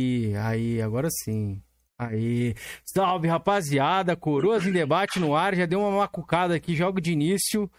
[0.00, 1.62] Aí, aí, agora sim.
[1.98, 7.12] Aí, salve rapaziada, Coroas em debate no ar, já deu uma macucada aqui, jogo de
[7.12, 7.70] início,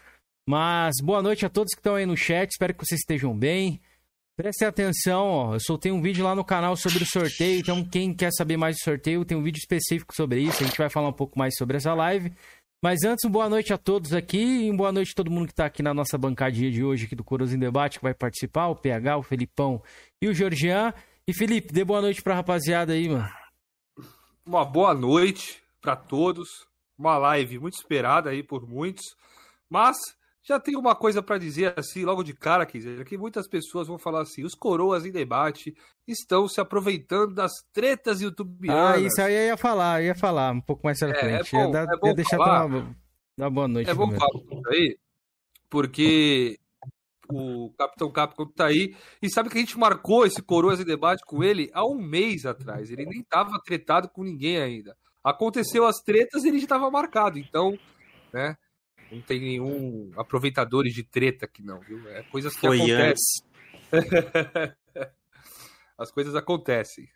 [0.48, 3.82] mas boa noite a todos que estão aí no chat, espero que vocês estejam bem.
[4.38, 8.14] Prestem atenção, ó, eu soltei um vídeo lá no canal sobre o sorteio, então quem
[8.14, 11.10] quer saber mais do sorteio, tem um vídeo específico sobre isso, a gente vai falar
[11.10, 12.32] um pouco mais sobre essa live.
[12.84, 14.68] Mas antes, boa noite a todos aqui.
[14.68, 17.16] E boa noite a todo mundo que está aqui na nossa bancadinha de hoje aqui
[17.16, 19.84] do Coroas em Debate, que vai participar, o PH, o Felipão
[20.20, 20.92] e o Georgian.
[21.32, 23.26] E Felipe, dê boa noite pra rapaziada aí, mano.
[24.46, 26.50] Uma boa noite para todos.
[26.98, 29.16] Uma live muito esperada aí por muitos.
[29.70, 29.96] Mas
[30.44, 33.98] já tenho uma coisa para dizer assim, logo de cara, quiser, que muitas pessoas vão
[33.98, 35.74] falar assim: os coroas em debate
[36.06, 38.98] estão se aproveitando das tretas youtubianas.
[38.98, 41.56] Ah, isso aí eu ia falar, eu ia falar um pouco mais pra frente.
[41.56, 42.96] É, é bom, ia, dar, é ia deixar falar, uma,
[43.38, 43.90] uma boa noite.
[43.90, 44.98] É bom falar isso aí,
[45.70, 46.60] porque
[47.34, 48.96] o Capitão Capcom tá aí.
[49.22, 52.46] E sabe que a gente marcou esse Coroas em debate com ele há um mês
[52.46, 52.92] atrás.
[52.92, 54.96] Ele nem tava tretado com ninguém ainda.
[55.24, 57.38] Aconteceu as tretas e ele já tava marcado.
[57.38, 57.78] Então,
[58.34, 58.58] né?
[59.12, 62.08] Não tem nenhum aproveitadores de treta aqui, não, viu?
[62.10, 63.46] É coisas que Foi acontecem.
[65.98, 67.10] as coisas acontecem.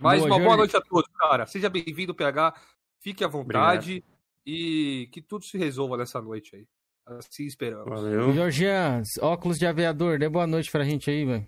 [0.00, 1.46] Mas boa, uma boa noite a todos, cara.
[1.46, 2.60] Seja bem-vindo, PH.
[3.00, 4.20] Fique à vontade Obrigado.
[4.44, 6.66] e que tudo se resolva nessa noite aí.
[7.06, 7.88] Assim esperamos.
[7.88, 8.32] Valeu.
[8.32, 11.46] Jorgian, óculos de aviador, dê boa noite pra gente aí, velho.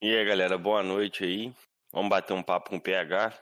[0.00, 1.52] E aí, galera, boa noite aí.
[1.92, 3.32] Vamos bater um papo com o PH.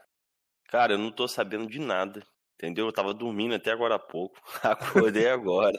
[0.68, 2.22] Cara, eu não tô sabendo de nada,
[2.54, 2.86] entendeu?
[2.86, 4.36] Eu tava dormindo até agora há pouco.
[4.62, 5.78] Acordei agora.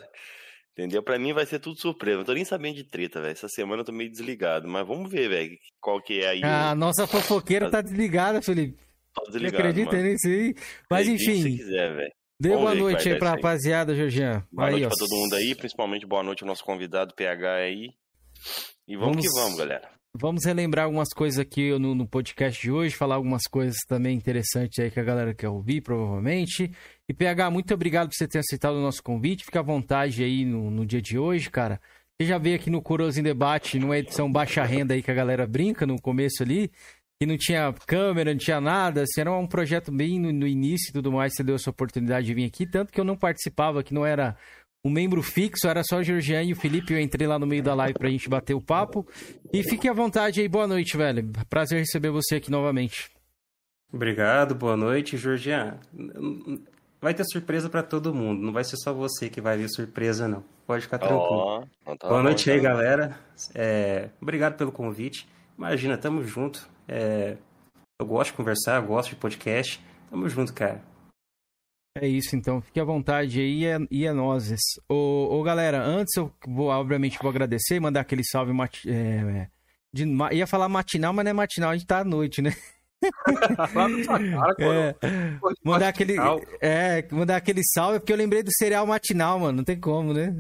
[0.72, 1.02] Entendeu?
[1.02, 2.20] Pra mim vai ser tudo surpresa.
[2.20, 3.32] Não tô nem sabendo de treta, velho.
[3.32, 4.68] Essa semana eu tô meio desligado.
[4.68, 6.44] Mas vamos ver, velho, qual que é aí.
[6.44, 8.78] A nossa fofoqueira tá desligada, Felipe.
[9.14, 10.56] Tô desligado, acredita nisso aí.
[10.90, 11.42] Mas enfim.
[11.42, 12.14] Se quiser, velho.
[12.40, 14.46] Dê boa noite aí pra rapaziada, Georgian.
[14.52, 14.90] Boa aí, noite ó.
[14.90, 17.90] pra todo mundo aí, principalmente boa noite ao nosso convidado PH aí.
[18.88, 19.90] E vamos, vamos, que vamos, galera.
[20.16, 24.78] Vamos relembrar algumas coisas aqui no, no, podcast de hoje, falar algumas coisas também interessantes
[24.78, 26.72] aí que a galera quer ouvir, provavelmente.
[27.10, 29.44] E PH, muito obrigado por você ter aceitado o nosso convite.
[29.44, 31.82] Fica à vontade aí no, no dia de hoje, cara.
[32.20, 35.14] Você já veio aqui no Coroas em Debate, numa edição baixa renda aí que a
[35.14, 36.72] galera brinca no começo ali
[37.20, 40.90] que não tinha câmera, não tinha nada, assim, era um projeto bem no, no, início
[40.90, 43.84] e tudo mais, você deu essa oportunidade de vir aqui, tanto que eu não participava,
[43.84, 44.38] que não era
[44.86, 47.64] um membro fixo, era só o Georgian e o Felipe, eu entrei lá no meio
[47.64, 49.08] da live pra gente bater o papo,
[49.52, 53.10] e fique à vontade aí, boa noite, velho, prazer receber você aqui novamente.
[53.92, 55.80] Obrigado, boa noite, Georgian.
[57.02, 60.28] Vai ter surpresa para todo mundo, não vai ser só você que vai ver surpresa,
[60.28, 60.44] não.
[60.68, 61.66] Pode ficar tranquilo.
[61.86, 63.18] Oh, tá boa noite aí, galera.
[63.56, 64.10] É...
[64.22, 65.26] Obrigado pelo convite.
[65.58, 66.68] Imagina, tamo junto.
[66.88, 67.38] É,
[68.00, 69.84] eu gosto de conversar, eu gosto de podcast.
[70.10, 70.82] Tamo junto, cara.
[72.00, 72.62] É isso, então.
[72.62, 73.66] Fique à vontade aí e
[74.06, 74.62] é, é nozes.
[74.88, 79.50] Ô, ô, galera, antes eu vou, obviamente, vou agradecer e mandar aquele salve mati é,
[79.92, 82.54] de, ia falar matinal, mas não é matinal, a gente tá à noite, né?
[84.60, 84.96] é,
[85.64, 86.16] mandar aquele
[86.60, 90.34] é, mandar aquele salve porque eu lembrei do cereal matinal, mano, não tem como, né?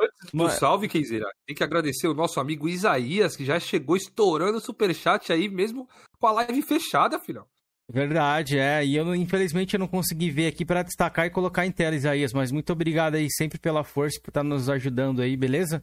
[0.00, 0.54] Antes do Mas...
[0.54, 5.32] salve, Keizera, tem que agradecer o nosso amigo Isaías, que já chegou estourando o superchat
[5.32, 5.88] aí, mesmo
[6.18, 7.46] com a live fechada, filhão.
[7.90, 8.84] Verdade, é.
[8.84, 12.34] E eu, infelizmente, eu não consegui ver aqui para destacar e colocar em tela, Isaías.
[12.34, 15.82] Mas muito obrigado aí sempre pela força, por estar tá nos ajudando aí, beleza?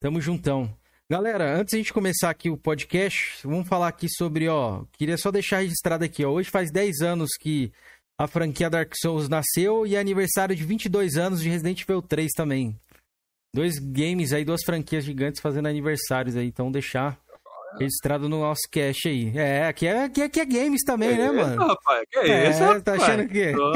[0.00, 0.76] Tamo juntão.
[1.08, 4.84] Galera, antes de a gente começar aqui o podcast, vamos falar aqui sobre, ó.
[4.98, 6.30] Queria só deixar registrado aqui, ó.
[6.30, 7.72] Hoje faz 10 anos que
[8.18, 12.32] a franquia Dark Souls nasceu e é aniversário de 22 anos de Resident Evil 3
[12.32, 12.76] também
[13.56, 17.18] dois games aí, duas franquias gigantes fazendo aniversários aí, então deixar
[17.78, 19.32] registrado no nosso cache aí.
[19.34, 21.66] É, aqui é, aqui é, aqui é games também, que né, mano?
[21.66, 22.82] Rapaz, que é, isso, rapaz?
[22.82, 23.54] Tá achando que...
[23.56, 23.72] Oh,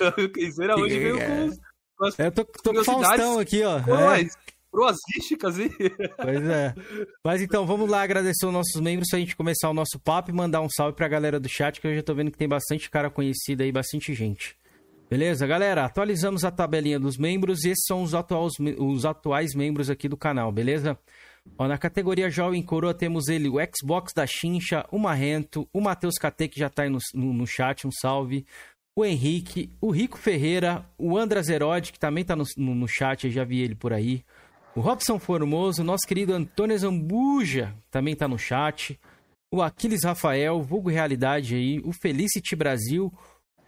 [0.00, 2.06] oh, Quinzeira hoje veio com...
[2.06, 2.18] As...
[2.18, 3.78] É, eu tô, tô com o Faustão aqui, ó.
[3.78, 4.26] é.
[4.70, 5.70] Proasísticas, hein?
[6.16, 6.74] Pois é.
[7.24, 10.34] Mas então, vamos lá agradecer os nossos membros pra gente começar o nosso papo e
[10.34, 12.88] mandar um salve pra galera do chat, que eu já tô vendo que tem bastante
[12.88, 14.56] cara conhecido aí, bastante gente.
[15.10, 15.84] Beleza, galera?
[15.84, 20.16] Atualizamos a tabelinha dos membros e esses são os atuais, os atuais membros aqui do
[20.16, 20.96] canal, beleza?
[21.58, 26.14] Ó, na categoria Jovem Coroa temos ele, o Xbox da Chincha, o Marrento, o Matheus
[26.14, 28.46] KT, que já tá aí no, no, no, chat, um salve.
[28.94, 33.24] O Henrique, o Rico Ferreira, o Andras Herode, que também tá no, no, no chat,
[33.24, 34.22] eu já vi ele por aí.
[34.76, 38.96] O Robson Formoso, nosso querido Antônio Zambuja, também tá no chat.
[39.52, 41.80] O Aquiles Rafael, vulgo Realidade aí.
[41.84, 43.12] O Felicity Brasil,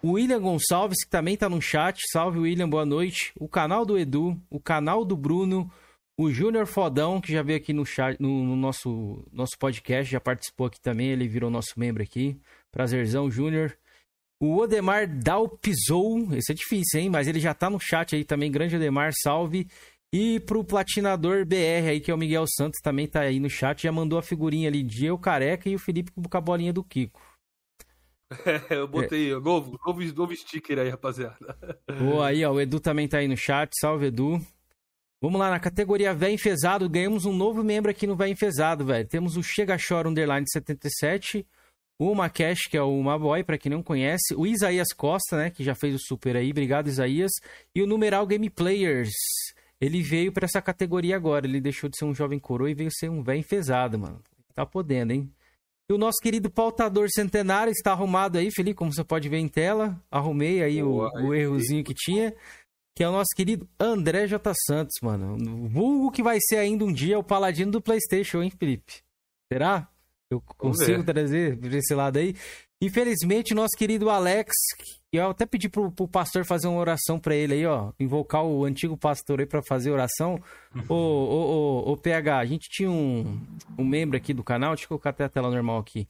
[0.02, 2.00] o William Gonçalves, que também tá no chat.
[2.10, 3.32] Salve, William, boa noite.
[3.38, 5.70] O canal do Edu, o canal do Bruno,
[6.18, 10.20] o Júnior Fodão, que já veio aqui no chat, no, no, nosso, nosso podcast, já
[10.20, 12.36] participou aqui também, ele virou nosso membro aqui.
[12.72, 13.76] Prazerzão, Júnior.
[14.40, 17.08] O Odemar Dalpizou, esse é difícil, hein?
[17.08, 18.50] Mas ele já tá no chat aí também.
[18.50, 19.68] Grande Odemar, salve.
[20.12, 23.84] E pro Platinador BR aí, que é o Miguel Santos, também tá aí no chat,
[23.84, 26.84] já mandou a figurinha ali de eu careca e o Felipe com a bolinha do
[26.84, 27.18] Kiko.
[28.44, 29.34] É, eu botei é.
[29.34, 31.56] Novo, novo, novo sticker aí, rapaziada.
[31.98, 32.52] Boa aí, ó.
[32.52, 33.70] O Edu também tá aí no chat.
[33.80, 34.40] Salve, Edu.
[35.20, 39.06] Vamos lá, na categoria Véi Enfesado, ganhamos um novo membro aqui no Véi Enfesado, velho.
[39.06, 41.46] Temos o Chega Chora Underline 77,
[41.96, 45.62] o Macash, que é o Maboy, para quem não conhece, o Isaías Costa, né, que
[45.62, 47.30] já fez o super aí, obrigado Isaías,
[47.72, 49.12] e o Numeral Game Players.
[49.80, 52.90] Ele veio para essa categoria agora, ele deixou de ser um jovem coroa e veio
[52.90, 54.20] ser um velho enfesado, mano.
[54.52, 55.32] Tá podendo, hein?
[55.92, 59.46] E o nosso querido pautador centenário está arrumado aí, Felipe, como você pode ver em
[59.46, 60.02] tela.
[60.10, 62.34] Arrumei aí Boa, o, o errozinho que tinha.
[62.96, 64.54] Que é o nosso querido André J.
[64.66, 65.36] Santos, mano.
[65.68, 69.02] Vulgo que vai ser ainda um dia o paladino do PlayStation, hein, Felipe?
[69.52, 69.86] Será?
[70.30, 72.34] Eu consigo trazer esse lado aí.
[72.82, 74.52] Infelizmente, nosso querido Alex,
[75.12, 77.92] eu até pedi pro, pro pastor fazer uma oração para ele aí, ó.
[78.00, 80.36] Invocar o antigo pastor aí para fazer oração.
[80.88, 83.40] ô, ô, ô, ô, PH, a gente tinha um,
[83.78, 86.08] um membro aqui do canal, deixa eu colocar até a tela normal aqui.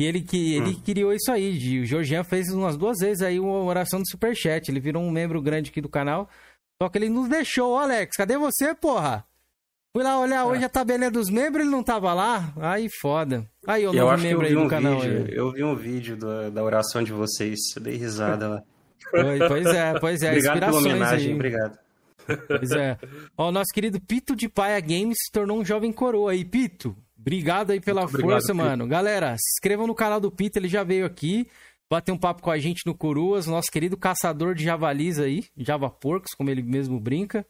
[0.00, 0.80] E ele, que, ele hum.
[0.82, 1.58] criou isso aí.
[1.58, 4.70] De, o Georgian fez umas duas vezes aí uma oração do Superchat.
[4.70, 6.30] Ele virou um membro grande aqui do canal.
[6.82, 7.74] Só que ele nos deixou.
[7.74, 9.26] Ô, Alex, cadê você, porra?
[9.96, 12.52] Fui lá olhar hoje a tabelinha dos membros, ele não tava lá.
[12.60, 13.48] Aí foda.
[13.66, 15.00] Aí, o eu novo membro aí um do canal.
[15.00, 15.34] Vídeo, aí.
[15.34, 17.58] Eu vi um vídeo da, da oração de vocês.
[17.74, 18.62] Eu dei risada lá.
[19.48, 20.28] Pois é, pois é.
[20.32, 21.34] Obrigado pela homenagem, aí.
[21.34, 21.78] obrigado.
[22.46, 22.98] Pois é.
[23.38, 26.44] Ó, o nosso querido Pito de Paia Games se tornou um jovem coroa aí.
[26.44, 28.86] Pito, Obrigado aí pela Muito força, obrigado, mano.
[28.86, 31.48] Galera, se inscrevam no canal do Pita, ele já veio aqui
[31.88, 35.88] bater um papo com a gente no Coruas, nosso querido caçador de javalis aí, Java
[35.88, 37.46] Porcos, como ele mesmo brinca.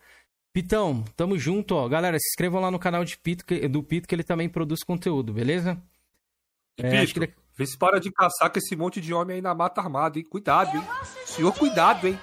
[0.56, 1.86] Pitão, tamo junto, ó.
[1.86, 5.30] Galera, se inscrevam lá no canal de Pito, do Pito, que ele também produz conteúdo,
[5.30, 5.76] beleza?
[6.78, 7.34] É, Pito, que...
[7.54, 10.24] vê se para de caçar com esse monte de homem aí na mata armada, hein?
[10.24, 10.82] Cuidado, hein?
[11.26, 12.18] Senhor, cuidado, hein?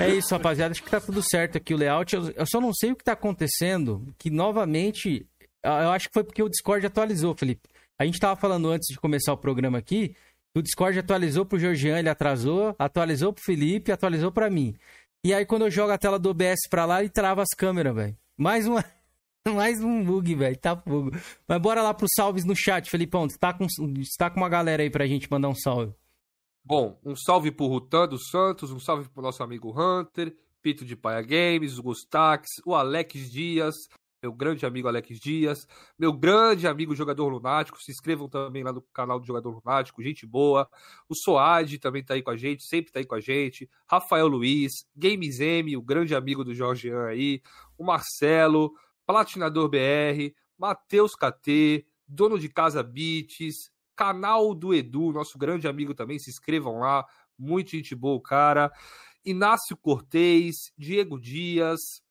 [0.00, 0.72] É isso, rapaziada.
[0.72, 2.16] Acho que tá tudo certo aqui o layout.
[2.16, 5.24] Eu, só não sei o que tá acontecendo, que novamente
[5.62, 7.68] eu acho que foi porque o Discord atualizou, Felipe.
[7.96, 10.16] A gente tava falando antes de começar o programa aqui,
[10.56, 14.74] o Discord atualizou pro Georgian, ele atrasou, atualizou pro Felipe, atualizou para mim.
[15.24, 17.94] E aí quando eu jogo a tela do OBS pra lá, ele trava as câmeras,
[17.94, 18.16] velho.
[18.36, 18.84] Mais uma
[19.54, 20.56] mais um bug, velho.
[20.56, 21.10] Tá fogo.
[21.46, 23.26] Mas bora lá pros salves no chat, Felipão.
[23.40, 25.94] Tá com, você tá com uma galera aí pra gente mandar um salve.
[26.64, 30.96] Bom, um salve pro Rutan dos Santos, um salve pro nosso amigo Hunter, Pito de
[30.96, 33.74] Paia Games, o Gustax, o Alex Dias,
[34.26, 37.80] meu grande amigo Alex Dias, meu grande amigo Jogador Lunático.
[37.80, 40.68] Se inscrevam também lá no canal do Jogador Lunático, gente boa.
[41.08, 43.70] O Soad também tá aí com a gente, sempre tá aí com a gente.
[43.88, 47.40] Rafael Luiz, Games M, o grande amigo do Jorgean aí.
[47.78, 48.72] O Marcelo,
[49.06, 56.18] Platinador BR, Matheus KT, dono de casa Beats, canal do Edu, nosso grande amigo também.
[56.18, 57.06] Se inscrevam lá,
[57.38, 58.72] muito gente boa, cara.
[59.24, 62.02] Inácio Cortez, Diego Dias,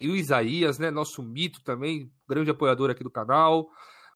[0.00, 0.90] e o Isaías, né?
[0.90, 3.68] Nosso mito também, grande apoiador aqui do canal.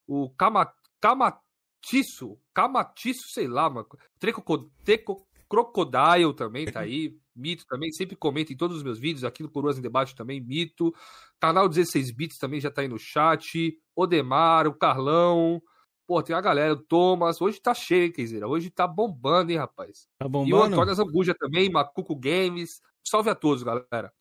[0.07, 3.87] O Kama, Kamatiço, Kamatiço, sei lá, mano.
[4.19, 7.17] Treco, Treco, Crocodile também tá aí.
[7.35, 10.41] Mito também, sempre comenta em todos os meus vídeos, aqui no Coroas em Debate também,
[10.41, 10.95] Mito.
[11.41, 13.77] Canal 16 Bits também já tá aí no chat.
[13.97, 15.63] Odemar, o Carlão.
[16.07, 17.41] Pô, tem a galera, o Thomas.
[17.41, 18.47] Hoje tá cheio, hein, Keizera?
[18.47, 20.07] Hoje tá bombando, hein, rapaz?
[20.19, 20.51] Tá bombando?
[20.51, 22.81] E o Antônio Zambuja também, Macuco Games.
[23.03, 24.13] Salve a todos, galera.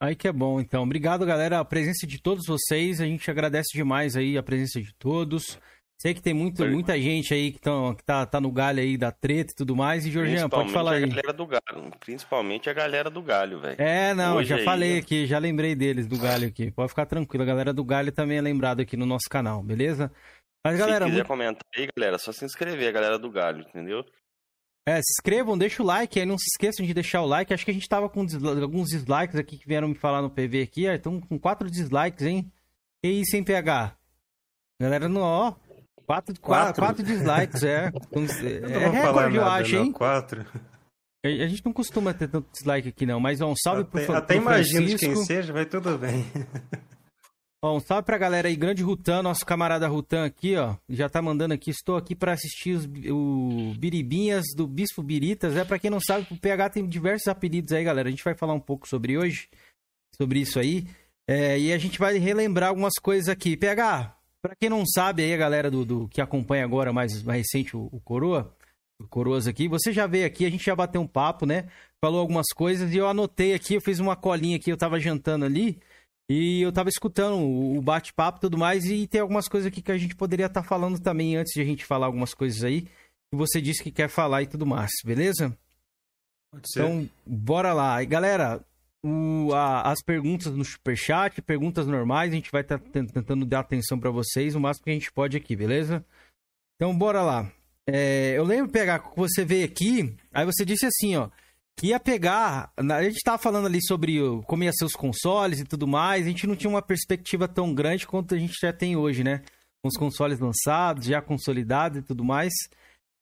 [0.00, 0.84] Aí que é bom, então.
[0.84, 1.58] Obrigado, galera.
[1.58, 3.00] A presença de todos vocês.
[3.00, 5.58] A gente agradece demais aí a presença de todos.
[6.00, 8.96] Sei que tem muito, muita gente aí que, tão, que tá, tá no galho aí
[8.96, 10.06] da treta e tudo mais.
[10.06, 11.02] E, Jorginho, pode falar aí.
[11.02, 13.76] A galera do galho, principalmente a galera do galho, velho.
[13.80, 14.98] É, não, Hoje já aí, falei né?
[15.00, 16.70] aqui, já lembrei deles do galho aqui.
[16.70, 17.42] Pode ficar tranquilo.
[17.42, 20.12] A galera do galho também é lembrada aqui no nosso canal, beleza?
[20.64, 21.06] Mas, galera.
[21.06, 21.26] Se quiser muito...
[21.26, 24.04] comentar aí, galera, é só se inscrever, a galera do galho, entendeu?
[24.88, 27.52] É, se inscrevam, deixa o like aí, não se esqueçam de deixar o like.
[27.52, 28.24] Acho que a gente tava com
[28.62, 30.86] alguns dislikes aqui que vieram me falar no PV aqui.
[30.86, 32.50] Estão com quatro dislikes, hein?
[33.04, 33.94] E isso, hein, PH?
[34.80, 35.54] Galera, no ó.
[36.06, 36.82] Quatro, quatro?
[36.82, 37.92] quatro dislikes, é.
[38.72, 39.92] é recorde, eu acho, não, hein?
[39.92, 40.46] Quatro.
[41.22, 44.06] A, a, gente não costuma ter tanto dislike aqui, não, mas ó, um salve até,
[44.06, 46.24] pro, até pro imagino de quem seja, vai tudo bem.
[47.60, 50.76] Ó, um salve pra galera aí, grande Rutan, nosso camarada Rutan aqui, ó.
[50.88, 55.56] Já tá mandando aqui, estou aqui para assistir os, o Biribinhas do Bispo Biritas.
[55.56, 58.08] É, para quem não sabe, o PH tem diversos apelidos aí, galera.
[58.08, 59.48] A gente vai falar um pouco sobre hoje,
[60.14, 60.86] sobre isso aí.
[61.26, 63.56] É, e a gente vai relembrar algumas coisas aqui.
[63.56, 67.38] PH, para quem não sabe aí, a galera do, do que acompanha agora mais, mais
[67.38, 68.54] recente o, o Coroa,
[69.00, 71.66] o Coroas aqui, você já veio aqui, a gente já bateu um papo, né?
[72.00, 75.44] Falou algumas coisas e eu anotei aqui, eu fiz uma colinha aqui, eu tava jantando
[75.44, 75.80] ali.
[76.30, 79.90] E eu tava escutando o bate-papo e tudo mais, e tem algumas coisas aqui que
[79.90, 82.82] a gente poderia estar tá falando também antes de a gente falar algumas coisas aí,
[82.82, 85.56] que você disse que quer falar e tudo mais, beleza?
[86.52, 86.80] Pode ser.
[86.80, 88.02] Então, bora lá.
[88.02, 88.62] E galera,
[89.02, 93.60] o, a, as perguntas no superchat, perguntas normais, a gente vai estar tá tentando dar
[93.60, 96.04] atenção para vocês o máximo que a gente pode aqui, beleza?
[96.76, 97.50] Então, bora lá.
[97.86, 101.30] É, eu lembro pegar você veio aqui, aí você disse assim, ó,
[101.78, 102.72] que ia pegar.
[102.76, 106.28] A gente tava falando ali sobre como ia ser os consoles e tudo mais, a
[106.28, 109.42] gente não tinha uma perspectiva tão grande quanto a gente já tem hoje, né?
[109.80, 112.52] Com os consoles lançados, já consolidados e tudo mais.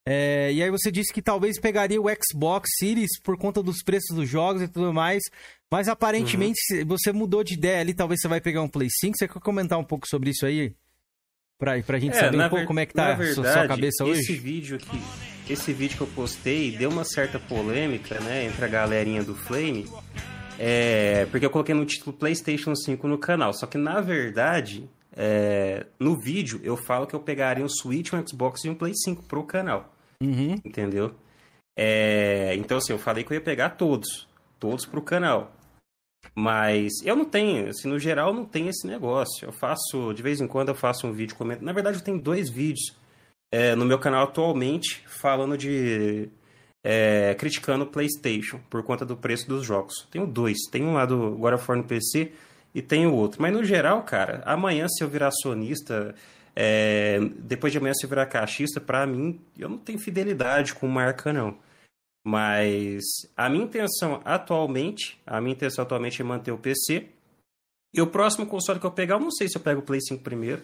[0.09, 4.17] É, e aí você disse que talvez pegaria o Xbox Series por conta dos preços
[4.17, 5.23] dos jogos e tudo mais.
[5.71, 6.87] Mas aparentemente uhum.
[6.87, 9.19] você mudou de ideia ali, talvez você vai pegar um Play 5.
[9.19, 10.75] Você quer comentar um pouco sobre isso aí?
[11.59, 14.21] Pra, pra gente é, saber um pouco como é que tá a sua cabeça hoje?
[14.21, 15.01] Esse vídeo aqui,
[15.53, 19.89] esse vídeo que eu postei deu uma certa polêmica, né, entre a galerinha do Flame.
[20.59, 23.53] É, porque eu coloquei no título PlayStation 5 no canal.
[23.53, 28.27] Só que na verdade, é, no vídeo eu falo que eu pegaria um Switch, um
[28.27, 29.93] Xbox e um Play 5 pro canal.
[30.23, 30.57] Uhum.
[30.65, 31.15] Entendeu?
[31.77, 34.27] É, então, assim, eu falei que eu ia pegar todos.
[34.59, 35.53] Todos pro canal.
[36.35, 39.47] Mas eu não tenho, assim, no geral não tem esse negócio.
[39.47, 41.65] Eu faço, de vez em quando eu faço um vídeo comentando.
[41.65, 42.97] Na verdade, eu tenho dois vídeos
[43.57, 46.29] é, no meu canal atualmente falando de.
[46.85, 50.07] É, criticando o PlayStation por conta do preço dos jogos.
[50.11, 50.59] Tenho dois.
[50.71, 52.33] Tem um lá do God of War no PC
[52.75, 53.41] e tem o outro.
[53.41, 56.15] Mas no geral, cara, amanhã se eu virar sonista,
[56.55, 60.87] é, depois de amanhã se eu virar caixista, pra mim, eu não tenho fidelidade com
[60.87, 61.57] marca, não.
[62.25, 63.03] Mas
[63.35, 67.07] a minha intenção atualmente, a minha intenção atualmente é manter o PC.
[67.95, 70.01] E o próximo console que eu pegar, eu não sei se eu pego o Play
[70.03, 70.63] 5 primeiro,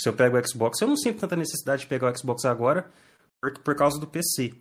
[0.00, 0.80] se eu pego o Xbox.
[0.80, 2.90] Eu não sinto tanta necessidade de pegar o Xbox agora
[3.40, 4.54] por, por causa do PC,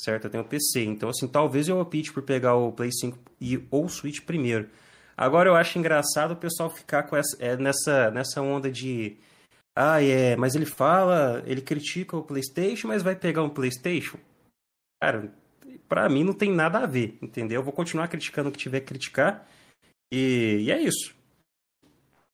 [0.00, 0.24] certo?
[0.24, 0.84] Eu tenho o PC.
[0.84, 4.68] Então, assim, talvez eu opte por pegar o Play 5 e, ou o Switch primeiro.
[5.16, 9.16] Agora, eu acho engraçado o pessoal ficar com essa, é, nessa, nessa onda de...
[9.74, 14.18] Ah, é, mas ele fala, ele critica o PlayStation, mas vai pegar um PlayStation?
[15.00, 15.32] Cara,
[15.88, 17.60] para mim não tem nada a ver, entendeu?
[17.60, 19.46] Eu vou continuar criticando o que tiver que criticar.
[20.12, 21.14] E, e é isso.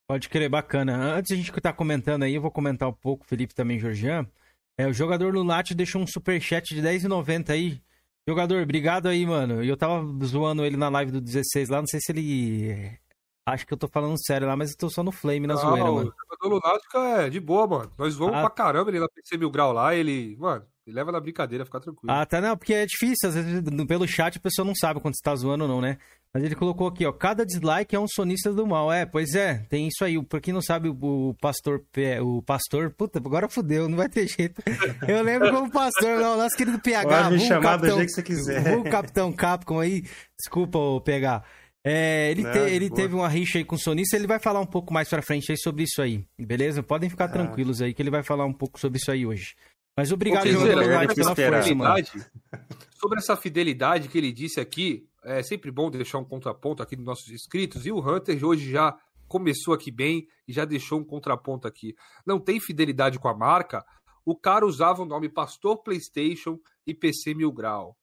[0.08, 1.16] Pode crer, bacana.
[1.16, 4.26] Antes a gente estar tá comentando aí, eu vou comentar um pouco, Felipe também, Georgian.
[4.78, 7.82] É, o jogador Lunati deixou um superchat de 10,90 aí.
[8.26, 9.62] Jogador, obrigado aí, mano.
[9.62, 12.98] E eu tava zoando ele na live do 16 lá, não sei se ele.
[13.46, 15.60] Acho que eu tô falando sério lá, mas eu tô só no flame na não,
[15.60, 16.10] zoeira, mano.
[16.10, 17.92] O jogador Lunático é de boa, mano.
[17.98, 18.40] Nós vamos ah.
[18.40, 20.36] pra caramba ele na PC Mil Grau lá, ele.
[20.38, 22.10] Mano, ele leva na brincadeira, fica tranquilo.
[22.10, 25.16] Ah, tá, não, porque é difícil, às vezes pelo chat a pessoa não sabe quando
[25.16, 25.98] você tá zoando ou não, né?
[26.34, 28.92] Mas ele colocou aqui, ó, cada dislike é um sonista do mal.
[28.92, 30.22] É, pois é, tem isso aí.
[30.22, 31.82] Pra quem não sabe, o pastor,
[32.22, 34.62] o pastor, puta, agora fudeu, não vai ter jeito.
[35.08, 37.22] Eu lembro como pastor, não, nosso querido PH.
[37.22, 38.76] Pode me chamar capitão, do jeito que você quiser.
[38.76, 40.04] O capitão Capcom aí,
[40.38, 41.42] desculpa, o PH.
[41.84, 44.60] É, ele, não, te, ele teve uma rixa aí com o sonista, ele vai falar
[44.60, 46.82] um pouco mais pra frente aí sobre isso aí, beleza?
[46.82, 47.28] Podem ficar ah.
[47.28, 49.54] tranquilos aí que ele vai falar um pouco sobre isso aí hoje.
[49.96, 52.12] Mas obrigado, João, pela fidelidade,
[53.00, 57.04] Sobre essa fidelidade que ele disse aqui, é sempre bom deixar um contraponto aqui nos
[57.04, 57.86] nossos inscritos.
[57.86, 58.96] E o Hunter hoje já
[59.28, 61.94] começou aqui bem e já deixou um contraponto aqui.
[62.26, 63.84] Não tem fidelidade com a marca.
[64.24, 67.96] O cara usava o nome Pastor PlayStation e PC Mil Grau.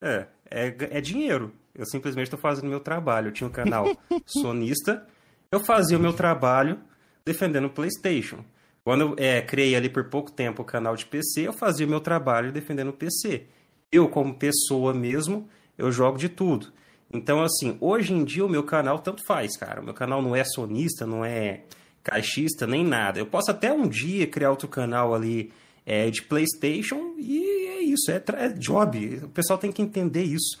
[0.00, 1.52] É, é, é dinheiro.
[1.74, 3.28] Eu simplesmente estou fazendo meu trabalho.
[3.28, 3.86] Eu tinha um canal
[4.26, 5.06] sonista,
[5.50, 6.80] eu fazia o meu trabalho
[7.24, 8.44] defendendo o PlayStation.
[8.84, 11.90] Quando eu é, criei ali por pouco tempo o canal de PC, eu fazia o
[11.90, 13.46] meu trabalho defendendo o PC.
[13.92, 16.72] Eu, como pessoa mesmo, eu jogo de tudo.
[17.10, 19.80] Então, assim, hoje em dia o meu canal tanto faz, cara.
[19.80, 21.62] O meu canal não é sonista, não é
[22.02, 23.18] caixista, nem nada.
[23.18, 25.52] Eu posso até um dia criar outro canal ali
[25.86, 29.20] é, de PlayStation e é isso, é, é, job.
[29.24, 30.60] O pessoal tem que entender isso.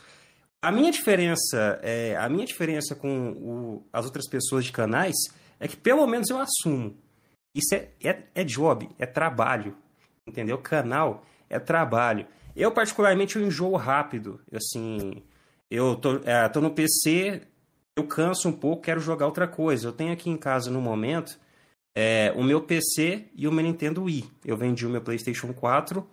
[0.60, 5.14] A minha diferença, é, a minha diferença com o, as outras pessoas de canais
[5.60, 6.96] é que pelo menos eu assumo.
[7.54, 9.76] Isso é, é, é job, é trabalho,
[10.26, 10.58] entendeu?
[10.58, 12.26] Canal é trabalho.
[12.58, 14.40] Eu, particularmente, eu enjoo rápido.
[14.52, 15.22] Assim,
[15.70, 17.42] eu tô, é, tô no PC,
[17.96, 19.88] eu canso um pouco, quero jogar outra coisa.
[19.88, 21.38] Eu tenho aqui em casa, no momento,
[21.96, 24.28] é, o meu PC e o meu Nintendo Wii.
[24.44, 26.06] Eu vendi o meu PlayStation 4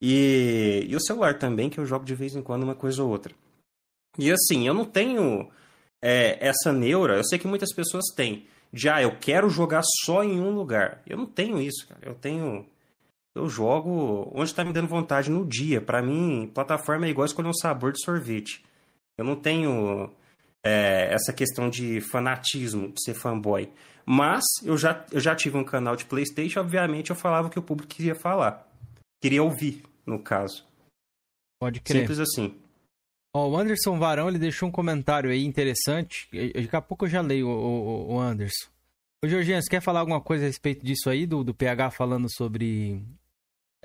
[0.00, 3.10] e, e o celular também, que eu jogo de vez em quando uma coisa ou
[3.10, 3.34] outra.
[4.18, 5.50] E assim, eu não tenho
[6.02, 10.22] é, essa neura, eu sei que muitas pessoas têm de ah, eu quero jogar só
[10.22, 11.02] em um lugar.
[11.06, 12.00] Eu não tenho isso, cara.
[12.02, 12.66] Eu tenho.
[13.38, 15.80] Eu jogo onde está me dando vontade no dia.
[15.80, 18.64] Para mim, plataforma é igual escolher um sabor de sorvete.
[19.16, 20.10] Eu não tenho
[20.64, 23.70] é, essa questão de fanatismo, de ser fanboy.
[24.04, 27.58] Mas eu já, eu já tive um canal de PlayStation, obviamente eu falava o que
[27.58, 28.66] o público queria falar.
[29.20, 30.64] Queria ouvir, no caso.
[31.60, 32.00] Pode crer.
[32.00, 32.54] Simples assim.
[33.34, 36.28] Ó, o Anderson Varão, ele deixou um comentário aí interessante.
[36.32, 38.68] Daqui a pouco eu já leio o, o, o Anderson.
[39.22, 42.28] Ô, Georgiano, você quer falar alguma coisa a respeito disso aí, do, do PH falando
[42.32, 43.02] sobre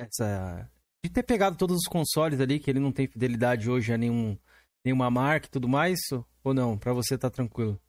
[0.07, 0.69] essa...
[1.03, 4.37] De ter pegado todos os consoles ali, que ele não tem fidelidade hoje a nenhum,
[4.85, 5.99] nenhuma marca e tudo mais?
[6.43, 6.77] Ou não?
[6.77, 7.79] Pra você tá tranquilo?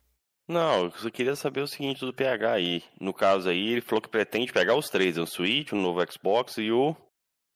[0.48, 2.82] Não, eu só queria saber o seguinte do PH aí.
[3.00, 6.58] No caso aí, ele falou que pretende pegar os três, o Switch, o novo Xbox
[6.58, 6.94] e o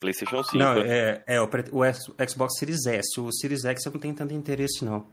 [0.01, 0.57] PlayStation 5.
[0.57, 3.21] Não, é, é o, o Xbox Series S.
[3.21, 5.07] O Series X eu não tenho tanto interesse, não.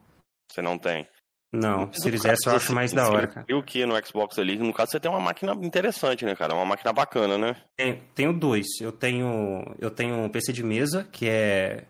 [0.49, 1.07] Você não tem?
[1.55, 3.45] Não, Mas Series S eu acho mais da hora, cara.
[3.47, 4.57] E o que no Xbox ali?
[4.57, 6.53] No caso, você tem uma máquina interessante, né, cara?
[6.53, 7.55] Uma máquina bacana, né?
[7.77, 8.65] Tenho, tenho dois.
[8.81, 11.85] Eu tenho, eu tenho um PC de mesa, que é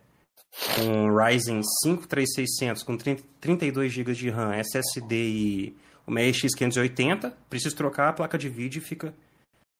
[0.80, 7.32] um Ryzen 5 3600 com 30, 32 GB de RAM, SSD e uma RX 580.
[7.50, 9.14] Preciso trocar a placa de vídeo e fica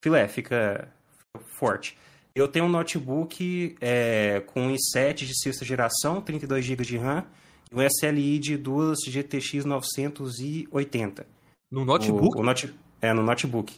[0.04, 0.88] filé, fica,
[1.58, 1.98] forte.
[2.34, 7.26] Eu tenho um notebook é, com i7 de sexta geração, 32 GB de RAM,
[7.74, 11.26] um SLI de duas GTX 980.
[11.72, 12.38] No notebook?
[12.38, 13.76] O, o not, é, no notebook.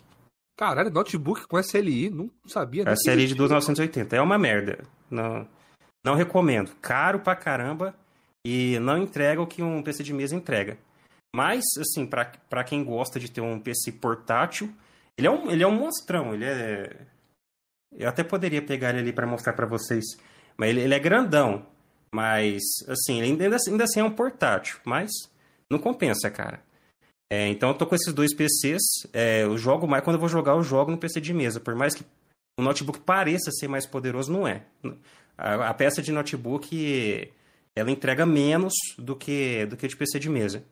[0.57, 2.83] Caralho, notebook com SLI, não sabia.
[2.93, 4.83] SLI de 2980, é uma merda.
[5.09, 5.47] Não,
[6.03, 6.75] não recomendo.
[6.81, 7.95] Caro pra caramba
[8.45, 10.77] e não entrega o que um PC de mesa entrega.
[11.35, 14.73] Mas, assim, para quem gosta de ter um PC portátil,
[15.17, 16.33] ele é um, ele é um monstrão.
[16.33, 17.05] Ele é.
[17.95, 20.03] Eu até poderia pegar ele ali para mostrar para vocês.
[20.57, 21.65] Mas ele, ele, é grandão.
[22.11, 24.79] Mas, assim, ele ainda, ainda assim é um portátil.
[24.85, 25.11] Mas
[25.69, 26.61] não compensa, cara.
[27.29, 28.81] É, então eu tô com esses dois PCs.
[29.13, 30.03] É, eu jogo mais.
[30.03, 31.59] Quando eu vou jogar, eu jogo no PC de mesa.
[31.59, 32.05] Por mais que
[32.57, 34.63] o notebook pareça ser mais poderoso, não é.
[35.37, 37.31] A, a peça de notebook
[37.75, 40.63] ela entrega menos do que do que de PC de mesa.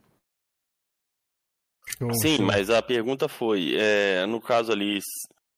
[2.21, 4.99] Sim, mas a pergunta foi, é, no caso ali,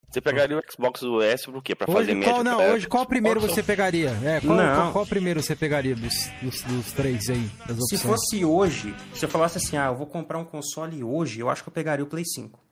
[0.09, 1.75] você pegaria o Xbox S por quê?
[1.75, 2.31] Pra hoje, fazer média?
[2.31, 4.09] Qual, não, hoje qual primeiro você pegaria?
[4.23, 7.49] É, qual, qual, qual, primeiro você pegaria dos, dos, dos três aí?
[7.89, 11.49] se fosse hoje, se eu falasse assim, ah, eu vou comprar um console hoje, eu
[11.49, 12.67] acho que eu pegaria o Play 5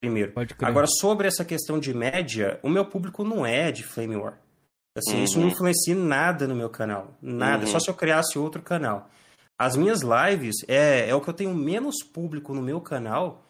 [0.00, 0.32] primeiro.
[0.62, 4.38] Agora, sobre essa questão de média, o meu público não é de Flame War.
[4.96, 5.24] Assim, uhum.
[5.24, 7.16] isso não influencia nada no meu canal.
[7.22, 7.64] Nada.
[7.64, 7.70] Uhum.
[7.70, 9.08] Só se eu criasse outro canal.
[9.58, 13.44] As minhas lives é, é o que eu tenho menos público no meu canal.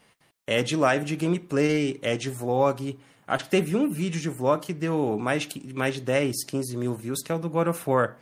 [0.47, 2.99] É de live de gameplay, é de vlog.
[3.29, 6.95] Acho que teve um vídeo de vlog que deu mais, mais de 10, 15 mil
[6.95, 8.17] views, que é o do God of War.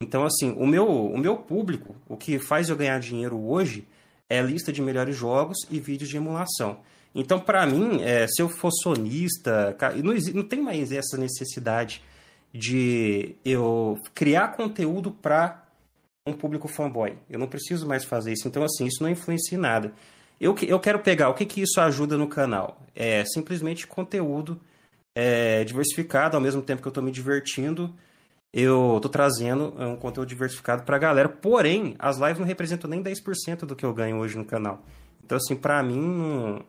[0.00, 3.84] Então, assim, o meu, o meu público, o que faz eu ganhar dinheiro hoje,
[4.30, 6.78] é lista de melhores jogos e vídeos de emulação.
[7.12, 12.00] Então, para mim, é, se eu for sonista, não, não tem mais essa necessidade
[12.54, 15.64] de eu criar conteúdo para
[16.24, 17.16] um público fanboy.
[17.28, 18.46] Eu não preciso mais fazer isso.
[18.46, 19.92] Então, assim, isso não influencia em nada.
[20.42, 22.82] Eu, eu quero pegar o que, que isso ajuda no canal.
[22.96, 24.60] É simplesmente conteúdo
[25.14, 27.94] é, diversificado, ao mesmo tempo que eu estou me divertindo.
[28.52, 31.28] Eu estou trazendo um conteúdo diversificado para a galera.
[31.28, 34.84] Porém, as lives não representam nem 10% do que eu ganho hoje no canal.
[35.24, 36.60] Então, assim, para mim,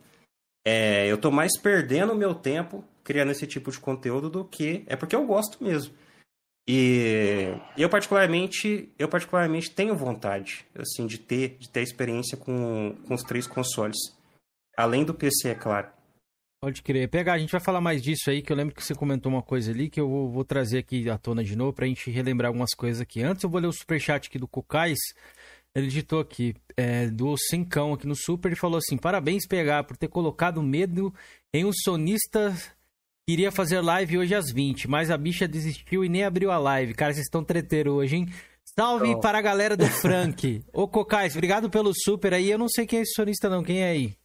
[0.64, 4.84] é, eu estou mais perdendo o meu tempo criando esse tipo de conteúdo do que
[4.86, 5.96] é porque eu gosto mesmo.
[6.68, 13.14] E eu particularmente, eu particularmente tenho vontade, assim, de ter, de ter experiência com, com
[13.14, 13.98] os três consoles.
[14.78, 15.90] Além do PC, é claro.
[16.62, 17.10] Pode crer.
[17.10, 19.42] Pegar, a gente vai falar mais disso aí, que eu lembro que você comentou uma
[19.42, 22.48] coisa ali, que eu vou, vou trazer aqui à tona de novo pra gente relembrar
[22.48, 23.22] algumas coisas aqui.
[23.22, 25.00] Antes eu vou ler o superchat aqui do Cocais.
[25.76, 29.98] Ele digitou aqui, é, do Cincão aqui no Super, ele falou assim, parabéns, PH, por
[29.98, 31.14] ter colocado medo
[31.54, 32.56] em um sonista
[33.26, 36.94] Queria fazer live hoje às 20, mas a bicha desistiu e nem abriu a live.
[36.94, 38.26] Cara, vocês estão treteiro hoje, hein?
[38.78, 39.20] Salve oh.
[39.22, 40.62] para a galera do Frank.
[40.74, 42.52] Ô, Cocais, obrigado pelo super aí.
[42.52, 43.64] Eu não sei quem é esse sonista, não.
[43.64, 44.18] Quem é aí?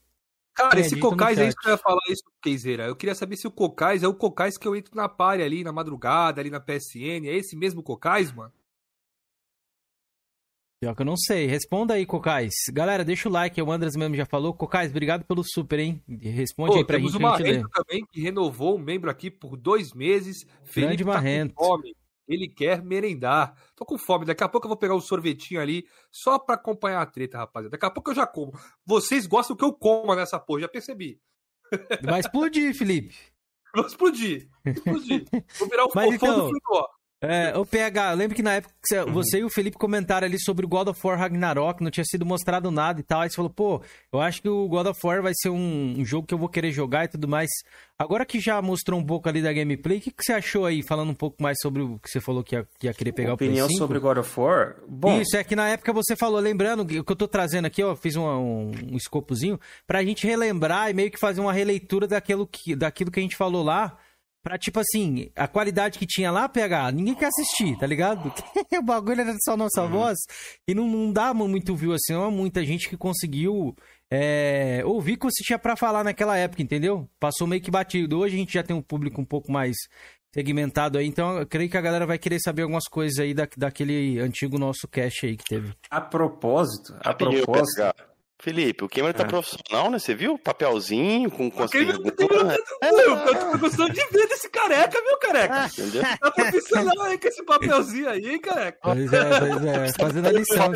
[0.52, 2.86] Cara, esse Cocais é isso que eu ia falar isso, Keizeira.
[2.86, 5.62] Eu queria saber se o Cocais é o Cocais que eu entro na party ali,
[5.62, 7.24] na madrugada, ali na PSN.
[7.24, 8.52] É esse mesmo Cocais, mano?
[10.80, 11.46] Pior que eu não sei.
[11.46, 12.54] Responda aí, Cocais.
[12.72, 13.60] Galera, deixa o like.
[13.60, 14.54] O Andras mesmo já falou.
[14.54, 16.00] Cocais, obrigado pelo super, hein?
[16.08, 17.20] Responde Pô, aí pra temos gente.
[17.20, 20.44] Temos o Marrento também, que renovou um membro aqui por dois meses.
[20.44, 21.54] Grande Felipe Marrento.
[21.54, 21.96] Tá fome.
[22.28, 23.56] Ele quer merendar.
[23.74, 24.24] Tô com fome.
[24.24, 27.72] Daqui a pouco eu vou pegar um sorvetinho ali só pra acompanhar a treta, rapaziada.
[27.72, 28.52] Daqui a pouco eu já como.
[28.86, 31.18] Vocês gostam que eu coma nessa porra, já percebi.
[32.02, 33.16] Vai explodir, Felipe.
[33.74, 34.48] Vou explodir.
[34.64, 35.24] explodir.
[35.58, 36.50] Vou virar o Mas fofão então...
[36.50, 36.97] do.
[37.20, 38.72] É, o PH, eu lembro que na época
[39.08, 39.42] você, uhum.
[39.42, 42.70] e o Felipe comentaram ali sobre o God of War Ragnarok, não tinha sido mostrado
[42.70, 43.22] nada e tal.
[43.22, 46.04] Aí você falou, pô, eu acho que o God of War vai ser um, um
[46.04, 47.50] jogo que eu vou querer jogar e tudo mais.
[47.98, 50.80] Agora que já mostrou um pouco ali da gameplay, o que, que você achou aí,
[50.80, 53.34] falando um pouco mais sobre o que você falou que ia, que ia querer pegar
[53.34, 53.78] Opinião o 5?
[53.78, 54.76] sobre God of War?
[54.86, 55.20] Bom...
[55.20, 57.96] Isso, é que na época você falou, lembrando, o que eu tô trazendo aqui, ó,
[57.96, 62.46] fiz um, um, um escopozinho, pra gente relembrar e meio que fazer uma releitura daquilo
[62.46, 63.98] que, daquilo que a gente falou lá
[64.48, 68.32] Pra, tipo assim, a qualidade que tinha lá, PH, ninguém quer assistir, tá ligado?
[68.80, 69.90] o bagulho era só nossa uhum.
[69.90, 70.16] voz.
[70.66, 73.76] E não, não dá muito view assim, não há muita gente que conseguiu
[74.10, 77.06] é, ouvir o que você tinha para falar naquela época, entendeu?
[77.20, 78.20] Passou meio que batido.
[78.20, 79.76] Hoje a gente já tem um público um pouco mais
[80.32, 83.46] segmentado aí, então eu creio que a galera vai querer saber algumas coisas aí da,
[83.54, 85.74] daquele antigo nosso cast aí que teve.
[85.90, 87.82] A propósito, a propósito,
[88.40, 89.26] Felipe, o Cameron tá é.
[89.26, 89.98] profissional, né?
[89.98, 90.38] Você viu?
[90.38, 92.14] Papelzinho com com as perguntas.
[92.80, 95.66] É, eu tô gostando de ver desse careca, viu, careca?
[95.66, 96.02] Entendeu?
[96.02, 98.78] Tá profissional aí com esse papelzinho aí, hein, careca?
[98.80, 99.92] Pois é, pois é.
[99.98, 100.72] Fazendo a lição.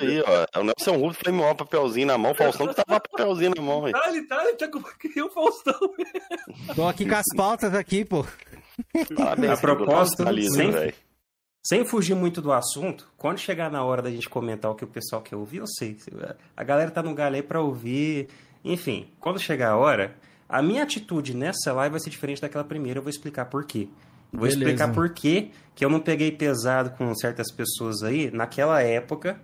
[0.00, 0.60] Aí, ó.
[0.60, 3.84] O Nelson Rubio foi um papelzinho na mão, o Faustão que tava papelzinho na mão,
[3.84, 3.92] aí.
[3.92, 4.78] Tá, ele tá, ele tá com
[5.26, 5.78] o Faustão.
[6.74, 8.24] Tô aqui com as pautas aqui, pô.
[9.14, 10.72] Parabéns, a propósito, sem,
[11.66, 14.88] sem fugir muito do assunto, quando chegar na hora da gente comentar o que o
[14.88, 15.96] pessoal quer ouvir, eu sei.
[16.54, 18.28] A galera tá no galé para ouvir.
[18.62, 20.14] Enfim, quando chegar a hora,
[20.46, 22.98] a minha atitude nessa live vai ser diferente daquela primeira.
[22.98, 23.88] Eu vou explicar por quê.
[24.30, 24.58] Vou Beleza.
[24.58, 29.40] explicar por quê que eu não peguei pesado com certas pessoas aí naquela época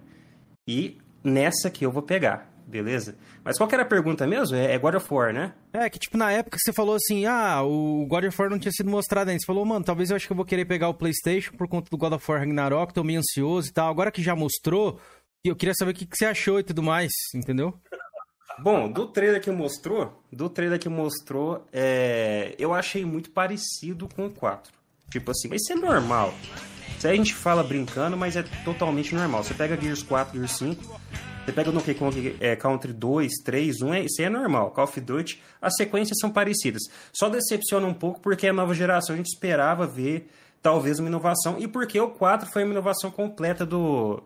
[0.67, 3.17] e nessa que eu vou pegar beleza?
[3.45, 4.57] Mas qual que era a pergunta mesmo?
[4.57, 5.53] É, é God of War, né?
[5.73, 8.73] É, que tipo, na época você falou assim, ah, o God of War não tinha
[8.73, 9.41] sido mostrado ainda.
[9.41, 11.91] Você falou, mano, talvez eu acho que eu vou querer pegar o Playstation por conta
[11.91, 13.91] do God of War Ragnarok, tô meio ansioso e tal.
[13.91, 15.01] Agora que já mostrou,
[15.45, 17.75] eu queria saber o que, que você achou e tudo mais, entendeu?
[18.59, 22.55] Bom, do trailer que mostrou, do trailer que mostrou, é...
[22.59, 24.73] eu achei muito parecido com o 4.
[25.11, 26.33] Tipo assim, mas isso é normal.
[26.97, 29.43] Isso aí a gente fala brincando, mas é totalmente normal.
[29.43, 31.01] Você pega Gears 4, Gears 5,
[31.45, 34.71] você pega no Donkey é, Country 2, 3, 1, é, isso aí é normal.
[34.71, 36.83] Call of Duty, as sequências são parecidas.
[37.13, 40.31] Só decepciona um pouco porque a nova geração a gente esperava ver
[40.63, 41.57] talvez uma inovação.
[41.59, 44.23] E porque o 4 foi uma inovação completa do,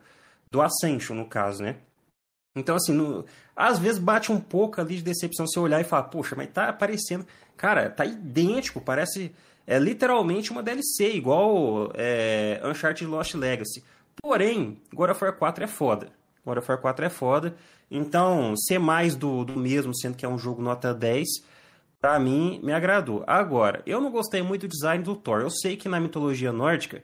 [0.50, 1.76] do Ascension, no caso, né?
[2.56, 3.24] Então, assim, no,
[3.56, 6.68] às vezes bate um pouco ali de decepção você olhar e falar, poxa, mas tá
[6.68, 7.26] aparecendo.
[7.56, 9.34] Cara, tá idêntico, parece
[9.66, 13.82] é literalmente uma DLC, igual é, Uncharted Lost Legacy.
[14.20, 16.12] Porém, God of War 4 é foda.
[16.44, 17.54] God of War 4 é foda.
[17.90, 21.26] Então, ser mais do, do mesmo, sendo que é um jogo nota 10,
[22.00, 23.24] pra mim, me agradou.
[23.26, 25.40] Agora, eu não gostei muito do design do Thor.
[25.40, 27.02] Eu sei que na mitologia nórdica,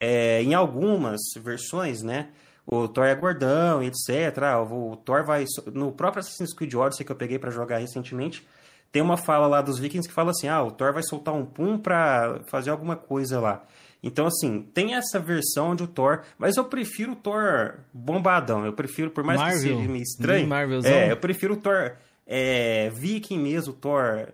[0.00, 2.30] é, em algumas versões, né,
[2.66, 4.42] o Thor é gordão, etc.
[4.42, 5.44] Ah, o Thor vai...
[5.72, 8.46] No próprio Assassin's Creed Odyssey que eu peguei para jogar recentemente,
[8.90, 11.44] tem uma fala lá dos vikings que fala assim, ah, o Thor vai soltar um
[11.44, 13.64] pum pra fazer alguma coisa lá.
[14.02, 18.64] Então, assim, tem essa versão de o Thor, mas eu prefiro o Thor bombadão.
[18.64, 19.56] Eu prefiro, por mais Marvel.
[19.56, 20.48] que seja meio estranho.
[20.84, 24.28] É, eu prefiro o Thor é, viking mesmo, o Thor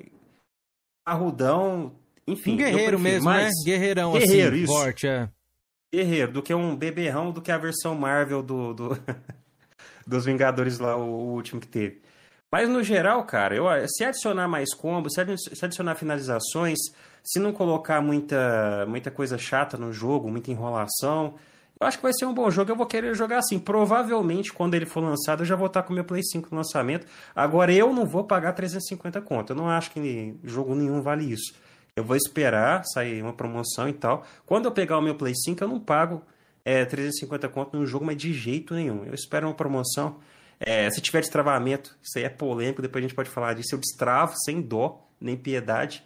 [1.07, 1.93] arrudão,
[2.27, 2.55] enfim.
[2.55, 3.51] Um guerreiro mesmo, né?
[3.65, 4.73] Guerreirão, guerreiro, assim, isso.
[4.73, 5.29] forte, é.
[5.95, 8.99] Guerreiro, do que um beberrão, do que a versão Marvel do, do
[10.07, 12.01] dos Vingadores lá, o, último que teve.
[12.51, 16.79] Mas no geral, cara, eu, se adicionar mais combos, se adicionar finalizações,
[17.23, 21.35] se não colocar muita, muita coisa chata no jogo, muita enrolação,
[21.83, 22.71] eu acho que vai ser um bom jogo.
[22.71, 23.59] Eu vou querer jogar assim.
[23.59, 26.59] Provavelmente, quando ele for lançado, eu já vou estar com o meu Play 5 no
[26.59, 27.09] lançamento.
[27.35, 29.51] Agora, eu não vou pagar 350 conto.
[29.51, 31.53] Eu não acho que jogo nenhum vale isso.
[31.97, 34.25] Eu vou esperar sair uma promoção e tal.
[34.47, 36.23] Quando eu pegar o meu Play 5, eu não pago
[36.65, 39.05] é, 350 conto no jogo, mas de jeito nenhum.
[39.05, 40.19] Eu espero uma promoção.
[40.61, 43.75] É, se tiver destravamento, isso aí é polêmico, depois a gente pode falar disso.
[43.75, 46.05] Eu destravo sem dó, nem piedade.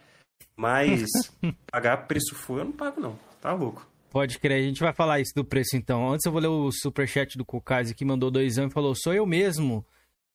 [0.56, 1.04] Mas
[1.70, 3.18] pagar preço full eu não pago, não.
[3.40, 3.86] Tá louco.
[4.10, 6.10] Pode crer, a gente vai falar isso do preço então.
[6.10, 9.12] Antes eu vou ler o superchat do Kokaz que mandou dois anos e falou: sou
[9.12, 9.84] eu mesmo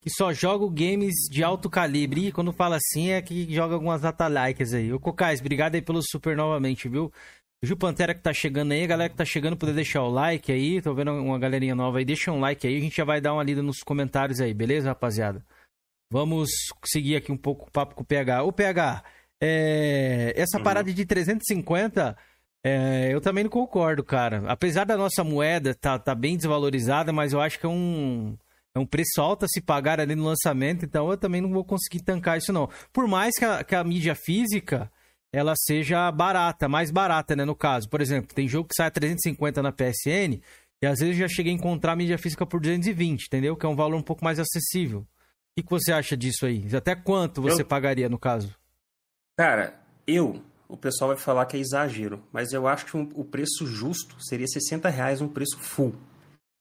[0.02, 2.28] que só jogo games de alto calibre.
[2.28, 4.92] E quando fala assim é que joga algumas datalikes aí.
[4.92, 7.12] Ô Kokaz, obrigado aí pelo super novamente, viu?
[7.64, 10.10] O Gil Pantera que tá chegando aí, a galera que tá chegando, poder deixar o
[10.10, 10.82] like aí.
[10.82, 12.76] Tô vendo uma galerinha nova aí, deixa um like aí.
[12.76, 15.46] A gente já vai dar uma lida nos comentários aí, beleza, rapaziada?
[16.12, 16.50] Vamos
[16.84, 18.44] seguir aqui um pouco o papo com o PH.
[18.44, 19.04] Ô PH,
[19.42, 20.64] é, essa uhum.
[20.64, 22.16] parada de 350,
[22.64, 24.44] é, eu também não concordo, cara.
[24.48, 28.38] Apesar da nossa moeda tá, tá bem desvalorizada, mas eu acho que é um,
[28.76, 31.66] é um preço alto a se pagar ali no lançamento, então eu também não vou
[31.66, 32.70] conseguir tancar isso, não.
[32.94, 34.92] Por mais que a, que a mídia física
[35.34, 37.46] ela seja barata, mais barata, né?
[37.46, 40.40] No caso, por exemplo, tem jogo que sai a 350 na PSN
[40.84, 43.56] e às vezes eu já cheguei a encontrar a mídia física por 220, entendeu?
[43.56, 45.00] Que é um valor um pouco mais acessível.
[45.00, 45.06] O
[45.58, 46.66] que, que você acha disso aí?
[46.76, 47.66] Até quanto você eu...
[47.66, 48.56] pagaria no caso?
[49.38, 53.26] Cara, eu, o pessoal vai falar que é exagero, mas eu acho que um, o
[53.26, 55.96] preço justo seria 60 reais um preço full.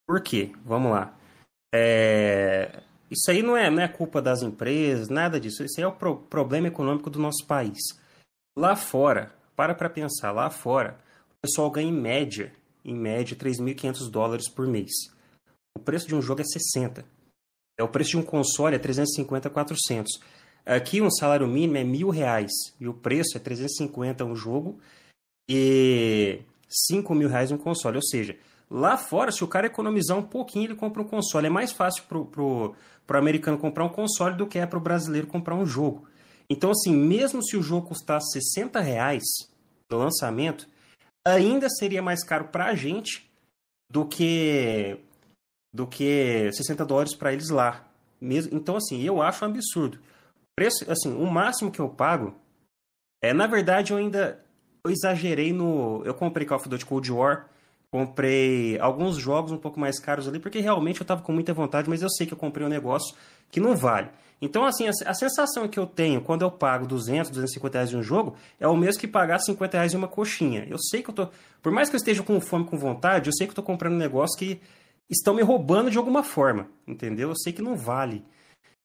[0.07, 0.53] Por quê?
[0.65, 1.17] Vamos lá.
[1.75, 2.83] É...
[3.11, 5.65] Isso aí não é, não é culpa das empresas, nada disso.
[5.65, 7.79] Isso aí é o pro problema econômico do nosso país.
[8.57, 10.99] Lá fora, para para pensar, lá fora,
[11.31, 12.53] o pessoal ganha em média,
[12.85, 14.91] em média, 3.500 dólares por mês.
[15.77, 17.05] O preço de um jogo é 60.
[17.79, 20.21] É o preço de um console é 350, 400.
[20.65, 24.79] Aqui um salário mínimo é mil reais e o preço é 350 um jogo
[25.49, 27.97] e 5 mil reais um console.
[27.97, 28.37] Ou seja,
[28.71, 31.49] Lá fora, se o cara economizar um pouquinho, ele compra um console.
[31.49, 35.27] É mais fácil pro, pro, pro americano comprar um console do que é pro brasileiro
[35.27, 36.07] comprar um jogo.
[36.49, 39.25] Então, assim, mesmo se o jogo custasse 60 reais
[39.91, 40.69] no lançamento,
[41.25, 43.29] ainda seria mais caro pra gente
[43.91, 44.97] do que
[45.73, 47.89] do que 60 dólares para eles lá.
[48.21, 49.99] Mesmo, então, assim, eu acho um absurdo.
[50.61, 52.35] Preço, assim, o máximo que eu pago
[53.23, 54.45] é, na verdade, eu ainda
[54.85, 56.03] eu exagerei no.
[56.05, 57.49] Eu comprei Call of Duty Cold War,
[57.91, 61.89] comprei alguns jogos um pouco mais caros ali, porque realmente eu tava com muita vontade,
[61.89, 63.17] mas eu sei que eu comprei um negócio
[63.51, 64.11] que não vale.
[64.39, 68.03] Então, assim, a, sensação que eu tenho quando eu pago 200, 250 reais em um
[68.03, 70.67] jogo é o mesmo que pagar 50 reais em uma coxinha.
[70.69, 71.29] Eu sei que eu tô.
[71.63, 73.95] Por mais que eu esteja com fome, com vontade, eu sei que eu tô comprando
[73.95, 74.61] um negócio que
[75.09, 77.31] estão me roubando de alguma forma, entendeu?
[77.31, 78.23] Eu sei que não vale.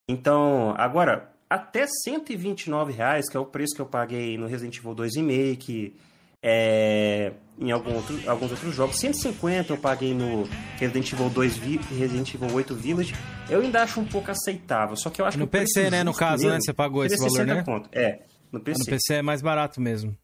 [0.08, 4.94] Então, agora, até 129 reais, que é o preço que eu paguei no Resident Evil
[4.94, 5.96] 2 Remake,
[6.42, 8.98] é, em algum outro, alguns outros jogos.
[8.98, 13.16] 150 eu paguei no Resident Evil 2 Resident Evil 8 Village.
[13.50, 15.58] Eu ainda acho um pouco aceitável, só que eu acho no que...
[15.58, 16.04] No PC, né?
[16.04, 16.60] No caso, né?
[16.62, 17.64] Você pagou esse valor, né?
[17.64, 17.90] Conto.
[17.92, 18.20] É,
[18.52, 18.80] no PC.
[18.80, 20.16] No PC é mais barato mesmo.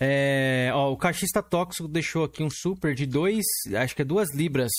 [0.00, 3.44] É, ó, o Cachista Tóxico deixou aqui um super de dois,
[3.76, 4.72] acho que é duas libras.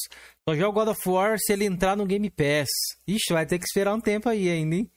[0.48, 2.68] Só joga o God of War se ele entrar no Game Pass.
[3.08, 4.92] Ixi, vai ter que esperar um tempo aí ainda, hein?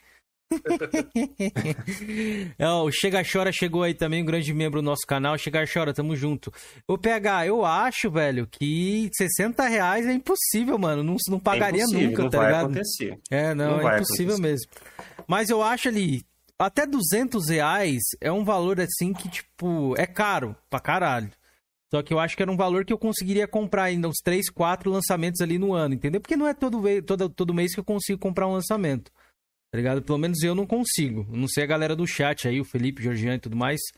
[2.59, 5.37] é, o Chega Chora chegou aí também, um grande membro do nosso canal.
[5.37, 6.53] Chega Chora, tamo junto.
[6.87, 11.03] Ô, PH, eu acho, velho, que 60 reais é impossível, mano.
[11.03, 12.65] Não, não pagaria é nunca, não tá vai ligado?
[12.67, 13.19] Acontecer.
[13.31, 14.43] É, não, não é impossível acontecer.
[14.43, 14.71] mesmo.
[15.27, 16.25] Mas eu acho ali,
[16.59, 21.31] até 200 reais é um valor assim que, tipo, é caro pra caralho.
[21.91, 24.51] Só que eu acho que era um valor que eu conseguiria comprar ainda uns 3,
[24.51, 26.21] 4 lançamentos ali no ano, entendeu?
[26.21, 29.11] Porque não é todo, todo, todo mês que eu consigo comprar um lançamento.
[29.77, 30.01] Tá ligado?
[30.01, 31.27] Pelo menos eu não consigo.
[31.29, 33.79] Não sei a galera do chat aí, o Felipe, Georgiano e tudo mais.
[33.79, 33.93] Se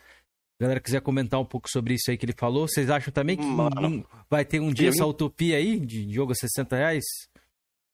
[0.60, 3.36] a galera quiser comentar um pouco sobre isso aí que ele falou, vocês acham também
[3.36, 7.04] que Mano, vai ter um dia essa utopia aí de jogo a 60 reais?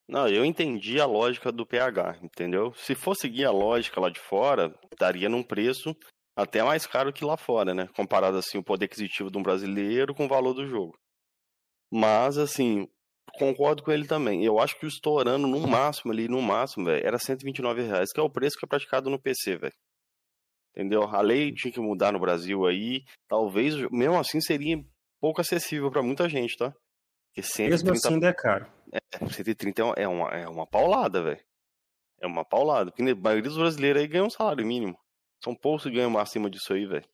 [0.09, 2.73] Não, eu entendi a lógica do PH, entendeu?
[2.73, 5.95] Se for seguir a lógica lá de fora, estaria num preço
[6.35, 7.91] até mais caro que lá fora, né?
[7.95, 10.99] Comparado assim o poder aquisitivo de um brasileiro com o valor do jogo.
[11.93, 12.89] Mas assim,
[13.33, 14.45] concordo com ele também.
[14.45, 18.21] Eu acho que o estourando no máximo ali, no máximo, velho, era 129 reais, que
[18.21, 19.75] é o preço que é praticado no PC, velho.
[20.75, 21.05] Entendeu?
[21.05, 23.05] A lei tinha que mudar no Brasil aí.
[23.29, 24.77] Talvez, mesmo assim, seria
[25.21, 26.75] pouco acessível para muita gente, tá?
[27.29, 27.71] Porque 130...
[27.71, 28.67] Mesmo assim ainda é caro.
[28.93, 31.41] É, 130 é uma, é uma paulada, velho.
[32.21, 32.91] É uma paulada.
[32.91, 34.99] Porque a maioria dos brasileiros aí ganha um salário mínimo.
[35.43, 37.07] São poucos que ganham acima disso aí, velho.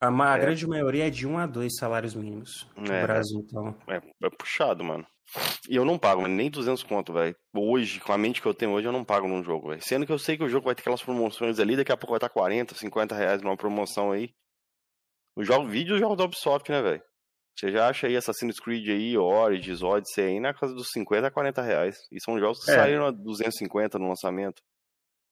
[0.00, 0.38] A, é.
[0.38, 3.74] grande maioria é de um a dois salários mínimos no é, Brasil, então.
[3.88, 5.06] É, é puxado, mano.
[5.68, 7.34] E eu não pago, nem 200 conto, velho.
[7.54, 9.82] Hoje, com a mente que eu tenho hoje, eu não pago num jogo, velho.
[9.82, 12.12] Sendo que eu sei que o jogo vai ter aquelas promoções ali, daqui a pouco
[12.12, 14.30] vai estar 40, 50 reais numa promoção aí.
[15.36, 17.02] O jogo, vídeo jogo da Ubisoft, né, velho?
[17.58, 21.30] Você já acha aí Assassin's Creed aí, Origins, Odyssey aí na casa dos 50 a
[21.30, 21.96] 40 reais.
[22.12, 22.74] E são jogos que é.
[22.74, 24.62] saíram a 250 no lançamento.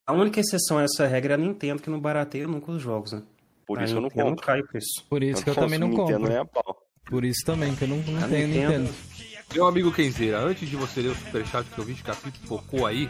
[0.06, 3.12] A única exceção a essa regra é a Nintendo, que não barateia nunca os jogos,
[3.12, 3.22] né?
[3.66, 4.30] Por isso a eu não compro.
[4.30, 5.06] Não cai o preço.
[5.08, 6.18] Por isso eu que eu também não compro.
[6.18, 6.76] Nem a pau.
[7.06, 8.78] Por isso também que eu não, não tenho Nintendo.
[8.78, 9.33] Nintendo.
[9.52, 12.86] Meu amigo Kenzeira, antes de você ler o superchat que eu vi que a focou
[12.86, 13.08] aí,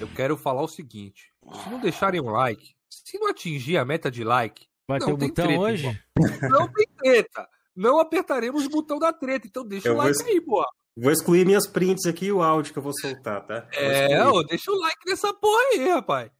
[0.00, 4.10] eu quero falar o seguinte: se não deixarem um like, se não atingir a meta
[4.10, 5.86] de like, vai ter o botão treta, hoje?
[5.86, 6.48] Irmão.
[6.50, 7.48] Não tem treta.
[7.74, 10.66] Não apertaremos o botão da treta, então deixa eu o like aí, boa.
[10.96, 13.60] Vou excluir minhas prints aqui e o áudio que eu vou soltar, tá?
[13.60, 16.30] Vou é, ô, deixa o like nessa porra aí, rapaz.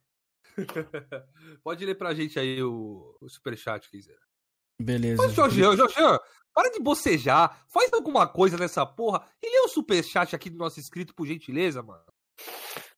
[1.63, 4.19] Pode ler pra gente aí o, o superchat, Kenzeira.
[4.81, 5.21] Beleza.
[5.21, 5.93] Mas, Jorge, Jorge,
[6.59, 7.63] para de bocejar.
[7.69, 9.25] Faz alguma coisa nessa porra.
[9.41, 12.03] E lê o superchat aqui do nosso inscrito, por gentileza, mano.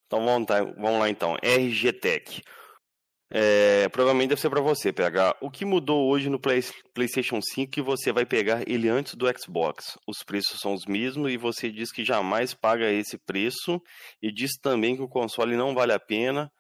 [0.08, 1.38] Então vamos, tá, vamos lá então.
[1.44, 2.42] RG Tech.
[3.34, 5.38] É, provavelmente deve ser para você, PH.
[5.40, 9.28] O que mudou hoje no Play, PlayStation 5 que você vai pegar ele antes do
[9.40, 9.96] Xbox?
[10.08, 13.80] Os preços são os mesmos e você diz que jamais paga esse preço
[14.22, 16.52] e diz também que o console não vale a pena.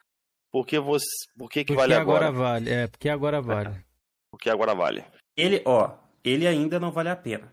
[0.51, 2.27] Por que, você, por que, que porque vale agora?
[2.27, 3.83] agora vale, é, porque agora vale.
[4.29, 5.03] porque agora vale.
[5.35, 7.51] Ele, ó, ele ainda não vale a pena.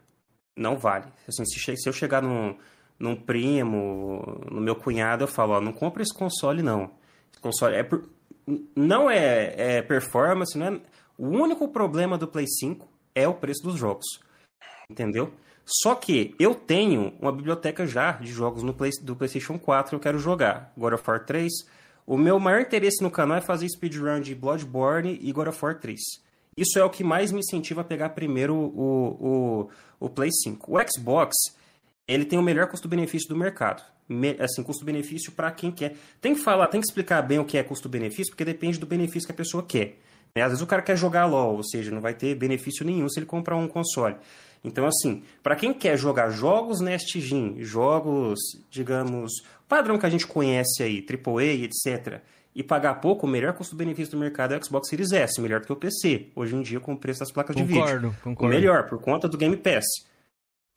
[0.57, 1.07] Não vale.
[1.27, 2.57] Assim, se, eu chegar num,
[2.99, 6.91] num primo, no meu cunhado, eu falo, ó, não compra esse console, não.
[7.33, 8.09] Esse console é por,
[8.75, 10.81] não é, é, performance, não é...
[11.17, 14.07] O único problema do Play 5 é o preço dos jogos.
[14.89, 15.33] Entendeu?
[15.65, 19.95] Só que eu tenho uma biblioteca já de jogos no Play, do PlayStation 4 que
[19.97, 20.73] eu quero jogar.
[20.77, 21.53] God of War 3.
[22.07, 25.79] O meu maior interesse no canal é fazer speedrun de Bloodborne e God of War
[25.79, 26.01] 3.
[26.59, 29.69] Isso é o que mais me incentiva a pegar primeiro o,
[30.01, 30.77] o, o Play 5.
[30.77, 31.37] O Xbox,
[32.07, 33.81] ele tem o melhor custo-benefício do mercado.
[34.09, 35.95] Me, assim, custo-benefício para quem quer.
[36.21, 39.29] Tem que falar, tem que explicar bem o que é custo-benefício, porque depende do benefício
[39.29, 40.01] que a pessoa quer.
[40.35, 40.43] Né?
[40.43, 43.21] Às vezes o cara quer jogar LOL, ou seja, não vai ter benefício nenhum se
[43.21, 44.17] ele comprar um console.
[44.65, 49.31] Então, assim, para quem quer jogar jogos Nest Gen, jogos, digamos,
[49.69, 52.21] padrão que a gente conhece aí, AAA, etc.,
[52.59, 55.67] e pagar pouco, o melhor custo-benefício do mercado é o Xbox Series S, melhor do
[55.67, 58.01] que o PC, hoje em dia com o preço das placas concordo, de vídeo.
[58.01, 58.53] Concordo, concordo.
[58.53, 59.85] Melhor, por conta do Game Pass.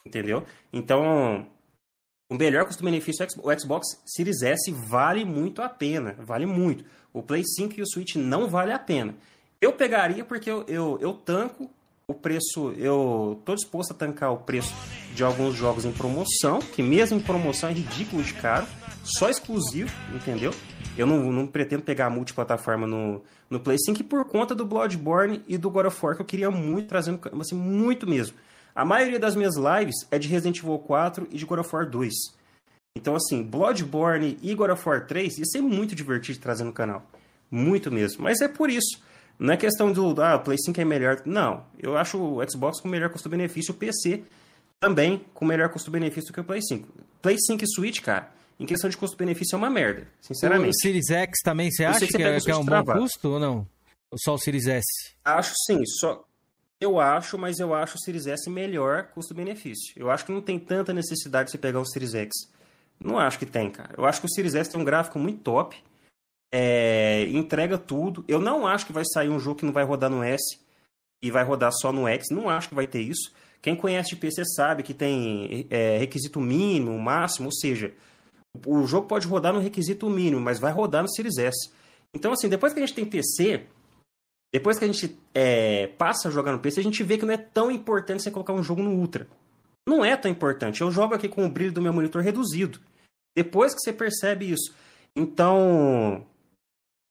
[0.06, 0.44] Entendeu?
[0.72, 1.48] Então,
[2.30, 6.86] o melhor custo-benefício, o Xbox Series S vale muito a pena, vale muito.
[7.12, 9.16] O Play 5 e o Switch não vale a pena.
[9.60, 11.68] Eu pegaria porque eu, eu, eu tanco
[12.08, 14.72] o preço, eu tô disposto a tancar o preço
[15.16, 18.68] de alguns jogos em promoção, que mesmo em promoção é ridículo de caro,
[19.04, 20.54] só exclusivo, entendeu?
[20.98, 25.58] Eu não, não pretendo pegar multiplataforma no, no Play 5 por conta do Bloodborne e
[25.58, 28.36] do God of War, que eu queria muito trazendo, assim, muito mesmo.
[28.76, 31.90] A maioria das minhas lives é de Resident Evil 4 e de God of War
[31.90, 32.14] 2.
[32.98, 36.74] Então, assim, Bloodborne e God of War 3 ia ser muito divertido de trazer no
[36.74, 37.06] canal.
[37.50, 38.24] Muito mesmo.
[38.24, 39.02] Mas é por isso.
[39.40, 41.22] Não é questão do ah, o Play 5 é melhor.
[41.26, 41.64] Não.
[41.80, 44.24] Eu acho o Xbox com melhor custo-benefício, o PC
[44.80, 46.88] também com melhor custo-benefício que o Play 5.
[47.22, 50.70] Play 5 e Switch, cara, em questão de custo-benefício é uma merda, sinceramente.
[50.70, 53.40] O Series X também você acha que, que, é, que é um bom custo ou
[53.40, 53.68] não?
[54.12, 54.86] Ou só o Series S?
[55.24, 56.26] Acho sim, só
[56.80, 59.94] eu acho, mas eu acho o Series S melhor custo-benefício.
[59.96, 62.32] Eu acho que não tem tanta necessidade de você pegar o Series X.
[63.00, 63.94] Não acho que tem, cara.
[63.98, 65.78] Eu acho que o Series S tem um gráfico muito top
[66.52, 68.26] é, entrega tudo.
[68.28, 70.60] Eu não acho que vai sair um jogo que não vai rodar no S
[71.22, 72.28] e vai rodar só no X.
[72.30, 73.32] Não acho que vai ter isso.
[73.62, 77.94] Quem conhece de PC sabe que tem é, requisito mínimo, máximo, ou seja,
[78.66, 81.72] o jogo pode rodar no requisito mínimo, mas vai rodar no Series S.
[82.14, 83.66] Então, assim, depois que a gente tem PC,
[84.54, 87.34] depois que a gente é, passa a jogar no PC, a gente vê que não
[87.34, 89.28] é tão importante você colocar um jogo no Ultra.
[89.88, 90.82] Não é tão importante.
[90.82, 92.80] Eu jogo aqui com o brilho do meu monitor reduzido.
[93.36, 94.74] Depois que você percebe isso.
[95.16, 96.26] Então,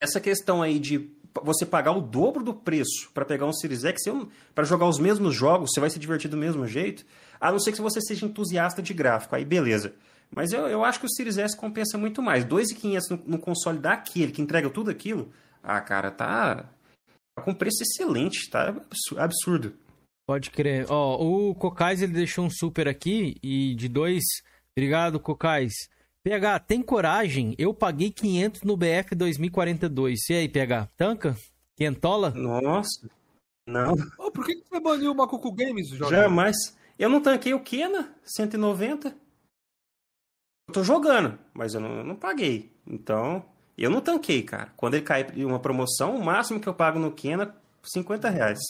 [0.01, 1.11] essa questão aí de
[1.43, 4.03] você pagar o dobro do preço para pegar um Series X,
[4.55, 7.05] para jogar os mesmos jogos, você vai se divertir do mesmo jeito,
[7.41, 9.95] a não ser que você seja entusiasta de gráfico, aí beleza.
[10.35, 12.45] Mas eu, eu acho que o Series S compensa muito mais.
[12.45, 16.71] 2.500 no, no console daquele, que entrega tudo aquilo, ah, cara, tá,
[17.35, 18.75] tá com preço excelente, tá
[19.19, 19.75] absurdo.
[20.27, 20.87] Pode crer.
[20.89, 24.23] Ó, o Cocais, ele deixou um super aqui, e de dois...
[24.77, 25.73] Obrigado, Cocais.
[26.23, 27.55] PH, tem coragem?
[27.59, 30.21] Eu paguei 500 no BF 2042.
[30.29, 30.89] E aí, PH?
[30.97, 31.37] Tanca?
[31.77, 32.31] Quentola?
[32.31, 33.09] Nossa.
[33.67, 33.95] Não.
[34.19, 36.15] Oh, por que você baniu o Macuco Games, Jorge?
[36.15, 36.57] Jamais.
[36.99, 39.17] Eu não tanquei o Kena 190.
[40.71, 42.71] Eu tô jogando, mas eu não, eu não paguei.
[42.87, 43.45] Então,
[43.77, 44.69] eu não tanquei, cara.
[44.77, 47.53] Quando ele cair uma promoção, o máximo que eu pago no Kena,
[47.83, 48.61] 50 reais.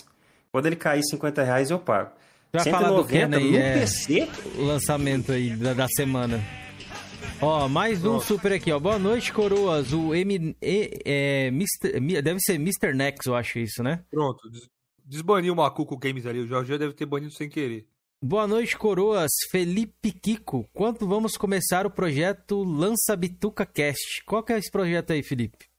[0.51, 2.13] Quando ele cair 50 reais, eu pago.
[2.55, 3.79] Já 190 falar do Kena aí, no é...
[3.81, 4.29] PC?
[4.57, 6.43] O lançamento aí da, da semana.
[7.39, 8.79] Ó, mais um super aqui, ó.
[8.79, 9.93] Boa noite, coroas.
[9.93, 10.57] O M.
[10.63, 12.95] E, é, Mister, deve ser Mr.
[12.95, 14.03] Nex, eu acho isso, né?
[14.11, 14.41] Pronto.
[15.05, 16.39] Desbaniu o Macuco Games ali.
[16.39, 17.87] O Jorge deve ter banido sem querer.
[18.23, 19.31] Boa noite, coroas.
[19.51, 20.69] Felipe Kiko.
[20.75, 24.23] Quando vamos começar o projeto Lança Bituca Cast?
[24.27, 25.71] Qual que é esse projeto aí, Felipe?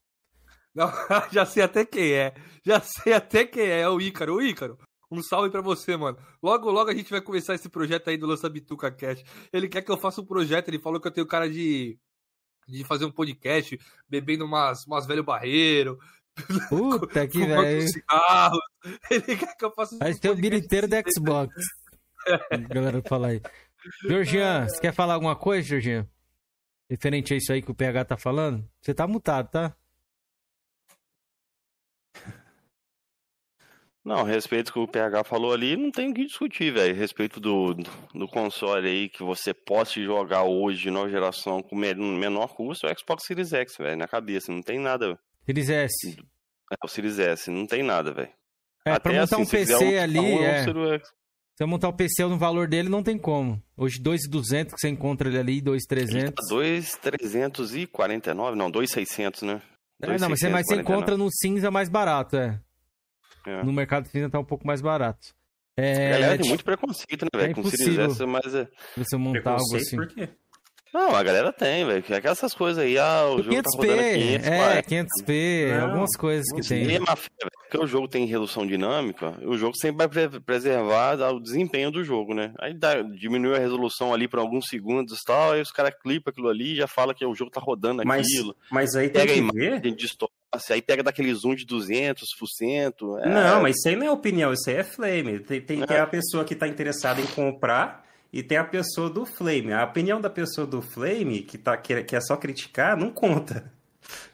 [0.74, 0.90] Não,
[1.32, 2.34] já sei até quem é.
[2.66, 3.82] Já sei até quem é.
[3.82, 4.38] É o Ícaro.
[4.38, 4.76] O Ícaro.
[5.12, 6.18] Um salve para você, mano.
[6.42, 9.24] Logo, logo a gente vai começar esse projeto aí do Lança Bituca Cast.
[9.54, 11.96] Ele quer que eu faça um projeto, ele falou que eu tenho cara de,
[12.68, 13.78] de fazer um podcast,
[14.10, 16.00] bebendo umas, umas velho barreiro.
[16.70, 17.86] Puta que velho.
[19.12, 21.54] Ele quer que eu faça um Mas tem o inteiro da Xbox.
[22.70, 23.42] Galera, fala aí.
[24.04, 26.08] Georgian, você quer falar alguma coisa, Georgian?
[26.90, 28.68] Referente a isso aí que o PH tá falando?
[28.82, 29.76] Você tá mutado, tá?
[34.04, 36.96] Não, respeito que o PH falou ali, não tem o que discutir, velho.
[36.96, 37.76] Respeito do,
[38.14, 43.00] do console aí que você possa jogar hoje, nova geração, com menor custo, é o
[43.00, 44.52] Xbox Series X, velho, na cabeça.
[44.52, 45.20] Não tem nada.
[45.46, 46.18] Series S.
[46.72, 48.32] É, o Series S, não tem nada, velho.
[48.84, 50.66] É, Até pra montar assim, um PC ali, um, é...
[51.62, 53.62] Se eu montar o PC no valor dele, não tem como.
[53.78, 56.34] Hoje, 2,200 que você encontra ele ali, 2,300.
[56.50, 59.62] 2,349, não, 2,600, né?
[60.02, 62.60] É, não, mas você, mas você encontra no cinza mais barato, é.
[63.46, 63.64] É.
[63.64, 65.36] No mercado cinza tá um pouco mais barato.
[65.78, 67.52] É, galera tem muito preconceito, né, velho?
[67.52, 68.68] É com Series S, mas é.
[68.98, 69.98] Você montar algo assim.
[69.98, 70.30] Por quê?
[70.94, 72.04] Não, a galera tem, velho.
[72.10, 76.18] É essas coisas aí, ah, o, jogo 500p, tá rodando 500, é, 500p, não, algumas
[76.18, 76.96] coisas que tem.
[76.96, 77.18] É uma
[77.72, 82.34] porque o jogo tem redução dinâmica, o jogo sempre vai preservar o desempenho do jogo,
[82.34, 82.54] né?
[82.60, 86.32] Aí dá, diminui a resolução ali por alguns segundos e tal, aí os caras clipam
[86.32, 88.54] aquilo ali e já fala que o jogo tá rodando mas, aquilo.
[88.70, 89.80] Mas aí tem que ver...
[89.96, 90.34] Distorce,
[90.70, 92.16] aí pega daquele zoom de 200%.
[93.22, 93.30] É...
[93.30, 95.40] Não, mas isso aí não é opinião, isso aí é flame.
[95.40, 95.86] Tem, tem, é.
[95.86, 99.74] tem a pessoa que tá interessada em comprar e tem a pessoa do Flame.
[99.74, 103.72] A opinião da pessoa do Flame, que, tá, que, que é só criticar, não conta.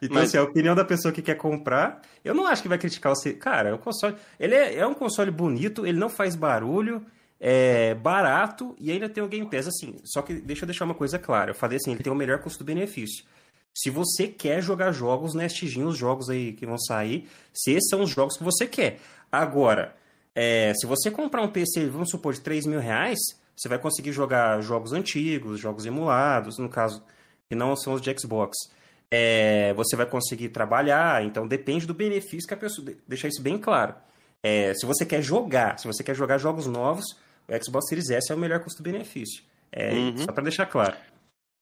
[0.02, 0.30] Então, Mas...
[0.30, 3.32] assim, a opinião da pessoa que quer comprar, eu não acho que vai criticar você.
[3.34, 4.16] Cara, o console.
[4.40, 7.04] Ele é, é um console bonito, ele não faz barulho,
[7.38, 9.68] é barato e ainda tem o Game Pass.
[9.68, 11.50] Assim, só que deixa eu deixar uma coisa clara.
[11.50, 13.24] Eu falei assim, ele tem o melhor custo-benefício.
[13.72, 18.02] Se você quer jogar jogos, né, os jogos aí que vão sair, se esses são
[18.02, 18.98] os jogos que você quer.
[19.30, 19.94] Agora,
[20.34, 23.18] é, se você comprar um PC, vamos supor, de 3 mil reais,
[23.58, 27.02] você vai conseguir jogar jogos antigos, jogos emulados, no caso,
[27.48, 28.56] que não são os de Xbox.
[29.10, 32.92] É, você vai conseguir trabalhar, então depende do benefício que a pessoa.
[33.06, 33.94] Deixar isso bem claro.
[34.42, 37.04] É, se você quer jogar, se você quer jogar jogos novos,
[37.48, 39.42] o Xbox Series S é o melhor custo-benefício.
[39.72, 40.18] É, uhum.
[40.18, 40.96] Só para deixar claro.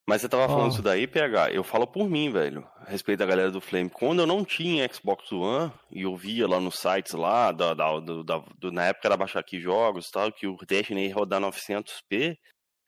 [0.09, 0.73] Mas você tava falando oh.
[0.73, 3.91] isso daí, PH, eu falo por mim, velho, a respeito da galera do Flame.
[3.91, 7.99] Quando eu não tinha Xbox One, e eu via lá nos sites lá, da, da,
[7.99, 12.39] da do, na época era baixar aqui jogos tal, que o Destiny ia rodar 900p,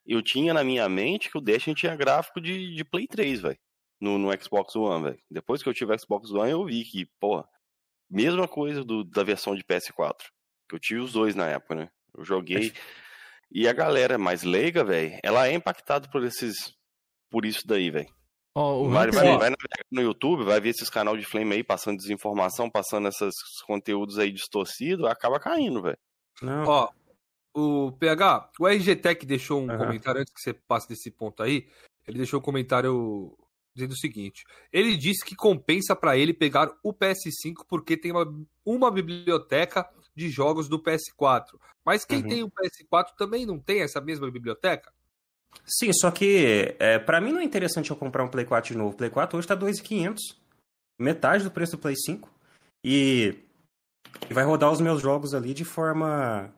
[0.06, 3.58] eu tinha na minha mente que o Destiny tinha gráfico de, de Play 3, velho,
[4.00, 5.18] no, no Xbox One, velho.
[5.28, 7.44] Depois que eu tive o Xbox One, eu vi que, porra,
[8.08, 10.22] mesma coisa do, da versão de PS4,
[10.68, 11.90] que eu tive os dois na época, né?
[12.16, 12.72] Eu joguei...
[13.50, 16.77] E a galera mais leiga, velho, ela é impactada por esses
[17.30, 18.08] por isso daí, velho.
[18.54, 19.50] Oh, vai, vai, vai
[19.90, 23.32] no YouTube, vai ver esses canal de flame aí passando desinformação, passando esses
[23.64, 25.98] conteúdos aí distorcidos, acaba caindo, velho.
[26.66, 26.90] Ó,
[27.54, 29.78] o PH, o RG Tech deixou um uhum.
[29.78, 31.68] comentário antes que você passe desse ponto aí.
[32.06, 33.36] Ele deixou um comentário
[33.74, 38.26] dizendo o seguinte: ele disse que compensa para ele pegar o PS5 porque tem uma,
[38.64, 41.58] uma biblioteca de jogos do PS4.
[41.84, 42.28] Mas quem uhum.
[42.28, 44.92] tem o PS4 também não tem essa mesma biblioteca?
[45.66, 48.78] Sim, só que é, para mim não é interessante eu comprar um Play 4 de
[48.78, 48.94] novo.
[48.94, 50.16] O Play 4 hoje tá 2.500,
[50.98, 52.28] metade do preço do Play 5.
[52.84, 53.34] E
[54.30, 56.52] vai rodar os meus jogos ali de forma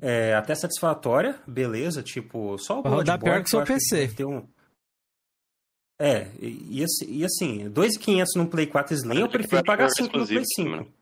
[0.00, 4.08] é, até satisfatória, beleza, tipo, só o Vai rodar pior que seu PC.
[4.08, 4.46] Que um...
[6.00, 10.44] É, e, e assim, 2.500 no Play 4 Slim, eu prefiro pagar 5 no Play
[10.44, 10.70] 5.
[10.70, 10.97] Mano.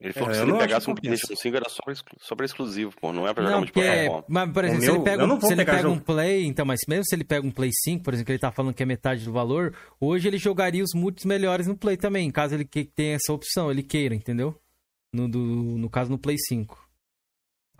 [0.00, 2.46] Ele falou é, que se ele pegasse um PlayStation 5 era só pra, só pra
[2.46, 3.12] exclusivo, pô.
[3.12, 4.18] Não é pra jogar não, multiplataforma.
[4.18, 6.80] É, mas, por exemplo, se ele pega, um, se ele pega um Play, então, mas
[6.88, 8.86] mesmo se ele pega um Play 5, por exemplo, que ele tá falando que é
[8.86, 13.16] metade do valor, hoje ele jogaria os multis melhores no Play também, caso ele tenha
[13.16, 14.58] essa opção, ele queira, entendeu?
[15.12, 16.89] No, do, no caso, no Play 5.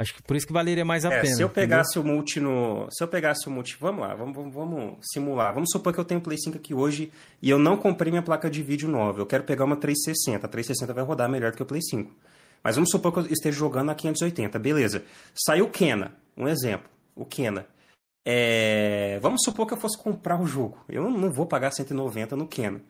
[0.01, 1.37] Acho que por isso que valeria mais a é, pena.
[1.37, 2.11] Se eu pegasse entendeu?
[2.11, 2.89] o multi no.
[2.91, 3.77] Se eu pegasse o multi.
[3.79, 5.53] Vamos lá, vamos, vamos, vamos, simular.
[5.53, 8.49] Vamos supor que eu tenho Play 5 aqui hoje e eu não comprei minha placa
[8.49, 9.21] de vídeo nova.
[9.21, 10.47] Eu quero pegar uma 360.
[10.47, 12.11] A 360 vai rodar melhor do que o Play 5.
[12.65, 15.05] Mas vamos supor que eu esteja jogando a 580, beleza.
[15.35, 17.67] Saiu o Kena, um exemplo, o Kena.
[18.25, 19.19] É...
[19.21, 20.83] Vamos supor que eu fosse comprar o jogo.
[20.89, 22.81] Eu não vou pagar 190 no Kena.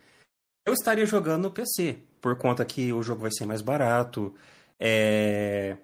[0.65, 4.33] Eu estaria jogando no PC, por conta que o jogo vai ser mais barato.
[4.79, 5.77] É...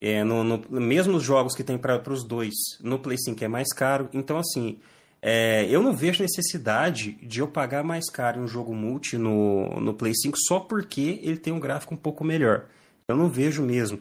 [0.00, 3.48] É, no, no, mesmo os jogos que tem para os dois, no Play 5 é
[3.48, 4.08] mais caro.
[4.14, 4.80] Então, assim,
[5.20, 9.92] é, eu não vejo necessidade de eu pagar mais caro um jogo multi no, no
[9.92, 12.66] Play 5 só porque ele tem um gráfico um pouco melhor.
[13.06, 14.00] Eu não vejo mesmo.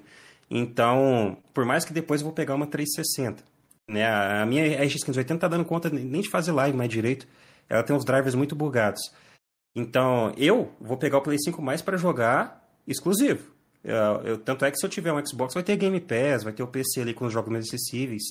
[0.49, 3.43] Então, por mais que depois eu vou pegar uma 360.
[3.87, 4.05] Né?
[4.07, 7.27] A minha RX 580 tá dando conta nem de fazer live mais direito.
[7.67, 9.01] Ela tem uns drivers muito bugados.
[9.75, 13.58] Então, eu vou pegar o Play 5 mais para jogar exclusivo.
[13.83, 16.53] Eu, eu, tanto é que se eu tiver um Xbox, vai ter Game Pass, vai
[16.53, 18.23] ter o PC ali com os jogos mais acessíveis.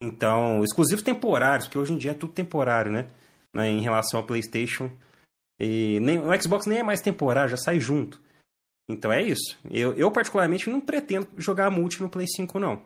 [0.00, 3.06] Então, exclusivos temporários, porque hoje em dia é tudo temporário, né?
[3.52, 3.68] né?
[3.68, 4.90] Em relação ao PlayStation.
[5.60, 8.20] E nem, o Xbox nem é mais temporário, já sai junto.
[8.88, 9.58] Então é isso.
[9.70, 12.80] Eu, eu particularmente não pretendo jogar multi no Play 5, não.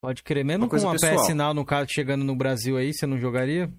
[0.00, 1.16] Pode crer, mesmo uma com uma pessoal.
[1.16, 3.70] PS Now, no caso, chegando no Brasil aí, você não jogaria?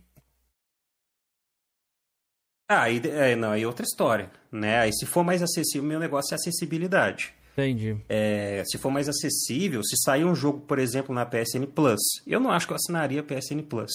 [2.70, 4.80] Ah, aí, é, não, aí é outra história, né?
[4.80, 7.34] Aí se for mais acessível, meu negócio é acessibilidade.
[7.54, 7.98] Entendi.
[8.08, 12.40] É, se for mais acessível, se sair um jogo, por exemplo, na PSN Plus, eu
[12.40, 13.92] não acho que eu assinaria a PSN Plus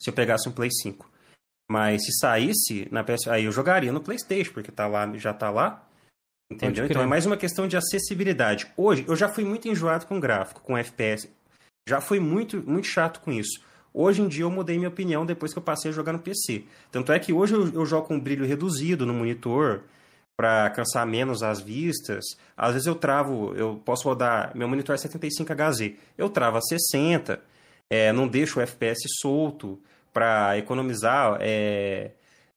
[0.00, 1.08] se eu pegasse um Play 5.
[1.70, 5.50] Mas se saísse na PS, aí eu jogaria no PlayStation, porque tá lá, já tá
[5.50, 5.84] lá.
[6.50, 6.86] Entendeu?
[6.86, 8.72] Então é mais uma questão de acessibilidade.
[8.76, 11.28] Hoje, eu já fui muito enjoado com gráfico, com FPS.
[11.88, 13.60] Já fui muito, muito chato com isso.
[13.98, 16.64] Hoje em dia eu mudei minha opinião depois que eu passei a jogar no PC.
[16.92, 19.84] Tanto é que hoje eu, eu jogo com brilho reduzido no monitor
[20.36, 22.22] para cansar menos as vistas.
[22.54, 27.40] Às vezes eu travo, eu posso rodar, meu monitor é 75Hz, eu travo a 60,
[27.88, 29.80] é, não deixo o FPS solto
[30.12, 32.10] para economizar é,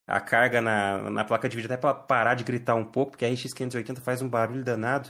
[0.05, 3.23] a carga na, na placa de vídeo, até para parar de gritar um pouco, porque
[3.23, 5.09] a RX 580 faz um barulho danado.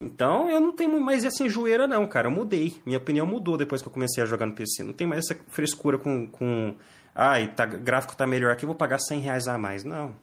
[0.00, 2.28] Então eu não tenho mais essa enjoeira, não, cara.
[2.28, 2.80] Eu mudei.
[2.86, 4.84] Minha opinião mudou depois que eu comecei a jogar no PC.
[4.84, 6.26] Não tem mais essa frescura com.
[6.26, 6.74] com
[7.14, 9.84] ai, tá, gráfico tá melhor aqui, vou pagar 100 reais a mais.
[9.84, 10.14] Não.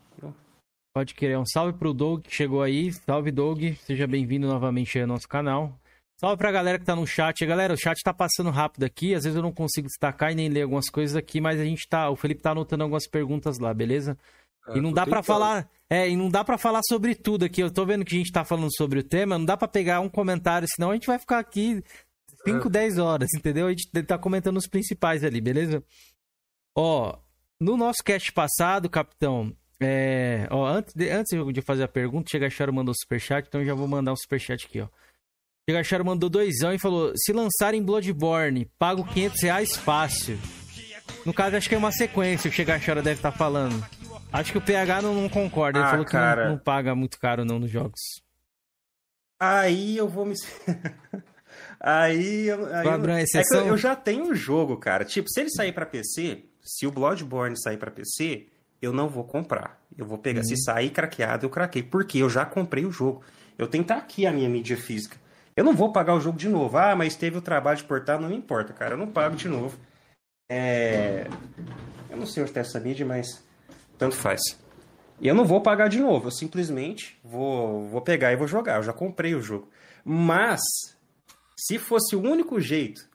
[0.95, 1.37] Pode querer.
[1.37, 2.89] Um salve pro Doug que chegou aí.
[2.93, 3.61] Salve, Doug.
[3.81, 5.77] Seja bem-vindo novamente ao nosso canal.
[6.17, 7.45] Salve pra galera que tá no chat.
[7.45, 9.13] Galera, o chat tá passando rápido aqui.
[9.13, 11.85] Às vezes eu não consigo destacar e nem ler algumas coisas aqui, mas a gente
[11.89, 12.09] tá.
[12.09, 14.17] O Felipe tá anotando algumas perguntas lá, beleza?
[14.73, 15.69] E não dá para falar.
[15.89, 17.61] É, e não dá para falar sobre tudo aqui.
[17.61, 19.99] Eu tô vendo que a gente tá falando sobre o tema, não dá para pegar
[19.99, 21.83] um comentário, senão a gente vai ficar aqui
[22.45, 23.67] 5, 10 horas, entendeu?
[23.67, 25.83] A gente tá comentando os principais ali, beleza?
[26.75, 27.17] Ó,
[27.59, 32.49] no nosso cast passado, capitão, é, ó, antes, de, antes de fazer a pergunta, Chega
[32.49, 34.87] Charo mandou superchat, então eu já vou mandar um superchat aqui, ó.
[35.67, 40.37] Chega Charo mandou doisão e falou: se lançarem Bloodborne, pago 500 reais fácil.
[41.25, 43.83] No caso, acho que é uma sequência, o Chega Charo deve estar tá falando.
[44.35, 47.17] Acho que o PH não, não concorda, ele ah, falou que não, não, paga muito
[47.17, 48.01] caro não nos jogos.
[49.39, 50.33] Aí eu vou me.
[51.79, 53.09] aí, eu, aí eu...
[53.09, 55.05] É que eu, eu já tenho o jogo, cara.
[55.05, 58.47] Tipo, se ele sair para PC, se o Bloodborne sair para PC,
[58.81, 59.81] eu não vou comprar.
[59.97, 60.41] Eu vou pegar.
[60.41, 60.47] Uhum.
[60.47, 61.83] Se sair craqueado, eu craquei.
[61.83, 63.23] Porque eu já comprei o jogo.
[63.57, 65.17] Eu tenho que estar aqui a minha mídia física.
[65.55, 66.77] Eu não vou pagar o jogo de novo.
[66.77, 68.95] Ah, mas teve o trabalho de portar, não importa, cara.
[68.95, 69.77] Eu não pago de novo.
[70.49, 71.27] É...
[72.09, 73.44] Eu não sei onde está essa mídia, mas
[73.97, 74.41] tanto faz.
[75.19, 76.27] E eu não vou pagar de novo.
[76.27, 78.77] Eu simplesmente vou, vou pegar e vou jogar.
[78.77, 79.69] Eu já comprei o jogo.
[80.03, 80.61] Mas,
[81.57, 83.09] se fosse o único jeito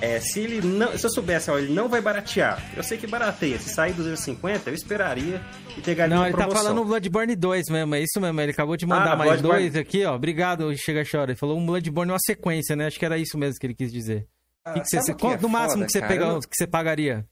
[0.00, 0.96] é, se ele não.
[0.96, 2.62] Se eu soubesse, ó, ele não vai baratear.
[2.76, 3.58] Eu sei que barateia.
[3.58, 5.40] Se sair 250, eu esperaria
[5.76, 8.40] e pegaria Não, ele tá falando o Bloodborne 2 mesmo, é isso mesmo.
[8.40, 9.70] Ele acabou de mandar ah, mais Bloodborne...
[9.70, 10.14] dois aqui, ó.
[10.14, 11.32] Obrigado, Chega Chora.
[11.32, 12.86] Ele falou um Bloodborne uma sequência, né?
[12.86, 14.26] Acho que era isso mesmo que ele quis dizer.
[14.64, 16.40] Ah, que que você, que é no máximo que você, pega, eu...
[16.40, 17.26] que você pagaria?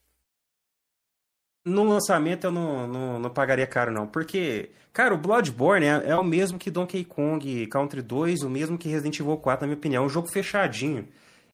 [1.65, 4.07] No lançamento eu não, não, não, pagaria caro, não.
[4.07, 8.79] Porque, cara, o Bloodborne é, é, o mesmo que Donkey Kong Country 2, o mesmo
[8.79, 10.03] que Resident Evil 4, na minha opinião.
[10.03, 11.07] É um jogo fechadinho.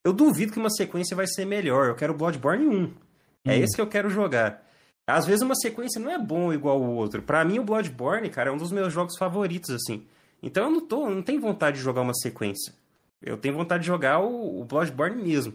[0.05, 1.89] Eu duvido que uma sequência vai ser melhor.
[1.89, 2.73] Eu quero Bloodborne 1.
[2.73, 2.93] É hum.
[3.45, 4.65] É esse que eu quero jogar.
[5.07, 7.23] Às vezes uma sequência não é bom igual o outro.
[7.23, 10.05] Para mim, o Bloodborne, cara, é um dos meus jogos favoritos, assim.
[10.43, 12.73] Então eu não, tô, não tenho vontade de jogar uma sequência.
[13.23, 15.55] Eu tenho vontade de jogar o, o Bloodborne mesmo.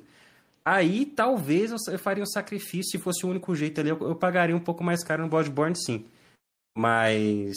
[0.63, 4.55] Aí talvez eu, faria um sacrifício, se fosse o único jeito ali, eu, eu pagaria
[4.55, 6.05] um pouco mais caro no Bloodborne, sim.
[6.77, 7.55] Mas.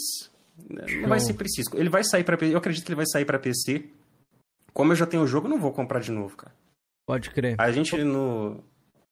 [1.00, 1.70] Não vai ser preciso.
[1.74, 3.84] Ele vai sair para Eu acredito que ele vai sair para PC.
[4.72, 6.54] Como eu já tenho o jogo, não vou comprar de novo, cara.
[7.06, 7.56] Pode crer.
[7.58, 8.62] A gente no.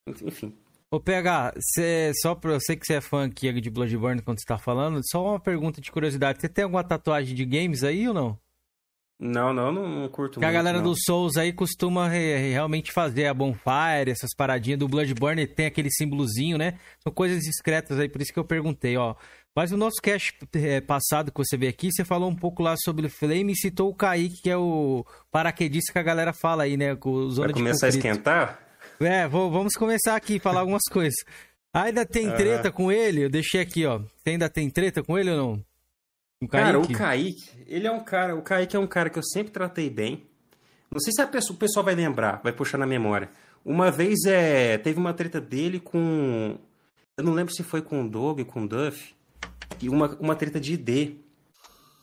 [0.07, 0.57] Enfim.
[0.91, 4.41] Ô, PH, cê, só pra, eu sei que você é fã aqui de Bloodborne quando
[4.41, 6.41] você tá falando, só uma pergunta de curiosidade.
[6.41, 8.39] Você tem alguma tatuagem de games aí ou não?
[9.25, 10.51] Não, não, não, não curto Porque muito.
[10.51, 10.91] a galera não.
[10.91, 15.91] do Souls aí costuma re realmente fazer a bonfire, essas paradinhas do Bloodborne, tem aquele
[15.93, 16.75] símbolozinho, né?
[16.99, 19.15] São coisas discretas aí, por isso que eu perguntei, ó.
[19.55, 22.75] Mas no nosso cast é, passado que você veio aqui, você falou um pouco lá
[22.77, 26.65] sobre o Flame e citou o Kaique, que é o paraquedista que a galera fala
[26.65, 26.97] aí, né?
[26.97, 28.59] Com zona Vai começar a esquentar?
[28.99, 31.15] É, vou, vamos começar aqui, falar algumas coisas.
[31.73, 33.25] Ainda tem treta com ele?
[33.25, 33.99] Eu deixei aqui, ó.
[33.99, 35.65] Você ainda tem treta com ele ou não?
[36.43, 38.35] O cara, o Kaique, ele é um cara.
[38.35, 40.27] O Kaique é um cara que eu sempre tratei bem.
[40.91, 43.31] Não sei se pessoa, o pessoal vai lembrar, vai puxar na memória.
[43.65, 46.59] Uma vez é, teve uma treta dele com.
[47.17, 49.15] Eu não lembro se foi com o Doug, com o Duff
[49.81, 51.15] e uma, uma treta de ID.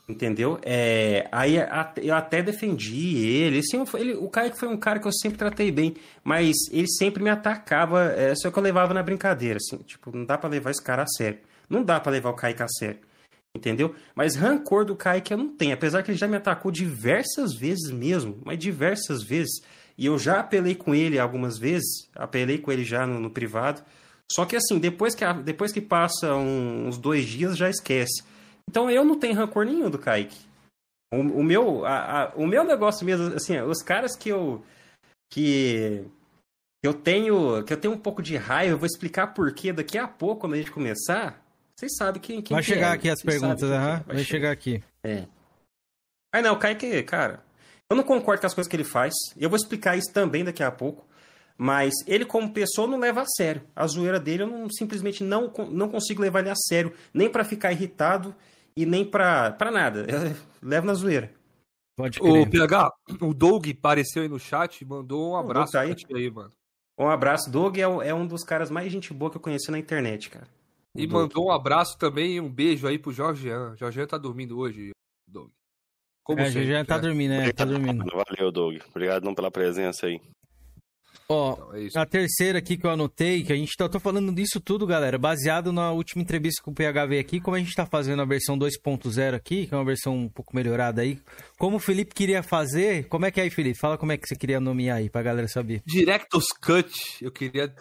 [0.08, 0.58] Entendeu?
[0.64, 1.58] É, aí
[2.02, 3.60] eu até defendi ele.
[3.60, 4.14] Assim, ele.
[4.14, 8.06] O Kaique foi um cara que eu sempre tratei bem, mas ele sempre me atacava,
[8.14, 9.58] é, só que eu levava na brincadeira.
[9.58, 11.40] Assim, tipo, não dá para levar esse cara a sério.
[11.70, 13.09] Não dá para levar o Kaique a sério.
[13.56, 13.96] Entendeu?
[14.16, 15.74] Mas rancor do Kaique eu não tenho.
[15.74, 19.62] Apesar que ele já me atacou diversas vezes mesmo, mas diversas vezes.
[19.98, 23.84] E eu já apelei com ele algumas vezes, apelei com ele já no, no privado.
[24.32, 28.24] Só que assim, depois que, depois que passa uns dois dias, já esquece.
[28.70, 30.38] Então eu não tenho rancor nenhum do Kaique.
[31.12, 34.64] O, o meu, a, a, o meu negócio mesmo, assim, os caras que eu.
[35.32, 36.06] que
[36.84, 37.64] eu tenho.
[37.64, 40.42] que eu tenho um pouco de raiva, eu vou explicar por quê daqui a pouco,
[40.42, 41.44] quando a gente começar.
[41.80, 42.94] Vocês sabem quem, quem Vai que chegar é.
[42.96, 44.04] aqui as perguntas, aham.
[44.06, 44.84] Vai, vai chegar aqui.
[45.02, 45.26] É.
[46.34, 47.42] Aí não, o Kaique, cara,
[47.90, 49.14] eu não concordo com as coisas que ele faz.
[49.38, 51.08] Eu vou explicar isso também daqui a pouco.
[51.58, 53.62] Mas ele, como pessoa, não leva a sério.
[53.74, 56.94] A zoeira dele, eu não, simplesmente não, não consigo levar ele a sério.
[57.14, 58.36] Nem para ficar irritado
[58.76, 60.06] e nem pra, pra nada.
[60.62, 61.32] Levo na zoeira.
[61.96, 62.46] Pode crer.
[62.46, 65.96] O PH, o Doug apareceu aí no chat mandou um abraço tá aí.
[66.14, 66.52] aí, mano.
[66.98, 67.50] Um abraço.
[67.50, 70.59] Doug é, é, um dos caras mais gente boa que eu conheci na internet, cara.
[70.96, 71.22] E Doug.
[71.22, 73.76] mandou um abraço também e um beijo aí pro Jorgean.
[73.78, 74.92] Jorgean tá dormindo hoje,
[75.28, 75.50] Doug.
[76.24, 77.52] Como é, Jorgean tá dormindo, né?
[77.52, 78.06] Tá dormindo.
[78.06, 78.78] Valeu, Doug.
[78.90, 80.20] Obrigado pela presença aí.
[81.32, 84.34] Ó, então, é a terceira aqui que eu anotei, que a gente tá, tô falando
[84.34, 87.86] disso tudo, galera, baseado na última entrevista com o PHV aqui, como a gente tá
[87.86, 91.20] fazendo a versão 2.0 aqui, que é uma versão um pouco melhorada aí.
[91.60, 93.78] Como o Felipe queria fazer, como é que é aí, Felipe?
[93.78, 95.84] Fala como é que você queria nomear aí pra galera saber.
[95.86, 97.72] Directos Cut, eu queria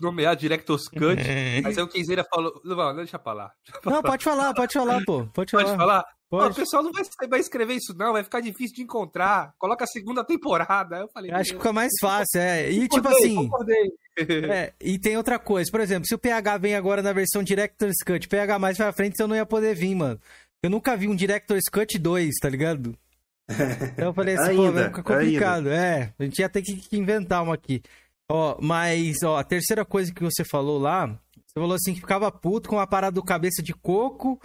[0.00, 1.22] nomear Directos Cut,
[1.62, 3.52] mas aí o Kenzeira falou, não, deixa pra lá.
[3.84, 5.64] Não, pode falar, pode falar, pô, pode falar.
[5.64, 6.04] Pode falar?
[6.28, 9.54] Pô, o pessoal não vai, vai, escrever isso, não, vai ficar difícil de encontrar.
[9.58, 10.96] Coloca a segunda temporada.
[10.96, 12.70] Eu falei, acho que fica mais fácil, é.
[12.70, 13.48] E tipo assim.
[14.18, 17.98] É, e tem outra coisa, por exemplo, se o PH vem agora na versão Director's
[18.02, 20.18] Cut, PH mais pra frente eu não ia poder vir, mano.
[20.62, 22.96] Eu nunca vi um Director's Cut 2, tá ligado?
[23.92, 25.68] Então eu falei assim, ainda, pô, vai ficar complicado.
[25.68, 25.76] Ainda.
[25.76, 27.82] É, a gente ia ter que inventar uma aqui.
[28.30, 32.30] Ó, mas, ó, a terceira coisa que você falou lá, você falou assim que ficava
[32.30, 34.40] puto com a parada do cabeça de coco.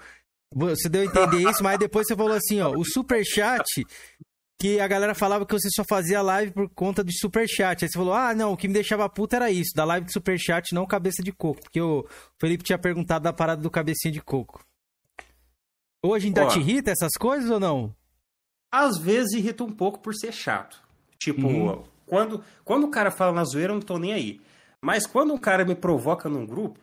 [0.54, 3.86] Você deu a entender isso, mas depois você falou assim, ó, o super chat
[4.62, 7.84] que a galera falava que você só fazia live por conta de superchat.
[7.84, 10.14] Aí você falou, ah, não, o que me deixava puta era isso, da live de
[10.14, 11.62] superchat, não cabeça de coco.
[11.62, 12.08] Porque o
[12.40, 14.64] Felipe tinha perguntado da parada do cabecinha de coco.
[16.06, 17.96] Hoje ainda Ó, te irrita essas coisas ou não?
[18.72, 20.80] Às vezes irrita um pouco por ser chato.
[21.18, 21.84] Tipo, uhum.
[22.12, 24.42] Quando, quando o cara fala na zoeira, eu não tô nem aí.
[24.82, 26.78] Mas quando um cara me provoca num grupo,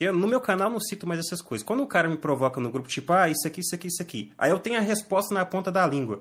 [0.00, 1.64] eu, no meu canal não cito mais essas coisas.
[1.64, 4.32] Quando o cara me provoca no grupo, tipo, ah, isso aqui, isso aqui, isso aqui.
[4.36, 6.20] Aí eu tenho a resposta na ponta da língua.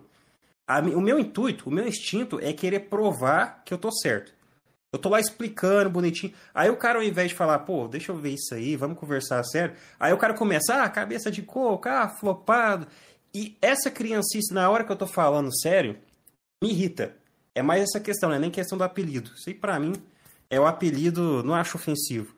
[0.67, 4.31] A, o meu intuito, o meu instinto é querer provar que eu tô certo.
[4.93, 6.31] Eu tô lá explicando bonitinho.
[6.53, 9.43] Aí o cara, ao invés de falar, pô, deixa eu ver isso aí, vamos conversar
[9.43, 9.75] sério.
[9.99, 12.85] Aí o cara começa, ah, cabeça de coco, ah, flopado.
[13.33, 15.97] E essa criancice, na hora que eu tô falando sério,
[16.63, 17.24] me irrita.
[17.55, 19.31] É mais essa questão, não é nem questão do apelido.
[19.33, 19.93] Isso aí pra mim
[20.49, 22.35] é o apelido, não acho ofensivo.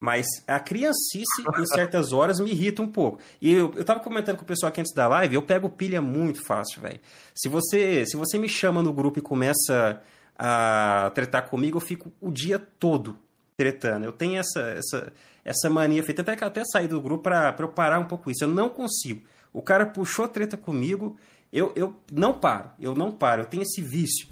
[0.00, 3.18] Mas a criancice, em certas horas, me irrita um pouco.
[3.40, 6.02] E eu, eu tava comentando com o pessoal aqui antes da live, eu pego pilha
[6.02, 7.00] muito fácil, velho.
[7.34, 10.02] Se você, se você me chama no grupo e começa
[10.38, 13.18] a tretar comigo, eu fico o dia todo
[13.56, 14.04] tretando.
[14.04, 16.20] Eu tenho essa, essa, essa mania feita.
[16.20, 18.44] Até que até sair do grupo pra eu parar um pouco isso.
[18.44, 19.22] Eu não consigo.
[19.50, 21.16] O cara puxou treta comigo,
[21.50, 22.70] eu, eu não paro.
[22.78, 23.42] Eu não paro.
[23.42, 24.28] Eu tenho esse vício.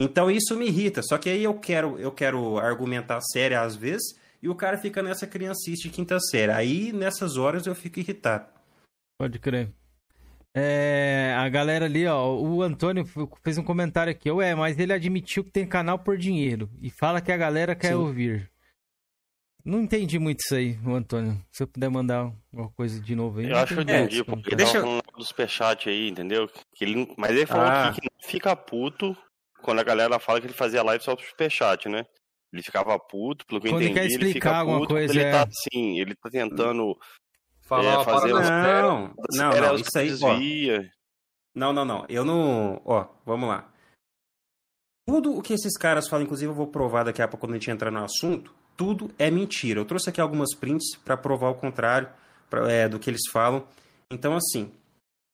[0.00, 1.02] Então isso me irrita.
[1.02, 5.02] Só que aí eu quero, eu quero argumentar sério às vezes e o cara fica
[5.02, 6.52] nessa criancice de quinta série.
[6.52, 8.46] Aí, nessas horas, eu fico irritado.
[9.18, 9.72] Pode crer.
[10.54, 13.04] É, a galera ali, ó, o Antônio
[13.42, 14.30] fez um comentário aqui.
[14.30, 17.88] Ué, mas ele admitiu que tem canal por dinheiro e fala que a galera quer
[17.88, 17.94] Sim.
[17.94, 18.50] ouvir.
[19.64, 21.38] Não entendi muito isso aí, o Antônio.
[21.52, 23.50] Se eu puder mandar uma coisa de novo aí.
[23.50, 24.80] Eu acho que eu entendi, porque deixa...
[24.80, 26.48] falando do superchat aí, entendeu?
[26.74, 27.12] Que ele...
[27.18, 27.88] Mas ele falou ah.
[27.88, 29.16] aqui que não fica puto
[29.62, 32.04] quando a galera fala que ele fazia live só pro superchat, né?
[32.52, 33.86] Ele ficava puto, pelo que eu entendi.
[33.86, 35.12] Ele quer explicar ele alguma coisa.
[35.12, 35.30] Ele é...
[35.30, 36.96] tá assim, ele tá tentando
[37.62, 40.82] falar é, fazer não, não, não, não, isso aí, ó,
[41.54, 42.06] Não, não, não.
[42.08, 43.70] Eu não, ó, vamos lá.
[45.06, 47.58] Tudo o que esses caras falam, inclusive eu vou provar daqui a pouco quando a
[47.58, 49.80] gente entrar no assunto, tudo é mentira.
[49.80, 52.08] Eu trouxe aqui algumas prints para provar o contrário
[52.48, 53.66] pra, é, do que eles falam.
[54.10, 54.72] Então, assim,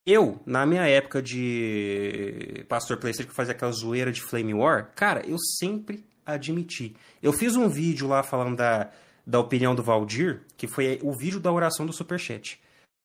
[0.06, 5.26] eu, na minha época de Pastor PlayStation, que fazia aquela zoeira de Flame War, cara,
[5.26, 6.94] eu sempre admitir.
[7.22, 8.90] Eu fiz um vídeo lá falando da,
[9.26, 12.60] da opinião do Valdir, que foi o vídeo da oração do Superchat.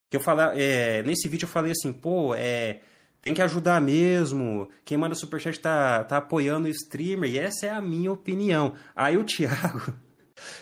[0.09, 2.81] Que eu falei, é, nesse vídeo eu falei assim, pô, é,
[3.21, 4.69] tem que ajudar mesmo.
[4.83, 8.73] Quem manda Superchat tá, tá apoiando o streamer, e essa é a minha opinião.
[8.95, 9.93] Aí o Thiago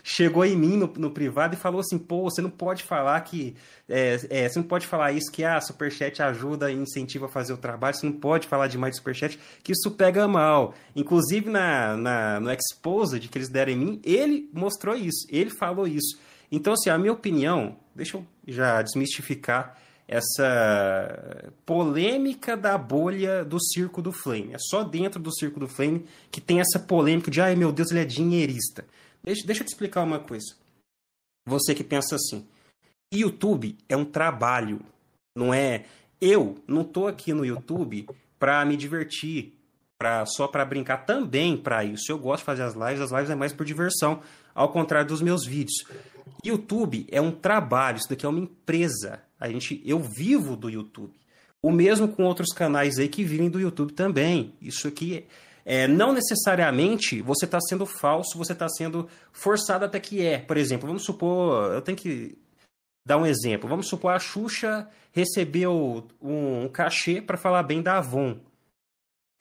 [0.03, 3.55] chegou em mim no, no, privado e falou assim: pô, você não pode falar que.
[3.89, 7.30] É, é, você não pode falar isso, que a ah, Superchat ajuda e incentiva a
[7.30, 10.73] fazer o trabalho, você não pode falar demais de Superchat, que isso pega mal.
[10.95, 15.88] Inclusive na, na, no Exposed que eles deram em mim, ele mostrou isso, ele falou
[15.88, 16.17] isso.
[16.51, 24.01] Então, assim, a minha opinião, deixa eu já desmistificar essa polêmica da bolha do Circo
[24.01, 24.53] do Flame.
[24.53, 27.91] É só dentro do Circo do Flame que tem essa polêmica de, ai meu Deus,
[27.91, 28.86] ele é dinheirista.
[29.24, 30.55] Deixa, deixa eu te explicar uma coisa.
[31.47, 32.47] Você que pensa assim:
[33.13, 34.82] YouTube é um trabalho,
[35.36, 35.86] não é?
[36.20, 38.07] Eu não tô aqui no YouTube
[38.39, 39.53] para me divertir,
[39.97, 42.11] para só para brincar também para isso.
[42.11, 44.22] Eu gosto de fazer as lives, as lives é mais por diversão,
[44.53, 45.86] ao contrário dos meus vídeos.
[46.43, 49.22] YouTube é um trabalho, isso daqui é uma empresa.
[49.39, 51.13] A gente, eu vivo do YouTube.
[51.61, 54.53] O mesmo com outros canais aí que vivem do YouTube também.
[54.61, 55.26] Isso aqui
[55.70, 60.38] é, não necessariamente você está sendo falso, você está sendo forçado até que é.
[60.38, 62.38] Por exemplo, vamos supor, eu tenho que
[63.05, 63.68] dar um exemplo.
[63.68, 68.39] Vamos supor a Xuxa recebeu um, cachê para falar bem da Avon.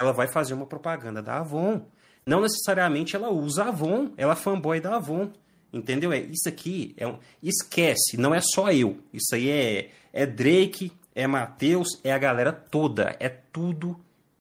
[0.01, 1.87] Ela vai fazer uma propaganda da Avon.
[2.27, 5.31] Não necessariamente ela usa Avon, ela é fanboy da Avon.
[5.73, 6.13] Entendeu?
[6.13, 7.21] É, isso aqui é um.
[7.41, 8.99] Esquece, não é só eu.
[9.13, 13.15] Isso aí é, é Drake, é Matheus, é a galera toda.
[13.21, 13.97] É tudo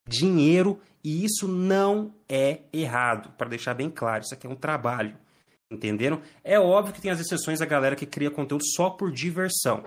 [0.08, 4.24] dinheiro e isso não é errado, para deixar bem claro.
[4.24, 5.16] Isso aqui é um trabalho.
[5.72, 6.20] Entenderam?
[6.44, 9.84] É óbvio que tem as exceções a galera que cria conteúdo só por diversão.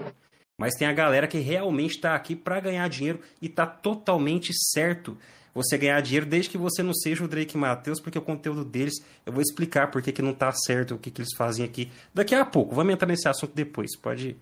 [0.57, 5.19] Mas tem a galera que realmente está aqui para ganhar dinheiro e está totalmente certo
[5.53, 8.95] você ganhar dinheiro desde que você não seja o Drake Matheus, porque o conteúdo deles
[9.27, 11.91] eu vou explicar por que, que não está certo o que, que eles fazem aqui
[12.15, 12.77] daqui a pouco.
[12.77, 13.97] Vamos entrar nesse assunto depois.
[13.97, 14.37] Pode.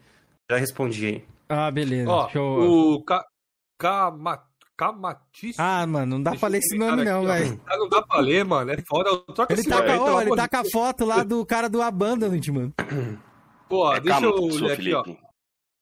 [0.50, 1.24] Já respondi aí.
[1.48, 2.10] Ah, beleza.
[2.10, 3.24] Ó, O K.
[3.78, 4.10] K.
[4.76, 5.56] Camatice.
[5.58, 7.60] Ah, mano, não dá Deixa pra ler esse nome, não, velho.
[7.66, 8.70] Não dá pra ler, mano.
[8.70, 9.16] É foda.
[9.34, 12.52] Troca ele tá, com, ó, ele tá com a foto lá do cara do Abandoned,
[12.52, 12.74] mano.
[13.68, 15.04] Pô, é deixa eu ler aqui, ó.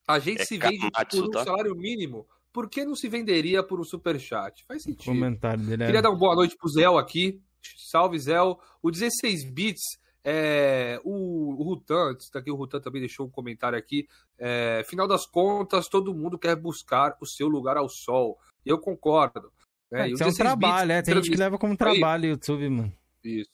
[0.07, 1.45] A gente é se vende por um tá?
[1.45, 4.65] salário mínimo por que não se venderia por um superchat?
[4.65, 5.05] Faz sentido.
[5.05, 5.83] Comentário dele.
[5.83, 5.87] É...
[5.87, 7.43] Queria dar uma boa noite pro Zé aqui.
[7.77, 8.41] Salve, Zé.
[8.41, 9.83] O 16 bits
[10.23, 14.07] é, o, o Rutan, daqui o Rutan também deixou um comentário aqui.
[14.39, 18.39] É, final das contas, todo mundo quer buscar o seu lugar ao sol.
[18.65, 19.53] Eu concordo.
[19.91, 20.09] Né?
[20.09, 21.03] É, isso é um trabalho, é.
[21.03, 22.93] Tem gente que leva como trabalho o YouTube, mano.
[23.23, 23.51] Isso.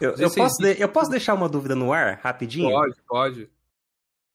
[0.00, 2.70] Eu, eu, posso de, eu posso deixar uma dúvida no ar, rapidinho?
[2.70, 3.50] Pode, pode.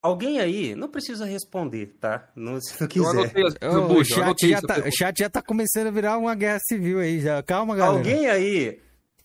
[0.01, 2.29] Alguém aí, não precisa responder, tá?
[2.35, 3.33] Não, se não quiser.
[3.59, 6.99] Eu, o, chat já tá, o chat já tá começando a virar uma guerra civil
[6.99, 7.41] aí já.
[7.43, 7.97] Calma, galera.
[7.97, 8.81] Alguém aí,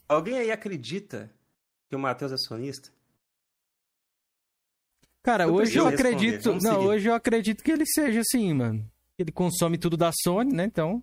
[0.08, 1.30] alguém aí acredita
[1.88, 2.90] que o Matheus é sonista?
[5.22, 6.58] Cara, eu hoje eu acredito.
[6.60, 8.90] Não, hoje eu acredito que ele seja assim, mano.
[9.22, 10.64] Ele consome tudo da Sony, né?
[10.64, 10.96] Então.
[10.96, 11.02] O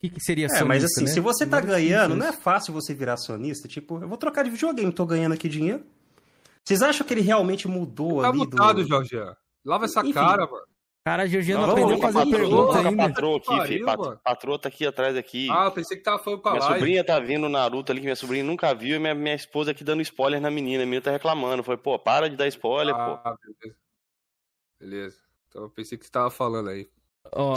[0.00, 0.66] que, que seria é, sonista?
[0.66, 1.10] Mas assim, né?
[1.10, 3.66] se você tá ganhando, não é fácil você virar sonista.
[3.68, 5.84] Tipo, eu vou trocar de videogame, tô ganhando aqui dinheiro.
[6.62, 8.38] Vocês acham que ele realmente mudou tá ali?
[8.38, 8.88] Tá mutado, do...
[8.88, 9.16] Jorge.
[9.64, 10.64] Lava essa Enfim, cara, mano.
[11.06, 12.96] Cara, a Georgiana não, aprendeu a fazer pergunta ainda.
[12.96, 15.50] Patroa aqui, pariu, Pat, patroa tá aqui atrás aqui.
[15.50, 16.78] Ah, eu pensei que tava falando com a Minha live.
[16.78, 19.84] sobrinha tá vindo Naruto ali, que minha sobrinha nunca viu, e minha, minha esposa aqui
[19.84, 20.82] dando spoiler na menina.
[20.82, 21.62] A menina tá reclamando.
[21.62, 23.38] Foi, pô, para de dar spoiler, ah, pô.
[23.46, 23.76] Beleza.
[24.80, 25.16] beleza.
[25.50, 26.88] Então eu pensei que você tava falando aí.
[27.32, 27.54] Ó,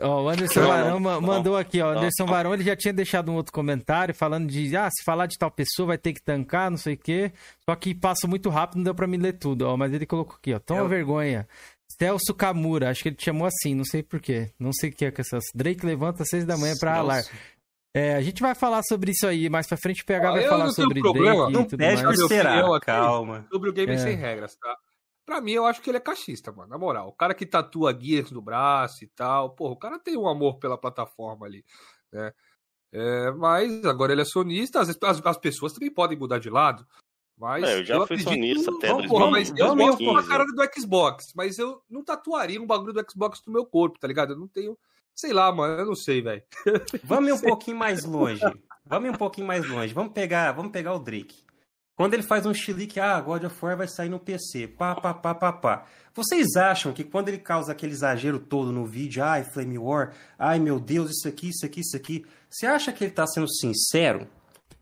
[0.00, 1.90] ó, o Anderson Varão mandou aqui, ó.
[1.92, 5.38] Anderson Varão ele já tinha deixado um outro comentário falando de ah, se falar de
[5.38, 7.32] tal pessoa vai ter que tancar, não sei o quê.
[7.68, 9.76] Só que passa muito rápido, não deu pra me ler tudo, ó.
[9.76, 10.58] Mas ele colocou aqui, ó.
[10.58, 10.88] Toma Eu...
[10.88, 11.46] vergonha.
[11.98, 14.50] Celso Kamura, acho que ele te chamou assim, não sei porquê.
[14.58, 15.44] Não sei o que é com essas.
[15.54, 17.22] Drake levanta às seis da manhã pra ralar.
[17.96, 20.48] É, a gente vai falar sobre isso aí, mais pra frente o PH ah, vai
[20.48, 21.36] falar sobre problema.
[21.36, 22.26] Drake não e tudo pede mais.
[22.26, 22.80] Será?
[22.80, 23.46] Calma.
[23.52, 23.98] Sobre o game é.
[23.98, 24.76] sem regras, tá?
[25.24, 26.68] Pra mim, eu acho que ele é cachista, mano.
[26.68, 27.08] Na moral.
[27.08, 29.50] O cara que tatua Gears no braço e tal.
[29.50, 31.64] Porra, o cara tem um amor pela plataforma ali,
[32.12, 32.32] né?
[32.92, 34.80] É, mas agora ele é sonista.
[34.80, 36.86] As, as, as pessoas também podem mudar de lado.
[37.36, 39.52] Mas é, eu já eu fui sonista até não, 2015.
[39.76, 43.42] Mas eu com a cara do Xbox, mas eu não tatuaria um bagulho do Xbox
[43.46, 44.34] no meu corpo, tá ligado?
[44.34, 44.78] Eu não tenho.
[45.12, 46.42] Sei lá, mano, eu não sei, velho.
[47.02, 48.40] Vamos um pouquinho mais longe.
[48.84, 49.92] Vamos um pouquinho mais longe.
[49.92, 51.43] Vamos pegar, vamos pegar o Drake.
[51.96, 55.14] Quando ele faz um chilique, ah, God of War vai sair no PC, pá, pá,
[55.14, 55.86] pá, pá, pá.
[56.12, 60.58] Vocês acham que quando ele causa aquele exagero todo no vídeo, ai, Flame War, ai,
[60.58, 64.26] meu Deus, isso aqui, isso aqui, isso aqui, você acha que ele tá sendo sincero?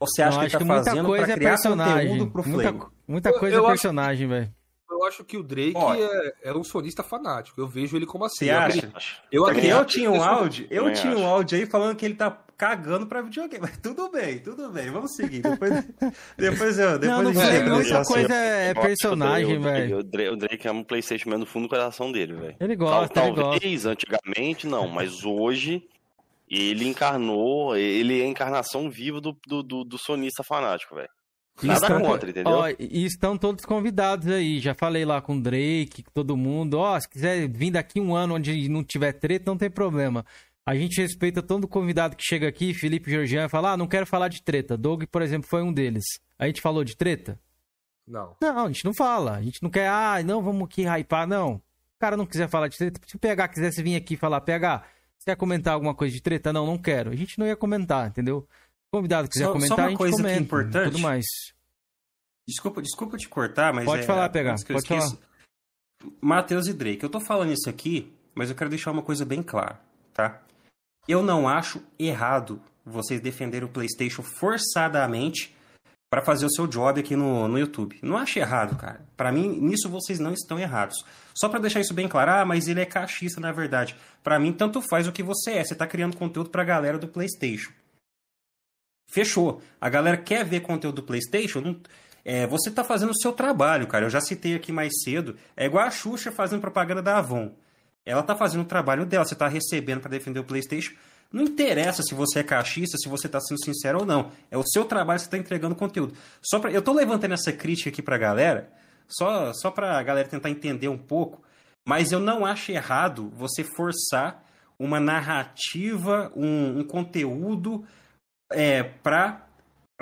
[0.00, 2.62] Ou você acha Não, que ele tá fazendo pra é criar conteúdo pro Flame?
[2.62, 4.54] Muita, muita coisa eu, eu é personagem, velho.
[4.90, 7.60] Eu acho que o Drake é, é, um sonista fanático.
[7.60, 8.46] Eu vejo ele como assim.
[8.46, 8.92] Você acha?
[9.30, 12.30] Eu, eu, eu tinha um áudio, eu tinha um áudio aí falando que ele tá
[12.62, 13.60] cagando pra videogame.
[13.60, 15.42] Mas tudo bem, tudo bem, vamos seguir.
[15.42, 15.72] Depois,
[16.38, 16.96] depois eu.
[16.96, 19.98] Depois não, não sei, muita coisa é personagem, velho.
[19.98, 22.56] O Drake, o Drake ama o PlayStation no fundo do coração dele, velho.
[22.60, 23.90] Ele gosta, Tal, ele Talvez, gosta.
[23.90, 25.82] antigamente não, mas hoje
[26.48, 31.08] ele encarnou, ele é a encarnação viva do, do, do, do sonista fanático, velho.
[31.62, 32.52] Nada estão, contra, entendeu?
[32.52, 34.58] Ó, e estão todos convidados aí.
[34.58, 36.78] Já falei lá com o Drake, com todo mundo.
[36.78, 40.24] Ó, se quiser vir daqui um ano onde não tiver treta, não tem problema.
[40.64, 44.28] A gente respeita todo convidado que chega aqui, Felipe Georgian, fala, ah, não quero falar
[44.28, 44.76] de treta.
[44.76, 46.04] Doug, por exemplo, foi um deles.
[46.38, 47.40] A gente falou de treta?
[48.06, 48.36] Não.
[48.40, 49.36] Não, a gente não fala.
[49.36, 51.54] A gente não quer, ah, não, vamos aqui hypar, não.
[51.54, 51.62] O
[52.00, 54.84] cara não quiser falar de treta, se o PH quisesse vir aqui falar, PH,
[55.18, 56.52] você quer comentar alguma coisa de treta?
[56.52, 57.10] Não, não quero.
[57.10, 58.46] A gente não ia comentar, entendeu?
[58.92, 60.92] O convidado quiser só, comentar, só uma a gente coisa comenta, que é importante.
[60.92, 61.24] Tudo mais.
[62.46, 65.12] Desculpa, desculpa te cortar, mas Pode é, falar, PH, pode falar.
[66.20, 69.42] Matheus e Drake, eu tô falando isso aqui, mas eu quero deixar uma coisa bem
[69.42, 69.80] clara,
[70.12, 70.42] tá?
[71.08, 75.54] Eu não acho errado vocês defenderem o PlayStation forçadamente
[76.10, 77.98] para fazer o seu job aqui no, no YouTube.
[78.02, 79.00] Não acho errado, cara.
[79.16, 80.96] Para mim, nisso vocês não estão errados.
[81.34, 83.96] Só para deixar isso bem claro, ah, mas ele é cachista, na verdade.
[84.22, 85.64] Para mim, tanto faz o que você é.
[85.64, 87.72] Você tá criando conteúdo pra galera do PlayStation.
[89.10, 89.62] Fechou.
[89.80, 91.80] A galera quer ver conteúdo do PlayStation?
[92.24, 94.04] É, você tá fazendo o seu trabalho, cara.
[94.04, 95.36] Eu já citei aqui mais cedo.
[95.56, 97.52] É igual a Xuxa fazendo propaganda da Avon.
[98.04, 100.94] Ela tá fazendo o trabalho dela, você tá recebendo para defender o PlayStation.
[101.32, 104.30] Não interessa se você é cachista, se você tá sendo sincero ou não.
[104.50, 106.14] É o seu trabalho, você tá entregando conteúdo.
[106.42, 108.70] Só pra, eu tô levantando essa crítica aqui pra galera,
[109.08, 111.42] só, só pra galera tentar entender um pouco,
[111.86, 114.44] mas eu não acho errado você forçar
[114.78, 117.84] uma narrativa, um, um conteúdo
[118.50, 119.46] é, para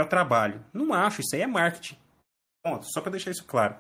[0.09, 0.65] trabalho.
[0.73, 1.97] Não acho, isso aí é marketing.
[2.65, 3.77] Ponto, só para deixar isso claro.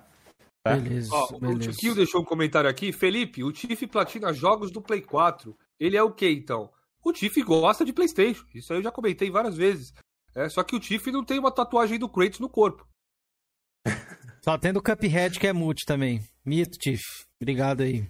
[0.63, 0.77] Tá?
[0.77, 1.71] Beleza, Ó, beleza.
[1.71, 2.93] O Tio deixou um comentário aqui.
[2.93, 5.57] Felipe, o Tiff platina jogos do Play 4.
[5.79, 6.71] Ele é o que então?
[7.03, 8.45] O Tiff gosta de PlayStation.
[8.55, 9.93] Isso aí eu já comentei várias vezes.
[10.35, 12.87] É, só que o Tiff não tem uma tatuagem do Kratos no corpo.
[14.43, 16.23] Só tendo o Cuphead que é multi também.
[16.45, 17.03] Mito, Tiff.
[17.39, 18.09] Obrigado aí.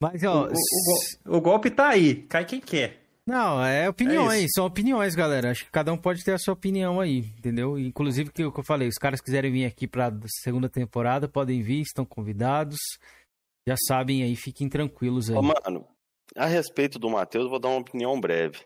[0.00, 0.46] Mas, ó.
[0.46, 2.22] O, o, o, golpe tá aí.
[2.26, 3.07] Cai quem quer.
[3.28, 5.50] Não, é opiniões, é são opiniões, galera.
[5.50, 7.78] Acho que cada um pode ter a sua opinião aí, entendeu?
[7.78, 10.10] Inclusive, que o que eu falei, os caras quiserem vir aqui pra
[10.42, 12.78] segunda temporada, podem vir, estão convidados.
[13.68, 15.36] Já sabem aí, fiquem tranquilos aí.
[15.36, 15.86] Ô, mano,
[16.34, 18.60] a respeito do Matheus, vou dar uma opinião breve.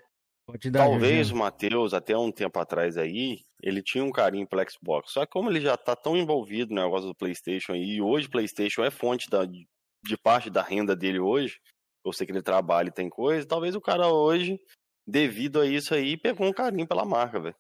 [0.73, 5.13] Talvez o Matheus, até um tempo atrás aí, ele tinha um carinho pelo Xbox.
[5.13, 8.29] Só que como ele já tá tão envolvido no negócio do PlayStation aí, e hoje
[8.29, 11.59] o PlayStation é fonte da, de parte da renda dele hoje,
[12.05, 14.61] eu sei que ele trabalha e tem coisa, talvez o cara hoje,
[15.07, 17.57] devido a isso aí, pegou um carinho pela marca, velho.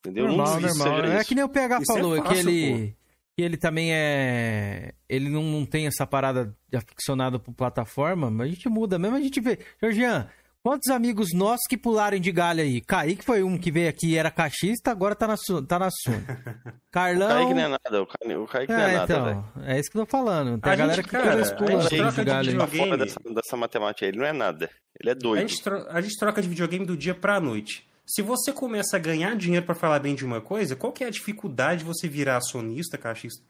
[0.00, 0.28] Entendeu?
[0.28, 1.04] Normal, normal.
[1.04, 2.88] É que nem o PH isso falou, é, fácil, é que ele.
[2.90, 3.06] Pô.
[3.36, 4.94] Que ele também é.
[5.08, 9.16] Ele não, não tem essa parada de aficionado por plataforma, mas a gente muda mesmo,
[9.16, 9.58] a gente vê.
[9.82, 10.30] Jorgian,
[10.66, 12.80] Quantos amigos nossos que pularam de galho aí?
[12.80, 16.42] Kaique foi um que veio aqui era cachista, agora tá na, tá na Suna.
[16.90, 17.28] Carlão...
[17.28, 19.78] O Kaique não é nada, o Kaique, o Kaique é, não é nada, então, É
[19.78, 20.60] isso que eu tô falando.
[20.60, 22.78] Tem a, a galera gente, que cara, pula de galho de aí.
[22.78, 24.68] Fora dessa, dessa matemática, ele não é nada.
[25.00, 25.38] Ele é doido.
[25.38, 27.88] A gente, troca, a gente troca de videogame do dia pra noite.
[28.04, 31.06] Se você começa a ganhar dinheiro para falar bem de uma coisa, qual que é
[31.06, 33.40] a dificuldade de você virar sonista, cachista?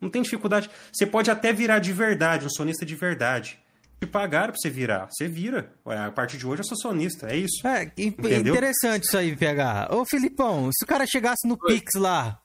[0.00, 0.70] Não tem dificuldade.
[0.90, 3.61] Você pode até virar de verdade, um sonista de verdade
[4.02, 5.08] te pagaram pra você virar.
[5.10, 5.72] Você vira.
[5.84, 7.66] A partir de hoje eu sou sonista, é isso.
[7.66, 8.52] É, Entendeu?
[8.54, 9.90] interessante isso aí, PH.
[9.92, 11.74] Ô, Filipão, se o cara chegasse no Oi.
[11.74, 12.40] Pix lá,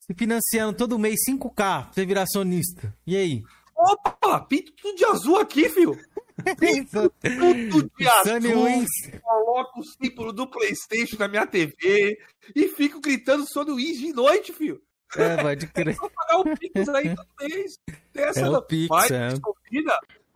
[0.00, 3.42] se financiando todo mês 5K pra você virar sonista, e aí?
[3.76, 5.98] Opa, pinto tudo de azul aqui, filho.
[6.58, 8.64] Pinto tudo de azul.
[8.64, 8.88] Wins.
[9.22, 12.18] Coloco o símbolo do Playstation na minha TV
[12.56, 14.82] e fico gritando Sony Wins de noite, filho.
[15.16, 15.94] É, pode crer.
[15.94, 17.78] Vou pagar o Pix aí todo mês.
[18.12, 19.28] Tem essa é o Pix, é.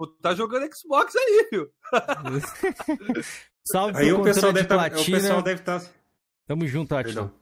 [0.07, 1.69] Tá jogando Xbox aí, viu?
[3.71, 5.81] Salve aí o pessoal, de tá, o pessoal deve estar.
[5.81, 5.87] Tá...
[6.47, 7.33] Tamo junto, Atila.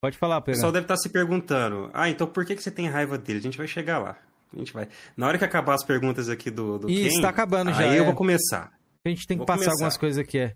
[0.00, 0.52] Pode falar, Pedro.
[0.52, 3.18] O pessoal deve estar tá se perguntando: ah, então por que, que você tem raiva
[3.18, 3.38] dele?
[3.38, 4.16] A gente vai chegar lá.
[4.52, 4.88] A gente vai.
[5.16, 7.80] Na hora que acabar as perguntas aqui do, do Isso, Ken, tá acabando aí já.
[7.82, 8.06] Aí eu é.
[8.06, 8.72] vou começar.
[9.04, 9.72] A gente tem que vou passar começar.
[9.72, 10.38] algumas coisas aqui.
[10.38, 10.54] É.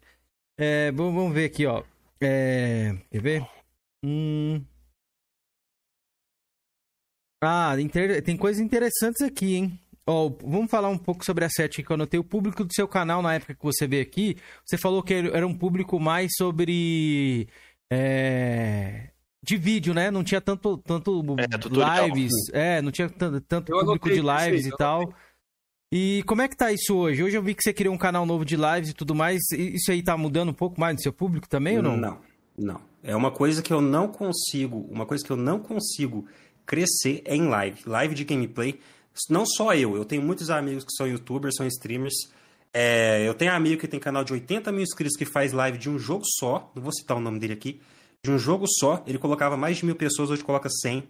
[0.58, 1.82] é vamos ver aqui, ó.
[2.20, 3.46] É, quer ver?
[4.04, 4.62] Hum.
[7.42, 7.74] Ah,
[8.24, 9.80] tem coisas interessantes aqui, hein?
[10.08, 12.20] Oh, vamos falar um pouco sobre a Sete que eu anotei.
[12.20, 15.44] O público do seu canal, na época que você veio aqui, você falou que era
[15.44, 17.48] um público mais sobre.
[17.90, 19.10] É,
[19.42, 20.10] de vídeo, né?
[20.10, 22.32] Não tinha tanto, tanto é, lives.
[22.52, 25.12] É, não tinha tanto, tanto público de lives e tal.
[25.92, 27.22] E como é que tá isso hoje?
[27.22, 29.40] Hoje eu vi que você criou um canal novo de lives e tudo mais.
[29.52, 31.96] Isso aí tá mudando um pouco mais no seu público também ou não?
[31.96, 32.20] Não,
[32.56, 32.80] não.
[33.02, 34.86] É uma coisa que eu não consigo.
[34.90, 36.26] Uma coisa que eu não consigo
[36.64, 37.82] crescer é em live.
[37.86, 38.80] Live de gameplay
[39.30, 42.14] não só eu, eu tenho muitos amigos que são youtubers, são streamers.
[42.72, 45.88] É, eu tenho amigo que tem canal de 80 mil inscritos que faz live de
[45.88, 46.70] um jogo só.
[46.74, 47.80] Não vou citar o nome dele aqui.
[48.22, 51.04] De um jogo só, ele colocava mais de mil pessoas, hoje coloca 100.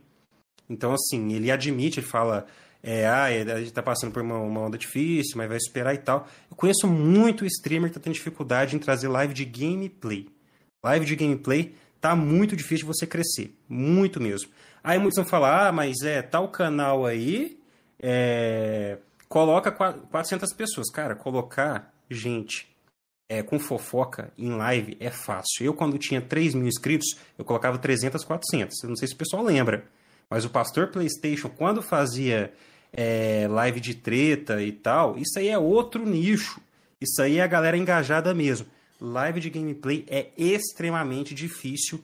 [0.69, 2.47] Então, assim, ele admite, ele fala:
[2.83, 5.95] é, ah, é, a gente tá passando por uma, uma, onda difícil, mas vai superar
[5.95, 6.29] e tal.
[6.51, 10.29] Eu conheço muito streamer que tá tendo dificuldade em trazer live de gameplay.
[10.85, 13.57] Live de gameplay tá muito difícil de você crescer.
[13.69, 14.51] Muito mesmo.
[14.85, 17.59] Aí muitos vão falar: ah, mas é tal canal aí
[18.01, 20.91] é, coloca 400 pessoas.
[20.91, 22.69] Cara, colocar gente
[23.29, 25.65] é, com fofoca em live é fácil.
[25.65, 28.83] Eu, quando tinha 3 mil inscritos, eu colocava 300, 400.
[28.83, 29.87] Eu não sei se o pessoal lembra.
[30.29, 32.53] Mas o Pastor PlayStation, quando fazia
[32.93, 36.61] é, live de treta e tal, isso aí é outro nicho.
[37.01, 38.67] Isso aí é a galera engajada mesmo.
[39.01, 42.03] Live de gameplay é extremamente difícil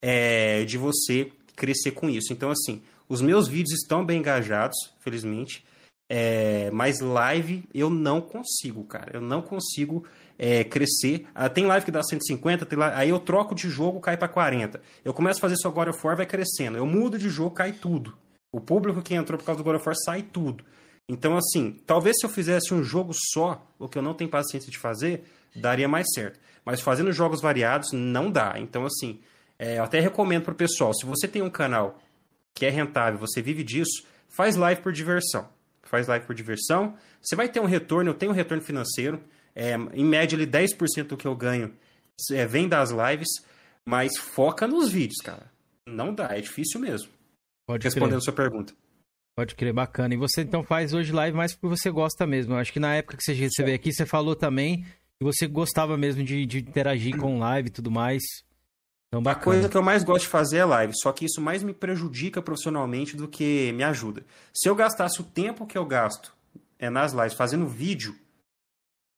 [0.00, 2.32] é, de você crescer com isso.
[2.32, 2.82] Então, assim,
[3.12, 5.66] os meus vídeos estão bem engajados, felizmente.
[6.08, 9.10] É, mas live eu não consigo, cara.
[9.14, 10.06] Eu não consigo
[10.38, 11.26] é, crescer.
[11.34, 12.96] Ah, tem live que dá 150, tem live...
[12.96, 14.80] aí eu troco de jogo, cai para 40.
[15.04, 16.78] Eu começo a fazer isso agora, For vai crescendo.
[16.78, 18.16] Eu mudo de jogo, cai tudo.
[18.50, 20.64] O público que entrou por causa do God of War sai tudo.
[21.06, 24.70] Então, assim, talvez se eu fizesse um jogo só, o que eu não tenho paciência
[24.70, 26.40] de fazer, daria mais certo.
[26.64, 28.54] Mas fazendo jogos variados, não dá.
[28.56, 29.20] Então, assim,
[29.58, 31.98] é, eu até recomendo pro pessoal, se você tem um canal
[32.54, 35.48] que é rentável, você vive disso, faz live por diversão.
[35.82, 36.96] Faz live por diversão.
[37.20, 39.22] Você vai ter um retorno, eu tenho um retorno financeiro.
[39.54, 41.72] É, em média, ali, 10% do que eu ganho
[42.30, 43.28] é, vem das lives,
[43.84, 45.50] mas foca nos vídeos, cara.
[45.86, 47.10] Não dá, é difícil mesmo.
[47.66, 48.72] Pode Respondendo a sua pergunta.
[49.36, 50.14] Pode crer, bacana.
[50.14, 52.54] E você então faz hoje live mais porque você gosta mesmo.
[52.54, 55.96] Eu acho que na época que você, veio aqui, você falou também que você gostava
[55.96, 58.22] mesmo de, de interagir com live e tudo mais.
[59.14, 61.62] Então, a coisa que eu mais gosto de fazer é live, só que isso mais
[61.62, 64.24] me prejudica profissionalmente do que me ajuda.
[64.54, 66.34] Se eu gastasse o tempo que eu gasto
[66.78, 68.16] é, nas lives fazendo vídeo,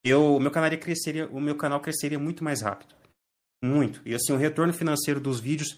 [0.03, 2.93] eu, o meu canal cresceria, o meu canal cresceria muito mais rápido.
[3.63, 4.01] Muito.
[4.05, 5.77] E assim, o retorno financeiro dos vídeos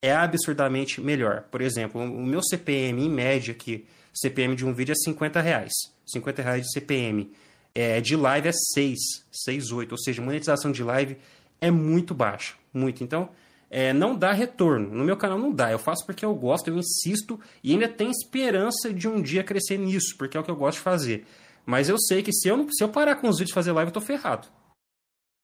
[0.00, 1.42] é absurdamente melhor.
[1.50, 5.72] Por exemplo, o meu CPM em média aqui, CPM de um vídeo é 50 reais.
[6.06, 7.32] 50 reais de CPM.
[7.74, 8.96] É, de live é 6,
[9.32, 9.90] 6, 8.
[9.90, 11.18] Ou seja, monetização de live
[11.60, 12.54] é muito baixa.
[12.72, 13.02] Muito.
[13.02, 13.28] Então,
[13.70, 14.90] é, não dá retorno.
[14.90, 15.70] No meu canal não dá.
[15.70, 19.78] Eu faço porque eu gosto, eu insisto e ainda tenho esperança de um dia crescer
[19.78, 21.26] nisso, porque é o que eu gosto de fazer.
[21.64, 23.90] Mas eu sei que se eu, se eu parar com os vídeos e fazer live,
[23.90, 24.48] eu tô ferrado.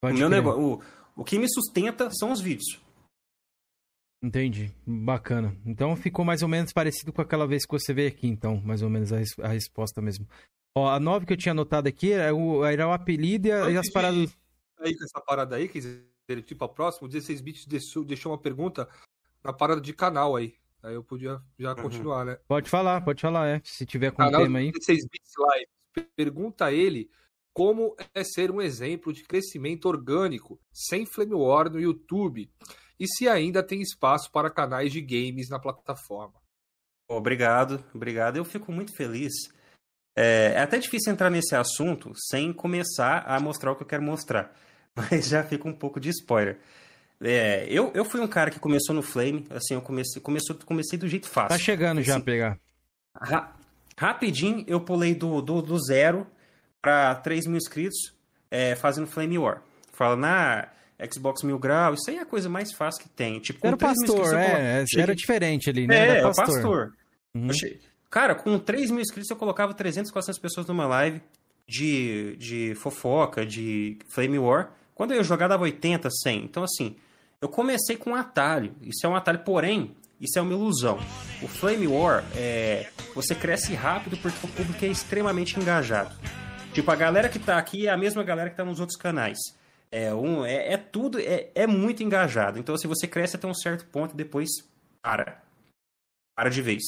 [0.01, 0.83] Pode o meu negócio, o,
[1.17, 2.81] o que me sustenta são os vídeos.
[4.23, 4.73] Entendi.
[4.87, 5.57] Bacana.
[5.67, 8.83] Então ficou mais ou menos parecido com aquela vez que você veio aqui, então, mais
[8.83, 10.29] ou menos a, res a resposta mesmo.
[10.77, 13.71] Ó, a 9 que eu tinha anotado aqui era o, era o apelido e, a,
[13.71, 14.37] e as paradas.
[14.79, 15.81] Aí com essa parada aí, quer
[16.29, 18.89] dizer, tipo, a próxima, 16 bits deixou, deixou uma pergunta
[19.43, 20.55] na parada de canal aí.
[20.83, 21.83] Aí eu podia já uhum.
[21.83, 22.39] continuar, né?
[22.49, 23.61] Pode falar, pode falar, é.
[23.65, 24.73] Se tiver com canal tema aí.
[24.73, 25.69] 16 bits live.
[26.17, 27.11] Pergunta a ele
[27.53, 32.51] como é ser um exemplo de crescimento orgânico sem flame war no YouTube
[32.99, 36.41] e se ainda tem espaço para canais de games na plataforma.
[37.09, 38.37] Obrigado, obrigado.
[38.37, 39.33] Eu fico muito feliz.
[40.17, 44.03] É, é, até difícil entrar nesse assunto sem começar a mostrar o que eu quero
[44.03, 44.55] mostrar,
[45.11, 46.59] mas já fica um pouco de spoiler.
[47.21, 50.99] É, eu, eu fui um cara que começou no Flame, assim, eu comecei, começou, comecei
[50.99, 51.51] do jeito fácil.
[51.51, 52.59] Tá chegando assim, já a pegar.
[53.15, 53.55] Ra
[53.97, 56.27] rapidinho eu pulei do, do, do zero
[56.81, 58.13] para 3 mil inscritos
[58.51, 59.63] é, fazendo Flame War.
[59.93, 60.69] Fala, na
[61.11, 63.39] Xbox Mil Grau, isso aí é a coisa mais fácil que tem.
[63.39, 65.97] Tipo, era pastor, é, era diferente ali, né?
[65.97, 66.47] É, era pastor.
[66.47, 66.93] pastor.
[67.35, 67.49] Uhum.
[68.11, 71.23] Cara, com 3 mil inscritos eu colocava 300, 400 pessoas numa live
[71.67, 74.73] de, de fofoca, de Flame War.
[74.95, 76.45] Quando eu ia jogar dava 80, 100.
[76.45, 76.97] Então, assim,
[77.41, 78.75] eu comecei com um atalho.
[78.83, 80.99] Isso é um atalho, porém, isso é uma ilusão.
[81.43, 86.15] O Flame War, é, você cresce rápido porque o público é extremamente engajado.
[86.73, 89.39] Tipo, a galera que tá aqui é a mesma galera que tá nos outros canais.
[89.91, 92.59] É, um, é, é tudo, é, é muito engajado.
[92.59, 94.49] Então, se você cresce até um certo ponto, depois
[95.03, 95.43] para.
[96.37, 96.83] Para de vez.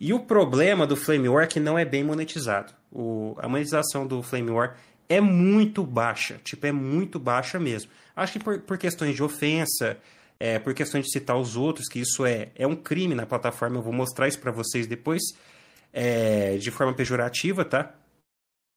[0.00, 2.72] E o problema do Flame War é que não é bem monetizado.
[2.90, 4.76] O, a monetização do Flame War
[5.10, 6.40] é muito baixa.
[6.44, 7.90] Tipo, é muito baixa mesmo.
[8.14, 9.98] Acho que por, por questões de ofensa,
[10.38, 13.78] é, por questões de citar os outros, que isso é, é um crime na plataforma.
[13.78, 15.20] Eu vou mostrar isso para vocês depois,
[15.92, 17.92] é, de forma pejorativa, tá?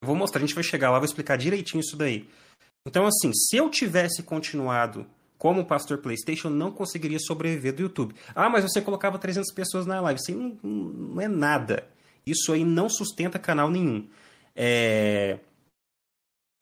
[0.03, 2.27] Vou mostrar, a gente vai chegar lá, vou explicar direitinho isso daí.
[2.86, 5.05] Então, assim, se eu tivesse continuado
[5.38, 8.15] como pastor PlayStation, eu não conseguiria sobreviver do YouTube.
[8.34, 10.19] Ah, mas você colocava 300 pessoas na live.
[10.19, 11.88] Isso aí não, não é nada.
[12.25, 14.07] Isso aí não sustenta canal nenhum.
[14.55, 15.39] É...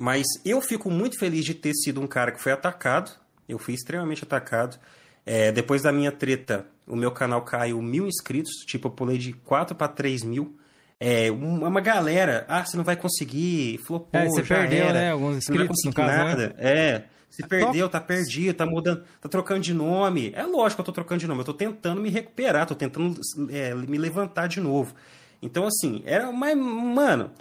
[0.02, 3.12] Mas eu fico muito feliz de ter sido um cara que foi atacado.
[3.48, 4.80] Eu fui extremamente atacado.
[5.24, 8.52] É, depois da minha treta, o meu canal caiu mil inscritos.
[8.66, 10.58] Tipo, eu pulei de 4 para 3 mil.
[11.00, 15.12] É, uma galera, ah, você não vai conseguir, flopou, é, você já perdeu, era, né,
[15.12, 16.48] alguns inscritos, não vai conseguir nada.
[16.48, 16.54] Né?
[16.58, 20.32] É, se perdeu, tá perdido, tá mudando, tá trocando de nome.
[20.36, 23.20] É lógico que eu tô trocando de nome, eu tô tentando me recuperar, tô tentando
[23.52, 24.96] é, me levantar de novo.
[25.44, 26.56] Então, assim, era uma.
[26.56, 27.32] Mano,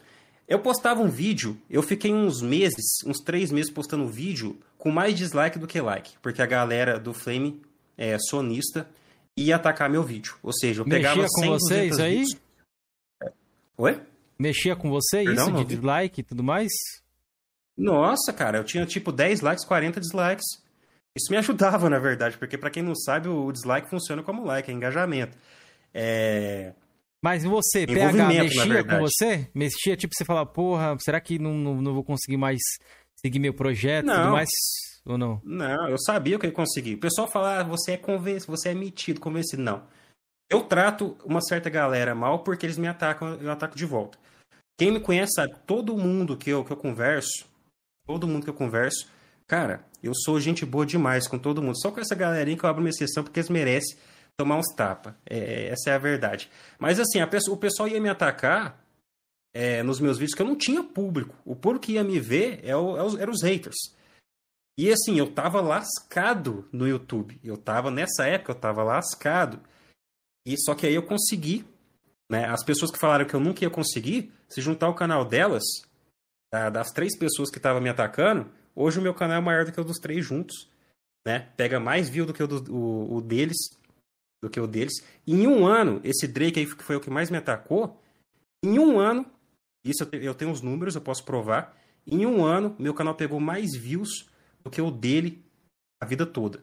[0.50, 5.16] eu postava um vídeo, eu fiquei uns meses, uns três meses postando vídeo com mais
[5.16, 7.62] dislike do que like, porque a galera do Flame
[7.96, 8.88] é sonista
[9.36, 10.34] ia atacar meu vídeo.
[10.42, 12.16] Ou seja, eu pegava Mexia com 100, vocês aí?
[12.16, 12.40] Vídeos,
[13.78, 14.00] Oi?
[14.36, 16.72] Mexia com você Perdão, isso, de dislike e tudo mais?
[17.78, 20.44] Nossa, cara, eu tinha tipo 10 likes, 40 dislikes.
[21.16, 24.68] Isso me ajudava, na verdade, porque para quem não sabe, o dislike funciona como like,
[24.68, 25.38] é engajamento.
[25.94, 26.72] É...
[27.22, 29.50] Mas você, PH, mexia com você?
[29.54, 32.60] Mexia, tipo, você fala, porra, será que não, não, não vou conseguir mais
[33.20, 34.48] seguir meu projeto e tudo mais?
[35.04, 35.40] Ou não?
[35.44, 36.94] Não, eu sabia que eu ia conseguir.
[36.94, 39.62] O pessoal fala, ah, você é convencido, você é metido, convencido.
[39.62, 39.82] Não.
[40.50, 44.18] Eu trato uma certa galera mal porque eles me atacam, eu ataco de volta.
[44.78, 47.46] Quem me conhece sabe, todo mundo que eu, que eu converso,
[48.06, 49.08] todo mundo que eu converso,
[49.46, 51.78] cara, eu sou gente boa demais com todo mundo.
[51.80, 53.98] Só com essa galerinha que eu abro minha sessão porque eles merecem
[54.40, 55.12] tomar uns tapas.
[55.28, 56.50] É, essa é a verdade.
[56.78, 58.82] Mas assim, pessoa, o pessoal ia me atacar
[59.52, 61.36] é, nos meus vídeos que eu não tinha público.
[61.44, 63.76] O público que ia me ver é o, é os, eram os haters.
[64.78, 67.38] E assim, eu tava lascado no YouTube.
[67.44, 69.60] Eu tava, nessa época, eu tava lascado.
[70.46, 71.66] E só que aí eu consegui,
[72.30, 72.46] né?
[72.46, 75.64] As pessoas que falaram que eu nunca ia conseguir, se juntar o canal delas,
[76.72, 79.80] das três pessoas que estavam me atacando, hoje o meu canal é maior do que
[79.80, 80.70] o dos três juntos,
[81.26, 81.50] né?
[81.58, 83.58] Pega mais view do que o, do, o, o deles,
[84.42, 85.04] do que o deles.
[85.26, 88.00] E em um ano, esse Drake aí que foi o que mais me atacou,
[88.64, 89.26] em um ano,
[89.84, 91.76] isso eu, tenho os números, eu posso provar.
[92.06, 94.26] Em um ano, meu canal pegou mais views
[94.62, 95.42] do que o dele
[96.00, 96.62] a vida toda.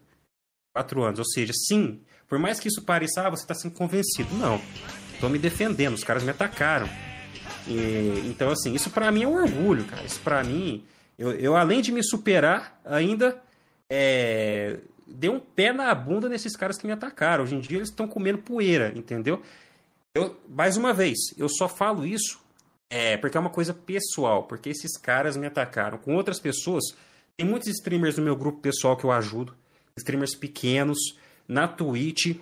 [0.76, 1.20] Quatro anos.
[1.20, 4.34] Ou seja, sim, por mais que isso pareça, ah, você está sendo convencido.
[4.36, 4.62] Não.
[5.14, 6.88] Estou me defendendo, os caras me atacaram.
[7.68, 10.06] E, então, assim, isso para mim é um orgulho, cara.
[10.06, 10.84] Isso para mim,
[11.18, 13.42] eu, eu, além de me superar, ainda
[13.90, 14.78] é,
[15.08, 17.44] dei um pé na bunda nesses caras que me atacaram.
[17.44, 19.42] Hoje em dia eles estão comendo poeira, entendeu?
[20.14, 22.40] Eu, mais uma vez, eu só falo isso
[22.90, 25.98] é, porque é uma coisa pessoal, porque esses caras me atacaram.
[25.98, 26.84] Com outras pessoas,
[27.36, 29.56] tem muitos streamers no meu grupo pessoal que eu ajudo,
[29.98, 30.98] streamers pequenos,
[31.48, 32.38] na Twitch.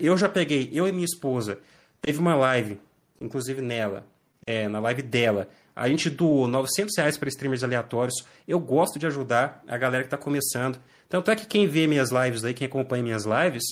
[0.00, 1.58] Eu já peguei, eu e minha esposa,
[2.00, 2.78] teve uma live,
[3.20, 4.06] inclusive nela,
[4.46, 5.48] é, na live dela.
[5.74, 8.24] A gente doou 900 reais para streamers aleatórios.
[8.46, 10.78] Eu gosto de ajudar a galera que está começando.
[11.08, 13.64] Tanto é que quem vê minhas lives aí, quem acompanha minhas lives,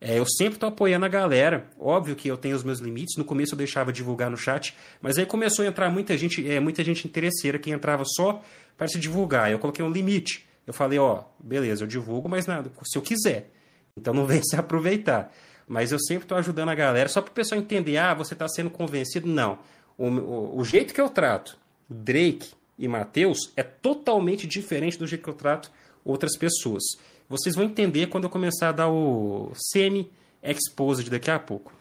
[0.00, 1.66] é, eu sempre estou apoiando a galera.
[1.78, 3.16] Óbvio que eu tenho os meus limites.
[3.16, 6.58] No começo eu deixava divulgar no chat, mas aí começou a entrar muita gente, é,
[6.58, 8.42] muita gente interesseira que entrava só
[8.76, 9.50] para se divulgar.
[9.50, 10.44] Eu coloquei um limite.
[10.66, 13.50] Eu falei, ó, beleza, eu divulgo, mas nada, se eu quiser.
[13.96, 15.32] Então não vem se aproveitar.
[15.68, 18.48] Mas eu sempre estou ajudando a galera, só para o pessoal entender, ah, você está
[18.48, 19.28] sendo convencido.
[19.28, 19.58] Não.
[19.96, 21.56] O, o, o, jeito que eu trato
[21.88, 25.70] Drake e Matheus é totalmente diferente do jeito que eu trato
[26.04, 26.82] outras pessoas.
[27.28, 31.72] Vocês vão entender quando eu começar a dar o semi-exposed daqui a pouco.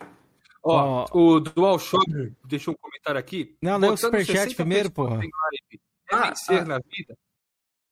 [0.63, 3.57] Ó, oh, o DualShock deixou um comentário aqui.
[3.61, 5.19] Não, não é o Superchat primeiro, porra.
[5.23, 7.17] É ah, vencer ah, na vida.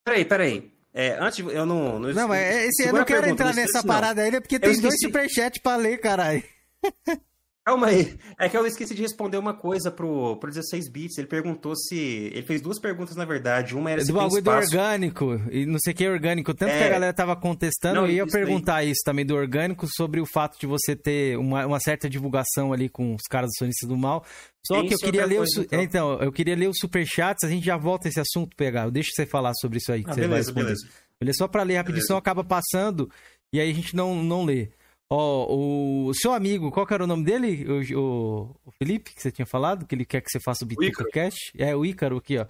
[0.04, 0.72] Peraí, peraí.
[0.94, 2.00] É, antes, eu não.
[2.00, 5.62] Não, não mas esse, eu não quero entrar nessa parada ainda, porque tem dois superchats
[5.62, 6.44] pra ler, caralho.
[7.70, 8.18] Calma aí.
[8.40, 11.20] É que eu esqueci de responder uma coisa pro, pro 16 bits.
[11.20, 12.32] Ele perguntou se.
[12.34, 13.76] Ele fez duas perguntas, na verdade.
[13.76, 14.08] Uma era se.
[14.08, 15.40] Do bagulho do orgânico.
[15.52, 16.52] E não sei o que é orgânico.
[16.56, 16.80] Tanto é...
[16.80, 18.90] que a galera tava contestando, não, eu ia perguntar daí...
[18.90, 22.90] isso também do orgânico, sobre o fato de você ter uma, uma certa divulgação ali
[22.90, 24.26] com os caras do Sonistas do Mal.
[24.66, 25.64] Só que eu queria ler coisa, o.
[25.64, 25.82] Então.
[25.84, 26.22] então.
[26.22, 28.90] eu queria ler os superchats, a gente já volta esse assunto pegar.
[28.90, 30.04] Deixa você falar sobre isso aí.
[30.04, 30.88] Que ah, você beleza, vai beleza.
[31.20, 33.12] Beleza, só pra ler rapidinho, senão acaba passando
[33.54, 34.70] e aí a gente não, não lê.
[35.12, 37.66] Ó, oh, o seu amigo, qual que era o nome dele?
[37.68, 40.68] O, o, o, Felipe, que você tinha falado, que ele quer que você faça o
[40.68, 41.52] Bituca o Cash.
[41.58, 42.46] É, o Ícaro aqui, ó.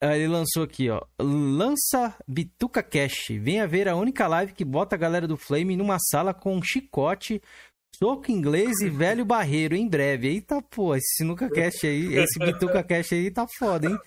[0.00, 1.02] Ah, ele lançou aqui, ó.
[1.20, 3.28] Lança Bituca Cash.
[3.38, 6.62] Venha ver a única live que bota a galera do Flame numa sala com um
[6.62, 7.42] chicote,
[7.94, 10.28] soco inglês e velho barreiro em breve.
[10.28, 13.98] Eita, pô, esse Sinuca Cash aí, esse Bituca Cash aí tá foda, hein?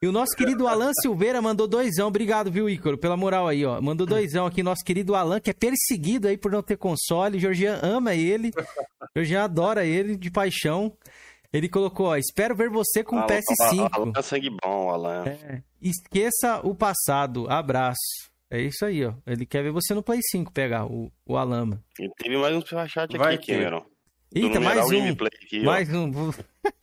[0.00, 2.06] E o nosso querido Alan Silveira mandou doisão.
[2.06, 3.80] Obrigado, viu, Ícaro, pela moral aí, ó.
[3.80, 7.40] Mandou doisão aqui, nosso querido Alan, que é perseguido aí por não ter console.
[7.40, 8.52] Georgian ama ele.
[9.16, 10.96] Georgian adora ele de paixão.
[11.52, 13.88] Ele colocou, ó, espero ver você com o PS5.
[13.90, 15.24] Alan é sangue bom, Alan.
[15.26, 17.50] É, esqueça o passado.
[17.50, 17.98] Abraço.
[18.48, 19.14] É isso aí, ó.
[19.26, 21.82] Ele quer ver você no Play 5 pegar o, o Alama.
[21.98, 23.84] E teve mais um superchat aqui, Cameron.
[24.32, 25.08] Eita, mais um.
[25.10, 26.12] Aqui, mais um.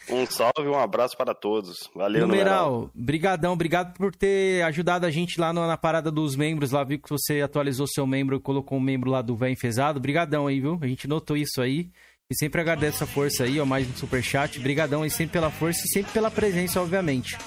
[0.09, 1.89] Um salve, um abraço para todos.
[1.95, 2.71] Valeu, numeral.
[2.71, 2.91] numeral.
[2.93, 6.71] Brigadão, obrigado por ter ajudado a gente lá na parada dos membros.
[6.71, 9.99] Lá vi que você atualizou seu membro, colocou um membro lá do Véio Enfesado.
[9.99, 10.77] Brigadão aí, viu?
[10.81, 11.89] A gente notou isso aí.
[12.27, 14.59] E sempre agradeço a força aí, ó, mais um superchat.
[14.59, 17.38] Brigadão aí sempre pela força e sempre pela presença, obviamente.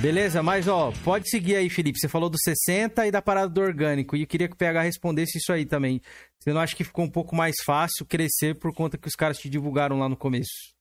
[0.00, 2.00] Beleza, mas ó, pode seguir aí, Felipe.
[2.00, 4.16] Você falou do 60 e da parada do orgânico.
[4.16, 6.00] E eu queria que o PH respondesse isso aí também.
[6.38, 9.38] Você não acha que ficou um pouco mais fácil crescer por conta que os caras
[9.38, 10.77] te divulgaram lá no começo?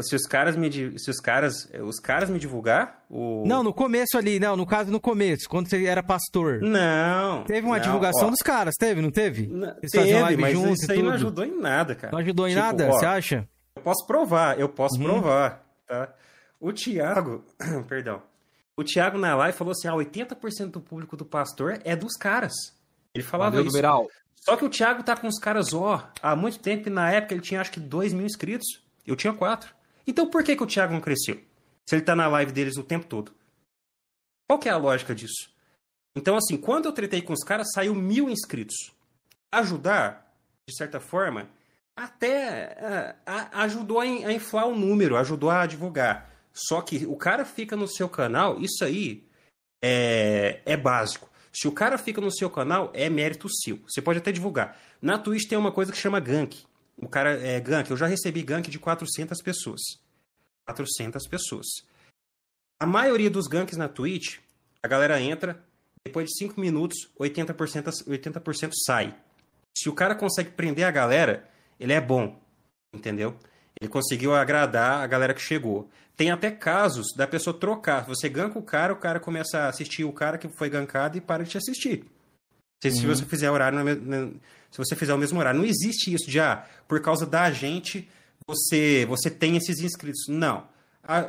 [0.00, 3.44] Se os caras me se os caras os caras me divulgar o...
[3.46, 7.64] não no começo ali não no caso no começo quando você era pastor não teve
[7.64, 11.00] uma não, divulgação ó, dos caras teve não teve não, teve mas junto isso aí
[11.00, 14.58] não ajudou em nada cara não ajudou em tipo, nada você acha eu posso provar
[14.58, 15.04] eu posso uhum.
[15.04, 16.12] provar tá
[16.64, 17.44] o Thiago,
[17.86, 18.22] perdão.
[18.74, 22.54] O Thiago na live falou assim: ah, 80% do público do pastor é dos caras.
[23.14, 23.76] Ele falava Valeu, isso.
[23.76, 24.08] Numeral.
[24.34, 27.34] Só que o Thiago tá com os caras, ó, há muito tempo, e na época
[27.34, 28.82] ele tinha acho que 2 mil inscritos.
[29.06, 29.74] Eu tinha 4.
[30.06, 31.40] Então por que, que o Thiago não cresceu?
[31.86, 33.32] Se ele tá na live deles o tempo todo.
[34.48, 35.50] Qual que é a lógica disso?
[36.16, 38.92] Então, assim, quando eu tretei com os caras, saiu mil inscritos.
[39.50, 40.32] Ajudar,
[40.68, 41.48] de certa forma,
[41.96, 46.30] até uh, ajudou a, a inflar o número, ajudou a divulgar.
[46.52, 49.26] Só que o cara fica no seu canal, isso aí
[49.82, 51.28] é, é básico.
[51.52, 53.80] Se o cara fica no seu canal, é mérito seu.
[53.88, 54.76] Você pode até divulgar.
[55.00, 56.64] Na Twitch tem uma coisa que chama gank.
[56.96, 57.90] O cara é gank.
[57.90, 59.80] Eu já recebi gank de 400 pessoas.
[60.66, 61.66] 400 pessoas.
[62.80, 64.38] A maioria dos ganks na Twitch,
[64.82, 65.62] a galera entra,
[66.04, 69.14] depois de 5 minutos, 80%, 80% sai.
[69.76, 72.40] Se o cara consegue prender a galera, ele é bom.
[72.92, 73.36] Entendeu?
[73.80, 75.90] Ele conseguiu agradar a galera que chegou.
[76.16, 78.04] Tem até casos da pessoa trocar.
[78.06, 81.20] Você ganka o cara, o cara começa a assistir o cara que foi gankado e
[81.20, 82.04] para de te assistir.
[82.84, 83.14] Se, uhum.
[83.14, 83.78] se você fizer horário
[84.70, 88.08] se você fizer o mesmo horário, não existe isso de ah, por causa da gente
[88.46, 90.26] você você tem esses inscritos.
[90.28, 90.66] Não.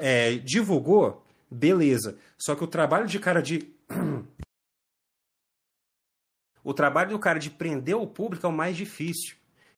[0.01, 2.17] é, divulgou, beleza.
[2.37, 3.69] Só que o trabalho de cara de
[6.63, 9.35] o trabalho do cara de prender o público é o mais difícil.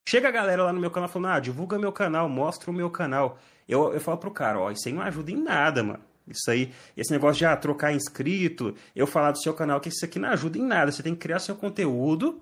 [0.08, 2.90] Chega a galera lá no meu canal falando, ah, divulga meu canal, mostra o meu
[2.90, 3.38] canal.
[3.68, 6.02] Eu, eu falo pro cara, ó, isso aí não ajuda em nada, mano.
[6.28, 10.04] Isso aí, esse negócio de ah, trocar inscrito, eu falar do seu canal, que isso
[10.04, 10.92] aqui não ajuda em nada.
[10.92, 12.42] Você tem que criar seu conteúdo,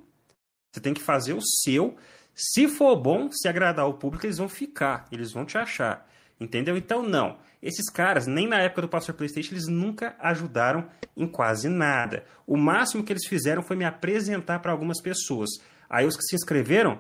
[0.72, 1.96] você tem que fazer o seu.
[2.34, 6.10] Se for bom, se agradar o público, eles vão ficar, eles vão te achar.
[6.40, 6.76] Entendeu?
[6.76, 7.38] Então, não.
[7.62, 12.26] Esses caras, nem na época do Pastor PlayStation, eles nunca ajudaram em quase nada.
[12.46, 15.50] O máximo que eles fizeram foi me apresentar para algumas pessoas.
[15.90, 17.00] Aí os que se inscreveram,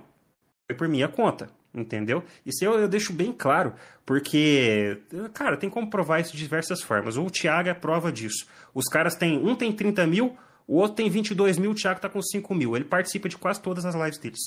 [0.65, 1.49] foi por minha conta.
[1.75, 2.23] Entendeu?
[2.45, 3.73] Isso eu, eu deixo bem claro,
[4.05, 5.01] porque,
[5.33, 7.17] cara, tem como provar isso de diversas formas.
[7.17, 8.47] O Thiago é prova disso.
[8.73, 10.37] Os caras têm, um tem 30 mil,
[10.67, 12.75] o outro tem 22 mil, o Thiago tá com 5 mil.
[12.75, 14.39] Ele participa de quase todas as lives deles.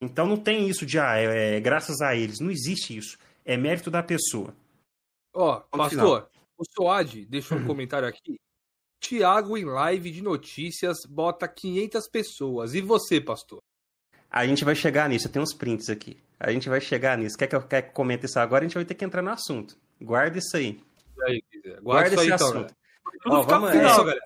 [0.00, 2.40] Então não tem isso de, ah, é, é graças a eles.
[2.40, 3.16] Não existe isso.
[3.44, 4.54] É mérito da pessoa.
[5.34, 6.28] Ó, oh, pastor,
[6.58, 8.36] o Soad deixou um comentário aqui.
[9.00, 12.74] Tiago em live de notícias bota 500 pessoas.
[12.74, 13.60] E você, pastor?
[14.30, 15.28] A gente vai chegar nisso.
[15.28, 16.18] Tem uns prints aqui.
[16.38, 17.36] A gente vai chegar nisso.
[17.36, 18.64] Quer que eu, quer que comente isso agora?
[18.64, 19.76] A gente vai ter que entrar no assunto.
[20.00, 20.80] Guarda isso aí.
[21.26, 22.76] aí Guarda, Guarda esse aí, então, assunto.
[23.22, 24.20] Tudo Ó, vamos, final, é, galera.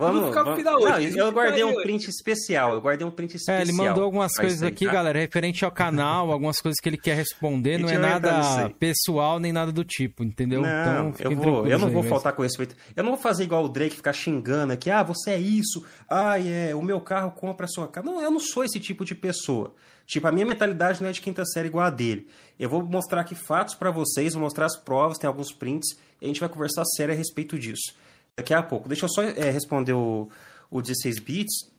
[0.00, 0.56] Vamos, vamos.
[0.56, 2.72] Final Não, eu guardei um print especial.
[2.72, 3.58] Eu guardei um print especial.
[3.58, 4.92] É, ele mandou algumas coisas aqui, tá?
[4.92, 7.78] galera, referente ao canal, algumas coisas que ele quer responder.
[7.78, 10.62] Não é nada pessoal nem nada do tipo, entendeu?
[10.62, 12.74] Não, então, eu, vou, eu não vou faltar com respeito.
[12.96, 14.90] Eu não vou fazer igual o Drake ficar xingando aqui.
[14.90, 15.84] Ah, você é isso.
[16.08, 18.06] Ah, é, o meu carro compra a sua casa.
[18.06, 19.74] Não, eu não sou esse tipo de pessoa.
[20.06, 22.26] Tipo, a minha mentalidade não é de quinta série igual a dele.
[22.58, 26.24] Eu vou mostrar aqui fatos para vocês, vou mostrar as provas, tem alguns prints, e
[26.24, 27.94] a gente vai conversar sério a respeito disso.
[28.36, 28.88] Daqui a pouco.
[28.88, 30.28] Deixa eu só é, responder o,
[30.70, 31.70] o 16 bits,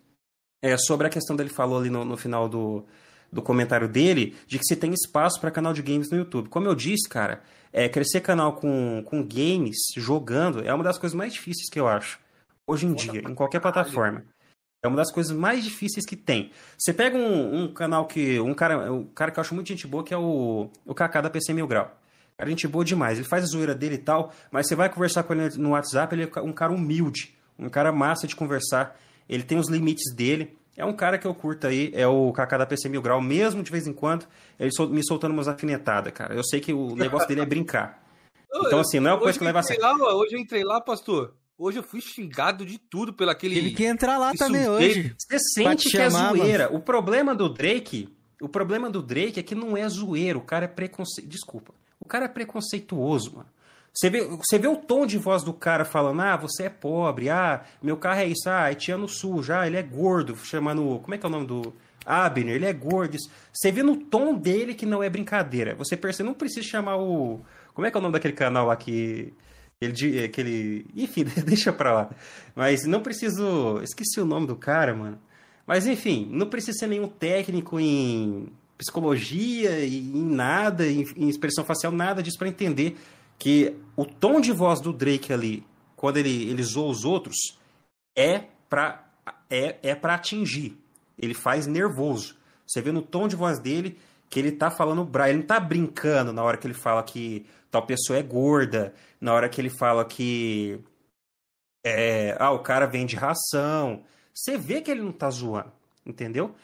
[0.61, 2.85] é, sobre a questão dele falou ali no, no final do,
[3.31, 6.49] do comentário dele, de que se tem espaço para canal de games no YouTube.
[6.49, 7.41] Como eu disse, cara,
[7.73, 11.87] é, crescer canal com, com games, jogando, é uma das coisas mais difíceis que eu
[11.87, 12.19] acho.
[12.67, 14.23] Hoje em dia, em qualquer plataforma.
[14.83, 16.51] É uma das coisas mais difíceis que tem.
[16.77, 18.39] Você pega um, um canal que.
[18.39, 21.21] Um cara, um cara que eu acho muito gente boa, que é o, o Kaká
[21.21, 21.95] da PC Mil Grau.
[22.41, 23.17] Cara, gente boa demais.
[23.19, 26.13] Ele faz a zoeira dele e tal, mas você vai conversar com ele no WhatsApp,
[26.13, 28.99] ele é um cara humilde um cara massa de conversar.
[29.29, 30.57] Ele tem os limites dele.
[30.75, 33.61] É um cara que eu curto aí, é o Kaká da PC Mil Grau, mesmo
[33.61, 34.25] de vez em quando,
[34.57, 36.33] ele sol, me soltando umas afinetadas, cara.
[36.33, 38.01] Eu sei que o negócio dele é brincar.
[38.53, 39.81] Então, assim, não é uma coisa que leva a sério.
[39.81, 41.33] Hoje eu entrei lá, pastor.
[41.57, 43.57] Hoje eu fui xingado de tudo pelo aquele.
[43.57, 45.15] Ele quer entrar lá também hoje.
[45.17, 46.65] Você sente que é zoeira.
[46.65, 46.77] Mano.
[46.77, 48.13] O problema do Drake.
[48.41, 50.39] O problema do Drake é que não é zoeiro.
[50.39, 51.29] O cara é preconceito.
[51.29, 51.73] Desculpa.
[52.11, 53.47] Cara é preconceituoso, mano.
[53.93, 57.29] Você vê, você vê o tom de voz do cara falando, ah, você é pobre,
[57.29, 61.15] ah, meu carro é isso, ah, é Tiano Sul, já, ele é gordo, chamando, como
[61.15, 61.73] é que é o nome do...
[62.05, 63.15] Abner, ele é gordo.
[63.53, 65.73] Você vê no tom dele que não é brincadeira.
[65.75, 67.39] Você percebe, não precisa chamar o...
[67.73, 69.31] Como é que é o nome daquele canal lá que...
[69.79, 70.85] Ele, aquele...
[70.93, 72.09] Enfim, deixa pra lá.
[72.53, 73.79] Mas não preciso...
[73.83, 75.17] Esqueci o nome do cara, mano.
[75.65, 78.51] Mas enfim, não precisa ser nenhum técnico em
[78.81, 82.97] psicologia, em nada, em, em expressão facial, nada disso para entender
[83.37, 85.63] que o tom de voz do Drake ali,
[85.95, 87.59] quando ele, ele zoa os outros,
[88.17, 89.07] é para
[89.49, 90.75] é, é pra atingir.
[91.17, 92.35] Ele faz nervoso.
[92.65, 93.99] Você vê no tom de voz dele
[94.29, 97.45] que ele tá falando bra, ele não tá brincando na hora que ele fala que
[97.69, 100.79] tal pessoa é gorda, na hora que ele fala que
[101.85, 104.03] é, ah, o cara vende ração.
[104.33, 105.71] Você vê que ele não tá zoando,
[106.05, 106.55] entendeu?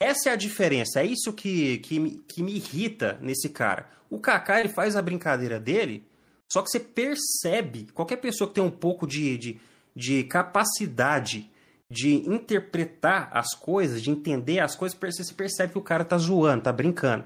[0.00, 3.88] Essa é a diferença, é isso que, que, que me irrita nesse cara.
[4.10, 6.04] O Kaká, ele faz a brincadeira dele,
[6.52, 9.60] só que você percebe, qualquer pessoa que tem um pouco de, de,
[9.94, 11.50] de capacidade
[11.90, 16.64] de interpretar as coisas, de entender as coisas, você percebe que o cara tá zoando,
[16.64, 17.24] tá brincando.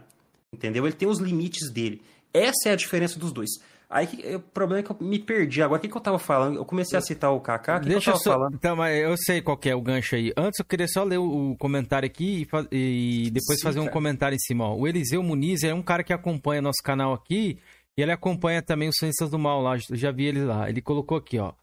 [0.52, 0.86] Entendeu?
[0.86, 2.02] Ele tem os limites dele.
[2.32, 3.50] Essa é a diferença dos dois.
[3.90, 5.62] Aí o problema é que eu me perdi.
[5.62, 6.56] Agora, o que, que eu tava falando?
[6.56, 7.80] Eu comecei a citar o Kaká.
[7.80, 8.32] Que Deixa que eu tava só...
[8.32, 8.54] falando?
[8.54, 10.30] Então, mas eu sei qual é o gancho aí.
[10.36, 13.90] Antes, eu queria só ler o comentário aqui e, e depois Sim, fazer cara.
[13.90, 14.66] um comentário em cima.
[14.66, 14.76] Ó.
[14.76, 17.58] O Eliseu Muniz é um cara que acompanha nosso canal aqui
[17.96, 20.68] e ele acompanha também os Ciências do Mal lá, já vi ele lá.
[20.68, 21.54] Ele colocou aqui, ó.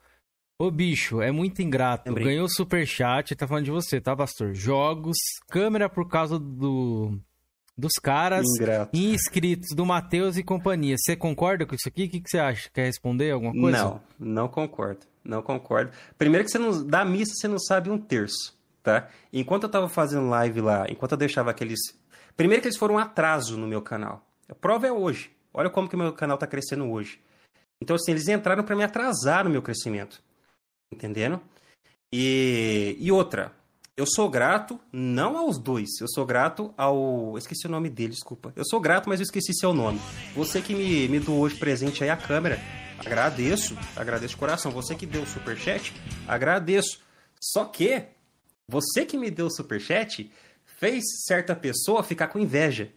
[0.59, 2.09] Ô bicho, é muito ingrato.
[2.09, 2.27] Lembrei.
[2.27, 4.53] Ganhou super chat, tá falando de você, tá, pastor?
[4.55, 7.19] Jogos, câmera por causa do
[7.77, 8.97] dos caras ingrato.
[8.97, 10.95] inscritos do Matheus e companhia.
[10.97, 12.05] Você concorda com isso aqui?
[12.05, 12.69] O que, que você acha?
[12.73, 13.77] Quer responder alguma coisa?
[13.77, 15.01] Não, não concordo.
[15.23, 15.91] Não concordo.
[16.17, 19.09] Primeiro que você não da missa você não sabe um terço, tá?
[19.33, 21.79] Enquanto eu tava fazendo live lá, enquanto eu deixava aqueles
[22.35, 24.25] Primeiro que eles foram um atraso no meu canal.
[24.49, 25.31] A prova é hoje.
[25.53, 27.19] Olha como que meu canal está crescendo hoje.
[27.81, 30.21] Então, assim, eles entraram para me atrasar no meu crescimento.
[30.91, 31.41] Entendendo?
[32.11, 33.53] E, e outra,
[33.97, 37.37] eu sou grato não aos dois, eu sou grato ao.
[37.37, 38.51] Esqueci o nome dele, desculpa.
[38.55, 40.01] Eu sou grato, mas eu esqueci seu nome.
[40.35, 42.59] Você que me, me doou hoje presente aí a câmera,
[42.99, 44.69] agradeço, agradeço de coração.
[44.71, 45.93] Você que deu o superchat,
[46.27, 46.99] agradeço.
[47.39, 48.03] Só que,
[48.67, 50.29] você que me deu o superchat
[50.77, 52.91] fez certa pessoa ficar com inveja.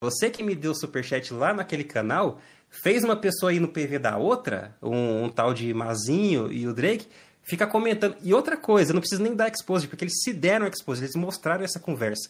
[0.00, 4.16] Você que me deu superchat lá naquele canal, fez uma pessoa aí no PV da
[4.16, 7.06] outra, um, um tal de Mazinho e o Drake,
[7.48, 8.16] fica comentando.
[8.22, 11.64] E outra coisa, não precisa nem dar expose, porque eles se deram expose, eles mostraram
[11.64, 12.28] essa conversa.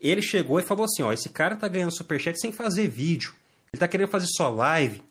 [0.00, 3.34] Ele chegou e falou assim: ó, esse cara tá ganhando superchat sem fazer vídeo.
[3.72, 5.02] Ele tá querendo fazer só live.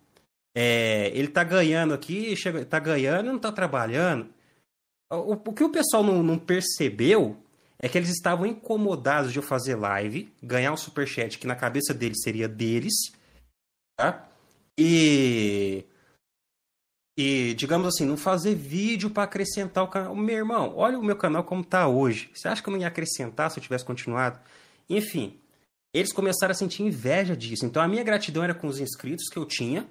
[0.56, 4.28] É, ele tá ganhando aqui, chega, tá ganhando e não tá trabalhando.
[5.12, 7.38] O, o que o pessoal não, não percebeu
[7.78, 11.94] é que eles estavam incomodados de eu fazer live, ganhar um superchat que na cabeça
[11.94, 12.94] deles seria deles,
[13.96, 14.28] tá?
[14.78, 15.86] E
[17.22, 20.16] e, digamos assim, não fazer vídeo para acrescentar o canal.
[20.16, 22.30] Meu irmão, olha o meu canal como tá hoje.
[22.34, 24.40] Você acha que eu não ia acrescentar se eu tivesse continuado?
[24.90, 25.38] Enfim,
[25.94, 27.66] eles começaram a sentir inveja disso.
[27.66, 29.86] Então a minha gratidão era com os inscritos que eu tinha.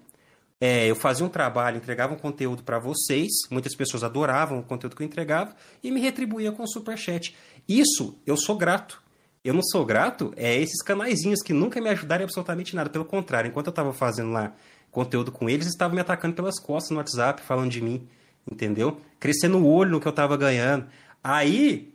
[0.59, 3.29] É, eu fazia um trabalho, entregava um conteúdo para vocês.
[3.51, 7.37] Muitas pessoas adoravam o conteúdo que eu entregava e me retribuía com o superchat.
[7.69, 9.03] Isso eu sou grato.
[9.45, 12.89] Eu não sou grato é esses canaizinhos que nunca me ajudaram absolutamente nada.
[12.89, 14.55] Pelo contrário, enquanto eu estava fazendo lá
[14.91, 18.09] conteúdo com eles, estavam me atacando pelas costas no WhatsApp, falando de mim,
[18.51, 19.01] entendeu?
[19.21, 20.87] Crescendo o olho no que eu tava ganhando.
[21.23, 21.95] Aí,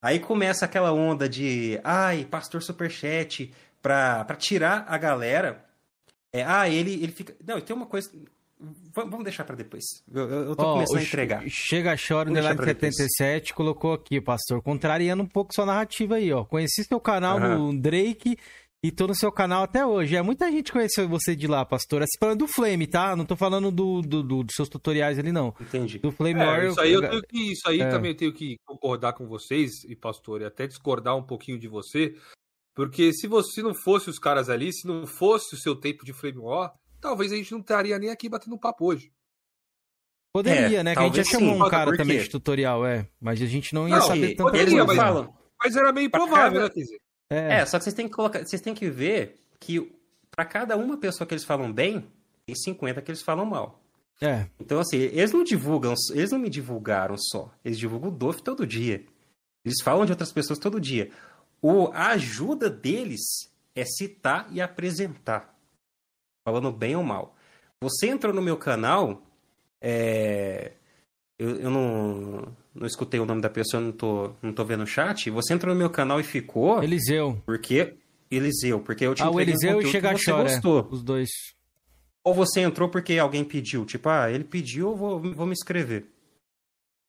[0.00, 5.64] aí começa aquela onda de, ai, pastor superchat, pra, pra tirar a galera.
[6.32, 7.34] É, ah, ele, ele fica...
[7.46, 8.10] Não, tem uma coisa...
[8.94, 9.82] Vamos deixar para depois.
[10.12, 11.42] Eu, eu tô oh, começando a entregar.
[11.48, 16.44] Chega Chora no 77 colocou aqui, pastor, contrariando um pouco sua narrativa aí, ó.
[16.44, 17.72] Conheci seu canal uhum.
[17.72, 18.38] no Drake
[18.84, 20.16] e tô no seu canal até hoje.
[20.16, 22.02] É, muita gente conheceu você de lá, pastor.
[22.02, 23.14] Essa falando do Flame, tá?
[23.14, 25.54] Não tô falando do, do, do, dos seus tutoriais ali, não.
[25.60, 26.00] Entendi.
[26.00, 26.72] Do Flame é, Warrior.
[26.72, 27.88] Isso aí, eu tenho que, isso aí é.
[27.88, 31.68] também eu tenho que concordar com vocês, e pastor, e até discordar um pouquinho de
[31.68, 32.16] você.
[32.74, 36.04] Porque se você se não fosse os caras ali, se não fosse o seu tempo
[36.04, 39.12] de Flame War, talvez a gente não estaria nem aqui batendo papo hoje.
[40.34, 40.94] Poderia, é, né?
[40.94, 43.06] Que a gente já chamou sim, um cara também de tutorial, é.
[43.20, 44.50] Mas a gente não ia não, saber tanto.
[44.50, 45.28] Poderia, mas,
[45.62, 46.74] mas, era meio improvável, cada...
[46.74, 46.84] né,
[47.30, 47.60] é.
[47.60, 49.92] é, só que vocês têm que colocar, vocês têm que ver que
[50.30, 52.06] para cada uma pessoa que eles falam bem,
[52.46, 53.80] tem 50 que eles falam mal.
[54.20, 54.46] É.
[54.60, 57.52] Então, assim, eles não divulgam, eles não me divulgaram só.
[57.64, 59.04] Eles divulgam o DOF todo dia.
[59.64, 61.10] Eles falam de outras pessoas todo dia.
[61.60, 63.20] O, a ajuda deles
[63.74, 65.56] é citar e apresentar.
[66.44, 67.36] Falando bem ou mal.
[67.80, 69.22] Você entrou no meu canal,
[69.80, 70.72] é,
[71.38, 74.86] eu, eu não, não escutei o nome da pessoa, não tô, não tô vendo o
[74.86, 75.30] chat.
[75.30, 76.82] Você entrou no meu canal e ficou.
[76.82, 77.40] Eliseu.
[77.44, 77.96] Porque.
[78.30, 80.88] Eliseu, porque eu te Ah, o Eliseu um e Chega você Chora, gostou.
[80.90, 81.28] Os dois.
[82.24, 83.84] Ou você entrou porque alguém pediu.
[83.84, 86.06] Tipo, ah, ele pediu, eu vou, vou me inscrever.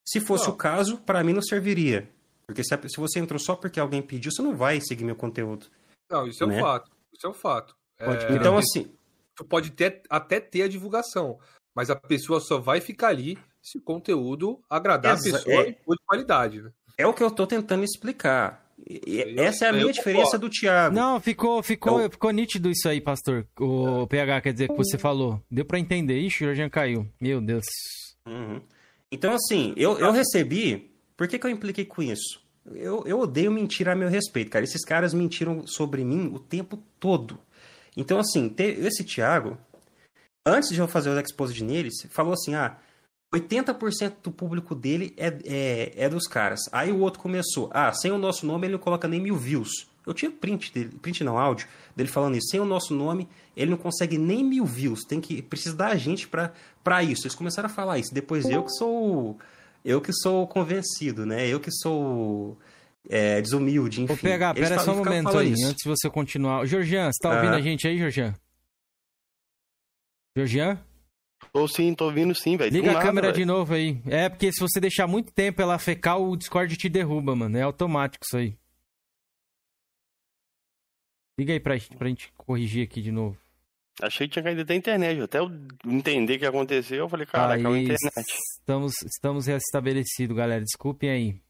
[0.06, 0.54] Se fosse não.
[0.54, 2.10] o caso, para mim não serviria.
[2.46, 5.66] Porque se, se, você entrou só porque alguém pediu, você não vai seguir meu conteúdo.
[6.10, 6.58] Não, isso é né?
[6.58, 6.90] um fato.
[7.10, 7.74] Isso é um fato.
[7.98, 8.34] É...
[8.34, 8.90] Então, assim.
[9.34, 11.40] Tu pode ter, até ter a divulgação,
[11.74, 15.70] mas a pessoa só vai ficar ali se o conteúdo agradar Exa a pessoa é,
[15.70, 16.70] e for de qualidade, né?
[16.98, 18.62] É o que eu estou tentando explicar.
[18.86, 20.94] E, essa é a minha diferença do Thiago.
[20.94, 22.10] Não, ficou, ficou, então...
[22.10, 23.46] ficou nítido isso aí, pastor.
[23.58, 24.06] O é.
[24.06, 25.42] PH, quer dizer, que você falou.
[25.50, 26.20] Deu para entender.
[26.20, 27.08] Ixi, o já caiu.
[27.18, 27.64] Meu Deus.
[28.26, 28.60] Uhum.
[29.10, 30.94] Então, assim, eu, eu recebi.
[31.16, 32.44] Por que, que eu impliquei com isso?
[32.66, 34.64] Eu, eu odeio mentir a meu respeito, cara.
[34.64, 37.38] Esses caras mentiram sobre mim o tempo todo.
[37.96, 39.56] Então, assim, esse Thiago,
[40.44, 42.76] antes de eu fazer o exposed neles, falou assim: ah,
[43.34, 46.60] 80% do público dele é, é, é, dos caras.
[46.70, 49.86] Aí o outro começou, ah, sem o nosso nome ele não coloca nem mil views.
[50.06, 51.66] Eu tinha print dele, print não, áudio,
[51.96, 52.48] dele falando isso.
[52.48, 55.00] Sem o nosso nome, ele não consegue nem mil views.
[55.02, 57.26] Tem que precisa da gente para isso.
[57.26, 58.12] Eles começaram a falar isso.
[58.12, 59.38] Depois eu que sou
[59.82, 61.48] eu que sou convencido, né?
[61.48, 62.58] Eu que sou
[63.08, 64.14] é, desumilde, enfim.
[64.14, 65.66] Vou pegar, pera só um momento aí, isso.
[65.66, 66.66] antes de você continuar.
[66.66, 67.56] Georgian, você tá ouvindo ah.
[67.56, 68.34] a gente aí, Georgian?
[70.36, 70.78] Georgian?
[71.52, 72.72] Tô sim, tô ouvindo sim, velho.
[72.72, 73.36] Liga a câmera véio.
[73.36, 74.00] de novo aí.
[74.06, 77.56] É, porque se você deixar muito tempo ela fecar, o Discord te derruba, mano.
[77.56, 78.56] É automático isso aí.
[81.38, 83.36] Liga aí pra, pra gente corrigir aqui de novo.
[84.02, 85.20] Achei que tinha caído da internet.
[85.20, 85.50] Até eu
[85.86, 88.26] entender o que aconteceu, eu falei, cara, caiu a internet.
[88.58, 90.64] Estamos, estamos restabelecidos, galera.
[90.64, 91.40] Desculpem aí.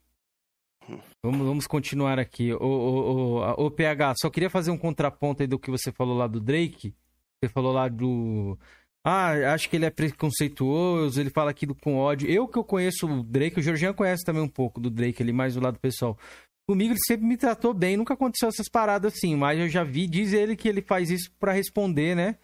[1.22, 2.52] Vamos, vamos continuar aqui.
[2.52, 6.16] O, o, o, o, PH, só queria fazer um contraponto aí do que você falou
[6.16, 6.94] lá do Drake.
[7.42, 8.58] Você falou lá do
[9.06, 12.28] ah, acho que ele é preconceituoso, ele fala aquilo com ódio.
[12.28, 15.30] Eu que eu conheço o Drake, o Georgian conhece também um pouco do Drake ali,
[15.30, 16.18] mais do lado pessoal.
[16.66, 20.06] Comigo ele sempre me tratou bem, nunca aconteceu essas paradas assim, mas eu já vi,
[20.06, 22.36] diz ele que ele faz isso para responder, né?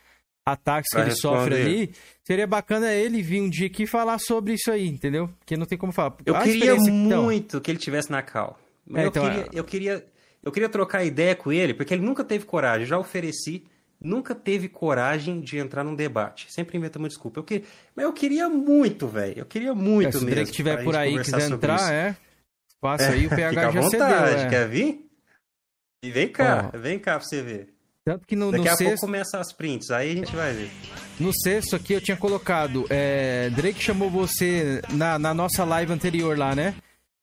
[0.44, 1.38] Ataques pra que ele responder.
[1.38, 1.94] sofre ali.
[2.22, 5.30] Seria bacana ele vir um dia aqui falar sobre isso aí, entendeu?
[5.38, 6.14] Porque não tem como falar.
[6.26, 7.60] Eu A queria muito então...
[7.60, 8.60] que ele tivesse na cal.
[8.94, 9.48] É, eu, então, queria, é...
[9.54, 10.06] eu, queria,
[10.42, 12.86] eu queria trocar ideia com ele, porque ele nunca teve coragem.
[12.86, 13.64] Já ofereci
[14.00, 16.50] nunca teve coragem de entrar num debate.
[16.50, 17.40] Sempre inventa uma desculpa.
[17.40, 17.64] Eu que...
[17.94, 19.38] Mas eu queria muito, velho.
[19.38, 20.46] Eu queria muito é, se mesmo.
[20.46, 22.16] Se estiver por aí e quiser entrar, é.
[22.80, 24.46] Passa é, aí, o PH já vontade, cedeu.
[24.46, 24.48] É.
[24.48, 25.10] Quer vir?
[26.02, 27.74] E vem cá, vem cá pra você ver.
[28.04, 28.84] Tanto que no, Daqui no a sexto...
[28.84, 30.70] pouco começa as prints, aí a gente vai ver.
[31.18, 36.38] No sexto aqui eu tinha colocado, é, Drake chamou você na, na nossa live anterior
[36.38, 36.74] lá, né?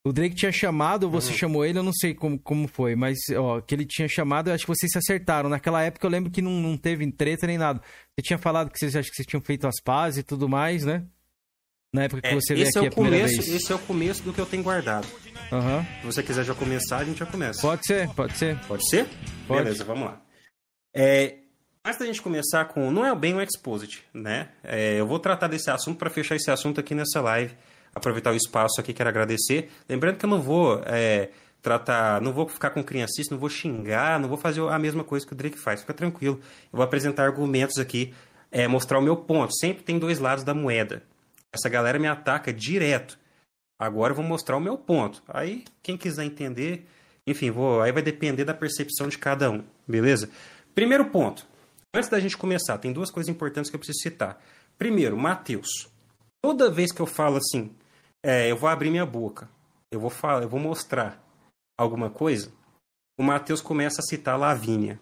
[0.07, 1.37] O Drake tinha chamado, você uhum.
[1.37, 4.53] chamou ele, eu não sei como, como foi, mas ó, que ele tinha chamado, eu
[4.53, 5.49] acho que vocês se acertaram.
[5.49, 7.81] Naquela época eu lembro que não, não teve treta nem nada.
[7.81, 10.85] Você tinha falado que vocês acho que vocês tinham feito as pazes e tudo mais,
[10.85, 11.03] né?
[11.93, 14.31] Na época que é, você veio aqui é o começo, Esse é o começo do
[14.31, 15.07] que eu tenho guardado.
[15.51, 15.83] Uhum.
[16.01, 17.61] Se você quiser já começar, a gente já começa.
[17.61, 18.57] Pode ser, pode ser.
[18.67, 19.07] Pode ser?
[19.47, 19.63] Pode.
[19.63, 20.21] Beleza, vamos lá.
[20.95, 21.39] É,
[21.85, 22.91] antes da gente começar com.
[22.91, 24.49] Não é bem o Exposit, né?
[24.63, 27.53] É, eu vou tratar desse assunto para fechar esse assunto aqui nessa live.
[27.97, 29.69] Aproveitar o espaço aqui, quero agradecer.
[29.87, 31.29] Lembrando que eu não vou é,
[31.61, 32.21] tratar.
[32.21, 35.33] Não vou ficar com criancista, não vou xingar, não vou fazer a mesma coisa que
[35.33, 35.81] o Drake faz.
[35.81, 36.39] Fica tranquilo.
[36.71, 38.13] Eu vou apresentar argumentos aqui,
[38.51, 39.53] é, mostrar o meu ponto.
[39.55, 41.03] Sempre tem dois lados da moeda.
[41.51, 43.17] Essa galera me ataca direto.
[43.79, 45.21] Agora eu vou mostrar o meu ponto.
[45.27, 46.87] Aí, quem quiser entender,
[47.25, 50.29] enfim, vou, aí vai depender da percepção de cada um, beleza?
[50.73, 51.45] Primeiro ponto.
[51.93, 54.41] Antes da gente começar, tem duas coisas importantes que eu preciso citar.
[54.77, 55.89] Primeiro, Mateus.
[56.41, 57.71] Toda vez que eu falo assim,
[58.27, 59.49] é, eu vou abrir minha boca,
[59.89, 61.23] eu vou falar, eu vou mostrar
[61.79, 62.51] alguma coisa,
[63.17, 64.99] o Matheus começa a citar Lavínia.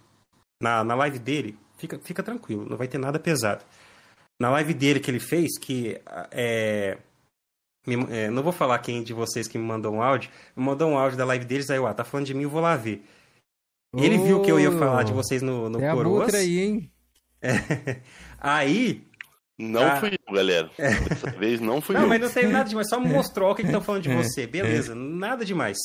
[0.61, 3.65] Na, na live dele, fica, fica tranquilo, não vai ter nada pesado.
[4.39, 5.99] Na live dele que ele fez, que
[6.31, 6.97] é,
[7.85, 10.89] me, é, não vou falar quem de vocês que me mandou um áudio, me mandou
[10.89, 13.03] um áudio da live deles, aí, ó, tá falando de mim, eu vou lá ver.
[13.97, 16.33] Ele viu que eu ia falar de vocês no, no é Coroas.
[16.33, 16.91] Aí, hein?
[17.41, 18.01] É.
[18.37, 19.07] Aí,
[19.57, 19.95] não ah.
[19.97, 20.69] fui eu, galera.
[20.77, 22.03] Dessa vez não fui não, eu.
[22.03, 22.89] Não, mas não teve nada demais.
[22.89, 24.45] Só mostrou o que estão falando de você.
[24.45, 25.77] Beleza, nada demais.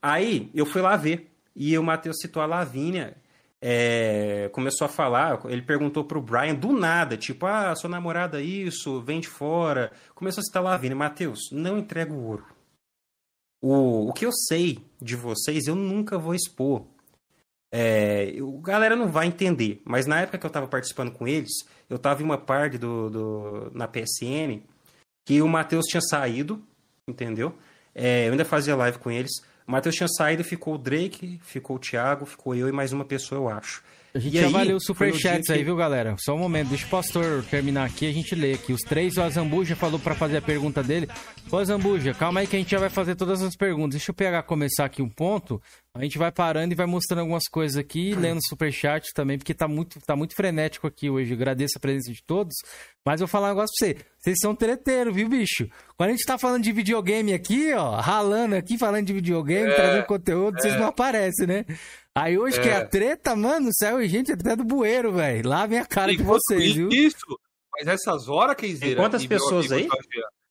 [0.00, 1.30] Aí eu fui lá ver.
[1.54, 3.16] E o Matheus citou a Lavínia.
[3.64, 9.00] É, começou a falar, ele perguntou pro Brian do nada, tipo, ah, sua namorada isso,
[9.02, 9.92] vem de fora.
[10.16, 10.96] Começou a citar a Lavínia.
[10.96, 12.44] Matheus, não entrega o ouro.
[13.60, 16.84] O, o que eu sei de vocês, eu nunca vou expor.
[17.74, 21.50] É, o galera não vai entender, mas na época que eu estava participando com eles,
[21.88, 24.60] eu estava em uma parte do, do, na PSN
[25.24, 26.62] que o Matheus tinha saído,
[27.08, 27.56] entendeu?
[27.94, 29.32] É, eu ainda fazia live com eles.
[29.66, 33.04] O Matheus tinha saído, ficou o Drake, ficou o Thiago, ficou eu e mais uma
[33.04, 33.82] pessoa, eu acho.
[34.14, 35.52] A gente e já aí, valeu os superchats que...
[35.52, 36.14] aí, viu, galera?
[36.18, 38.72] Só um momento, deixa o pastor terminar aqui, a gente lê aqui.
[38.72, 41.08] Os três, o Azambuja falou para fazer a pergunta dele.
[41.50, 43.92] Ô, Azambuja, calma aí que a gente já vai fazer todas as perguntas.
[43.92, 45.62] Deixa eu pegar, começar aqui um ponto.
[45.94, 49.54] A gente vai parando e vai mostrando algumas coisas aqui, lendo o superchat também, porque
[49.54, 51.32] tá muito, tá muito frenético aqui hoje.
[51.32, 52.54] agradeço a presença de todos.
[53.04, 53.96] Mas eu vou falar um negócio pra você.
[54.18, 55.68] Vocês são treteiro, viu, bicho?
[55.96, 59.74] Quando a gente tá falando de videogame aqui, ó, ralando aqui, falando de videogame, é,
[59.74, 60.60] trazendo conteúdo, é.
[60.60, 61.64] vocês não aparecem, né?
[62.14, 62.62] Aí hoje é.
[62.62, 65.48] que é a treta, mano, saiu gente até do bueiro, velho.
[65.48, 66.88] Lá vem a cara de vocês, viu?
[66.90, 67.38] Isso,
[67.72, 69.00] mas essas horas, Kenzeira...
[69.00, 69.88] Quantas pessoas aí?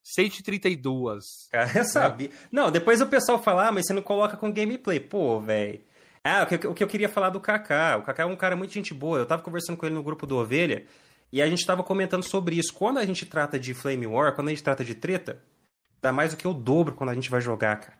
[0.02, 1.48] 132.
[1.50, 2.30] Cara, eu sabia.
[2.50, 4.98] Não, depois o pessoal fala, ah, mas você não coloca com gameplay.
[4.98, 5.80] Pô, velho.
[6.24, 7.96] Ah, o que, o que eu queria falar do Kaká.
[7.98, 9.18] O Kaká é um cara muito gente boa.
[9.18, 10.84] Eu tava conversando com ele no grupo do Ovelha
[11.32, 12.72] e a gente tava comentando sobre isso.
[12.74, 15.42] Quando a gente trata de Flame War, quando a gente trata de treta,
[16.00, 17.98] dá mais do que o dobro quando a gente vai jogar, cara.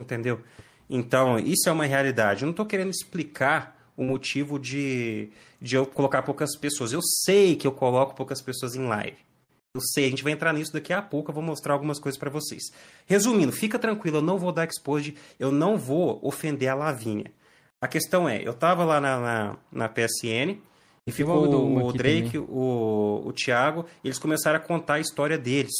[0.00, 0.42] Entendeu?
[0.88, 2.42] Então, isso é uma realidade.
[2.42, 5.30] Eu não estou querendo explicar o motivo de,
[5.60, 6.92] de eu colocar poucas pessoas.
[6.92, 9.16] Eu sei que eu coloco poucas pessoas em live.
[9.74, 12.18] Eu sei, a gente vai entrar nisso daqui a pouco, eu vou mostrar algumas coisas
[12.18, 12.62] para vocês.
[13.04, 17.30] Resumindo, fica tranquilo, eu não vou dar exposed, eu não vou ofender a Lavínia.
[17.78, 20.58] A questão é, eu tava lá na, na, na PSN,
[21.06, 25.38] e ficou o, o Drake, o, o Thiago, e eles começaram a contar a história
[25.38, 25.74] deles.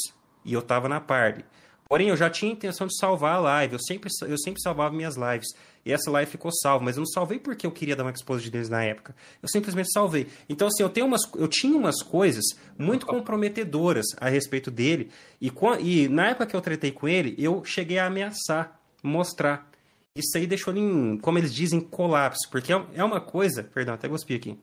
[0.45, 1.43] E eu tava na party.
[1.87, 3.73] Porém, eu já tinha intenção de salvar a live.
[3.73, 5.47] Eu sempre, eu sempre salvava minhas lives.
[5.85, 8.51] E essa live ficou salva, mas eu não salvei porque eu queria dar uma exposição
[8.51, 9.15] deles na época.
[9.41, 10.27] Eu simplesmente salvei.
[10.49, 12.43] Então, assim, eu, tenho umas, eu tinha umas coisas
[12.77, 15.09] muito comprometedoras a respeito dele.
[15.41, 19.69] E, e na época que eu tretei com ele, eu cheguei a ameaçar, mostrar.
[20.13, 22.49] Isso aí deixou ele em, como eles dizem, colapso.
[22.51, 23.63] Porque é, é uma coisa.
[23.63, 24.57] Perdão, até gospi aqui.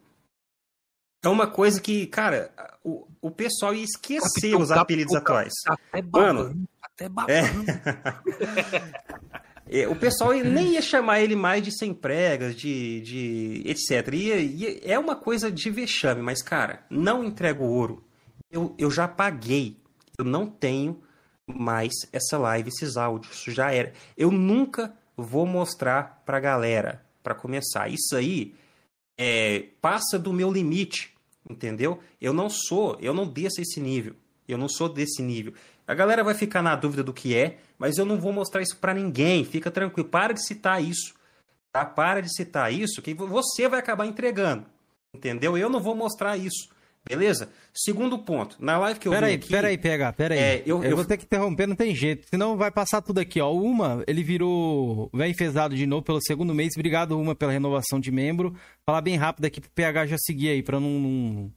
[1.24, 2.50] É uma coisa que, cara,
[2.84, 5.54] o, o pessoal ia esquecer Capitão, os apelidos atuais.
[5.66, 7.64] Até Mano, até babando.
[9.66, 9.88] É.
[9.88, 14.12] o pessoal nem ia chamar ele mais de sem pregas, de, de etc.
[14.12, 18.04] Ia, ia, é uma coisa de vexame, mas, cara, não entrego ouro.
[18.52, 19.78] Eu, eu já paguei.
[20.18, 21.02] Eu não tenho
[21.46, 23.38] mais essa live, esses áudios.
[23.38, 23.94] Isso já era.
[24.18, 27.88] Eu nunca vou mostrar pra galera, para começar.
[27.88, 28.54] Isso aí
[29.16, 31.13] é, passa do meu limite,
[31.48, 32.00] entendeu?
[32.20, 34.14] Eu não sou, eu não desço esse nível.
[34.46, 35.54] Eu não sou desse nível.
[35.86, 38.76] A galera vai ficar na dúvida do que é, mas eu não vou mostrar isso
[38.76, 39.44] para ninguém.
[39.44, 40.08] Fica tranquilo.
[40.08, 41.14] Para de citar isso.
[41.72, 41.84] Tá?
[41.84, 44.66] Para de citar isso, que você vai acabar entregando.
[45.14, 45.56] Entendeu?
[45.56, 46.68] Eu não vou mostrar isso.
[47.06, 47.50] Beleza?
[47.72, 49.48] Segundo ponto, na live que eu pera vi aí, aqui...
[49.48, 50.38] Peraí, PH, peraí.
[50.38, 52.26] É, eu, eu, eu, vou ter que interromper, não tem jeito.
[52.28, 53.52] Senão vai passar tudo aqui, ó.
[53.52, 56.72] Uma, ele virou vem enfesado de novo pelo segundo mês.
[56.74, 58.54] Obrigado, Uma, pela renovação de membro.
[58.86, 61.52] Falar bem rápido aqui pro PH já seguir aí, pra não, não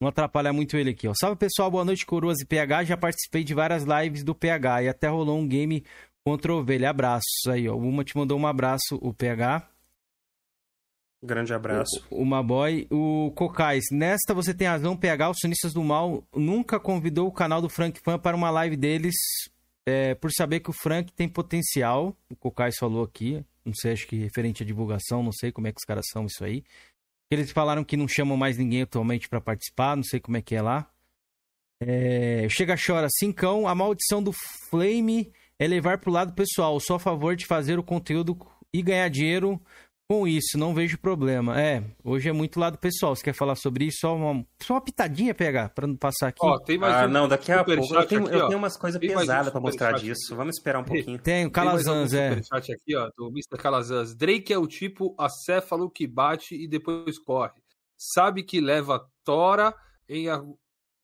[0.00, 1.12] não atrapalhar muito ele aqui, ó.
[1.18, 2.84] Salve pessoal, boa noite, Coroas e PH.
[2.84, 5.84] Já participei de várias lives do PH e até rolou um game
[6.24, 6.90] contra o Ovelha.
[6.90, 7.76] Abraços aí, ó.
[7.76, 9.68] Uma te mandou um abraço, o PH.
[11.22, 12.06] Grande abraço.
[12.10, 12.86] O, o Maboy.
[12.90, 13.84] O Cocais.
[13.90, 15.30] Nesta você tem razão, PH.
[15.30, 19.14] Os Sonistas do Mal nunca convidou o canal do Frank Fan para uma live deles
[19.86, 22.16] é, por saber que o Frank tem potencial.
[22.30, 23.44] O Cocais falou aqui.
[23.64, 26.24] Não sei, acho que referente à divulgação, não sei como é que os caras são
[26.24, 26.64] isso aí.
[27.30, 30.54] Eles falaram que não chamam mais ninguém atualmente para participar, não sei como é que
[30.54, 30.90] é lá.
[31.80, 34.32] É, chega chora, cincão, a maldição do
[34.70, 36.80] Flame é levar pro lado pessoal.
[36.80, 38.38] Sou a favor de fazer o conteúdo
[38.72, 39.60] e ganhar dinheiro
[40.10, 41.60] com isso, não vejo problema.
[41.60, 43.14] É, hoje é muito lado pessoal.
[43.14, 43.98] Você quer falar sobre isso?
[44.00, 46.40] Só uma, só uma pitadinha pegar para não passar aqui.
[46.42, 47.94] Ó, tem mais ah, um não, daqui a pouco.
[47.94, 50.34] Eu tenho, aqui, eu tenho umas coisas pesadas um para mostrar disso.
[50.34, 51.18] Vamos esperar um pouquinho.
[51.18, 52.74] Tem, o Calazans, tem um é.
[52.74, 53.58] aqui, ó, do Mr.
[53.58, 54.14] Calazans.
[54.14, 57.60] Drake é o tipo acéfalo que bate e depois corre.
[57.94, 59.74] Sabe que leva tora
[60.08, 60.26] em,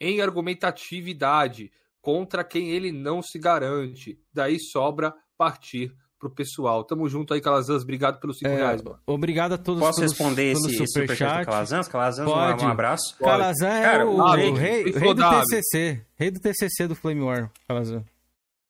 [0.00, 1.70] em argumentatividade
[2.00, 4.18] contra quem ele não se garante.
[4.32, 5.94] Daí sobra partir
[6.28, 6.84] pro pessoal.
[6.84, 7.82] Tamo junto aí, Calazans.
[7.82, 8.98] Obrigado pelos 5 é, reais, mano.
[9.06, 11.88] Obrigado a todos Posso pelos, responder esse, esse superchat do Calazans?
[11.88, 12.64] Calazans, Pode.
[12.64, 13.16] um abraço.
[13.18, 16.00] Calazans é Cara, o, o, rei, o rei, rei do TCC.
[16.16, 18.04] Rei do TCC do Flame War, Calazans.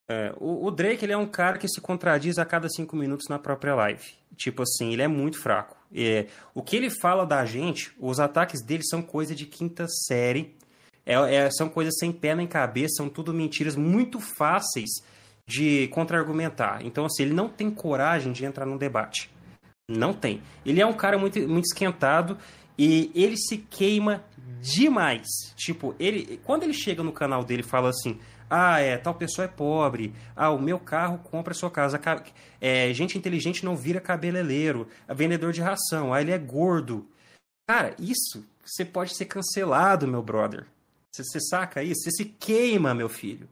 [0.09, 3.27] É, o, o, Drake ele é um cara que se contradiz a cada cinco minutos
[3.29, 4.05] na própria live.
[4.37, 5.77] Tipo assim, ele é muito fraco.
[5.95, 10.55] É, o que ele fala da gente, os ataques dele são coisa de quinta série.
[11.07, 14.91] É, é, são coisas sem pé nem cabeça, são tudo mentiras muito fáceis
[15.47, 16.85] de contra-argumentar.
[16.85, 19.31] Então, assim, ele não tem coragem de entrar num debate.
[19.89, 20.43] Não tem.
[20.65, 22.39] Ele é um cara muito, muito esquentado
[22.79, 24.25] e ele se queima
[24.61, 25.27] demais.
[25.57, 28.19] Tipo, ele quando ele chega no canal dele e fala assim:
[28.49, 30.15] ah, é, tal pessoa é pobre.
[30.35, 32.01] Ah, o meu carro compra a sua casa.
[32.61, 34.89] É, gente inteligente não vira cabeleireiro.
[35.07, 36.15] É vendedor de ração.
[36.15, 37.07] Ah, ele é gordo.
[37.69, 40.67] Cara, isso você pode ser cancelado, meu brother.
[41.13, 42.03] Você, você saca isso?
[42.05, 43.49] Você se queima, meu filho.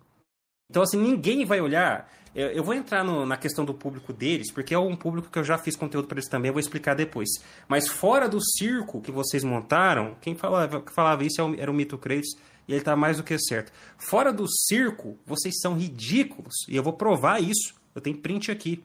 [0.71, 2.11] Então, assim, ninguém vai olhar.
[2.35, 5.45] Eu vou entrar no, na questão do público deles, porque é um público que eu
[5.45, 7.29] já fiz conteúdo para eles também, eu vou explicar depois.
[7.69, 11.99] Mas fora do circo que vocês montaram, quem falava, falava isso é era o Mito
[11.99, 12.35] Kratos,
[12.67, 13.71] e ele está mais do que certo.
[13.99, 17.75] Fora do circo, vocês são ridículos, e eu vou provar isso.
[17.95, 18.83] Eu tenho print aqui.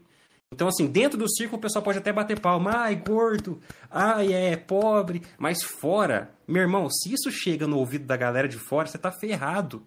[0.53, 2.71] Então, assim, dentro do circo o pessoal pode até bater palma.
[2.73, 3.61] Ai, gordo.
[3.89, 5.21] Ai, é pobre.
[5.37, 9.11] Mas fora, meu irmão, se isso chega no ouvido da galera de fora, você tá
[9.11, 9.85] ferrado.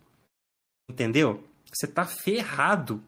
[0.91, 1.45] Entendeu?
[1.73, 3.03] Você tá ferrado.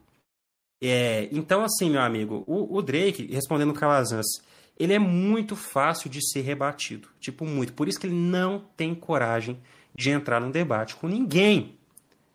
[0.82, 4.26] É, então, assim, meu amigo, o, o Drake, respondendo o Calazans,
[4.78, 7.08] ele é muito fácil de ser rebatido.
[7.20, 7.72] Tipo, muito.
[7.72, 9.60] Por isso que ele não tem coragem
[9.94, 11.78] de entrar num debate com ninguém.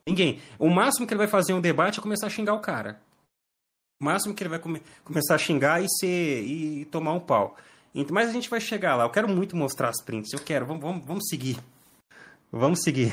[0.05, 0.39] Ninguém.
[0.57, 3.01] O máximo que ele vai fazer um debate é começar a xingar o cara.
[3.99, 7.57] O máximo que ele vai come começar a xingar e, ser, e tomar um pau.
[8.11, 9.03] Mas a gente vai chegar lá.
[9.03, 10.31] Eu quero muito mostrar as prints.
[10.31, 10.65] Eu quero.
[10.65, 11.57] Vamos, vamos, vamos seguir.
[12.51, 13.11] Vamos seguir.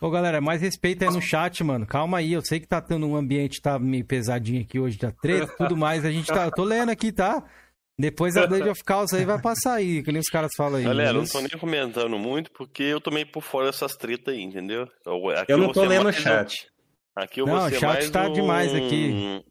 [0.00, 1.86] Ô, galera, mais respeito aí no chat, mano.
[1.86, 5.10] Calma aí, eu sei que tá tendo um ambiente, tá meio pesadinho aqui hoje da
[5.10, 6.04] treta e tudo mais.
[6.04, 6.44] A gente tá.
[6.44, 7.42] Eu tô lendo aqui, tá?
[7.98, 10.84] Depois a Blade of Chaos aí vai passar aí, que nem os caras falam aí.
[10.84, 14.42] Galera, não tô nem comentando muito, porque eu tô meio por fora dessas tretas aí,
[14.42, 14.88] entendeu?
[15.36, 16.68] Aqui eu não tô lendo o chat.
[17.14, 18.32] Aqui eu não, o chat tá um...
[18.32, 19.42] demais aqui.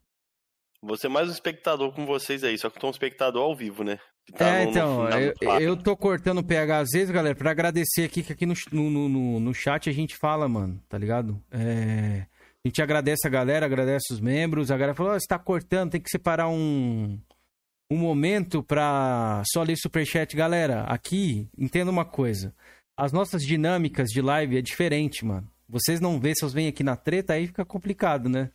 [0.82, 3.86] Você mais um espectador com vocês aí, só que eu tô um espectador ao vivo,
[3.86, 4.00] né?
[4.32, 8.24] Tá é, então, eu, eu tô cortando o PH às vezes, galera, pra agradecer aqui,
[8.24, 11.40] que aqui no, no, no, no chat a gente fala, mano, tá ligado?
[11.52, 12.26] É,
[12.64, 15.92] a gente agradece a galera, agradece os membros, a galera falou, oh, você tá cortando,
[15.92, 17.20] tem que separar um,
[17.92, 20.36] um momento pra só ler superchat.
[20.36, 22.56] Galera, aqui, entenda uma coisa,
[22.96, 25.48] as nossas dinâmicas de live é diferente, mano.
[25.68, 28.50] Vocês não vê, se vocês vêm aqui na treta, aí fica complicado, né?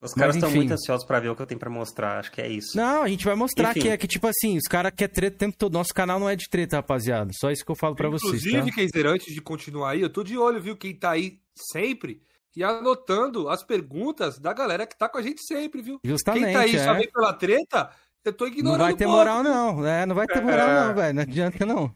[0.00, 2.40] Os caras estão muito ansiosos para ver o que eu tenho para mostrar, acho que
[2.40, 2.76] é isso.
[2.76, 3.80] Não, a gente vai mostrar enfim.
[3.80, 5.72] que é que, tipo assim, os caras querem treta o tempo todo.
[5.72, 7.30] Nosso canal não é de treta, rapaziada.
[7.34, 8.44] Só isso que eu falo para vocês.
[8.44, 8.74] Inclusive, tá?
[8.74, 10.76] Keiser, antes de continuar aí, eu tô de olho, viu?
[10.76, 11.40] Quem tá aí
[11.72, 12.20] sempre
[12.54, 15.98] e anotando as perguntas da galera que tá com a gente sempre, viu?
[16.04, 16.44] Justamente.
[16.44, 16.84] Quem tá aí é.
[16.84, 17.90] só vem pela treta,
[18.24, 18.78] eu tô ignorando.
[18.78, 19.86] Não vai ter moral, não.
[19.86, 20.86] É, não vai ter moral, é.
[20.86, 21.14] não, velho.
[21.14, 21.94] Não adianta, não.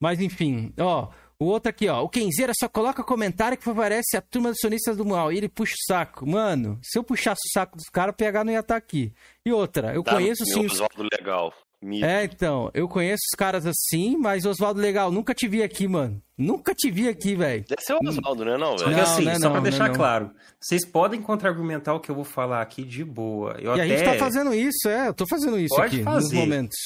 [0.00, 1.08] Mas enfim, ó.
[1.42, 2.00] O outro aqui, ó.
[2.02, 5.32] O Kenzeira só coloca comentário que favorece a turma dos sonistas do mal.
[5.32, 6.24] E ele puxa o saco.
[6.24, 9.12] Mano, se eu puxasse o saco dos caras, o PH não ia estar tá aqui.
[9.44, 10.64] E outra, eu conheço sim.
[10.66, 11.52] Oswaldo Legal.
[11.82, 12.06] Mito.
[12.06, 16.22] É, então, eu conheço os caras assim, mas Oswaldo Legal, nunca te vi aqui, mano.
[16.38, 17.64] Nunca te vi aqui, velho.
[17.68, 18.84] Deve ser o Oswaldo, né, não, velho?
[18.84, 22.22] Porque assim, não, só pra deixar não, claro, vocês podem contra-argumentar o que eu vou
[22.22, 23.56] falar aqui de boa.
[23.58, 23.82] Eu e até...
[23.82, 26.22] a gente tá fazendo isso, é, eu tô fazendo isso Pode aqui, fazer.
[26.22, 26.78] nos momentos.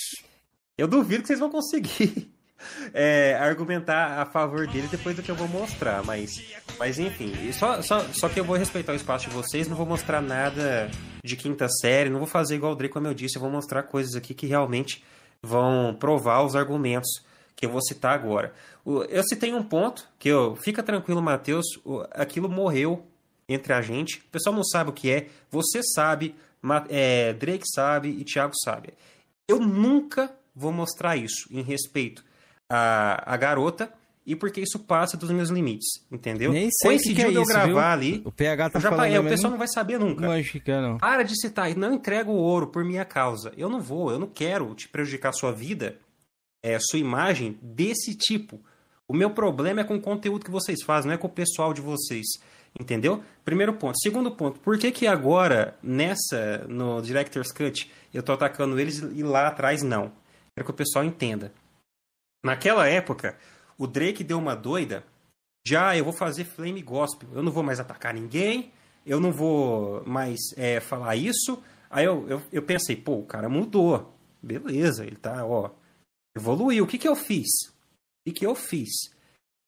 [0.79, 2.35] Eu duvido que vocês vão conseguir.
[2.93, 6.43] é, argumentar a favor dele depois do que eu vou mostrar, mas,
[6.79, 9.87] mas enfim, só, só, só que eu vou respeitar o espaço de vocês, não vou
[9.87, 10.91] mostrar nada
[11.25, 13.83] de quinta série, não vou fazer igual o Drake, como eu disse, eu vou mostrar
[13.83, 15.05] coisas aqui que realmente
[15.43, 17.11] vão provar os argumentos
[17.55, 18.53] que eu vou citar agora.
[18.85, 21.67] Eu citei um ponto que eu, fica tranquilo, Matheus,
[22.13, 23.07] aquilo morreu
[23.49, 26.35] entre a gente, o pessoal não sabe o que é, você sabe,
[26.89, 28.93] é, Drake sabe e Thiago sabe.
[29.49, 32.25] Eu nunca vou mostrar isso em respeito
[32.69, 33.93] à, à garota
[34.27, 36.53] e porque isso passa dos meus limites, entendeu?
[36.53, 37.79] Nem sei Coincidiu que que é de eu gravar viu?
[37.79, 38.23] ali.
[38.25, 40.29] O PH tá já falando é, o pessoal não vai saber nunca.
[40.33, 40.99] Acho que é, não.
[40.99, 43.53] Para de citar, não entrega o ouro por minha causa.
[43.57, 45.97] Eu não vou, eu não quero te prejudicar a sua vida,
[46.61, 48.61] é, sua imagem desse tipo.
[49.07, 51.73] O meu problema é com o conteúdo que vocês fazem, não é com o pessoal
[51.73, 52.27] de vocês.
[52.79, 53.23] Entendeu?
[53.45, 53.97] Primeiro ponto.
[54.03, 59.23] Segundo ponto, por que que agora, nessa, no Director's Cut, eu tô atacando eles e
[59.23, 60.13] lá atrás não?
[60.55, 61.53] Quero que o pessoal entenda.
[62.45, 63.39] Naquela época,
[63.79, 65.05] o Drake deu uma doida.
[65.67, 67.29] Já eu vou fazer flame gospel.
[67.33, 68.73] Eu não vou mais atacar ninguém.
[69.05, 71.63] Eu não vou mais é, falar isso.
[71.91, 74.17] Aí eu, eu, eu, pensei, pô, o cara mudou.
[74.43, 75.71] Beleza, ele tá, ó.
[76.37, 76.85] Evoluiu.
[76.85, 77.49] O que que eu fiz?
[77.69, 77.73] O
[78.27, 78.91] que que eu fiz?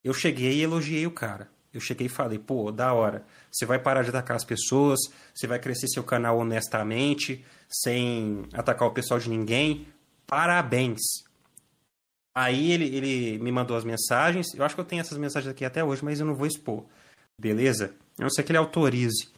[0.04, 1.50] Eu cheguei e elogiei o cara.
[1.72, 3.24] Eu cheguei e falei, pô, da hora.
[3.50, 4.98] Você vai parar de atacar as pessoas,
[5.34, 9.86] você vai crescer seu canal honestamente, sem atacar o pessoal de ninguém.
[10.26, 11.00] Parabéns.
[12.40, 14.54] Aí ele, ele me mandou as mensagens.
[14.54, 16.84] Eu acho que eu tenho essas mensagens aqui até hoje, mas eu não vou expor.
[17.36, 17.96] Beleza?
[18.16, 19.28] Eu não sei que ele autorize.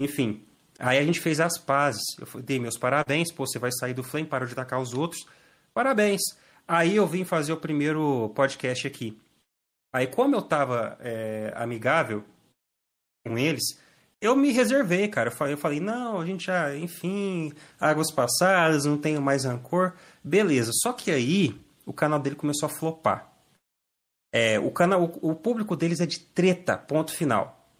[0.00, 0.42] Enfim.
[0.78, 2.00] Aí a gente fez as pazes.
[2.18, 3.30] Eu dei meus parabéns.
[3.30, 5.26] Pô, você vai sair do Flame, parou de atacar os outros.
[5.74, 6.22] Parabéns.
[6.66, 9.20] Aí eu vim fazer o primeiro podcast aqui.
[9.92, 12.24] Aí, como eu tava é, amigável
[13.26, 13.78] com eles,
[14.22, 15.28] eu me reservei, cara.
[15.28, 19.92] Eu falei, eu falei, não, a gente já, enfim, águas passadas, não tenho mais rancor.
[20.24, 20.70] Beleza.
[20.72, 23.32] Só que aí, o canal dele começou a flopar.
[24.30, 27.72] É, o, canal, o, o público deles é de treta, ponto final.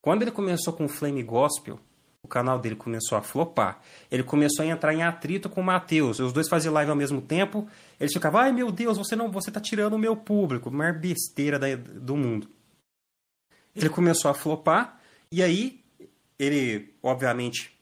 [0.00, 1.78] Quando ele começou com o Flame Gospel,
[2.22, 3.82] o canal dele começou a flopar.
[4.10, 6.18] Ele começou a entrar em atrito com o Matheus.
[6.18, 7.68] Os dois faziam live ao mesmo tempo.
[8.00, 10.70] Eles ficavam, ai meu Deus, você não, você tá tirando o meu público.
[10.70, 12.48] A maior besteira da, do mundo.
[13.76, 14.98] Ele começou a flopar.
[15.30, 15.84] E aí,
[16.38, 17.78] ele, obviamente,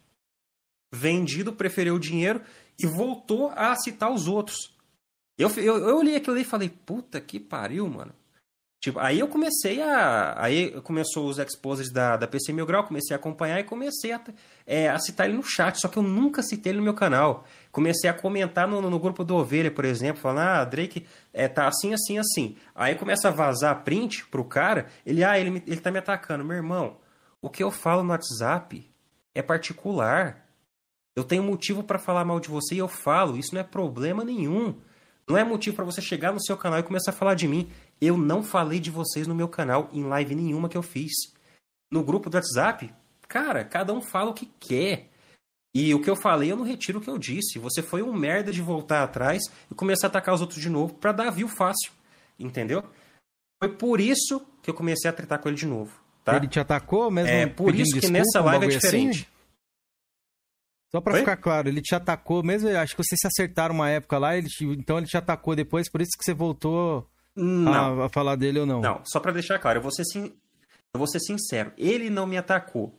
[0.92, 2.42] vendido, preferiu o dinheiro
[2.76, 4.79] e voltou a citar os outros.
[5.40, 8.12] Eu, eu, eu olhei aquilo ali e falei, puta que pariu, mano.
[8.80, 10.42] Tipo, aí eu comecei a.
[10.42, 14.20] Aí começou os exposits da, da PC Mil Grau, comecei a acompanhar e comecei a,
[14.66, 17.44] é, a citar ele no chat, só que eu nunca citei ele no meu canal.
[17.70, 21.68] Comecei a comentar no, no grupo do Ovelha, por exemplo, falando, ah, Drake é, tá
[21.68, 22.56] assim, assim, assim.
[22.74, 26.42] Aí começa a vazar print pro cara, ele, ah, ele, ele tá me atacando.
[26.42, 26.96] Meu irmão,
[27.42, 28.90] o que eu falo no WhatsApp
[29.34, 30.46] é particular.
[31.14, 34.24] Eu tenho motivo para falar mal de você e eu falo, isso não é problema
[34.24, 34.74] nenhum.
[35.30, 37.70] Não é motivo para você chegar no seu canal e começar a falar de mim.
[38.00, 41.12] Eu não falei de vocês no meu canal em live nenhuma que eu fiz.
[41.88, 42.92] No grupo do WhatsApp,
[43.28, 45.08] cara, cada um fala o que quer.
[45.72, 47.60] E o que eu falei, eu não retiro o que eu disse.
[47.60, 49.40] Você foi um merda de voltar atrás
[49.70, 51.92] e começar a atacar os outros de novo para dar view fácil.
[52.36, 52.82] Entendeu?
[53.62, 55.92] Foi por isso que eu comecei a tretar com ele de novo.
[56.24, 56.34] Tá?
[56.34, 57.30] Ele te atacou mesmo?
[57.30, 59.20] É por isso que desculpa, nessa live é diferente.
[59.20, 59.39] Assim?
[60.90, 61.20] Só pra Oi?
[61.20, 64.48] ficar claro, ele te atacou, mesmo acho que vocês se acertaram uma época lá, ele
[64.48, 67.08] te, então ele te atacou depois, por isso que você voltou
[67.68, 68.80] a, a, falar dele ou não?
[68.80, 70.32] Não, só pra deixar claro, eu vou ser, sim,
[70.92, 72.92] eu vou ser sincero, ele não me atacou,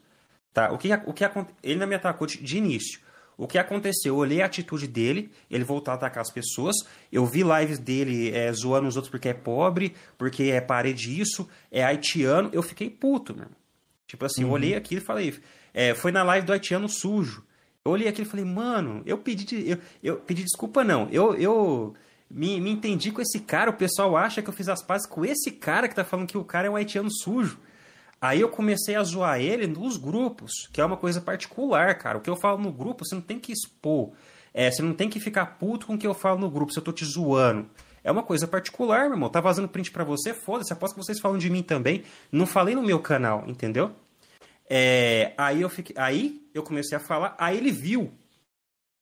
[0.54, 0.72] tá?
[0.72, 1.26] O que, o que
[1.62, 3.02] ele não me atacou de, de início.
[3.38, 4.14] O que aconteceu?
[4.14, 6.76] Eu olhei a atitude dele, ele voltou a atacar as pessoas.
[7.12, 11.50] Eu vi lives dele é, zoando os outros porque é pobre, porque é parede isso,
[11.72, 12.52] é haitiano.
[12.54, 13.50] Eu fiquei puto, mano.
[14.06, 14.50] Tipo assim, uhum.
[14.50, 15.40] eu olhei aquilo e falei.
[15.74, 17.44] É, foi na live do haitiano sujo.
[17.84, 21.10] Eu olhei aquilo e falei, mano, eu pedi, de, eu, eu pedi desculpa, não.
[21.10, 21.96] Eu, eu
[22.30, 23.72] me, me entendi com esse cara.
[23.72, 26.38] O pessoal acha que eu fiz as pazes com esse cara que tá falando que
[26.38, 27.58] o cara é um haitiano sujo.
[28.22, 32.20] Aí eu comecei a zoar ele nos grupos, que é uma coisa particular, cara.
[32.20, 34.12] O que eu falo no grupo, você não tem que expor.
[34.54, 36.78] É, você não tem que ficar puto com o que eu falo no grupo, se
[36.78, 37.68] eu tô te zoando.
[38.04, 39.28] É uma coisa particular, meu irmão.
[39.28, 40.72] Tá vazando print para você, foda-se.
[40.72, 42.04] Aposto que vocês falam de mim também.
[42.32, 43.92] Não falei no meu canal, entendeu?
[44.74, 48.10] É, aí eu fiquei, aí eu comecei a falar, aí ele viu.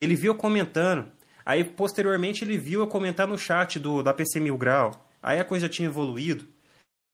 [0.01, 1.11] Ele viu eu comentando.
[1.45, 5.07] Aí posteriormente ele viu eu comentar no chat do da PC Mil Grau.
[5.21, 6.47] Aí a coisa tinha evoluído.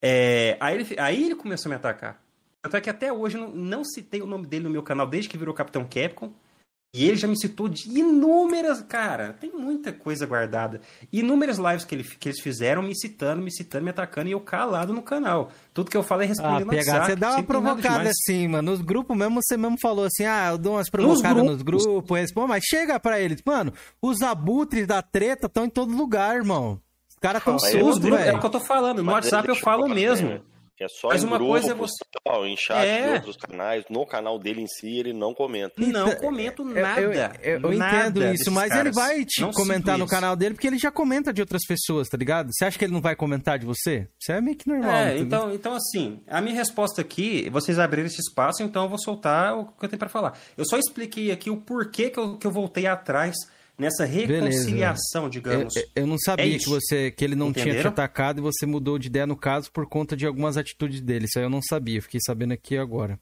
[0.01, 2.23] É, aí, ele, aí ele começou a me atacar.
[2.61, 5.29] Tanto é que até hoje não, não citei o nome dele no meu canal desde
[5.29, 6.31] que virou Capitão Capcom.
[6.95, 8.81] E ele já me citou de inúmeras.
[8.81, 10.79] Cara, tem muita coisa guardada.
[11.11, 14.39] Inúmeras lives que, ele, que eles fizeram me citando, me citando, me atacando e eu
[14.39, 15.51] calado no canal.
[15.73, 18.71] Tudo que eu falo é respondendo ah, PH, Você dá uma provocada assim, mano.
[18.71, 21.93] Nos grupos mesmo, você mesmo falou assim: ah, eu dou umas provocadas nos grupos, nos
[21.95, 23.41] grupos respondo, mas chega pra eles.
[23.45, 26.79] Mano, os abutres da treta estão em todo lugar, irmão.
[27.09, 28.15] Os caras tão sujos, velho.
[28.15, 29.03] É o que eu tô falando.
[29.03, 30.29] No WhatsApp eu falo mesmo.
[30.29, 30.41] Né?
[30.77, 32.03] Que é só Mas em uma grupo, coisa é você...
[32.11, 33.07] Pessoal, em chat é.
[33.07, 35.73] de outros canais, no canal dele em si, ele não comenta.
[35.77, 36.99] Não comento nada.
[36.99, 38.85] Eu, eu, eu entendo isso, mas caras.
[38.85, 42.09] ele vai te não comentar no canal dele porque ele já comenta de outras pessoas,
[42.09, 42.49] tá ligado?
[42.51, 44.09] Você acha que ele não vai comentar de você?
[44.19, 44.91] Isso é meio que normal.
[44.91, 48.99] É, então, então assim, a minha resposta aqui, vocês abriram esse espaço, então eu vou
[48.99, 50.37] soltar o que eu tenho para falar.
[50.57, 53.35] Eu só expliquei aqui o porquê que eu, que eu voltei atrás
[53.77, 55.29] nessa reconciliação, Beleza.
[55.29, 55.75] digamos.
[55.75, 57.71] Eu, eu, não sabia é que você que ele não Entenderam?
[57.71, 61.01] tinha te atacado e você mudou de ideia no caso por conta de algumas atitudes
[61.01, 61.25] dele.
[61.25, 63.19] Isso aí eu não sabia, fiquei sabendo aqui agora.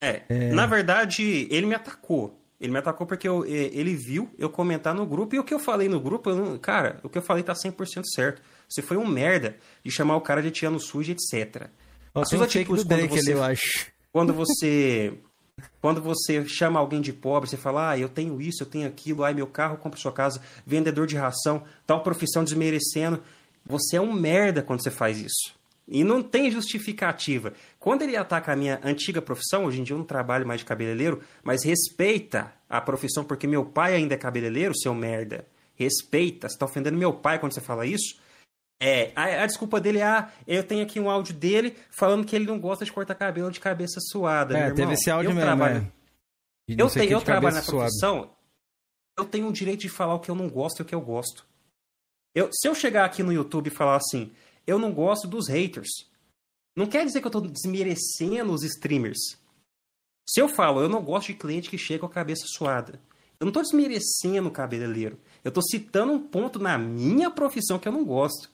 [0.00, 0.52] É, é...
[0.52, 2.40] na verdade, ele me atacou.
[2.58, 5.58] Ele me atacou porque eu, ele viu eu comentar no grupo e o que eu
[5.58, 8.40] falei no grupo, não, cara, o que eu falei tá 100% certo.
[8.66, 11.68] Você foi um merda de chamar o cara de tiano sujo, etc.
[12.14, 13.86] As suas atitudes quando você, eu acho.
[14.10, 15.12] Quando você
[15.80, 19.24] quando você chama alguém de pobre, você fala, ah, eu tenho isso, eu tenho aquilo,
[19.24, 23.22] ai, meu carro compra sua casa, vendedor de ração, tal profissão desmerecendo.
[23.64, 25.54] Você é um merda quando você faz isso.
[25.88, 27.52] E não tem justificativa.
[27.78, 30.66] Quando ele ataca a minha antiga profissão, hoje em dia eu não trabalho mais de
[30.66, 35.46] cabeleireiro, mas respeita a profissão porque meu pai ainda é cabeleireiro, seu merda.
[35.76, 36.48] Respeita.
[36.48, 38.18] Você tá ofendendo meu pai quando você fala isso?
[38.78, 42.36] É, a, a, desculpa dele é, ah, eu tenho aqui um áudio dele falando que
[42.36, 44.56] ele não gosta de cortar cabelo de cabeça suada.
[44.56, 45.46] É, teve esse áudio eu mesmo.
[45.46, 45.92] Trabalho,
[46.68, 46.72] é.
[46.78, 48.32] Eu, tenho, eu trabalho na profissão, suada.
[49.18, 51.00] eu tenho o direito de falar o que eu não gosto e o que eu
[51.00, 51.46] gosto.
[52.34, 54.30] Eu, se eu chegar aqui no YouTube e falar assim,
[54.66, 55.88] eu não gosto dos haters,
[56.76, 59.38] não quer dizer que eu tô desmerecendo os streamers.
[60.28, 63.00] Se eu falo, eu não gosto de cliente que chega com a cabeça suada,
[63.40, 65.18] eu não tô desmerecendo o cabeleireiro.
[65.42, 68.50] Eu tô citando um ponto na minha profissão que eu não gosto.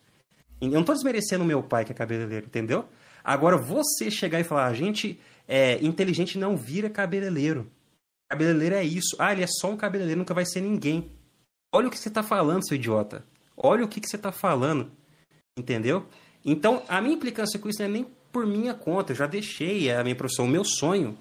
[0.70, 2.84] Eu não tô desmerecendo meu pai que é cabeleireiro, entendeu?
[3.24, 5.18] Agora, você chegar e falar, a gente
[5.48, 7.70] é inteligente não vira cabeleireiro.
[8.30, 9.16] Cabeleireiro é isso.
[9.18, 11.10] Ah, ele é só um cabeleireiro, nunca vai ser ninguém.
[11.74, 13.24] Olha o que você tá falando, seu idiota.
[13.56, 14.90] Olha o que, que você tá falando.
[15.58, 16.06] Entendeu?
[16.44, 19.12] Então, a minha implicância com isso não é nem por minha conta.
[19.12, 20.44] Eu já deixei a minha profissão.
[20.44, 21.18] O meu sonho,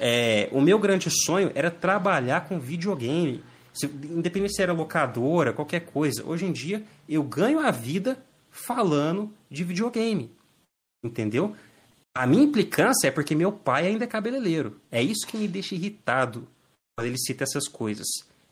[0.00, 3.42] é, o meu grande sonho era trabalhar com videogame.
[3.72, 6.24] Se, independente se era locadora, qualquer coisa.
[6.26, 10.30] Hoje em dia, eu ganho a vida falando de videogame.
[11.02, 11.56] Entendeu?
[12.14, 14.80] A minha implicância é porque meu pai ainda é cabeleireiro.
[14.90, 16.46] É isso que me deixa irritado
[16.96, 18.06] quando ele cita essas coisas.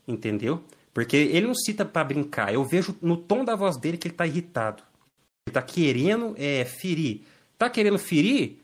[0.07, 0.63] Entendeu?
[0.93, 2.53] Porque ele não cita para brincar.
[2.53, 4.81] Eu vejo no tom da voz dele que ele tá irritado.
[5.47, 7.23] Ele tá querendo é, ferir.
[7.57, 8.59] Tá querendo ferir?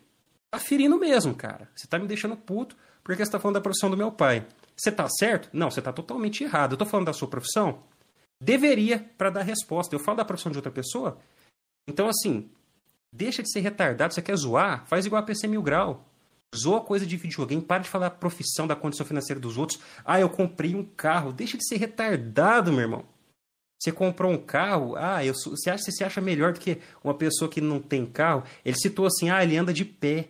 [0.50, 1.70] Tá ferindo mesmo, cara.
[1.76, 4.46] Você tá me deixando puto porque você tá falando da profissão do meu pai.
[4.76, 5.50] Você tá certo?
[5.54, 6.74] Não, você tá totalmente errado.
[6.74, 7.84] Eu tô falando da sua profissão?
[8.46, 9.96] Deveria para dar resposta.
[9.96, 11.18] Eu falo da profissão de outra pessoa.
[11.88, 12.48] Então, assim,
[13.12, 14.14] deixa de ser retardado.
[14.14, 14.86] Você quer zoar?
[14.86, 16.08] Faz igual a PC Mil Grau.
[16.56, 19.80] Zoa coisa de videogame, para de falar a profissão da condição financeira dos outros.
[20.06, 21.34] Ah, eu comprei um carro.
[21.34, 23.06] Deixa de ser retardado, meu irmão.
[23.82, 27.16] Você comprou um carro, ah, eu, você, acha, você se acha melhor do que uma
[27.16, 28.44] pessoa que não tem carro?
[28.64, 30.30] Ele citou assim, ah, ele anda de pé.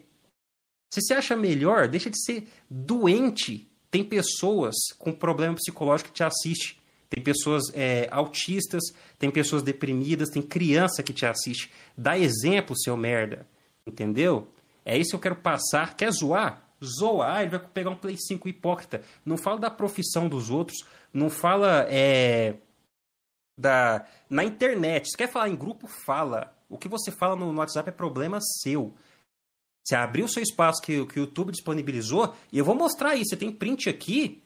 [0.89, 1.89] Você se acha melhor?
[1.89, 3.69] Deixa de ser doente.
[3.91, 6.84] Tem pessoas com problema psicológico que te assistem.
[7.09, 8.83] Tem pessoas é, autistas,
[9.17, 11.71] tem pessoas deprimidas, tem criança que te assiste.
[11.97, 13.47] Dá exemplo, seu merda.
[13.85, 14.47] Entendeu?
[14.83, 15.95] É isso que eu quero passar.
[15.95, 16.61] Quer zoar?
[16.83, 19.01] Zoar, ele vai pegar um Play 5 hipócrita.
[19.25, 22.55] Não fala da profissão dos outros, não fala é,
[23.57, 25.09] da na internet.
[25.09, 26.53] Se quer falar em grupo, fala.
[26.67, 28.93] O que você fala no WhatsApp é problema seu.
[29.83, 33.23] Você abriu o seu espaço que, que o YouTube disponibilizou, e eu vou mostrar aí.
[33.23, 34.41] Você tem print aqui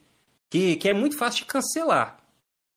[0.50, 2.19] que, que é muito fácil de cancelar.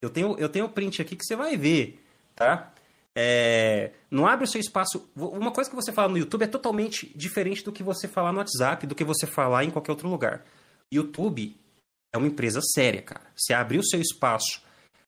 [0.03, 2.03] Eu tenho, eu tenho print aqui que você vai ver,
[2.35, 2.73] tá?
[3.15, 5.09] É, não abre o seu espaço.
[5.15, 8.39] Uma coisa que você fala no YouTube é totalmente diferente do que você falar no
[8.39, 10.43] WhatsApp, do que você falar em qualquer outro lugar.
[10.91, 11.55] YouTube
[12.11, 13.21] é uma empresa séria, cara.
[13.34, 14.61] Você abrir o seu espaço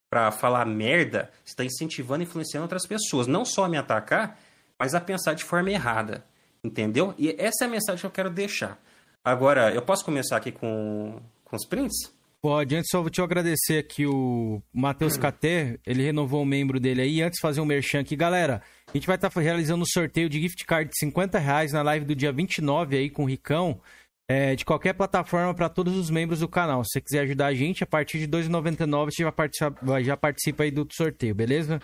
[0.09, 3.27] para falar merda, você está incentivando e influenciando outras pessoas.
[3.27, 4.39] Não só a me atacar,
[4.79, 6.23] mas a pensar de forma errada.
[6.63, 7.13] Entendeu?
[7.17, 8.81] E essa é a mensagem que eu quero deixar.
[9.21, 12.15] Agora, eu posso começar aqui com, com os prints?
[12.45, 17.01] Pode, antes só vou te agradecer aqui o Matheus Cater, ele renovou o membro dele
[17.01, 17.23] aí.
[17.23, 20.29] Antes de fazer um merchan aqui, galera, a gente vai estar tá realizando um sorteio
[20.29, 23.81] de gift card de 50 reais na live do dia 29 aí com o Ricão,
[24.29, 26.83] é, de qualquer plataforma para todos os membros do canal.
[26.83, 30.15] Se você quiser ajudar a gente, a partir de R$ 2,99 você já participa, já
[30.15, 31.81] participa aí do sorteio, beleza?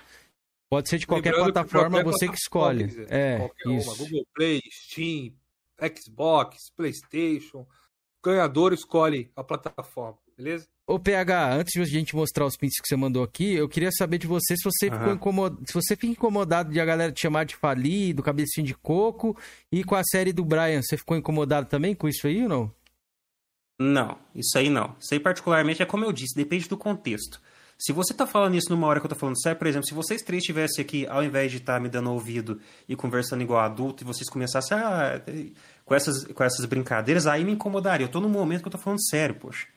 [0.69, 3.05] Pode ser de qualquer Lembrando plataforma, que qualquer você que escolhe.
[3.09, 3.89] é, qualquer isso.
[3.89, 5.33] Uma, Google Play, Steam,
[5.97, 7.61] Xbox, PlayStation.
[7.61, 10.67] O ganhador escolhe a plataforma beleza?
[10.87, 13.91] Ô PH, antes de a gente mostrar os prints que você mandou aqui, eu queria
[13.91, 14.97] saber de você se você uhum.
[14.97, 18.73] ficou incomodado, se você fica incomodado de a galera te chamar de falido, cabecinho de
[18.73, 19.37] coco,
[19.71, 22.71] e com a série do Brian, você ficou incomodado também com isso aí ou não?
[23.79, 24.95] Não, isso aí não.
[24.99, 27.39] Isso aí particularmente é como eu disse, depende do contexto.
[27.79, 29.93] Se você tá falando isso numa hora que eu tô falando sério, por exemplo, se
[29.93, 33.59] vocês três estivessem aqui, ao invés de estar tá me dando ouvido e conversando igual
[33.59, 35.19] adulto, e vocês começassem a,
[35.83, 38.05] com, essas, com essas brincadeiras, aí me incomodaria.
[38.05, 39.67] Eu tô num momento que eu tô falando sério, poxa.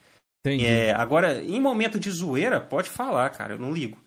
[0.44, 0.66] Entendi.
[0.66, 3.98] É, agora, em momento de zoeira, pode falar, cara, eu não ligo.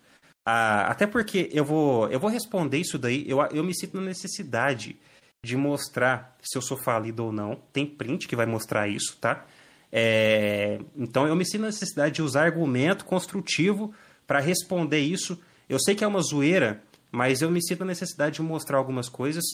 [0.46, 4.06] Ah, até porque eu vou, eu vou responder isso daí, eu, eu me sinto na
[4.06, 4.96] necessidade
[5.44, 7.56] de mostrar se eu sou falido ou não.
[7.72, 9.44] Tem print que vai mostrar isso, tá?
[9.90, 13.92] É, então eu me sinto na necessidade de usar argumento construtivo
[14.26, 15.40] para responder isso.
[15.68, 19.08] Eu sei que é uma zoeira, mas eu me sinto a necessidade de mostrar algumas
[19.08, 19.44] coisas.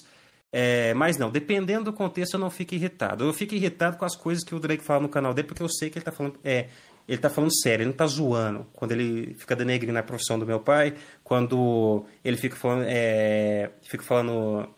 [0.57, 3.25] É, mas não, dependendo do contexto, eu não fico irritado.
[3.25, 5.69] Eu fico irritado com as coisas que o Drake fala no canal dele, porque eu
[5.69, 6.39] sei que ele tá falando.
[6.45, 6.69] É,
[7.09, 8.65] ele tá falando sério, ele não tá zoando.
[8.73, 10.95] Quando ele fica denegrindo a profissão do meu pai,
[11.25, 12.85] quando ele fica falando.
[12.87, 14.69] É, fica falando.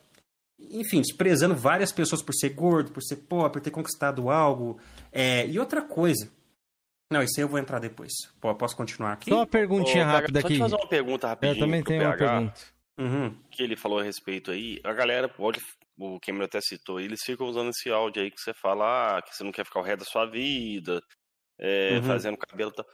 [0.59, 4.79] Enfim, desprezando várias pessoas por ser gordo, por ser pobre, por ter conquistado algo.
[5.13, 6.27] É, e outra coisa.
[7.13, 8.13] Não, isso aí eu vou entrar depois.
[8.41, 9.29] Pô, posso continuar aqui?
[9.29, 10.49] Só uma perguntinha Ô, rápida aqui.
[10.49, 11.55] Deixa eu fazer uma pergunta rapidinho.
[11.55, 12.76] Eu também tenho uma pergunta.
[12.99, 13.37] Uhum.
[13.51, 14.81] Que ele falou a respeito aí.
[14.85, 15.61] A galera, pode,
[15.99, 19.35] o Cameron até citou, eles ficam usando esse áudio aí que você fala ah, que
[19.35, 21.01] você não quer ficar o resto da sua vida,
[21.59, 22.03] é, uhum.
[22.03, 22.87] fazendo cabelo tal.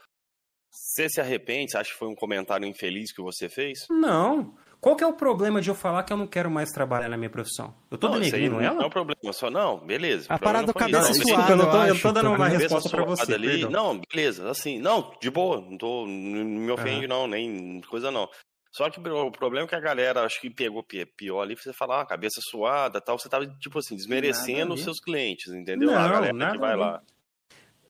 [0.71, 1.71] Você se arrepende?
[1.71, 3.85] Você acha que foi um comentário infeliz que você fez?
[3.89, 4.55] Não.
[4.83, 7.15] Qual que é o problema de eu falar que eu não quero mais trabalhar na
[7.15, 7.73] minha profissão?
[7.89, 8.75] Eu tô denegrindo ela?
[8.75, 10.25] Não é um problema, só não, beleza.
[10.27, 13.05] A parada do cabelo suado, Desculpa, eu, não tô, eu tô dando uma resposta pra
[13.05, 13.33] você.
[13.33, 17.07] Ali, não, beleza, assim, não, de boa, não, tô, não me ofende uhum.
[17.07, 18.27] não, nem coisa não.
[18.73, 22.01] Só que o problema é que a galera, acho que pegou pior ali, você falar,
[22.01, 25.91] ah, cabeça suada tal, você tava, tipo assim, desmerecendo os seus clientes, entendeu?
[25.91, 27.03] Não, a galera que vai lá.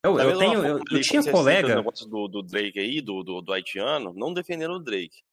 [0.03, 1.71] Eu, eu tenho, eu, eu tinha colega.
[1.71, 5.23] O negócio do, do Drake aí, do, do, do haitiano, não defendendo o Drake.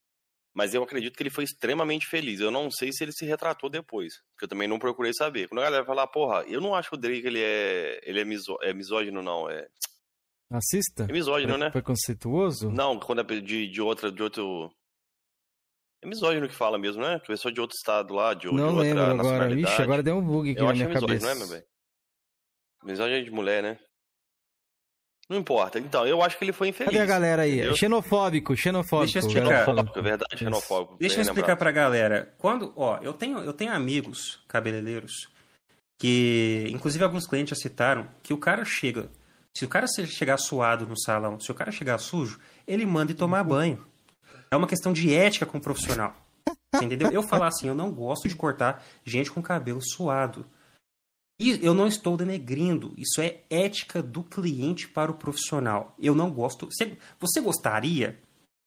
[0.55, 2.39] Mas eu acredito que ele foi extremamente feliz.
[2.39, 5.49] Eu não sei se ele se retratou depois, porque eu também não procurei saber.
[5.49, 8.25] Quando a galera falar, porra, eu não acho que o Drake ele é, ele é,
[8.25, 9.51] miso, é misógino, não.
[9.51, 9.67] É.
[10.49, 11.07] Racista?
[11.09, 11.71] É misógino, né?
[11.71, 12.71] Preconceituoso?
[12.71, 14.73] Não, quando é de, de, outra, de outro.
[16.03, 17.21] É misógino que fala mesmo, né?
[17.21, 19.53] Que pessoa de outro estado lá, de, não de outra lembro agora.
[19.53, 21.27] Ixi, agora deu um bug aqui eu na minha misógino, cabeça.
[21.27, 21.63] Não é, meu bem?
[22.85, 23.79] Misógino é de mulher, né?
[25.29, 25.79] Não importa.
[25.79, 26.91] Então, eu acho que ele foi infeliz.
[26.93, 27.59] Cadê a galera aí?
[27.59, 27.77] Entendeu?
[27.77, 29.13] Xenofóbico, xenofóbico.
[29.13, 29.65] Deixa eu explicar.
[29.65, 30.97] Xenofóbico, é verdade, xenofóbico.
[30.99, 32.35] Deixa eu explicar pra galera.
[32.37, 35.29] Quando, ó, eu tenho, eu tenho amigos cabeleireiros
[35.99, 39.09] que, inclusive alguns clientes já citaram, que o cara chega,
[39.55, 43.15] se o cara chegar suado no salão, se o cara chegar sujo, ele manda ir
[43.15, 43.87] tomar banho.
[44.53, 46.15] É uma questão de ética com o profissional.
[46.75, 47.11] Entendeu?
[47.11, 50.47] Eu falar assim, eu não gosto de cortar gente com cabelo suado.
[51.41, 55.95] E eu não estou denegrindo, isso é ética do cliente para o profissional.
[55.99, 56.67] Eu não gosto.
[56.67, 58.21] Você, você gostaria?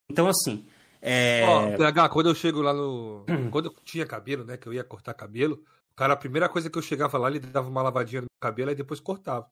[0.10, 0.65] Então, assim.
[0.99, 1.43] É...
[1.45, 3.26] Oh, quando eu chego lá no.
[3.51, 4.57] Quando eu tinha cabelo, né?
[4.57, 5.64] Que eu ia cortar cabelo,
[5.95, 8.76] cara, a primeira coisa que eu chegava lá, ele dava uma lavadinha no cabelo e
[8.76, 9.47] depois cortava.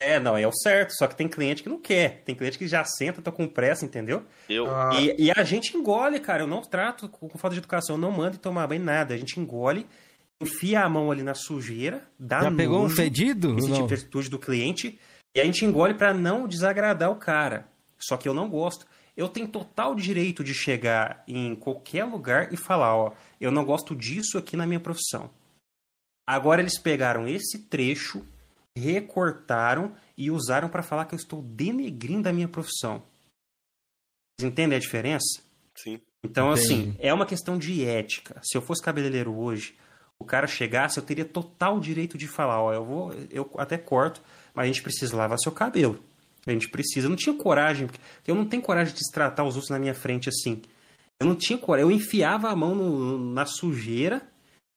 [0.00, 0.92] É, não, é o certo.
[0.94, 2.22] Só que tem cliente que não quer.
[2.24, 4.24] Tem cliente que já senta, tá com pressa, entendeu?
[4.48, 4.66] Eu.
[4.68, 4.90] Ah.
[4.98, 6.42] E, e, a gente engole, cara.
[6.42, 7.96] Eu não trato com, falta de educação.
[7.96, 9.14] Eu não mando tomar banho nada.
[9.14, 9.86] A gente engole
[10.40, 13.58] enfia a mão ali na sujeira, dá Já pegou um fedido?
[13.58, 14.98] Esse tipo de atitude do cliente.
[15.34, 17.68] E a gente engole para não desagradar o cara.
[17.98, 18.86] Só que eu não gosto.
[19.16, 23.94] Eu tenho total direito de chegar em qualquer lugar e falar, ó, eu não gosto
[23.94, 25.30] disso aqui na minha profissão.
[26.26, 28.24] Agora eles pegaram esse trecho,
[28.76, 33.02] recortaram e usaram para falar que eu estou denegrindo a minha profissão.
[34.38, 35.42] Vocês entendem a diferença?
[35.76, 36.00] Sim.
[36.22, 36.64] Então, Entendi.
[36.64, 38.40] assim, é uma questão de ética.
[38.42, 39.74] Se eu fosse cabeleireiro hoje,
[40.18, 44.22] o cara chegasse, eu teria total direito de falar, ó, eu vou, eu até corto,
[44.54, 45.98] mas a gente precisa lavar seu cabelo.
[46.46, 47.06] A gente precisa.
[47.06, 49.94] Eu não tinha coragem, porque eu não tenho coragem de tratar os outros na minha
[49.94, 50.62] frente assim.
[51.18, 51.90] Eu não tinha coragem.
[51.90, 54.22] Eu enfiava a mão no, na sujeira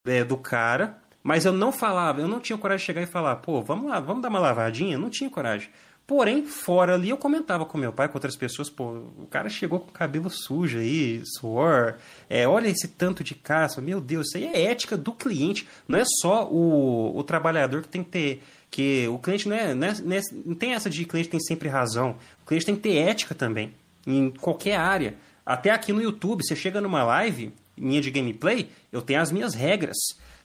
[0.05, 3.37] é, do cara, mas eu não falava, eu não tinha coragem de chegar e falar,
[3.37, 4.97] pô, vamos lá, vamos dar uma lavadinha.
[4.97, 5.69] Não tinha coragem.
[6.05, 9.79] Porém, fora ali, eu comentava com meu pai, com outras pessoas, pô, o cara chegou
[9.79, 11.95] com cabelo sujo aí, suor,
[12.29, 15.97] é, olha esse tanto de caça, meu Deus, isso aí é ética do cliente, não
[15.97, 19.87] é só o, o trabalhador que tem que ter, que o cliente não é, não,
[19.87, 22.81] é, não, é, não tem essa de cliente tem sempre razão, o cliente tem que
[22.81, 23.73] ter ética também,
[24.05, 29.01] em qualquer área, até aqui no YouTube, você chega numa live minha de gameplay, eu
[29.01, 29.97] tenho as minhas regras,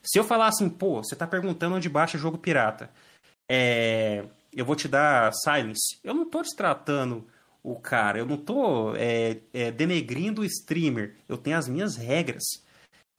[0.09, 2.91] se eu falar assim, pô, você tá perguntando onde baixa jogo pirata,
[3.51, 5.99] é eu vou te dar silence.
[6.03, 7.27] Eu não estou destratando
[7.63, 11.17] o cara, eu não estou é, é, denegrindo o streamer.
[11.29, 12.45] Eu tenho as minhas regras.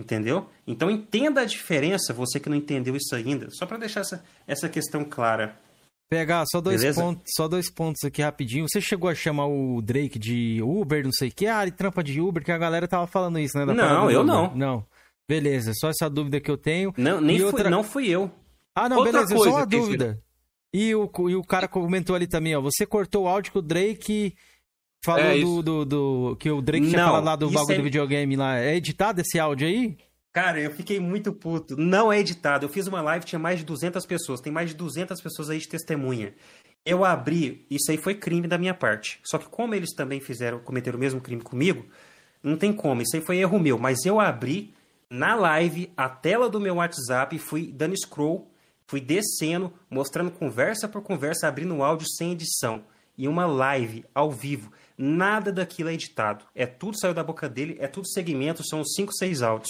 [0.01, 0.49] Entendeu?
[0.65, 4.69] Então entenda a diferença, você que não entendeu isso ainda, só para deixar essa, essa
[4.69, 5.57] questão clara.
[6.09, 8.65] Pegar só dois pontos, só dois pontos aqui rapidinho.
[8.67, 12.01] Você chegou a chamar o Drake de Uber, não sei o que, ah, ele trampa
[12.01, 13.65] de Uber, que a galera tava falando isso, né?
[13.65, 14.55] não, eu não.
[14.55, 14.85] Não.
[15.30, 16.91] Beleza, só essa dúvida que eu tenho.
[16.97, 17.65] Não, nem outra...
[17.65, 18.31] fui, não fui eu.
[18.73, 20.19] Ah, não, outra beleza, coisa, só uma dúvida.
[20.73, 22.61] E o, e o cara comentou ali também, ó.
[22.61, 24.34] Você cortou o áudio que o Drake
[25.06, 27.77] falou é do, do, do, Que o Drake Não, tinha falado lá do bagulho é...
[27.77, 28.57] do videogame lá.
[28.57, 29.97] É editado esse áudio aí?
[30.34, 31.77] Cara, eu fiquei muito puto.
[31.77, 32.65] Não é editado.
[32.65, 34.41] Eu fiz uma live, tinha mais de 200 pessoas.
[34.41, 36.34] Tem mais de 200 pessoas aí de testemunha.
[36.84, 39.19] Eu abri, isso aí foi crime da minha parte.
[39.23, 41.85] Só que como eles também fizeram, cometeram o mesmo crime comigo,
[42.41, 43.03] não tem como.
[43.03, 43.77] Isso aí foi erro meu.
[43.77, 44.73] Mas eu abri
[45.10, 48.49] na live a tela do meu WhatsApp fui dando scroll
[48.90, 52.84] Fui descendo, mostrando conversa por conversa, abrindo o áudio sem edição.
[53.15, 54.72] E uma live ao vivo.
[54.98, 56.44] Nada daquilo é editado.
[56.56, 59.69] É tudo saiu da boca dele, é tudo segmento, são cinco, seis áudios.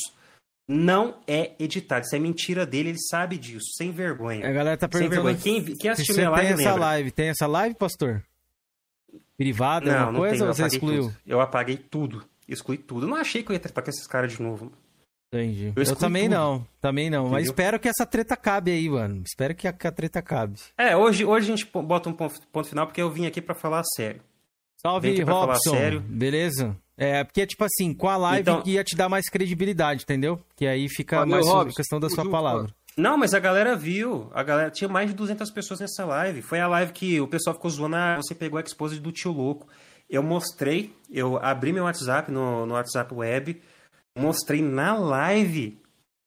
[0.66, 2.06] Não é editado.
[2.06, 4.48] Isso é mentira dele, ele sabe disso, sem vergonha.
[4.48, 5.38] A galera tá perguntando.
[5.38, 6.86] Quem, quem assistiu minha live tem essa lembra.
[6.86, 7.12] live?
[7.12, 8.24] Tem essa live, pastor?
[9.36, 11.04] Privada, não, não coisa tem, ou você excluiu?
[11.04, 11.18] Tudo.
[11.28, 12.24] Eu apaguei tudo.
[12.48, 13.06] Excluí tudo.
[13.06, 14.72] Eu não achei que eu ia tratar com esses caras de novo.
[15.32, 15.72] Entendi.
[15.76, 16.34] Eu, eu também tudo.
[16.34, 17.22] não, também não.
[17.22, 17.32] Entendeu?
[17.34, 19.22] Mas espero que essa treta cabe aí, mano.
[19.26, 20.56] Espero que a, que a treta cabe.
[20.78, 23.54] É, hoje, hoje a gente bota um ponto, ponto final porque eu vim aqui para
[23.54, 24.22] falar sério.
[24.82, 25.72] Salve, Robson.
[25.72, 26.00] Sério.
[26.00, 26.76] Beleza?
[26.98, 28.64] É, porque, tipo assim, com a live então...
[28.66, 30.42] ia te dar mais credibilidade, entendeu?
[30.56, 31.76] Que aí fica Valeu, mais Robson.
[31.76, 32.74] questão da sua palavra.
[32.98, 34.30] Não, mas a galera viu.
[34.34, 36.42] A galera tinha mais de 200 pessoas nessa live.
[36.42, 37.96] Foi a live que o pessoal ficou zoando.
[37.96, 39.68] Ah, você pegou a expose do tio louco.
[40.10, 43.62] Eu mostrei, eu abri meu WhatsApp no, no WhatsApp web,
[44.18, 45.80] mostrei na live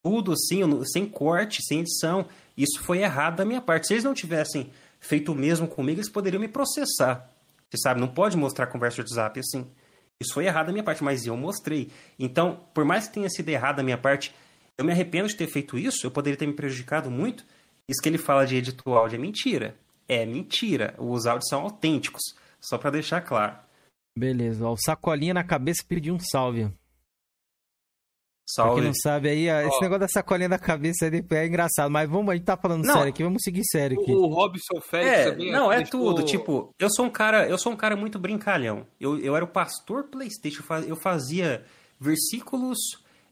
[0.02, 2.26] tudo assim, sem corte, sem edição.
[2.56, 3.86] Isso foi errado da minha parte.
[3.86, 7.30] Se eles não tivessem feito o mesmo comigo, eles poderiam me processar.
[7.70, 9.66] Você sabe, não pode mostrar conversa de WhatsApp assim.
[10.20, 11.90] Isso foi errado da minha parte, mas eu mostrei.
[12.18, 14.34] Então, por mais que tenha sido errado da minha parte,
[14.78, 17.44] eu me arrependo de ter feito isso, eu poderia ter me prejudicado muito.
[17.88, 19.76] Isso que ele fala de editar o áudio é mentira.
[20.08, 20.94] É mentira.
[20.98, 22.22] Os áudios são autênticos.
[22.60, 23.56] Só para deixar claro.
[24.16, 24.68] Beleza.
[24.68, 26.70] O Sacolinha na cabeça pediu um salve.
[28.44, 28.72] Salve.
[28.72, 32.28] Pra quem não sabe aí, esse negócio da sacolinha da cabeça é engraçado, mas vamos,
[32.30, 34.12] a gente tá falando não, sério aqui, vamos seguir sério aqui.
[34.12, 37.72] O Robson Félix é, também Não, é tudo, tipo, eu sou um cara, eu sou
[37.72, 38.84] um cara muito brincalhão.
[39.00, 41.64] Eu, eu era o pastor PlayStation, eu fazia
[42.00, 42.78] versículos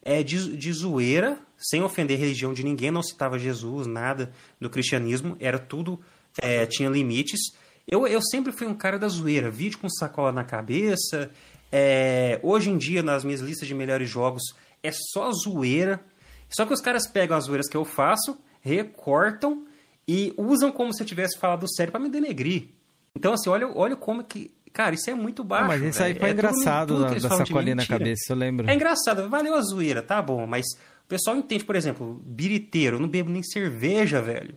[0.02, 4.70] é, de, de zoeira, sem ofender a religião de ninguém, não citava Jesus, nada do
[4.70, 6.00] cristianismo, era tudo,
[6.40, 7.40] é, tinha limites.
[7.86, 11.30] Eu, eu sempre fui um cara da zoeira, vídeo com sacola na cabeça.
[11.72, 14.42] É, hoje em dia, nas minhas listas de melhores jogos,
[14.82, 16.01] é só zoeira.
[16.48, 19.66] Só que os caras pegam as zoeiras que eu faço, recortam
[20.07, 22.69] e usam como se eu tivesse falado sério para me denegrir.
[23.15, 24.51] Então, assim, olha, olha como que.
[24.73, 25.65] Cara, isso é muito baixo.
[25.65, 28.36] Ah, mas isso aí foi é engraçado tudo, tudo da, da sacolinha na cabeça, eu
[28.36, 28.70] lembro.
[28.70, 30.65] É engraçado, valeu a zoeira, tá bom, mas
[31.05, 34.57] o pessoal entende, por exemplo, biriteiro, eu não bebo nem cerveja, velho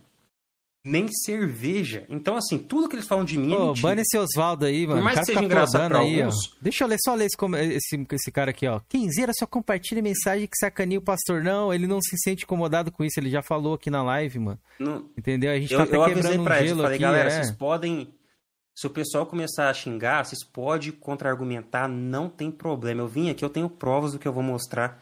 [0.84, 2.04] nem cerveja.
[2.10, 3.88] Então, assim, tudo que eles falam de mim é mentira.
[3.88, 5.00] bane esse Oswaldo aí, mano.
[5.00, 6.52] Por mais que seja engraçado pra aí, alguns...
[6.52, 6.56] Ó.
[6.60, 7.36] Deixa eu ler, só ler esse,
[7.74, 8.80] esse, esse cara aqui, ó.
[8.86, 11.42] Quinzeira só compartilha mensagem que sacaneia o pastor.
[11.42, 14.60] Não, ele não se sente incomodado com isso, ele já falou aqui na live, mano.
[14.78, 15.08] Não...
[15.16, 15.50] Entendeu?
[15.52, 17.30] A gente eu, tá até eu quebrando um pra gelo eles, falei, aqui, galera, é.
[17.30, 18.14] vocês podem...
[18.74, 23.00] Se o pessoal começar a xingar, vocês podem contra-argumentar, não tem problema.
[23.00, 25.00] Eu vim aqui, eu tenho provas do que eu vou mostrar.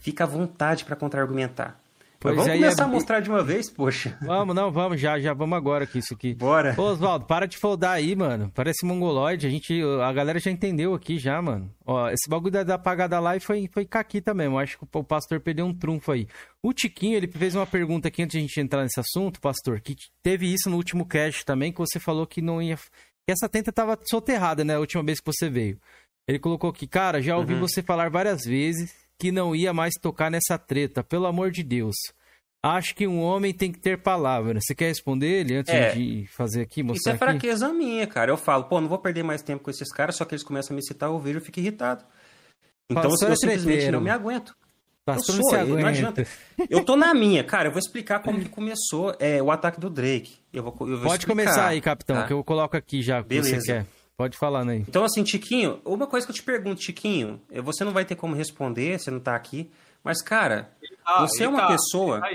[0.00, 1.78] Fica à vontade para contra-argumentar.
[2.20, 2.84] Pois vamos começar é...
[2.84, 4.14] a mostrar de uma vez, poxa.
[4.20, 6.34] Vamos, não, vamos, já, já vamos agora com isso aqui.
[6.34, 6.74] Bora.
[6.76, 8.52] Ô, Oswaldo, para de foldar aí, mano.
[8.54, 11.74] Parece mongoloide, a gente, a galera já entendeu aqui já, mano.
[11.86, 15.40] Ó, esse bagulho da, da apagada live foi, foi caquita mesmo, acho que o pastor
[15.40, 16.28] perdeu um trunfo aí.
[16.62, 19.80] O Tiquinho, ele fez uma pergunta aqui antes de a gente entrar nesse assunto, pastor,
[19.80, 22.76] que teve isso no último cast também, que você falou que não ia...
[22.76, 25.80] Que essa tenta tava soterrada, né, a última vez que você veio.
[26.28, 27.60] Ele colocou aqui, cara, já ouvi uhum.
[27.60, 31.94] você falar várias vezes que não ia mais tocar nessa treta, pelo amor de Deus.
[32.62, 34.58] Acho que um homem tem que ter palavra.
[34.60, 35.92] Você quer responder ele antes é.
[35.92, 37.76] de fazer aqui, mostrar Isso é fraqueza aqui?
[37.76, 38.30] minha, cara.
[38.30, 40.74] Eu falo, pô, não vou perder mais tempo com esses caras, só que eles começam
[40.74, 42.04] a me citar, eu vejo e fico irritado.
[42.88, 44.54] Então, assim, eu simplesmente não me aguento.
[45.04, 46.26] Pastor eu sou, não adianta.
[46.68, 47.68] Eu tô na minha, cara.
[47.68, 50.38] Eu vou explicar como que começou é, o ataque do Drake.
[50.52, 52.26] Eu vou, eu vou Pode explicar, começar aí, capitão, tá?
[52.26, 53.86] que eu coloco aqui já o que você quer.
[54.20, 54.84] Pode falar, Ney.
[54.86, 58.36] Então, assim, Tiquinho, uma coisa que eu te pergunto, Tiquinho, você não vai ter como
[58.36, 59.70] responder, você não tá aqui,
[60.04, 60.70] mas, cara,
[61.02, 62.20] tá, você é uma tá, pessoa.
[62.20, 62.30] Tá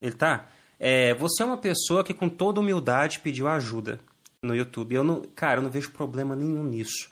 [0.00, 0.46] ele tá?
[0.80, 4.00] É, você é uma pessoa que com toda humildade pediu ajuda
[4.42, 4.94] no YouTube.
[4.94, 7.10] Eu não, cara, eu não vejo problema nenhum nisso.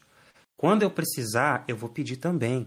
[0.56, 2.66] Quando eu precisar, eu vou pedir também.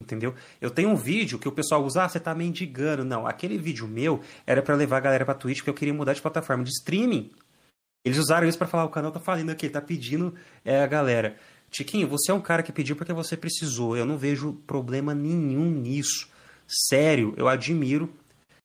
[0.00, 0.36] Entendeu?
[0.60, 3.04] Eu tenho um vídeo que o pessoal usa, ah, você tá mendigando.
[3.04, 6.12] Não, aquele vídeo meu era para levar a galera pra Twitch porque eu queria mudar
[6.12, 7.32] de plataforma de streaming.
[8.06, 10.32] Eles usaram isso para falar, o canal tá falando aqui, tá pedindo
[10.64, 11.36] é, a galera.
[11.68, 13.96] Tiquinho, você é um cara que pediu porque você precisou.
[13.96, 16.28] Eu não vejo problema nenhum nisso.
[16.68, 18.08] Sério, eu admiro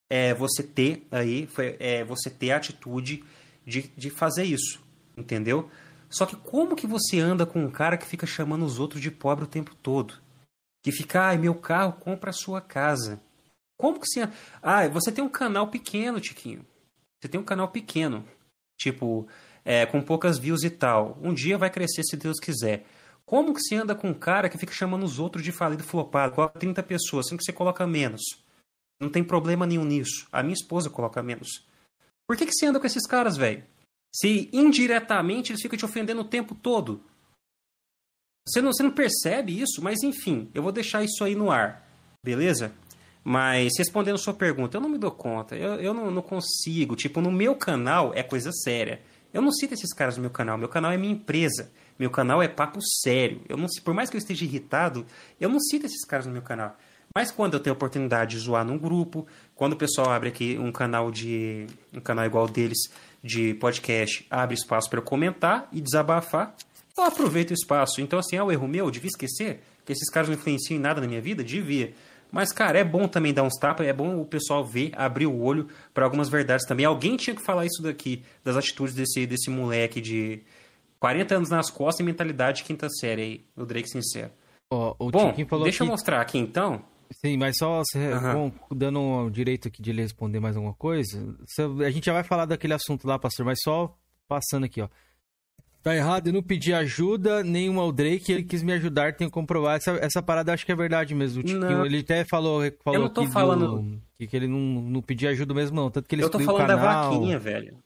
[0.08, 3.24] é, você ter aí, foi, é, você ter a atitude
[3.66, 4.80] de, de fazer isso,
[5.18, 5.72] entendeu?
[6.08, 9.10] Só que como que você anda com um cara que fica chamando os outros de
[9.10, 10.14] pobre o tempo todo?
[10.84, 13.20] Que fica, ai, meu carro compra a sua casa.
[13.76, 14.30] Como que você...
[14.62, 16.64] Ah, você tem um canal pequeno, Tiquinho.
[17.20, 18.24] Você tem um canal pequeno.
[18.82, 19.28] Tipo,
[19.64, 21.20] é, com poucas views e tal.
[21.22, 22.84] Um dia vai crescer se Deus quiser.
[23.24, 26.34] Como que você anda com um cara que fica chamando os outros de falido flopado?
[26.34, 28.22] Coloca 30 pessoas, sendo que você coloca menos.
[29.00, 30.28] Não tem problema nenhum nisso.
[30.32, 31.64] A minha esposa coloca menos.
[32.28, 33.64] Por que, que você anda com esses caras, velho?
[34.14, 37.04] Se indiretamente eles ficam te ofendendo o tempo todo.
[38.48, 41.88] Você não, você não percebe isso, mas enfim, eu vou deixar isso aí no ar,
[42.26, 42.74] beleza?
[43.24, 46.96] Mas respondendo sua pergunta, eu não me dou conta, eu, eu não, não consigo.
[46.96, 49.02] Tipo, no meu canal é coisa séria.
[49.34, 51.72] Eu não cito esses caras no meu canal, meu canal é minha empresa.
[51.98, 53.42] Meu canal é papo sério.
[53.48, 55.06] Eu não, por mais que eu esteja irritado,
[55.40, 56.76] eu não cito esses caras no meu canal.
[57.14, 60.72] Mas quando eu tenho oportunidade de zoar num grupo, quando o pessoal abre aqui um
[60.72, 62.80] canal de um canal igual deles
[63.24, 66.56] de podcast, abre espaço para eu comentar e desabafar,
[66.98, 68.02] eu aproveito o espaço.
[68.02, 70.82] Então assim, é o erro meu, eu devia esquecer que esses caras não influenciam em
[70.82, 71.94] nada na minha vida, devia.
[72.32, 75.42] Mas cara, é bom também dar uns tapas, é bom o pessoal ver, abrir o
[75.42, 76.86] olho para algumas verdades também.
[76.86, 80.42] Alguém tinha que falar isso daqui, das atitudes desse desse moleque de
[81.00, 84.32] 40 anos nas costas e mentalidade de quinta série aí, o Drake sincero.
[84.70, 85.34] Oh, Bom,
[85.64, 85.84] deixa que...
[85.84, 86.82] eu mostrar aqui então
[87.14, 88.34] Sim, mas só uhum.
[88.34, 91.36] bom, dando um direito aqui de ele responder mais alguma coisa.
[91.86, 93.96] A gente já vai falar daquele assunto lá, pastor, mas só
[94.28, 94.88] passando aqui, ó.
[95.84, 99.34] Tá errado, eu não pedi ajuda nenhuma ao Drake, ele quis me ajudar, tenho que
[99.34, 99.78] comprovar.
[99.78, 101.42] Essa, essa parada acho que é verdade mesmo.
[101.86, 103.82] ele até falou, falou eu não tô falando...
[103.82, 105.90] Do, que, que, ele não, não pedia ajuda mesmo, não.
[105.90, 107.78] Tanto que ele Eu tô falando da vaquinha, velho.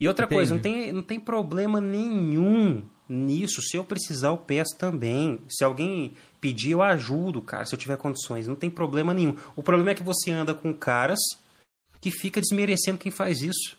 [0.00, 0.38] E outra Entendi.
[0.38, 3.60] coisa, não tem, não tem problema nenhum nisso.
[3.62, 5.40] Se eu precisar, eu peço também.
[5.48, 8.46] Se alguém pedir, eu ajudo, cara, se eu tiver condições.
[8.46, 9.36] Não tem problema nenhum.
[9.56, 11.18] O problema é que você anda com caras
[12.00, 13.76] que fica desmerecendo quem faz isso.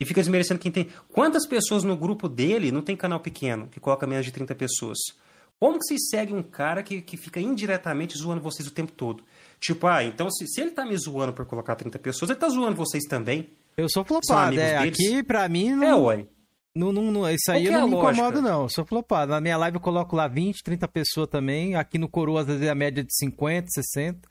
[0.00, 0.88] E fica desmerecendo quem tem.
[1.12, 4.98] Quantas pessoas no grupo dele não tem canal pequeno, que coloca menos de 30 pessoas?
[5.58, 9.22] Como que vocês seguem um cara que, que fica indiretamente zoando vocês o tempo todo?
[9.60, 12.48] Tipo, ah, então se, se ele tá me zoando por colocar 30 pessoas, ele tá
[12.48, 13.50] zoando vocês também.
[13.76, 14.80] Eu sou flopado, é.
[14.80, 14.98] Deles?
[14.98, 15.86] Aqui, pra mim, não...
[15.86, 16.26] É, ué.
[16.76, 18.62] Não, não, não, isso aí eu é não me incomodo, não.
[18.62, 19.30] Eu sou flopado.
[19.30, 21.76] Na minha live eu coloco lá 20, 30 pessoas também.
[21.76, 24.28] Aqui no Coroa, às vezes, é a média de 50, 60.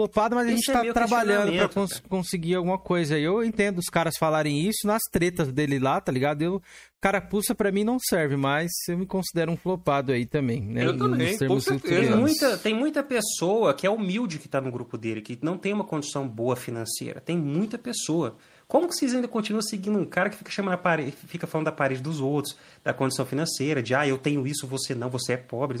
[0.00, 3.18] Flopado, mas a gente é tá trabalhando pra cons conseguir alguma coisa.
[3.18, 6.40] Eu entendo os caras falarem isso nas tretas dele lá, tá ligado?
[6.40, 6.62] Eu,
[6.98, 10.86] carapuça pra mim não serve, mas eu me considero um flopado aí também, né?
[10.86, 12.00] Eu também, com certeza.
[12.00, 15.58] Tem muita, tem muita pessoa que é humilde que tá no grupo dele, que não
[15.58, 17.20] tem uma condição boa financeira.
[17.20, 18.38] Tem muita pessoa.
[18.66, 21.66] Como que vocês ainda continuam seguindo um cara que fica chamando a parede, fica falando
[21.66, 25.34] da parede dos outros, da condição financeira, de ah, eu tenho isso, você não, você
[25.34, 25.78] é pobre.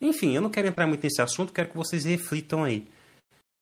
[0.00, 2.88] Enfim, eu não quero entrar muito nesse assunto, quero que vocês reflitam aí.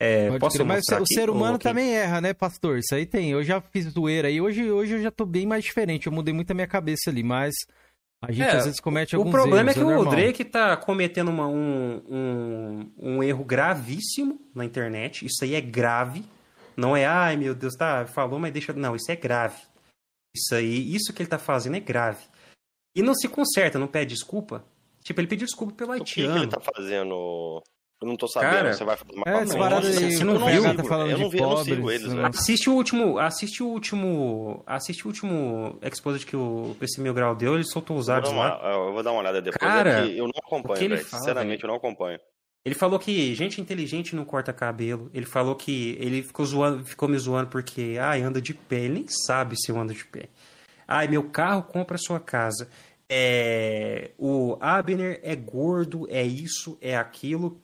[0.03, 2.79] É, posso mas o ser humano também erra, né, pastor?
[2.79, 3.33] Isso aí tem.
[3.33, 4.41] Eu já fiz zoeira aí.
[4.41, 6.07] Hoje, hoje eu já tô bem mais diferente.
[6.07, 7.55] Eu mudei muito a minha cabeça ali, mas
[8.23, 9.39] a gente é, às vezes comete alguns erros.
[9.39, 13.45] O problema erros, é que é o Drake tá cometendo uma, um, um, um erro
[13.45, 15.27] gravíssimo na internet.
[15.27, 16.25] Isso aí é grave.
[16.75, 18.73] Não é, ai meu Deus, tá, falou, mas deixa.
[18.73, 19.61] Não, isso é grave.
[20.35, 22.25] Isso aí, isso que ele tá fazendo é grave.
[22.97, 24.65] E não se conserta, não pede desculpa.
[25.03, 26.33] Tipo, ele pediu desculpa pelo haitiano.
[26.33, 27.63] O que, ele tá fazendo?
[28.03, 30.75] Eu não tô sabendo, Cara, você vai fazer uma é, parada aí, você não viu?
[30.75, 32.31] Tá falando eu não vi, eu não sigo eles, né?
[32.33, 37.35] Assiste o último, assiste o último, assiste o último exposit que o PC Mil Grau
[37.35, 38.59] deu, ele soltou os áudios lá.
[38.73, 41.77] Eu vou dar uma olhada depois, Cara, é eu não acompanho, velho, sinceramente eu não
[41.77, 42.19] acompanho.
[42.65, 45.11] Ele falou que gente inteligente não corta cabelo.
[45.15, 48.81] Ele falou que ele ficou zoando, ficou me zoando porque, ai, anda de pé.
[48.81, 50.29] Ele nem sabe se eu ando de pé.
[50.87, 52.69] Ai, meu carro compra sua casa.
[53.09, 57.61] É, o Abner é gordo, é isso, é aquilo.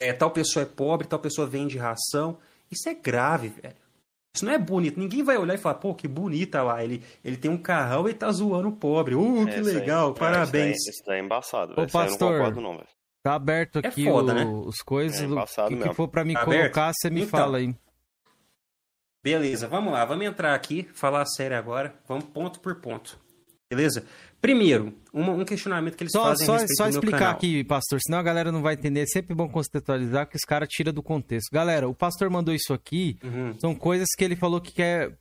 [0.00, 2.38] É, tal pessoa é pobre, tal pessoa vende ração.
[2.70, 3.76] Isso é grave, velho.
[4.34, 5.00] Isso não é bonito.
[5.00, 6.84] Ninguém vai olhar e falar, pô, que bonita lá.
[6.84, 9.14] Ele, ele tem um carrão e tá zoando o pobre.
[9.14, 10.86] Uh, que é, legal, aí, parabéns.
[10.86, 11.88] Isso daí, é embaçado, velho.
[11.88, 12.88] Ô, pastor, eu não concordo, não, velho.
[13.22, 14.44] Tá aberto é aqui é foda, o, né?
[14.44, 15.20] os coisas.
[15.20, 17.74] É o que, que, for para me tá colocar, você me então, fala aí.
[19.24, 20.04] Beleza, vamos lá.
[20.04, 21.94] Vamos entrar aqui, falar sério agora.
[22.06, 23.18] Vamos ponto por ponto.
[23.68, 24.06] Beleza?
[24.40, 28.22] Primeiro, um, um questionamento que eles só, fazem Só, só explicar aqui, pastor, senão a
[28.22, 29.00] galera não vai entender.
[29.00, 31.50] É sempre bom contextualizar que os caras tiram do contexto.
[31.50, 33.18] Galera, o pastor mandou isso aqui.
[33.24, 33.54] Uhum.
[33.58, 35.16] São coisas que ele falou que quer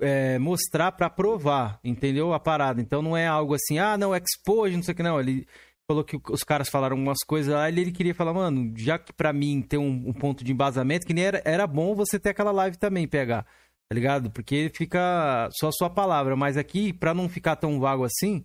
[0.00, 2.32] é, mostrar para provar, entendeu?
[2.32, 2.80] A parada.
[2.80, 5.20] Então não é algo assim, ah, não, expose, não sei o que, não.
[5.20, 5.46] Ele
[5.90, 9.12] falou que os caras falaram algumas coisas lá, ele, ele queria falar, mano, já que
[9.12, 12.30] para mim tem um, um, ponto de embasamento, que nem era, era bom você ter
[12.30, 13.42] aquela live também, pegar,
[13.88, 14.30] tá ligado?
[14.30, 18.44] Porque fica só a sua palavra, mas aqui, para não ficar tão vago assim,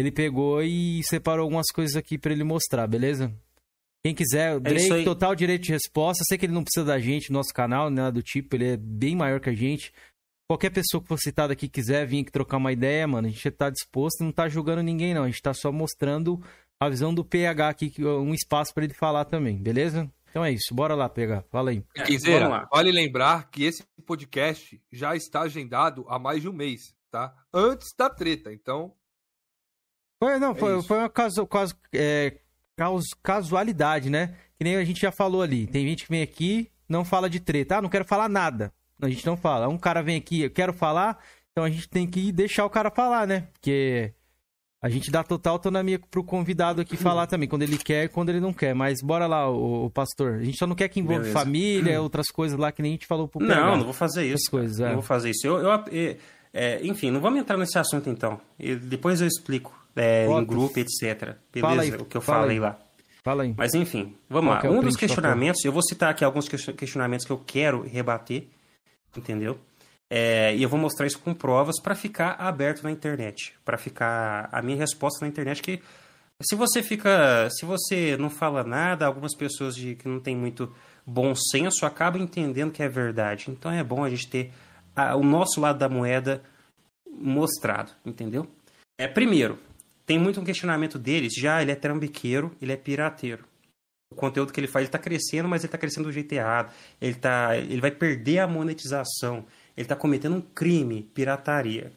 [0.00, 3.32] ele pegou e separou algumas coisas aqui para ele mostrar, beleza?
[4.04, 6.24] Quem quiser, o é Drake, total direito de resposta.
[6.26, 9.14] Sei que ele não precisa da gente, nosso canal, nada do tipo, ele é bem
[9.14, 9.92] maior que a gente.
[10.48, 13.50] Qualquer pessoa que for citada aqui quiser vir aqui trocar uma ideia, mano, a gente
[13.50, 15.24] tá disposto, não tá julgando ninguém, não.
[15.24, 16.42] A gente tá só mostrando
[16.80, 20.10] a visão do PH aqui, um espaço para ele falar também, beleza?
[20.30, 21.84] Então é isso, bora lá, PH, fala aí.
[22.06, 27.34] Quiseira, vale lembrar que esse podcast já está agendado há mais de um mês, tá?
[27.52, 28.94] Antes da treta, então.
[30.20, 32.34] Foi, não, é foi, foi uma caso, caso, é,
[33.22, 34.34] casualidade, né?
[34.58, 35.66] Que nem a gente já falou ali.
[35.66, 37.78] Tem gente que vem aqui, não fala de treta.
[37.78, 38.70] Ah, não quero falar nada.
[39.00, 39.66] A gente não fala.
[39.66, 41.18] Um cara vem aqui, eu quero falar,
[41.50, 43.48] então a gente tem que deixar o cara falar, né?
[43.54, 44.12] Porque
[44.82, 48.28] a gente dá total autonomia pro convidado aqui falar também, quando ele quer e quando
[48.28, 48.74] ele não quer.
[48.74, 50.34] Mas bora lá, o, pastor.
[50.34, 51.38] A gente só não quer que envolva Beleza.
[51.38, 54.50] família, outras coisas lá que nem a gente falou pro Não, não vou fazer isso.
[54.50, 54.88] Coisas, é.
[54.88, 55.46] Não vou fazer isso.
[55.46, 56.16] Eu, eu,
[56.52, 58.38] É, enfim, não vamos entrar nesse assunto então.
[58.82, 61.36] depois eu explico é, em grupo, etc.
[61.52, 61.96] Beleza?
[61.96, 62.60] Aí, o que eu falei aí.
[62.60, 62.78] lá.
[63.22, 63.54] Fala aí.
[63.56, 64.78] Mas enfim, vamos Qual lá.
[64.78, 68.48] É um dos questionamentos, eu vou citar aqui alguns questionamentos que eu quero rebater,
[69.14, 69.58] entendeu?
[70.08, 74.48] É, e eu vou mostrar isso com provas para ficar aberto na internet, para ficar
[74.50, 75.82] a minha resposta na internet que
[76.42, 80.74] se você fica, se você não fala nada, algumas pessoas de, que não tem muito
[81.06, 83.50] bom senso acabam entendendo que é verdade.
[83.50, 84.50] Então é bom a gente ter
[84.96, 86.42] a, o nosso lado da moeda
[87.06, 88.46] mostrado, entendeu?
[88.98, 89.58] É primeiro,
[90.10, 93.44] tem muito um questionamento deles, já ele é trambiqueiro, ele é pirateiro.
[94.12, 96.74] O conteúdo que ele faz, está crescendo, mas ele está crescendo do jeito errado.
[97.00, 99.46] Ele, tá, ele vai perder a monetização.
[99.76, 101.92] Ele está cometendo um crime, pirataria.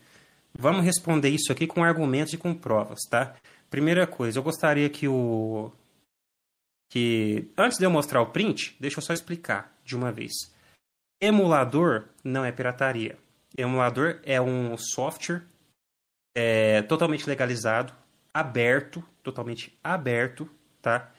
[0.54, 3.36] Vamos responder isso aqui com argumentos e com provas, tá?
[3.68, 5.72] Primeira coisa, eu gostaria que o.
[6.92, 10.34] que Antes de eu mostrar o print, deixa eu só explicar de uma vez.
[11.20, 13.18] Emulador não é pirataria.
[13.58, 15.42] Emulador é um software
[16.36, 18.03] é, totalmente legalizado,
[18.34, 20.50] aberto, totalmente aberto,
[20.82, 21.12] tá?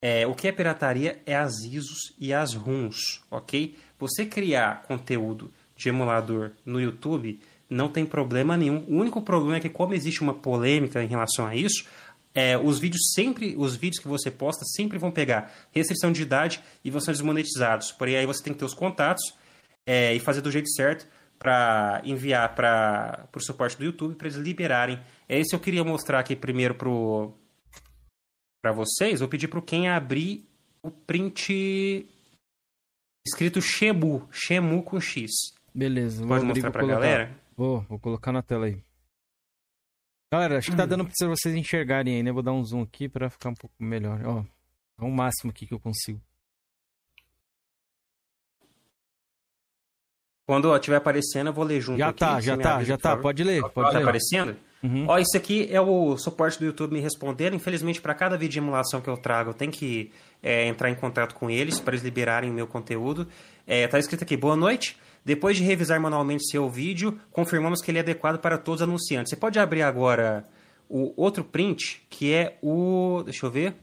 [0.00, 3.76] É, o que é pirataria é as ISOs e as ROMs, ok?
[3.98, 8.84] Você criar conteúdo de emulador no YouTube não tem problema nenhum.
[8.88, 11.84] O único problema é que como existe uma polêmica em relação a isso,
[12.34, 16.62] é, os vídeos sempre, os vídeos que você posta sempre vão pegar restrição de idade
[16.84, 17.90] e vão ser desmonetizados.
[17.90, 19.34] Porém, aí você tem que ter os contatos
[19.84, 21.06] é, e fazer do jeito certo
[21.38, 25.00] para enviar para o suporte do YouTube para eles liberarem.
[25.28, 29.20] É isso que eu queria mostrar aqui primeiro para vocês.
[29.20, 30.48] Vou pedir para quem abrir
[30.82, 32.08] o print
[33.26, 35.30] escrito Shemu, Shemu com X.
[35.74, 37.00] Beleza, Pode mostrar pra colocar.
[37.00, 37.38] galera?
[37.54, 38.82] Vou, vou colocar na tela aí.
[40.32, 42.32] Galera, acho que tá dando pra vocês enxergarem aí, né?
[42.32, 44.20] Vou dar um zoom aqui pra ficar um pouco melhor.
[44.24, 44.44] Ó,
[44.98, 46.20] é o máximo aqui que eu consigo.
[50.46, 52.20] Quando estiver aparecendo, eu vou ler junto já aqui.
[52.20, 53.16] Tá, já tá, já tá.
[53.16, 54.02] Pode ler, pode tá ler.
[54.02, 54.56] aparecendo?
[54.82, 55.06] Uhum.
[55.08, 57.54] Ó, isso aqui é o suporte do YouTube me respondendo.
[57.54, 60.94] Infelizmente, para cada vídeo de emulação que eu trago, eu tenho que é, entrar em
[60.94, 63.26] contato com eles para eles liberarem o meu conteúdo.
[63.66, 64.96] É, tá escrito aqui, boa noite.
[65.24, 69.30] Depois de revisar manualmente seu vídeo, confirmamos que ele é adequado para todos os anunciantes.
[69.30, 70.48] Você pode abrir agora
[70.88, 73.22] o outro print, que é o.
[73.24, 73.76] Deixa eu ver.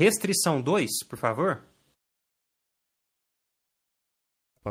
[0.00, 1.62] Restrição 2, por favor.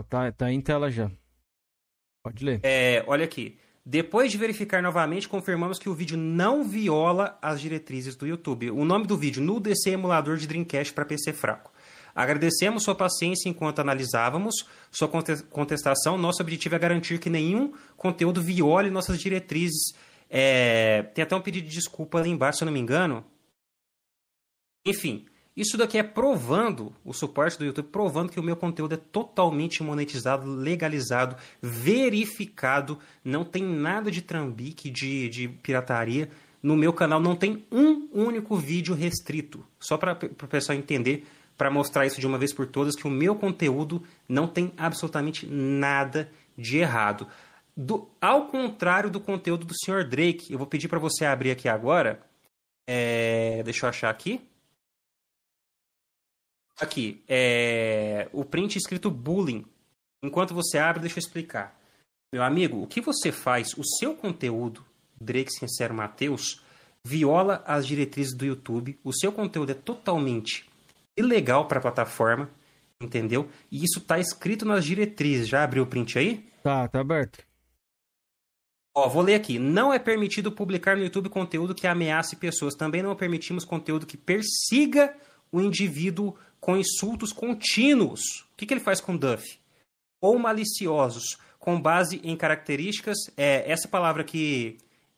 [0.10, 1.12] Tá, tá em tela já.
[2.24, 2.62] Pode ler.
[2.64, 3.60] É, olha aqui.
[3.86, 8.70] Depois de verificar novamente, confirmamos que o vídeo não viola as diretrizes do YouTube.
[8.70, 11.72] O nome do vídeo, no DC Emulador de Dreamcast para PC fraco.
[12.14, 15.08] Agradecemos sua paciência enquanto analisávamos sua
[15.50, 16.18] contestação.
[16.18, 19.94] Nosso objetivo é garantir que nenhum conteúdo viole nossas diretrizes.
[20.30, 21.04] É...
[21.16, 23.26] Tem até um pedido de desculpa ali embaixo, se eu não me engano.
[24.86, 25.26] Enfim,
[25.56, 29.84] isso daqui é provando, o suporte do YouTube, provando que o meu conteúdo é totalmente
[29.84, 36.30] monetizado, legalizado, verificado, não tem nada de trambique, de, de pirataria.
[36.64, 39.66] No meu canal não tem um único vídeo restrito.
[39.78, 43.12] Só para o pessoal entender, para mostrar isso de uma vez por todas, que o
[43.12, 47.28] meu conteúdo não tem absolutamente nada de errado.
[47.76, 50.08] Do, ao contrário do conteúdo do Sr.
[50.08, 52.22] Drake, eu vou pedir para você abrir aqui agora.
[52.88, 54.42] É, deixa eu achar aqui.
[56.82, 59.64] Aqui, é o print escrito bullying.
[60.24, 61.80] Enquanto você abre, deixa eu explicar.
[62.34, 64.84] Meu amigo, o que você faz, o seu conteúdo,
[65.22, 66.60] Drake Sincero Mateus,
[67.06, 69.00] viola as diretrizes do YouTube.
[69.04, 70.68] O seu conteúdo é totalmente
[71.16, 72.50] ilegal para a plataforma,
[73.00, 73.48] entendeu?
[73.72, 75.48] E isso tá escrito nas diretrizes.
[75.50, 76.50] Já abriu o print aí?
[76.64, 77.46] Tá, tá aberto.
[78.98, 79.60] Ó, vou ler aqui.
[79.60, 82.74] Não é permitido publicar no YouTube conteúdo que ameace pessoas.
[82.74, 85.16] Também não permitimos conteúdo que persiga
[85.52, 88.22] o indivíduo com insultos contínuos.
[88.54, 89.60] O que, que ele faz com Duff?
[90.22, 93.18] Ou maliciosos, com base em características.
[93.36, 94.78] É, essa palavra aqui,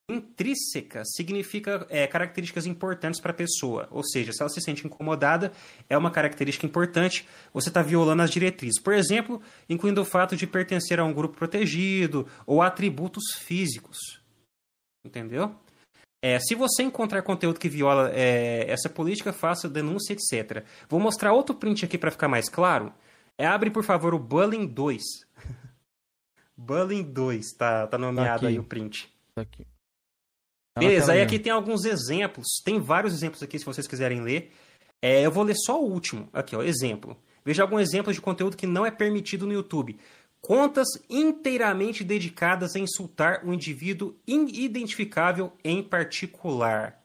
[0.09, 3.87] intrínseca, significa é, características importantes para a pessoa.
[3.91, 5.51] Ou seja, se ela se sente incomodada,
[5.89, 8.81] é uma característica importante, você está violando as diretrizes.
[8.81, 13.97] Por exemplo, incluindo o fato de pertencer a um grupo protegido ou atributos físicos.
[15.05, 15.53] Entendeu?
[16.25, 20.63] É, se você encontrar conteúdo que viola é, essa política, faça denúncia, etc.
[20.87, 22.93] Vou mostrar outro print aqui para ficar mais claro.
[23.37, 25.03] É, abre, por favor, o Bullying 2.
[26.55, 29.13] Bullying 2, tá, tá nomeado tá aí o print.
[29.35, 29.65] Tá aqui.
[30.73, 32.47] Tá Beleza, aí aqui tem alguns exemplos.
[32.63, 34.53] Tem vários exemplos aqui, se vocês quiserem ler.
[35.01, 36.29] É, eu vou ler só o último.
[36.31, 37.17] Aqui, ó, exemplo.
[37.43, 39.99] Veja algum exemplo de conteúdo que não é permitido no YouTube.
[40.45, 47.01] Contas inteiramente dedicadas a insultar um indivíduo inidentificável em particular.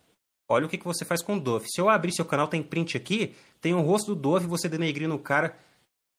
[0.48, 1.69] Olha o que, que você faz com o Dove.
[1.69, 5.15] Se eu abrir seu canal, tem print aqui, tem o rosto do Dove, você denegrindo
[5.15, 5.56] o cara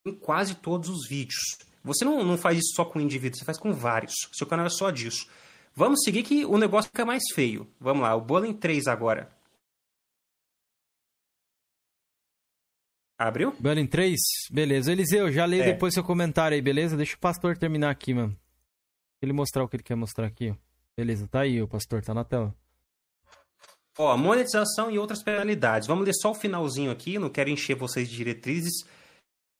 [0.06, 1.42] em quase todos os vídeos.
[1.84, 4.14] Você não, não faz isso só com um indivíduo, você faz com vários.
[4.32, 5.28] Seu canal é só disso.
[5.76, 7.68] Vamos seguir que o negócio fica mais feio.
[7.82, 9.30] Vamos lá, o Bullying 3 agora.
[13.20, 13.54] Abriu?
[13.60, 14.18] Bullying 3?
[14.50, 14.94] Beleza.
[14.94, 15.74] Eliseu, já leio é.
[15.74, 16.96] depois seu comentário aí, beleza?
[16.96, 18.34] Deixa o pastor terminar aqui, mano.
[19.22, 20.56] Ele mostrar o que ele quer mostrar aqui.
[20.98, 22.56] Beleza, tá aí, o pastor, tá na tela.
[23.98, 25.86] Ó, monetização e outras penalidades.
[25.86, 28.86] Vamos ler só o finalzinho aqui, não quero encher vocês de diretrizes.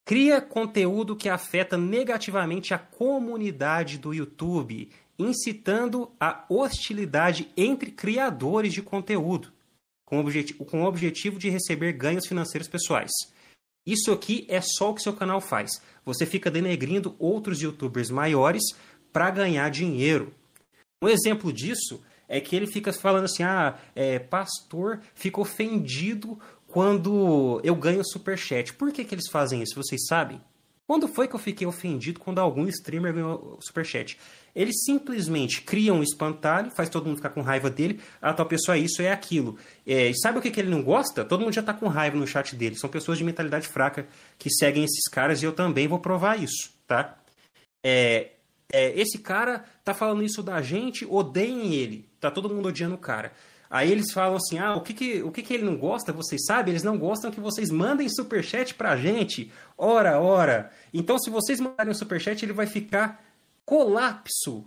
[0.06, 8.82] Cria conteúdo que afeta negativamente a comunidade do YouTube, incitando a hostilidade entre criadores de
[8.82, 9.52] conteúdo,
[10.06, 13.12] com, objeti com o objetivo de receber ganhos financeiros pessoais.
[13.90, 15.72] Isso aqui é só o que seu canal faz.
[16.06, 18.62] Você fica denegrindo outros youtubers maiores
[19.12, 20.32] para ganhar dinheiro.
[21.02, 27.60] Um exemplo disso é que ele fica falando assim: ah, é, pastor fica ofendido quando
[27.64, 28.76] eu ganho superchat.
[28.76, 29.74] Por que, que eles fazem isso?
[29.76, 30.40] Vocês sabem?
[30.90, 34.18] Quando foi que eu fiquei ofendido quando algum streamer ganhou superchat?
[34.56, 38.02] Eles simplesmente criam um espantalho, faz todo mundo ficar com raiva dele.
[38.20, 39.56] A tal pessoa é isso, é aquilo.
[39.86, 41.24] É, e sabe o que, que ele não gosta?
[41.24, 42.76] Todo mundo já tá com raiva no chat dele.
[42.76, 44.08] São pessoas de mentalidade fraca
[44.40, 47.20] que seguem esses caras e eu também vou provar isso, tá?
[47.86, 48.32] É,
[48.74, 52.10] é, esse cara tá falando isso da gente, odeiem ele.
[52.20, 53.32] Tá todo mundo odiando o cara.
[53.70, 56.46] Aí eles falam assim: ah, o que, que, o que, que ele não gosta, vocês
[56.46, 56.72] sabem?
[56.72, 59.52] Eles não gostam que vocês mandem superchat pra gente.
[59.78, 60.72] Ora, ora.
[60.94, 63.24] Então, se vocês mandarem um superchat, ele vai ficar
[63.64, 64.66] colapso.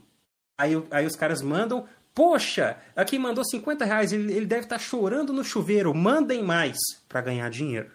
[0.56, 4.82] Aí, aí os caras mandam: poxa, aqui mandou 50 reais, ele, ele deve estar tá
[4.82, 7.90] chorando no chuveiro, mandem mais para ganhar dinheiro.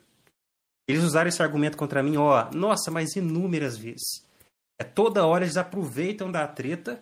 [0.89, 4.25] Eles usaram esse argumento contra mim, ó, nossa, mas inúmeras vezes.
[4.79, 7.01] É, toda hora eles aproveitam da treta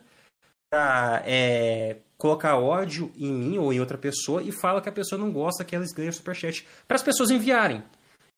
[0.69, 5.19] pra é, colocar ódio em mim ou em outra pessoa e fala que a pessoa
[5.19, 7.83] não gosta que elas ganhem superchat para as pessoas enviarem.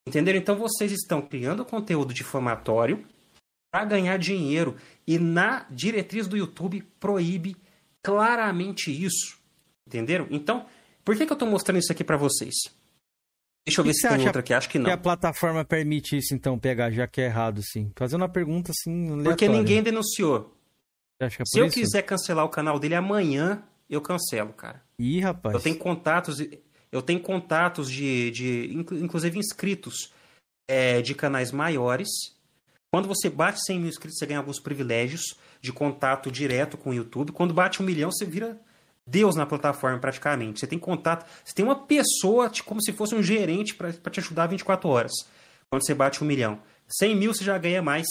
[0.06, 0.38] Entenderam?
[0.38, 3.04] Então vocês estão criando conteúdo difamatório
[3.70, 4.76] para ganhar dinheiro
[5.06, 7.56] e na diretriz do YouTube proíbe
[8.02, 9.38] claramente isso.
[9.86, 10.26] Entenderam?
[10.30, 10.66] Então,
[11.04, 12.54] por que, que eu estou mostrando isso aqui para vocês?
[13.66, 14.86] Deixa eu ver se tem outra aqui, acho que não.
[14.86, 17.90] que a plataforma permite isso, então, pegar, já que é errado, sim?
[17.94, 19.24] Fazendo uma pergunta, assim, aleatória.
[19.24, 20.57] Porque ninguém denunciou.
[21.20, 21.58] É se isso?
[21.58, 24.82] eu quiser cancelar o canal dele amanhã, eu cancelo, cara.
[24.98, 25.54] Ih, rapaz.
[25.54, 26.38] Eu tenho contatos,
[26.92, 30.12] eu tenho contatos de, de inclusive inscritos
[30.68, 32.08] é, de canais maiores.
[32.90, 36.94] Quando você bate 100 mil inscritos, você ganha alguns privilégios de contato direto com o
[36.94, 37.32] YouTube.
[37.32, 38.58] Quando bate um milhão, você vira
[39.06, 40.60] Deus na plataforma praticamente.
[40.60, 44.46] Você tem contato, você tem uma pessoa como se fosse um gerente para te ajudar
[44.46, 45.12] 24 horas.
[45.70, 46.60] Quando você bate um milhão.
[46.88, 48.06] 100 mil você já ganha mais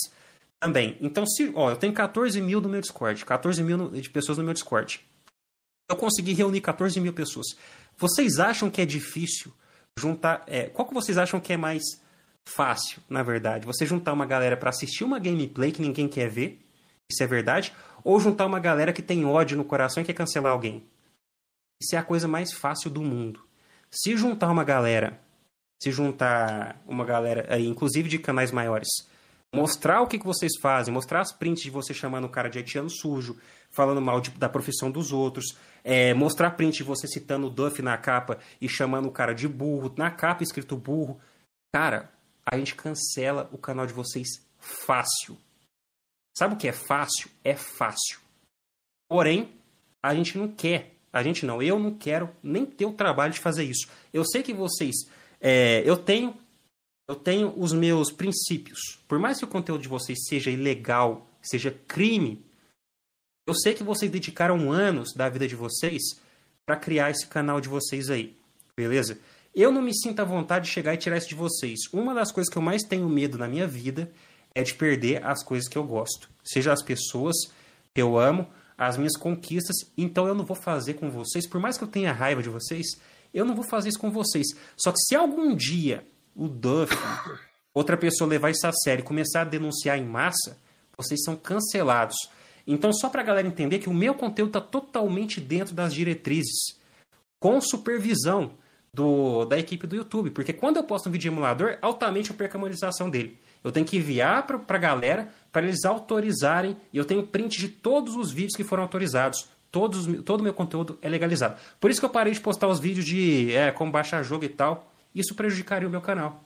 [0.60, 0.98] também.
[1.02, 4.44] Então, se, ó, eu tenho 14 mil no meu Discord, 14 mil de pessoas no
[4.44, 5.06] meu Discord.
[5.90, 7.48] Eu consegui reunir 14 mil pessoas.
[7.98, 9.54] Vocês acham que é difícil
[9.98, 10.44] juntar.
[10.48, 11.84] É, qual que vocês acham que é mais
[12.48, 13.66] fácil, na verdade?
[13.66, 16.60] Você juntar uma galera para assistir uma gameplay que ninguém quer ver?
[17.10, 17.74] Isso é verdade?
[18.04, 20.86] Ou juntar uma galera que tem ódio no coração e quer cancelar alguém.
[21.82, 23.42] Isso é a coisa mais fácil do mundo.
[23.90, 25.20] Se juntar uma galera,
[25.82, 28.90] se juntar uma galera, aí, inclusive de canais maiores,
[29.54, 32.58] mostrar o que, que vocês fazem, mostrar as prints de você chamando o cara de
[32.58, 33.38] haitiano sujo,
[33.72, 37.82] falando mal de, da profissão dos outros, é, mostrar print de você citando o Duff
[37.82, 41.20] na capa e chamando o cara de burro, na capa escrito burro.
[41.74, 42.12] Cara,
[42.46, 44.28] a gente cancela o canal de vocês
[44.60, 45.38] fácil.
[46.38, 47.30] Sabe o que é fácil?
[47.44, 48.20] É fácil.
[49.10, 49.54] Porém,
[50.04, 50.94] a gente não quer.
[51.12, 53.88] A gente não, eu não quero nem ter o trabalho de fazer isso.
[54.14, 54.96] Eu sei que vocês.
[55.42, 56.36] É, eu tenho.
[57.08, 59.00] Eu tenho os meus princípios.
[59.08, 62.46] Por mais que o conteúdo de vocês seja ilegal, seja crime,
[63.48, 66.02] eu sei que vocês dedicaram anos da vida de vocês
[66.66, 68.36] para criar esse canal de vocês aí.
[68.76, 69.18] Beleza?
[69.56, 71.80] Eu não me sinto à vontade de chegar e tirar isso de vocês.
[71.94, 74.12] Uma das coisas que eu mais tenho medo na minha vida
[74.54, 76.30] é de perder as coisas que eu gosto.
[76.44, 77.36] Seja as pessoas
[77.96, 78.48] que eu amo,
[78.78, 79.78] as minhas conquistas.
[79.98, 83.00] Então eu não vou fazer com vocês, por mais que eu tenha raiva de vocês,
[83.34, 84.48] eu não vou fazer isso com vocês.
[84.76, 86.06] Só que se algum dia
[86.38, 86.96] o Duff,
[87.74, 90.58] outra pessoa levar isso a sério e começar a denunciar em massa,
[90.96, 92.16] vocês são cancelados.
[92.66, 96.78] Então, só para a galera entender que o meu conteúdo está totalmente dentro das diretrizes,
[97.40, 98.52] com supervisão
[98.94, 100.32] do, da equipe do YouTube.
[100.32, 103.40] Porque quando eu posto um vídeo de emulador, altamente eu perco a monetização dele.
[103.64, 106.76] Eu tenho que enviar para a galera para eles autorizarem.
[106.92, 109.48] E eu tenho print de todos os vídeos que foram autorizados.
[109.72, 111.60] Todos, todo o meu conteúdo é legalizado.
[111.80, 114.50] Por isso que eu parei de postar os vídeos de é, como baixar jogo e
[114.50, 114.92] tal.
[115.18, 116.44] Isso prejudicaria o meu canal.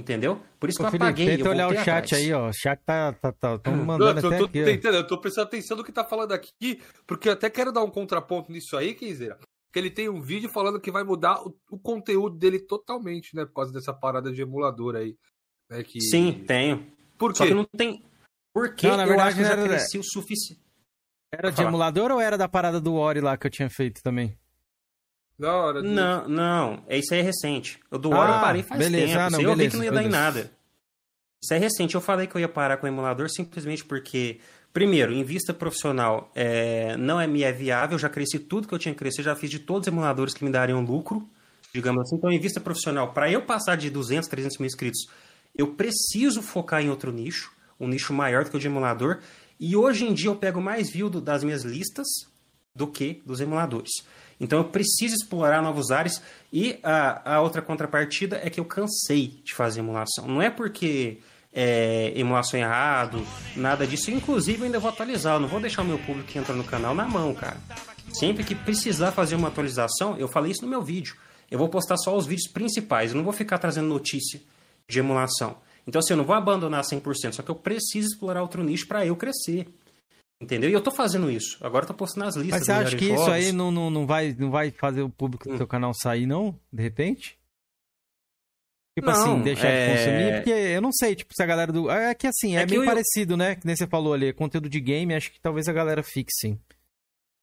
[0.00, 0.40] Entendeu?
[0.58, 1.36] Por isso Ô, que eu Felipe, apaguei.
[1.36, 2.12] Tenta olhar o chat atrás.
[2.12, 2.48] aí, ó.
[2.48, 5.48] O chat tá, tá, tá tão mandando eu, até tô, aqui, tentando, eu tô prestando
[5.48, 8.94] atenção no que tá falando aqui, porque eu até quero dar um contraponto nisso aí,
[8.94, 9.38] Kenzeira.
[9.72, 13.44] Que ele tem um vídeo falando que vai mudar o, o, conteúdo dele totalmente, né?
[13.44, 15.16] Por causa dessa parada de emulador aí.
[15.68, 16.00] Né, que...
[16.00, 16.86] Sim, tenho.
[17.18, 17.38] Por quê?
[17.38, 18.02] Só que não tem.
[18.54, 20.62] Porque Não, na verdade, eu acho que eu era- já cresci o suficiente.
[21.34, 24.38] Era de emulador ou era da parada do Ori lá que eu tinha feito também?
[25.38, 25.82] Da hora.
[25.82, 27.78] Não, não, é isso aí é recente.
[27.90, 29.18] O do Ah, eu parei faz beleza, tempo.
[29.20, 30.50] ah, não, eu vi beleza, que não ia dar em nada.
[31.42, 31.94] Isso é recente.
[31.94, 34.40] Eu falei que eu ia parar com o emulador simplesmente porque,
[34.72, 37.94] primeiro, em vista profissional, é, não é me é viável.
[37.94, 40.34] Eu já cresci tudo que eu tinha que crescer, já fiz de todos os emuladores
[40.34, 41.28] que me dariam lucro,
[41.72, 42.16] digamos assim.
[42.16, 45.08] Então, em vista profissional, para eu passar de 200, 300 mil inscritos,
[45.56, 49.20] eu preciso focar em outro nicho, um nicho maior do que o de emulador.
[49.60, 52.06] E hoje em dia eu pego mais view do- das minhas listas
[52.74, 53.90] do que dos emuladores.
[54.40, 59.40] Então eu preciso explorar novos áreas e a, a outra contrapartida é que eu cansei
[59.44, 60.26] de fazer emulação.
[60.26, 61.18] Não é porque
[61.52, 64.10] é, emulação é errado, nada disso.
[64.10, 66.64] Inclusive eu ainda vou atualizar, eu não vou deixar o meu público que entra no
[66.64, 67.56] canal na mão, cara.
[68.12, 71.16] Sempre que precisar fazer uma atualização, eu falei isso no meu vídeo.
[71.50, 74.40] Eu vou postar só os vídeos principais, eu não vou ficar trazendo notícia
[74.86, 75.56] de emulação.
[75.86, 79.04] Então assim, eu não vou abandonar 100%, só que eu preciso explorar outro nicho para
[79.04, 79.66] eu crescer.
[80.40, 80.70] Entendeu?
[80.70, 81.58] E eu tô fazendo isso.
[81.64, 83.28] Agora eu tô postando as listas Mas você acha que isso jogos.
[83.32, 85.56] aí não, não, não, vai, não vai fazer o público do Hum.
[85.56, 86.58] seu canal sair, não?
[86.72, 87.36] De repente?
[88.96, 90.34] Tipo Não, assim, deixar é- de consumir?
[90.36, 91.90] Porque eu não sei, tipo, se a galera do.
[91.90, 93.54] É que assim, é, É que meio eu- parecido, né?
[93.56, 96.58] Que nem você falou ali, conteúdo de game, acho que talvez a galera fique sim.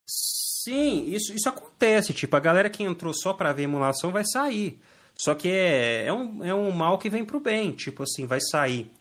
[0.10, 2.14] Sim, isso, isso acontece.
[2.14, 4.80] Tipo, a galera que entrou só pra ver emulação vai sair.
[5.18, 7.72] Só que é, é, um, é um mal que vem pro bem.
[7.72, 8.92] Tipo assim, vai sair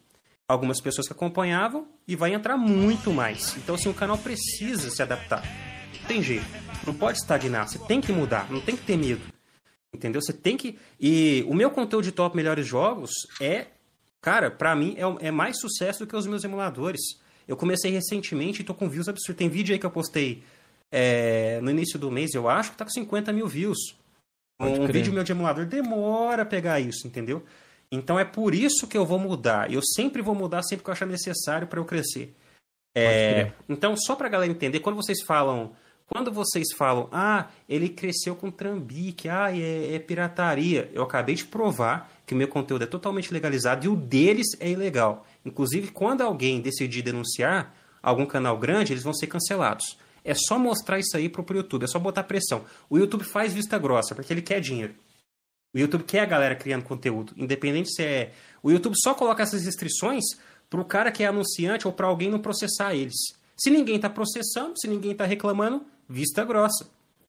[0.49, 3.57] algumas pessoas que acompanhavam e vai entrar muito mais.
[3.57, 5.43] Então, assim, o canal precisa se adaptar.
[6.01, 6.47] Não tem jeito.
[6.87, 7.69] Não pode estagnar.
[7.69, 8.51] Você tem que mudar.
[8.51, 9.23] Não tem que ter medo.
[9.93, 10.21] Entendeu?
[10.21, 10.79] Você tem que.
[11.01, 13.11] E o meu conteúdo de top melhores jogos
[13.41, 13.67] é.
[14.21, 17.01] Cara, pra mim é, é mais sucesso do que os meus emuladores.
[17.47, 19.37] Eu comecei recentemente e tô com views absurdos.
[19.37, 20.43] Tem vídeo aí que eu postei
[20.97, 23.97] é, no início do mês, eu acho que tá com 50 mil views.
[24.57, 24.93] Pode um crer.
[24.93, 27.43] vídeo meu de emulador demora a pegar isso, entendeu?
[27.91, 29.73] Então é por isso que eu vou mudar.
[29.73, 32.35] Eu sempre vou mudar sempre que eu achar necessário para eu crescer.
[32.97, 35.73] É, então, só pra galera entender, quando vocês falam.
[36.07, 40.91] Quando vocês falam, ah, ele cresceu com trambique, ah, é, é pirataria.
[40.93, 44.69] Eu acabei de provar que o meu conteúdo é totalmente legalizado e o deles é
[44.69, 45.27] ilegal.
[45.47, 49.99] Inclusive, quando alguém decidir denunciar algum canal grande, eles vão ser cancelados.
[50.23, 52.67] É só mostrar isso aí pro, pro YouTube, é só botar pressão.
[52.89, 54.95] O YouTube faz vista grossa, porque ele quer dinheiro.
[55.75, 58.33] O YouTube quer a galera criando conteúdo, independente se é.
[58.63, 60.23] O YouTube só coloca essas restrições
[60.71, 63.15] pro cara que é anunciante ou para alguém não processar eles.
[63.57, 66.87] Se ninguém tá processando, se ninguém tá reclamando, vista grossa.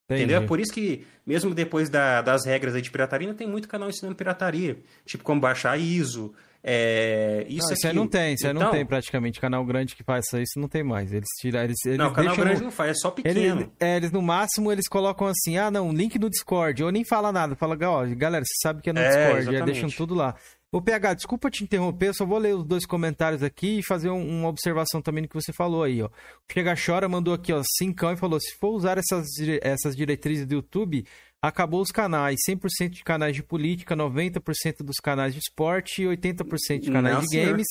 [0.09, 0.35] Entendeu?
[0.35, 0.47] É Entendi.
[0.47, 4.15] por isso que, mesmo depois da- das regras de pirataria, ainda tem muito canal ensinando
[4.15, 4.77] pirataria.
[5.05, 6.31] Tipo, como baixar ISO,
[6.67, 9.39] é, isso Não, isso aí não tem, isso aí não Então, tem praticamente.
[9.39, 11.13] Canal grande que faça isso não tem mais.
[11.13, 11.61] Eles tiram.
[11.63, 13.39] Eles, eles Não, canal grande não faz, é só pequeno.
[13.61, 17.05] Ele, é, eles no máximo eles colocam assim, ah não, link no Discord, ou nem
[17.05, 19.65] fala nada, fala, ó, galera, você sabe que é no É, Discord, aí exatamente.
[19.81, 20.35] deixam tudo lá.
[20.71, 24.09] Ô PH, desculpa te interromper, eu só vou ler os dois comentários aqui e fazer
[24.09, 26.07] um- uma observação também no que você falou aí, ó.
[26.07, 26.11] O
[26.51, 29.25] Chega Chora mandou aqui, ó, cincão e falou, se for usar essas,
[29.61, 31.05] essas diretrizes do YouTube,
[31.47, 36.80] acabou os canais, 100% de canais de política, 90% dos canais de esporte, e 80%
[36.80, 37.51] de canais Não, de senhor.
[37.51, 37.67] games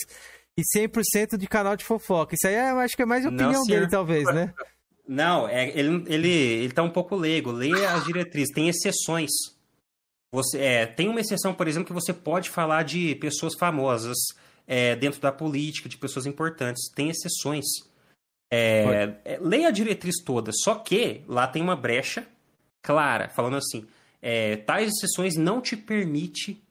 [0.57, 2.35] e 100% de canal de fofoca.
[2.35, 3.81] Isso aí é, eu acho que é mais Não, opinião senhor.
[3.81, 4.55] dele, talvez, né?
[5.07, 7.51] Não, é, ele, ele, ele tá um pouco leigo.
[7.51, 9.31] Lê as diretrizes, tem exceções.
[10.33, 14.17] Você, é, tem uma exceção, por exemplo, que você pode falar de pessoas famosas
[14.67, 16.89] é, dentro da política, de pessoas importantes.
[16.95, 17.65] Tem exceções.
[18.51, 22.27] É, é, leia a diretriz toda, só que lá tem uma brecha
[22.85, 23.85] clara, falando assim:
[24.23, 26.63] é, tais exceções não te permite,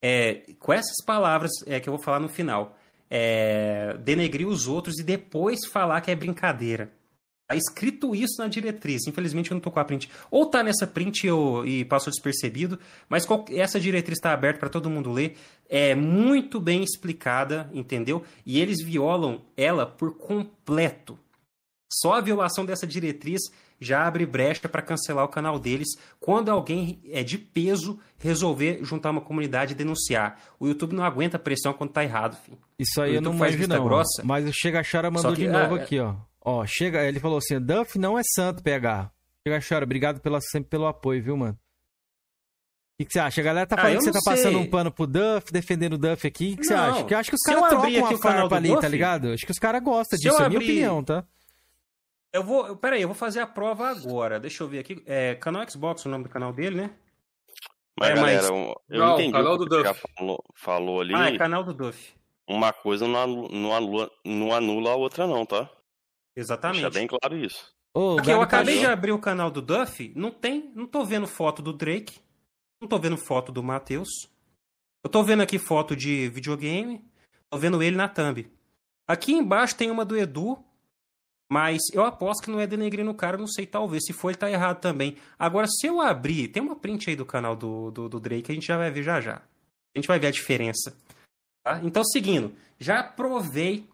[0.00, 2.78] é, com essas palavras é, que eu vou falar no final,
[3.10, 6.92] é, denegrir os outros e depois falar que é brincadeira.
[7.48, 9.06] Tá escrito isso na diretriz.
[9.06, 10.08] Infelizmente eu não tô com a print.
[10.30, 12.78] Ou tá nessa print eu, e passou despercebido,
[13.10, 15.36] mas qual- essa diretriz está aberta para todo mundo ler.
[15.68, 18.24] É muito bem explicada, entendeu?
[18.46, 21.18] E eles violam ela por completo.
[21.92, 23.42] Só a violação dessa diretriz
[23.82, 25.88] já abre brecha para cancelar o canal deles
[26.20, 30.38] quando alguém é de peso resolver juntar uma comunidade e denunciar.
[30.60, 32.58] O YouTube não aguenta pressão quando tá errado, filho.
[32.78, 33.84] Isso aí eu não faz vista não.
[33.84, 34.22] grossa.
[34.24, 36.14] Mas o Chega Chora mandou que- de novo ah, aqui, ó.
[36.44, 39.10] Ó, chega, ele falou assim: Duff não é santo, PH.
[39.46, 41.52] Chega Chora, obrigado pela, sempre pelo apoio, viu, mano?
[41.54, 41.58] O
[42.98, 43.40] que, que você acha?
[43.40, 44.56] A galera tá Ah, falando eu que você tá passando sei.
[44.56, 46.52] um pano pro Duff, defendendo o Duff aqui.
[46.52, 47.04] O que você Não, acha?
[47.04, 49.28] Que eu acho que os caras trocam a farpa ali, tá Duff, ligado?
[49.32, 51.24] Acho que os caras gostam disso, é minha abrir- opinião, tá?
[52.32, 52.66] Eu vou.
[52.66, 54.40] eu- Peraí, eu vou fazer a prova agora.
[54.40, 55.02] Deixa eu ver aqui.
[55.06, 56.90] É canal Xbox, o nome do canal dele, né?
[57.98, 60.02] Mas, É, galera, mas- um- eu Não, entendi canal o que do Duff.
[60.16, 61.14] falou, falou ali.
[61.14, 62.14] Ah, é canal do Duff.
[62.48, 65.70] Uma coisa não anula, não, anula, não anula a outra, não, tá?
[66.34, 66.80] Exatamente.
[66.82, 67.72] Deixa bem claro isso.
[67.94, 71.04] Ô, o Aqui, eu acabei de abrir o canal do Duff, não tem, não tô
[71.04, 72.18] vendo foto do Drake,
[72.80, 74.08] não tô vendo foto do Matheus.
[75.04, 77.04] Eu tô vendo aqui foto de videogame,
[77.50, 78.50] tô vendo ele na thumb.
[79.06, 80.64] Aqui embaixo tem uma do Edu,
[81.52, 84.06] mas eu aposto que não é denegrindo o cara, não sei, talvez.
[84.06, 85.18] Se ele tá errado também.
[85.38, 88.54] Agora, se eu abrir, tem uma print aí do canal do, do, do Drake, a
[88.54, 89.34] gente já vai ver já já.
[89.34, 90.96] A gente vai ver a diferença.
[91.62, 91.78] Tá?
[91.84, 93.86] Então, seguindo, já provei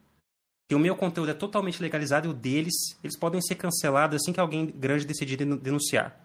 [0.68, 4.32] que o meu conteúdo é totalmente legalizado e o deles, eles podem ser cancelados assim
[4.32, 6.16] que alguém grande decidir denunciar.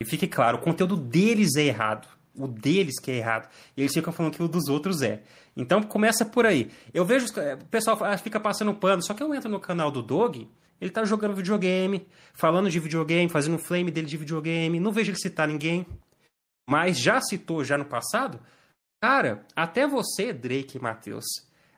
[0.00, 2.06] E fique claro, o conteúdo deles é errado.
[2.36, 3.50] O deles que é errado.
[3.76, 5.24] E eles ficam falando que o dos outros é.
[5.56, 6.70] Então começa por aí.
[6.94, 7.26] Eu vejo.
[7.26, 10.48] O pessoal fica passando pano, só que eu entro no canal do Dog,
[10.80, 14.78] ele tá jogando videogame, falando de videogame, fazendo um flame dele de videogame.
[14.78, 15.86] Não vejo ele citar ninguém.
[16.68, 18.40] Mas já citou já no passado.
[19.00, 21.24] Cara, até você, Drake e Matheus,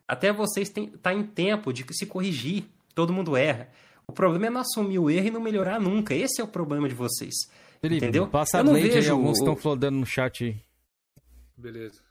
[0.06, 2.64] até vocês têm, tá em tempo de se corrigir.
[2.94, 3.68] Todo mundo erra.
[4.06, 6.14] O problema é não assumir o erro e não melhorar nunca.
[6.14, 7.34] Esse é o problema de vocês.
[7.80, 8.26] Felipe, entendeu?
[8.26, 10.60] Passa eu não vejo aí, alguns estão flodando no chat aí.
[11.56, 12.09] Beleza.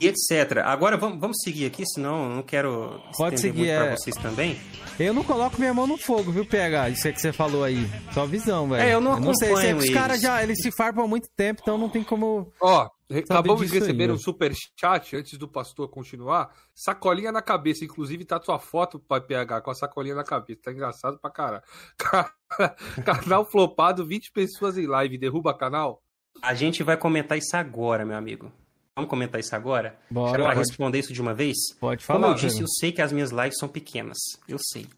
[0.00, 0.58] E etc.
[0.64, 3.86] Agora vamos, vamos seguir aqui, senão eu não quero Pode seguir, muito é...
[3.86, 4.58] pra vocês também.
[4.98, 6.90] Eu não coloco minha mão no fogo, viu, PH?
[6.90, 7.88] Isso é que você falou aí.
[8.12, 8.82] Só visão, velho.
[8.82, 11.60] É, eu não eu não sei, Os caras já, eles se farpam há muito tempo,
[11.62, 12.52] então não tem como...
[12.60, 16.52] Ó, acabamos de receber aí, um super chat antes do pastor continuar.
[16.74, 20.62] Sacolinha na cabeça, inclusive tá tua foto, pai PH, com a sacolinha na cabeça.
[20.64, 21.62] Tá engraçado pra caralho.
[23.04, 26.02] canal flopado, 20 pessoas em live, derruba canal?
[26.42, 28.52] A gente vai comentar isso agora, meu amigo.
[28.98, 29.96] Vamos comentar isso agora?
[30.10, 30.42] Bora.
[30.42, 31.56] Para responder isso de uma vez?
[31.78, 32.18] Pode falar.
[32.18, 34.18] Como eu disse, eu sei que as minhas lives são pequenas.
[34.48, 34.88] Eu sei.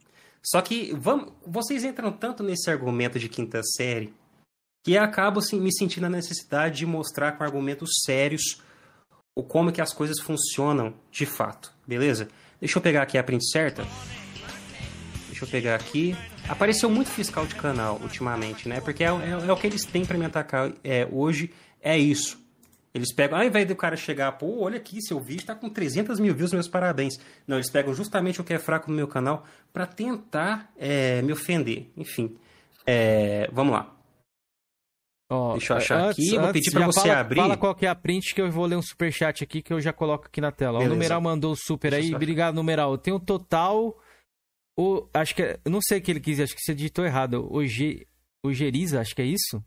[0.43, 4.15] Só que vamos, vocês entram tanto nesse argumento de quinta série
[4.83, 8.63] que eu acabo assim, me sentindo a necessidade de mostrar com argumentos sérios
[9.37, 11.71] o como que as coisas funcionam de fato.
[11.87, 12.31] Beleza?
[12.59, 13.87] Deixa eu pegar aqui a print certa.
[15.27, 16.17] Deixa eu pegar aqui.
[16.49, 18.81] Apareceu muito fiscal de canal ultimamente, né?
[18.81, 21.51] Porque é, é, é o que eles têm para me atacar é, hoje.
[21.83, 22.41] É isso.
[22.93, 26.19] Eles pegam, ao invés do cara chegar, pô, olha aqui, seu vídeo tá com 300
[26.19, 27.15] mil views, meus parabéns.
[27.47, 31.33] Não, eles pegam justamente o que é fraco no meu canal para tentar é, me
[31.33, 31.89] ofender.
[31.97, 32.37] Enfim,
[32.85, 33.97] é, vamos lá.
[35.33, 37.37] Oh, Deixa eu achar antes, aqui, vou pedir para você fala, abrir.
[37.37, 39.73] Fala qual que é a print que eu vou ler um super chat aqui que
[39.73, 40.79] eu já coloco aqui na tela.
[40.79, 40.91] Beleza.
[40.91, 42.99] O numeral mandou o super Deixa aí, obrigado numeral.
[42.99, 43.97] Tem um total,
[44.77, 47.47] o, acho que, é, não sei o que ele quis, acho que você digitou errado.
[47.49, 48.05] O, G,
[48.43, 49.65] o Geriza, acho que é isso?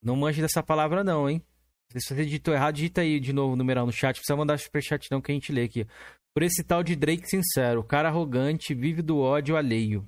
[0.00, 1.42] Não manje dessa palavra não, hein?
[1.92, 4.16] Se você digitou errado, digita aí de novo o numeral no chat.
[4.16, 5.86] Precisa mandar superchat não que a gente lê aqui.
[6.34, 10.06] Por esse tal de Drake sincero, cara arrogante, vive do ódio alheio.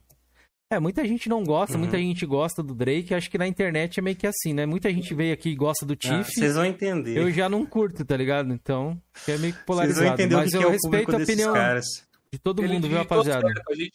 [0.73, 1.81] É, muita gente não gosta, uhum.
[1.81, 3.13] muita gente gosta do Drake.
[3.13, 4.67] Acho que na internet é meio que assim, né?
[4.67, 6.15] Muita gente veio aqui e gosta do Tiff.
[6.15, 7.19] Ah, vocês vão entender.
[7.19, 8.53] Eu já não curto, tá ligado?
[8.53, 8.97] Então,
[9.27, 10.07] é meio que polarizado.
[10.07, 11.87] Vocês vão entender Mas o que eu é respeito a opinião caras.
[12.33, 13.49] de todo mundo, viu, rapaziada?
[13.49, 13.93] A gente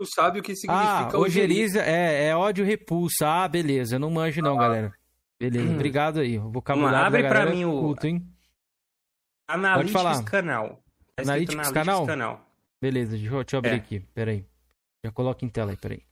[0.00, 1.80] não sabe o que significa ah, ojeriza.
[1.82, 3.28] É, é ódio repulsa.
[3.28, 3.94] Ah, beleza.
[3.94, 4.62] Eu não manjo não, ah.
[4.62, 4.92] galera.
[5.38, 5.74] Beleza, hum.
[5.74, 6.38] obrigado aí.
[6.38, 8.26] O vocabulário Abre para mim o culto, hein?
[9.48, 10.82] Analytics canal.
[11.14, 12.06] Tá Analytics, canal?
[12.06, 12.50] canal?
[12.80, 13.74] Beleza, deixa eu, te abrir é.
[13.74, 14.00] aqui.
[14.14, 14.44] Pera aí.
[15.04, 16.02] Já coloca em tela aí, peraí.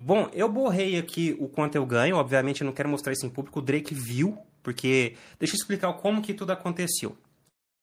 [0.00, 2.16] Bom, eu borrei aqui o quanto eu ganho.
[2.16, 3.58] Obviamente, eu não quero mostrar isso em público.
[3.58, 5.16] O Drake viu, porque...
[5.38, 7.16] Deixa eu explicar como que tudo aconteceu.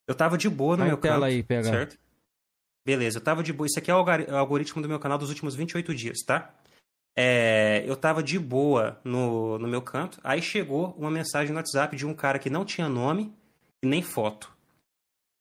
[0.07, 1.63] Eu tava de boa no Vai meu tela canto, aí, pega.
[1.63, 1.99] certo?
[2.85, 3.67] Beleza, eu tava de boa.
[3.67, 6.53] Isso aqui é o algoritmo do meu canal dos últimos 28 dias, tá?
[7.15, 11.95] É, eu tava de boa no, no meu canto, aí chegou uma mensagem no WhatsApp
[11.95, 13.33] de um cara que não tinha nome
[13.81, 14.51] e nem foto.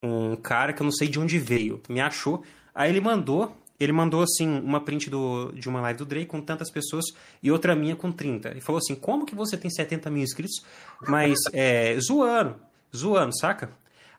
[0.01, 2.43] Um cara que eu não sei de onde veio, me achou.
[2.73, 6.39] Aí ele mandou, ele mandou assim uma print do, de uma live do Drake com
[6.39, 7.05] tantas pessoas
[7.43, 8.57] e outra minha com 30.
[8.57, 10.63] E falou assim: como que você tem 70 mil inscritos,
[11.07, 12.55] mas é, zoando,
[12.95, 13.69] zoando, saca?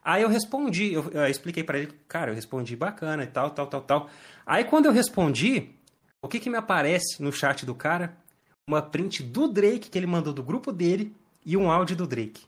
[0.04, 3.66] Aí eu respondi, eu, eu expliquei para ele, cara, eu respondi bacana e tal, tal,
[3.66, 4.10] tal, tal.
[4.44, 5.70] Aí quando eu respondi,
[6.26, 8.16] o que, que me aparece no chat do cara?
[8.68, 12.42] Uma print do Drake que ele mandou do grupo dele e um áudio do Drake.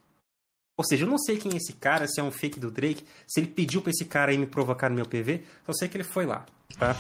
[0.77, 3.05] Ou seja, eu não sei quem é esse cara, se é um fake do Drake,
[3.27, 5.97] se ele pediu pra esse cara aí me provocar no meu PV, só sei que
[5.97, 6.45] ele foi lá,
[6.79, 6.97] tá?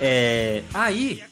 [0.00, 1.22] É, aí,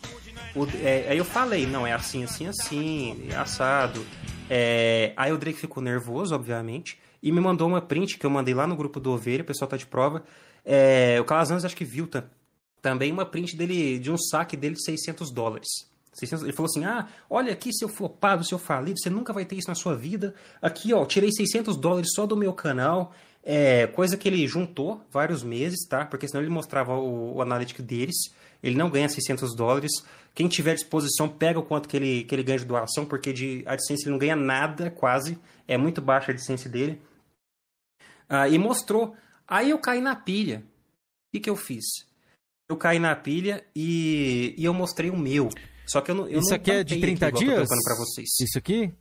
[0.54, 4.04] o, é, aí eu falei, não, é assim, assim, assim, é assado.
[4.48, 8.54] É, aí o Drake ficou nervoso, obviamente, e me mandou uma print que eu mandei
[8.54, 10.24] lá no grupo do Ovelha, o pessoal tá de prova.
[10.64, 12.24] É, o Calazans acho que viu, tá?
[12.82, 15.68] Também uma print dele de um saque dele de 600 dólares.
[16.12, 19.56] 600, ele falou assim: Ah, olha aqui, seu flopado, seu falido, você nunca vai ter
[19.56, 20.34] isso na sua vida.
[20.60, 23.12] Aqui, ó, tirei 600 dólares só do meu canal.
[23.42, 26.04] É, coisa que ele juntou vários meses, tá?
[26.04, 28.16] Porque senão ele mostrava o, o analítico deles.
[28.62, 29.92] Ele não ganha 600 dólares.
[30.34, 33.62] Quem tiver disposição, pega o quanto que ele, que ele ganha de doação, porque de
[33.66, 35.38] AdSense ele não ganha nada, quase.
[35.66, 37.00] É muito baixa a AdSense dele.
[38.28, 39.16] Ah, e mostrou.
[39.48, 40.58] Aí eu caí na pilha.
[40.58, 42.09] O que, que eu fiz?
[42.70, 45.48] Eu caí na pilha e, e eu mostrei o meu.
[45.86, 46.28] Só que eu não.
[46.28, 47.68] Eu Isso não aqui é de 30 aqui, dias?
[47.68, 48.28] Pra vocês.
[48.40, 48.92] Isso aqui?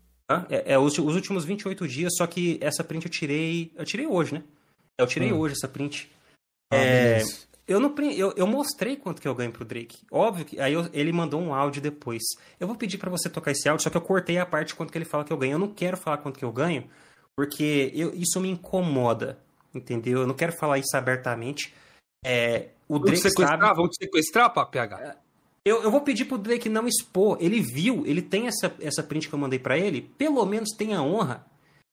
[0.50, 3.72] É, é os, os, últimos 28 dias, só que essa print eu tirei.
[3.76, 4.44] Eu tirei hoje, né?
[4.98, 5.38] Eu tirei hum.
[5.38, 6.12] hoje essa print.
[6.72, 7.24] Ah, é,
[7.68, 10.00] Eu, não, eu, eu mostrei quanto que eu ganho pro Drake.
[10.12, 10.60] Óbvio que.
[10.60, 12.24] Aí eu, ele mandou um áudio depois.
[12.60, 14.92] Eu vou pedir para você tocar esse áudio, só que eu cortei a parte quanto
[14.92, 15.54] que ele fala que eu ganho.
[15.54, 16.90] Eu não quero falar quanto que eu ganho,
[17.36, 19.38] porque eu, isso me incomoda.
[19.74, 20.22] Entendeu?
[20.22, 21.74] Eu não quero falar isso abertamente.
[22.26, 23.76] É, o Drake vamos sequestrar, sabe...
[23.76, 25.00] Vamos sequestrar, PH?
[25.00, 25.16] É,
[25.64, 27.38] eu, eu vou pedir pro Drake não expor.
[27.40, 30.02] Ele viu, ele tem essa, essa print que eu mandei para ele.
[30.18, 31.46] Pelo menos tem a honra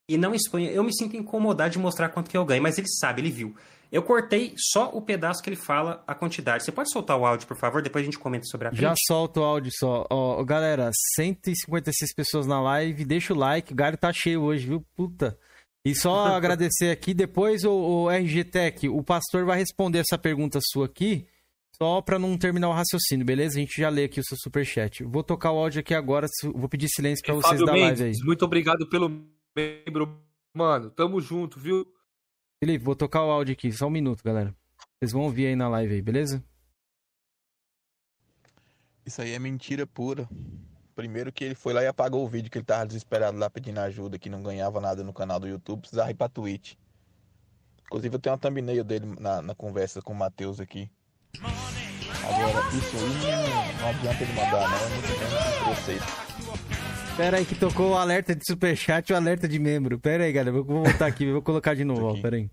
[0.09, 0.71] e não exponha.
[0.71, 3.55] Eu me sinto incomodado de mostrar quanto que eu ganho, mas ele sabe, ele viu.
[3.91, 6.65] Eu cortei só o pedaço que ele fala a quantidade.
[6.65, 7.83] Você pode soltar o áudio, por favor?
[7.83, 8.83] Depois a gente comenta sobre a print.
[8.83, 10.07] Já solta o áudio só.
[10.11, 13.05] Ó, galera, 156 pessoas na live.
[13.05, 13.73] Deixa o like.
[13.73, 14.85] O galho tá cheio hoje, viu?
[14.97, 15.39] Puta.
[15.87, 17.15] E só agradecer aqui.
[17.15, 21.29] Depois o, o RG Tech, o pastor vai responder essa pergunta sua aqui.
[21.81, 23.57] Só para não terminar o raciocínio, beleza?
[23.57, 25.05] A gente já lê aqui o seu superchat.
[25.05, 26.27] Vou tocar o áudio aqui agora.
[26.43, 28.13] Vou pedir silêncio para vocês da live aí.
[28.25, 30.21] Muito obrigado pelo membro.
[30.53, 31.87] Mano, tamo junto, viu?
[32.59, 34.57] Felipe, vou tocar o áudio aqui, só um minuto, galera.
[34.99, 36.43] Vocês vão ouvir aí na live aí, beleza?
[39.05, 40.27] Isso aí é mentira pura.
[40.97, 43.79] Primeiro que ele foi lá e apagou o vídeo que ele tava desesperado lá pedindo
[43.81, 46.73] ajuda, que não ganhava nada no canal do YouTube, precisava ir pra Twitch.
[47.85, 50.91] Inclusive eu tenho uma thumbnail dele na, na conversa com o Matheus aqui.
[52.25, 54.77] Agora, isso aí não, não adianta ele mandar, não.
[54.79, 59.47] É muito menos que Pera aí que tocou o alerta de superchat e o alerta
[59.47, 59.99] de membro.
[59.99, 60.51] Pera aí, galera.
[60.51, 62.23] Vou voltar aqui, vou colocar de novo, ó.
[62.23, 62.51] Pera aí.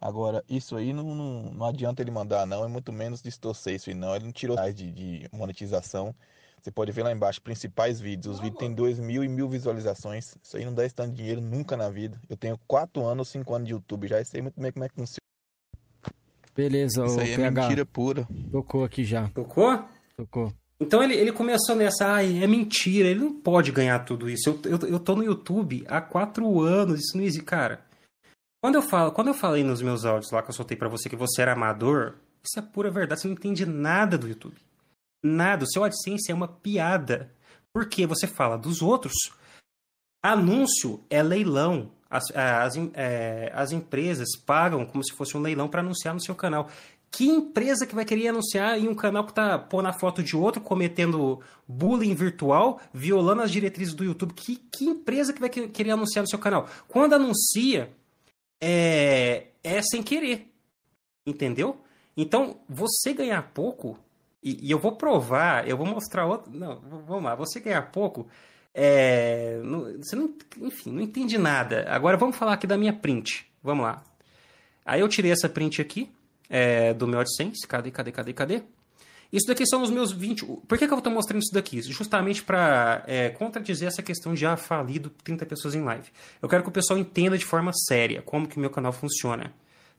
[0.00, 2.64] Agora, isso aí não, não, não, adianta ele mandar, não.
[2.64, 4.16] É muito menos distorcer isso aí, não.
[4.16, 6.14] Ele não tirou de, de monetização.
[6.66, 8.34] Você pode ver lá embaixo, principais vídeos.
[8.34, 10.24] Os vídeos têm 2 mil e mil visualizações.
[10.42, 12.20] Isso aí não dá esse tanto de dinheiro nunca na vida.
[12.28, 14.24] Eu tenho 4 anos, 5 anos de YouTube já.
[14.24, 15.20] sei muito bem como é que funciona.
[16.56, 18.26] Beleza, Isso aí é mentira pura.
[18.50, 19.28] Tocou aqui já.
[19.28, 19.80] Tocou?
[20.16, 20.52] Tocou.
[20.80, 24.48] Então ele, ele começou nessa, ai, é mentira, ele não pode ganhar tudo isso.
[24.48, 27.44] Eu, eu, eu tô no YouTube há quatro anos, isso não existe.
[27.44, 27.80] Cara,
[28.60, 31.08] quando eu falo, quando eu falei nos meus áudios lá que eu soltei para você
[31.08, 34.65] que você era amador, isso é pura verdade, você não entende nada do YouTube.
[35.26, 37.32] Nada, o seu AdSense é uma piada.
[37.72, 39.14] Porque você fala dos outros.
[40.22, 41.90] Anúncio é leilão.
[42.08, 46.34] As, as, é, as empresas pagam como se fosse um leilão para anunciar no seu
[46.34, 46.70] canal.
[47.10, 50.36] Que empresa que vai querer anunciar em um canal que tá pondo a foto de
[50.36, 54.34] outro, cometendo bullying virtual, violando as diretrizes do YouTube?
[54.34, 56.68] Que, que empresa que vai querer anunciar no seu canal?
[56.88, 57.90] Quando anuncia,
[58.60, 60.52] é, é sem querer.
[61.26, 61.80] Entendeu?
[62.16, 63.98] Então, você ganhar pouco,
[64.46, 66.52] e, e, eu vou provar, eu vou mostrar outro.
[66.56, 68.28] Não, vamos lá, você ganhar pouco.
[68.72, 71.84] É, não, você não, enfim, não entende nada.
[71.88, 73.44] Agora vamos falar aqui da minha print.
[73.60, 74.04] Vamos lá.
[74.84, 76.08] Aí eu tirei essa print aqui
[76.48, 77.66] é, do meu AdSense.
[77.66, 78.62] Cadê, cadê, cadê, cadê?
[79.32, 80.44] Isso daqui são os meus 20.
[80.44, 81.82] Por que, que eu estou mostrando isso daqui?
[81.82, 86.08] Justamente para é, contradizer essa questão de já falido 30 pessoas em live.
[86.40, 89.52] Eu quero que o pessoal entenda de forma séria como que o meu canal funciona.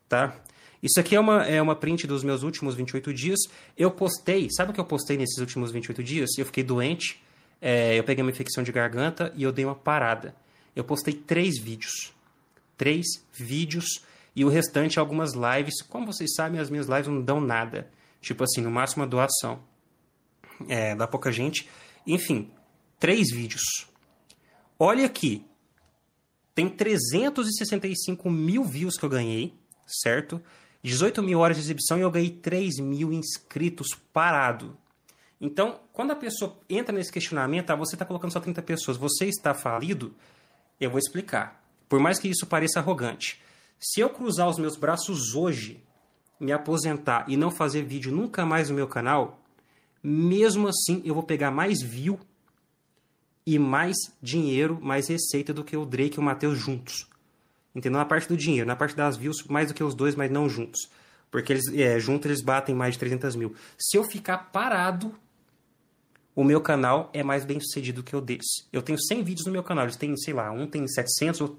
[0.08, 0.34] Tá?
[0.82, 3.40] Isso aqui é uma, é uma print dos meus últimos 28 dias.
[3.78, 6.30] Eu postei, sabe o que eu postei nesses últimos 28 dias?
[6.38, 7.22] Eu fiquei doente,
[7.62, 10.36] é, eu peguei uma infecção de garganta e eu dei uma parada.
[10.76, 12.14] Eu postei três vídeos.
[12.78, 13.86] Três vídeos
[14.36, 15.82] e o restante algumas lives.
[15.82, 17.90] Como vocês sabem, as minhas lives não dão nada.
[18.22, 19.60] Tipo assim, no máximo uma doação.
[20.68, 21.68] É, dá pouca gente.
[22.06, 22.52] Enfim,
[23.00, 23.64] três vídeos.
[24.78, 25.44] Olha aqui.
[26.54, 29.54] Tem 365 mil views que eu ganhei,
[29.86, 30.42] certo?
[30.88, 34.78] 18 mil horas de exibição e eu ganhei 3 mil inscritos parado.
[35.40, 39.26] Então, quando a pessoa entra nesse questionamento, ah, você está colocando só 30 pessoas, você
[39.26, 40.16] está falido?
[40.80, 41.62] Eu vou explicar.
[41.90, 43.42] Por mais que isso pareça arrogante.
[43.78, 45.84] Se eu cruzar os meus braços hoje,
[46.40, 49.42] me aposentar e não fazer vídeo nunca mais no meu canal,
[50.02, 52.18] mesmo assim eu vou pegar mais view
[53.46, 57.08] e mais dinheiro, mais receita do que o Drake e o Matheus juntos.
[57.78, 58.00] Entendeu?
[58.00, 60.50] Na parte do dinheiro, na parte das views, mais do que os dois, mas não
[60.50, 60.90] juntos.
[61.30, 63.54] Porque eles, é, juntos eles batem mais de 300 mil.
[63.78, 65.14] Se eu ficar parado,
[66.36, 68.48] o meu canal é mais bem sucedido que o deles.
[68.74, 71.56] Eu tenho 100 vídeos no meu canal, eles têm, sei lá, um tem 700, o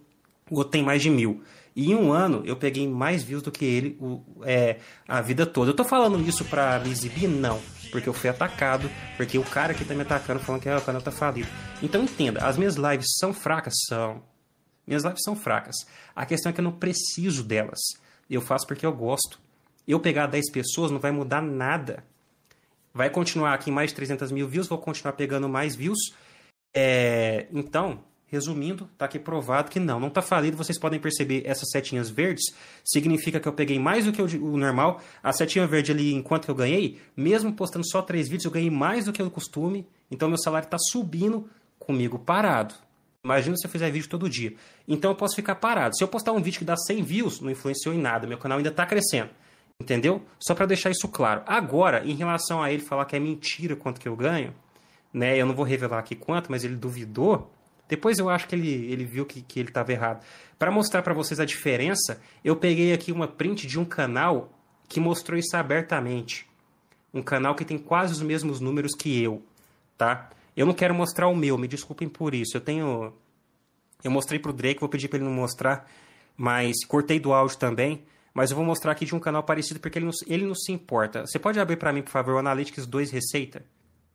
[0.50, 1.40] outro tem mais de mil.
[1.76, 5.46] E em um ano eu peguei mais views do que ele o, é, a vida
[5.46, 5.70] toda.
[5.70, 7.28] Eu tô falando isso pra me exibir?
[7.28, 7.60] Não.
[7.92, 10.82] Porque eu fui atacado, porque o cara que tá me atacando falando que ah, o
[10.82, 11.48] canal tá falido.
[11.80, 13.74] Então entenda, as minhas lives são fracas?
[13.86, 14.20] São.
[14.88, 15.76] Minhas lives são fracas.
[16.16, 17.78] A questão é que eu não preciso delas.
[18.28, 19.38] Eu faço porque eu gosto.
[19.86, 22.02] Eu pegar 10 pessoas não vai mudar nada.
[22.92, 25.98] Vai continuar aqui mais de 300 mil views, vou continuar pegando mais views.
[26.74, 30.54] É, então, Resumindo, está aqui provado que não, não está falido.
[30.54, 35.00] Vocês podem perceber essas setinhas verdes, significa que eu peguei mais do que o, normal.
[35.22, 39.06] A setinha verde ali, enquanto eu ganhei, mesmo postando só três vídeos, eu ganhei mais
[39.06, 39.86] do que o costume.
[40.10, 42.74] Então meu salário está subindo comigo parado.
[43.24, 44.54] Imagina se eu fizer vídeo todo dia.
[44.86, 45.96] Então eu posso ficar parado.
[45.96, 48.26] Se eu postar um vídeo que dá 100 views, não influenciou em nada.
[48.26, 49.30] Meu canal ainda está crescendo.
[49.80, 50.22] Entendeu?
[50.38, 51.42] Só para deixar isso claro.
[51.46, 54.54] Agora, em relação a ele falar que é mentira quanto que eu ganho,
[55.12, 55.36] né?
[55.36, 57.52] Eu não vou revelar aqui quanto, mas ele duvidou.
[57.88, 60.24] Depois eu acho que ele, ele viu que, que ele estava errado.
[60.58, 64.52] Para mostrar para vocês a diferença, eu peguei aqui uma print de um canal
[64.88, 66.46] que mostrou isso abertamente.
[67.12, 69.42] Um canal que tem quase os mesmos números que eu,
[69.96, 70.30] tá?
[70.58, 72.56] Eu não quero mostrar o meu, me desculpem por isso.
[72.56, 73.12] Eu tenho.
[74.02, 75.88] Eu mostrei pro Drake, vou pedir para ele não mostrar,
[76.36, 78.02] mas cortei do áudio também.
[78.34, 80.72] Mas eu vou mostrar aqui de um canal parecido porque ele não, ele não se
[80.72, 81.24] importa.
[81.24, 83.64] Você pode abrir para mim, por favor, o Analytics 2 Receita?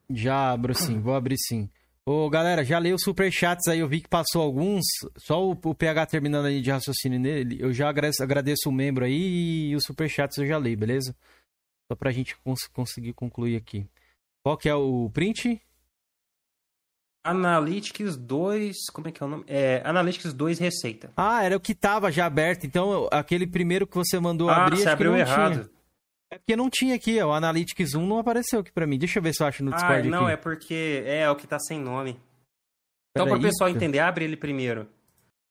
[0.09, 1.69] Já abro sim, vou abrir sim.
[2.05, 4.83] Ô, galera, já leio os superchats aí, eu vi que passou alguns.
[5.17, 7.57] Só o, o PH terminando aí de raciocínio nele.
[7.57, 11.15] Eu já agradeço, agradeço o membro aí e os superchats eu já leio, beleza?
[11.89, 13.87] Só pra gente cons conseguir concluir aqui.
[14.43, 15.61] Qual que é o print?
[17.23, 18.89] Analytics 2.
[18.91, 19.43] Como é que é o nome?
[19.47, 21.11] É, Analytics 2 Receita.
[21.15, 22.65] Ah, era o que tava já aberto.
[22.65, 24.77] Então, aquele primeiro que você mandou ah, abrir.
[24.77, 25.53] Você abriu errado.
[25.53, 25.73] Tinha.
[26.31, 27.29] É porque não tinha aqui, ó.
[27.29, 28.97] O Analytics 1 não apareceu aqui pra mim.
[28.97, 30.07] Deixa eu ver se eu acho no Discord.
[30.07, 30.33] Ah, não, aqui.
[30.33, 32.19] é porque é, é o que tá sem nome.
[33.11, 34.89] Então, para o pessoal entender, abre ele primeiro.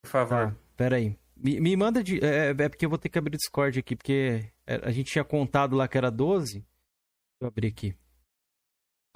[0.01, 0.51] Por favor.
[0.51, 1.17] Tá, pera aí.
[1.35, 2.23] Me, me manda de.
[2.23, 5.23] É, é, porque eu vou ter que abrir o Discord aqui, porque a gente tinha
[5.23, 6.53] contado lá que era 12.
[6.53, 6.65] Deixa
[7.41, 7.95] eu abrir aqui.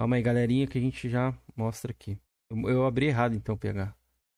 [0.00, 2.18] Calma aí, galerinha, que a gente já mostra aqui.
[2.50, 3.94] Eu, eu abri errado, então, pegar.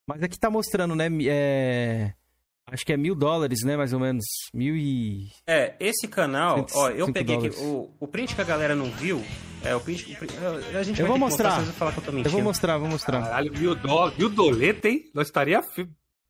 [0.06, 1.08] Mas aqui tá mostrando, né?
[1.26, 2.12] É...
[2.66, 3.76] Acho que é mil dólares, né?
[3.76, 4.24] Mais ou menos.
[4.54, 5.28] Mil e.
[5.46, 7.56] É, esse canal, ó, eu peguei dólares.
[7.56, 7.66] aqui.
[7.66, 9.24] O, o print que a galera não viu.
[9.64, 10.12] É, o print.
[10.12, 10.34] O print
[10.76, 11.56] a gente eu vou mostrar.
[11.56, 13.22] mostrar falar que eu, tô eu vou mostrar, vou mostrar.
[13.22, 14.18] Caralho, mil dólares.
[14.18, 15.10] Mil doleta, hein?
[15.12, 15.60] Nós estaria.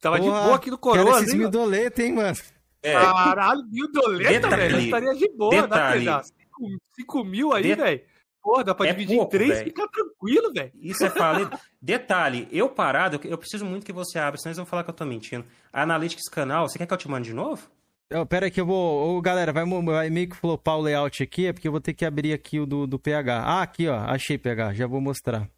[0.01, 2.37] Tava Porra, de boa aqui no Coroa, esses mil doleta, hein, mano?
[2.83, 2.95] É.
[2.95, 4.77] Caralho, mil doleta, velho.
[4.77, 8.01] Nós estaria de boa, detalhe, né, cinco, cinco mil aí, velho.
[8.43, 10.73] Porra, dá pra é dividir pouco, em três e ficar tranquilo, velho.
[10.81, 11.59] Isso é falido.
[11.81, 14.95] Detalhe, eu parado, eu preciso muito que você abra, senão eles vão falar que eu
[14.95, 15.45] tô mentindo.
[15.73, 17.71] Analytics canal, você quer que eu te mande de novo?
[18.13, 19.17] Oh, pera aí que eu vou...
[19.17, 21.95] Oh, galera, vai, vai meio que flopar o layout aqui, é porque eu vou ter
[21.95, 23.41] que abrir aqui o do, do PH.
[23.41, 23.97] Ah, aqui, ó.
[23.97, 25.49] Achei PH, já vou mostrar.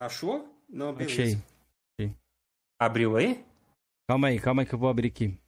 [0.00, 0.48] Achou?
[0.68, 1.22] Não, beleza.
[1.22, 1.38] Achei.
[1.98, 2.16] Achei.
[2.78, 3.44] Abriu aí?
[4.08, 5.38] Calma aí, calma aí que eu vou abrir aqui.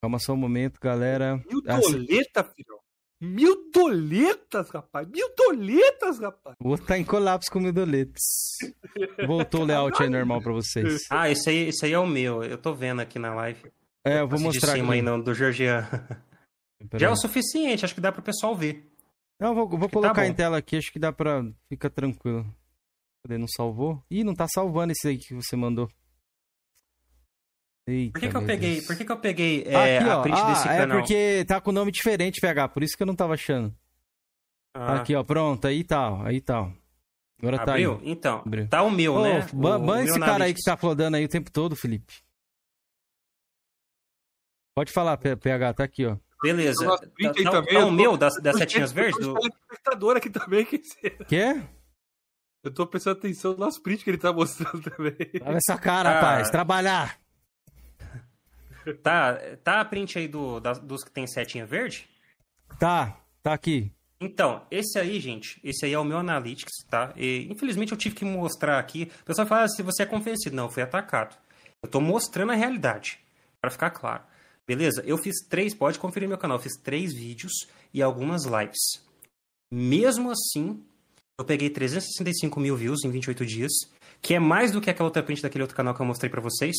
[0.00, 1.36] Calma só um momento, galera.
[1.50, 2.77] Mil doleta, filho.
[3.20, 5.08] Mil doletas, rapaz.
[5.08, 6.56] Mil doletas, rapaz.
[6.60, 8.22] Vou estar tá em colapso com mil doletas.
[9.26, 11.06] Voltou o layout aí normal pra vocês.
[11.10, 12.44] Ah, esse aí, esse aí é o meu.
[12.44, 13.72] Eu tô vendo aqui na live.
[14.04, 15.00] É, eu vou mostrar de cima aqui.
[15.00, 15.86] Aí, não, do Georgian.
[16.94, 18.88] Já é o suficiente, acho que dá pro pessoal ver.
[19.40, 21.44] Não, vou, vou colocar tá em tela aqui, acho que dá pra...
[21.68, 22.46] Fica tranquilo.
[23.24, 23.36] Cadê?
[23.36, 24.02] Não salvou?
[24.10, 25.88] Ih, não tá salvando esse aí que você mandou.
[27.88, 28.74] Eita, por que, que eu peguei?
[28.74, 28.86] Deus.
[28.86, 30.98] Por que, que eu peguei é, Aqui, a print ah, desse é canal?
[30.98, 33.74] É porque tá com nome diferente, PH, por isso que eu não tava achando.
[34.74, 34.96] Ah.
[34.96, 36.70] Aqui, ó, pronto, aí tá, aí tá.
[37.40, 37.94] Agora tá Abriu?
[38.02, 38.10] aí.
[38.10, 38.68] Então, Abriu.
[38.68, 39.46] tá o meu, oh, né?
[39.54, 42.12] Ban esse cara aí que tá flodando aí o tempo todo, Felipe.
[44.74, 46.18] Pode falar, PH, tá aqui, ó.
[46.42, 46.84] Beleza.
[46.84, 49.18] Tá, tá, também, tá o meu das, das setinhas verdes?
[49.18, 49.34] Do...
[49.38, 50.78] espectador aqui também, que
[51.26, 51.62] Quê?
[52.62, 55.16] Eu tô prestando atenção no nosso print que ele tá mostrando também.
[55.40, 56.14] Olha essa cara, ah.
[56.14, 56.50] rapaz.
[56.50, 57.18] Trabalhar.
[59.02, 62.08] Tá, tá a print aí do, dos que tem setinha verde?
[62.78, 63.92] Tá, tá aqui.
[64.20, 67.12] Então, esse aí, gente, esse aí é o meu Analytics, tá?
[67.16, 69.10] E, infelizmente eu tive que mostrar aqui.
[69.22, 70.56] O pessoal fala se você é convencido.
[70.56, 71.36] Não, foi atacado.
[71.82, 73.20] Eu tô mostrando a realidade,
[73.60, 74.24] para ficar claro.
[74.66, 75.02] Beleza?
[75.06, 77.52] Eu fiz três, pode conferir meu canal, eu fiz três vídeos
[77.94, 79.02] e algumas lives.
[79.72, 80.82] Mesmo assim,
[81.38, 83.72] eu peguei 365 mil views em 28 dias,
[84.20, 86.40] que é mais do que aquela outra print daquele outro canal que eu mostrei para
[86.40, 86.76] vocês.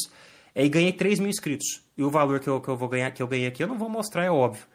[0.53, 1.81] É, e ganhei 3 mil inscritos.
[1.97, 3.77] E o valor que eu, que eu vou ganhar, que eu ganhei aqui, eu não
[3.77, 4.65] vou mostrar, é óbvio.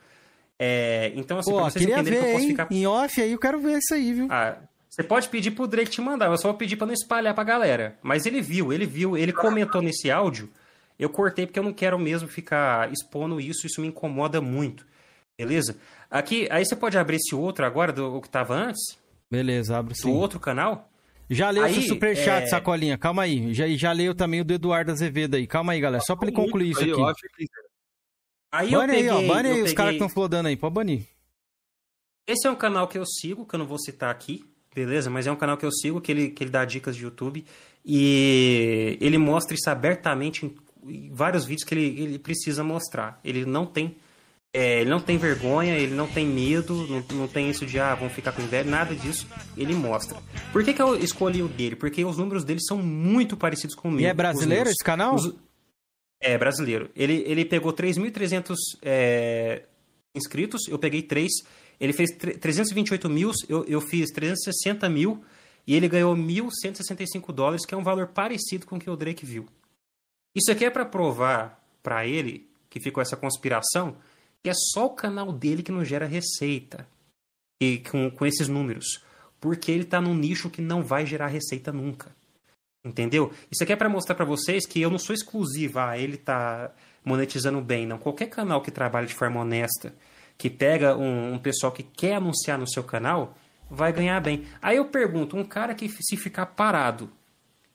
[0.58, 2.68] É, então, assim, Pô, pra vocês entenderem ver, que eu posso ficar.
[2.70, 4.28] Em off aí eu quero ver isso aí, viu?
[4.30, 4.56] Ah,
[4.88, 7.42] você pode pedir pro Drake te mandar, eu só vou pedir pra não espalhar pra
[7.42, 7.98] galera.
[8.02, 10.48] Mas ele viu, ele viu, ele comentou nesse áudio.
[10.96, 14.86] Eu cortei porque eu não quero mesmo ficar expondo isso, isso me incomoda muito.
[15.36, 15.76] Beleza?
[16.08, 18.96] Aqui, aí você pode abrir esse outro agora, do o que tava antes?
[19.28, 20.08] Beleza, abre sim.
[20.08, 20.88] Do outro canal?
[21.28, 22.46] Já leu o superchat, é...
[22.46, 22.98] sacolinha.
[22.98, 23.52] Calma aí.
[23.54, 25.46] Já, já leu também o do Eduardo Azevedo aí.
[25.46, 26.02] Calma aí, galera.
[26.04, 27.48] Só pra ele concluir isso aqui.
[28.52, 29.22] Aí eu peguei, aí, ó.
[29.26, 30.56] Bane aí os caras que estão flodando aí.
[30.56, 31.06] Pode banir.
[32.26, 34.44] Esse é um canal que eu sigo, que eu não vou citar aqui,
[34.74, 35.10] beleza?
[35.10, 37.44] Mas é um canal que eu sigo, que ele, que ele dá dicas de YouTube.
[37.84, 40.46] E ele mostra isso abertamente
[40.86, 43.20] em vários vídeos que ele, ele precisa mostrar.
[43.24, 43.96] Ele não tem
[44.56, 47.92] é, ele não tem vergonha, ele não tem medo, não, não tem isso de, ah,
[47.96, 49.26] vamos ficar com inveja, nada disso.
[49.56, 50.16] Ele mostra.
[50.52, 51.74] Por que, que eu escolhi o dele?
[51.74, 54.02] Porque os números dele são muito parecidos com o meu.
[54.02, 55.16] E é brasileiro esse canal?
[55.16, 55.34] Os...
[56.20, 56.88] É, brasileiro.
[56.94, 59.64] Ele, ele pegou 3.300 é,
[60.14, 61.32] inscritos, eu peguei 3.
[61.80, 65.24] Ele fez 328 mil, eu, eu fiz 360 mil.
[65.66, 69.26] E ele ganhou 1.165 dólares, que é um valor parecido com o que o Drake
[69.26, 69.48] viu.
[70.32, 73.96] Isso aqui é para provar para ele que ficou essa conspiração,
[74.44, 76.86] que é só o canal dele que não gera receita
[77.58, 79.02] e com, com esses números.
[79.40, 82.14] Porque ele está num nicho que não vai gerar receita nunca.
[82.84, 83.32] Entendeu?
[83.50, 86.70] Isso aqui é para mostrar para vocês que eu não sou exclusiva, ah, ele tá
[87.02, 87.96] monetizando bem, não.
[87.96, 89.94] Qualquer canal que trabalha de forma honesta,
[90.36, 93.38] que pega um, um, pessoal que quer anunciar no seu canal,
[93.70, 94.44] vai ganhar bem.
[94.60, 97.10] Aí eu pergunto, um cara que se ficar parado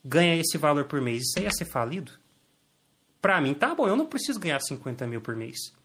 [0.05, 2.11] ganha esse valor por mês, isso aí ia ser falido?
[3.19, 5.78] Pra mim, tá bom, eu não preciso ganhar 50 mil por mês.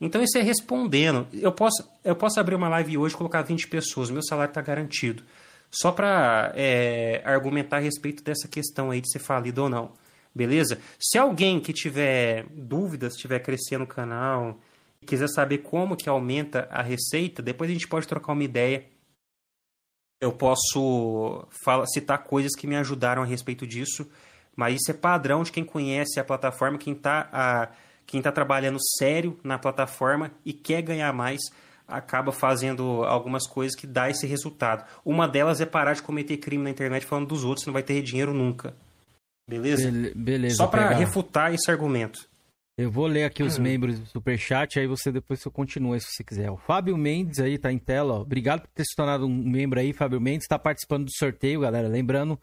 [0.00, 1.26] Então isso é respondendo.
[1.32, 4.62] Eu posso, eu posso abrir uma live hoje e colocar 20 pessoas, meu salário está
[4.62, 5.22] garantido.
[5.70, 9.92] Só para é, argumentar a respeito dessa questão aí de ser falido ou não.
[10.34, 10.78] Beleza?
[10.98, 14.58] Se alguém que tiver dúvidas, estiver crescendo o canal,
[15.04, 18.86] quiser saber como que aumenta a receita, depois a gente pode trocar uma ideia.
[20.20, 21.46] Eu posso
[21.92, 24.08] citar coisas que me ajudaram a respeito disso,
[24.56, 27.70] mas isso é padrão de quem conhece a plataforma, quem está
[28.08, 31.40] quem tá trabalhando sério na plataforma e quer ganhar mais
[31.86, 34.84] acaba fazendo algumas coisas que dá esse resultado.
[35.04, 37.82] Uma delas é parar de cometer crime na internet falando dos outros, você não vai
[37.82, 38.74] ter dinheiro nunca.
[39.48, 39.90] Beleza?
[39.90, 40.56] Be beleza.
[40.56, 42.28] Só para refutar esse argumento.
[42.76, 43.62] Eu vou ler aqui os hum.
[43.62, 46.50] membros do Superchat, aí você depois você continua se você quiser.
[46.50, 48.20] O Fábio Mendes aí tá em tela, ó.
[48.20, 50.44] Obrigado por ter se tornado um membro aí, Fábio Mendes.
[50.44, 51.88] Está participando do sorteio, galera.
[51.88, 52.38] Lembrando,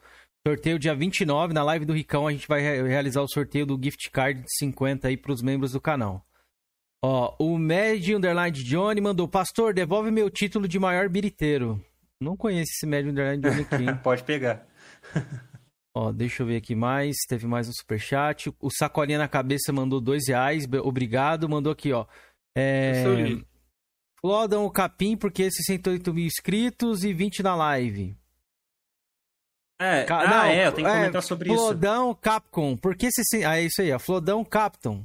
[0.46, 4.08] sorteio dia 29, na live do Ricão, a gente vai realizar o sorteio do gift
[4.12, 6.24] card de 50 aí para os membros do canal.
[7.04, 11.84] Ó, o Mad Underline Johnny mandou: Pastor, devolve meu título de maior biriteiro.
[12.20, 13.86] Não conheço esse Mad Underline Johnny aqui.
[14.04, 14.64] Pode pegar.
[15.92, 17.16] Ó, deixa eu ver aqui mais.
[17.28, 18.48] Teve mais um superchat.
[18.60, 20.64] O Sacolinha na Cabeça mandou dois reais.
[20.84, 21.48] Obrigado.
[21.48, 22.06] Mandou aqui, ó.
[22.56, 23.02] É...
[24.20, 28.16] Flodam o Capim porque 68 mil inscritos e 20 na live.
[29.78, 30.20] É, Ca...
[30.20, 31.72] ah, não, é, eu tenho que é, comentar sobre Flodão isso.
[31.72, 32.76] Flodão Capcom.
[32.76, 33.48] Por que 60...
[33.48, 33.98] Ah, é isso aí, ó.
[33.98, 35.04] Flodão Capcom.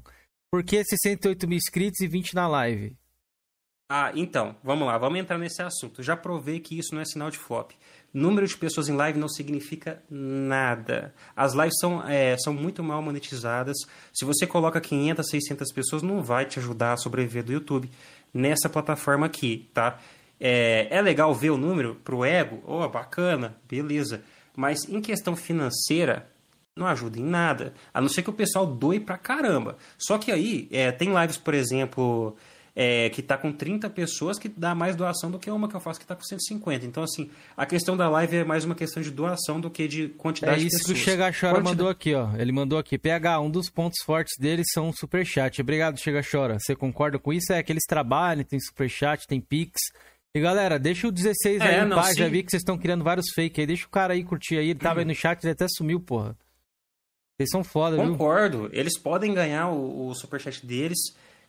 [0.51, 2.95] Por que 68 mil inscritos e 20 na live?
[3.93, 6.01] Ah, então, vamos lá, vamos entrar nesse assunto.
[6.01, 7.71] Já provei que isso não é sinal de flop.
[8.13, 11.13] Número de pessoas em live não significa nada.
[11.35, 13.75] As lives são, é, são muito mal monetizadas.
[14.13, 17.91] Se você coloca 500, 600 pessoas, não vai te ajudar a sobreviver do YouTube
[18.33, 19.99] nessa plataforma aqui, tá?
[20.39, 22.63] É, é legal ver o número pro ego?
[22.65, 24.23] Oh, bacana, beleza.
[24.55, 26.29] Mas em questão financeira,
[26.75, 27.73] não ajuda em nada.
[27.93, 29.77] A não ser que o pessoal doe pra caramba.
[29.97, 32.35] Só que aí, é, tem lives, por exemplo,
[32.75, 35.79] é, que tá com 30 pessoas que dá mais doação do que uma que eu
[35.79, 36.85] faço que tá com 150.
[36.85, 40.09] Então, assim, a questão da live é mais uma questão de doação do que de
[40.09, 40.89] quantidade é de pessoas.
[40.89, 41.63] É isso que o Chega Chora quantidade...
[41.63, 42.29] mandou aqui, ó.
[42.37, 42.97] Ele mandou aqui.
[42.97, 45.61] PH, um dos pontos fortes deles são o superchat.
[45.61, 46.57] Obrigado, Chega Chora.
[46.59, 47.51] Você concorda com isso?
[47.51, 49.73] É que eles trabalham, tem superchat, tem pix.
[50.33, 52.15] E galera, deixa o 16 é, aí em paz.
[52.15, 53.67] Já vi que vocês estão criando vários fake aí.
[53.67, 54.69] Deixa o cara aí curtir aí.
[54.69, 56.37] Ele tava aí no chat, ele até sumiu, porra.
[57.37, 58.11] Vocês são foda, Concordo.
[58.11, 58.17] viu?
[58.17, 58.69] Concordo.
[58.79, 60.99] Eles podem ganhar o, o superchat deles.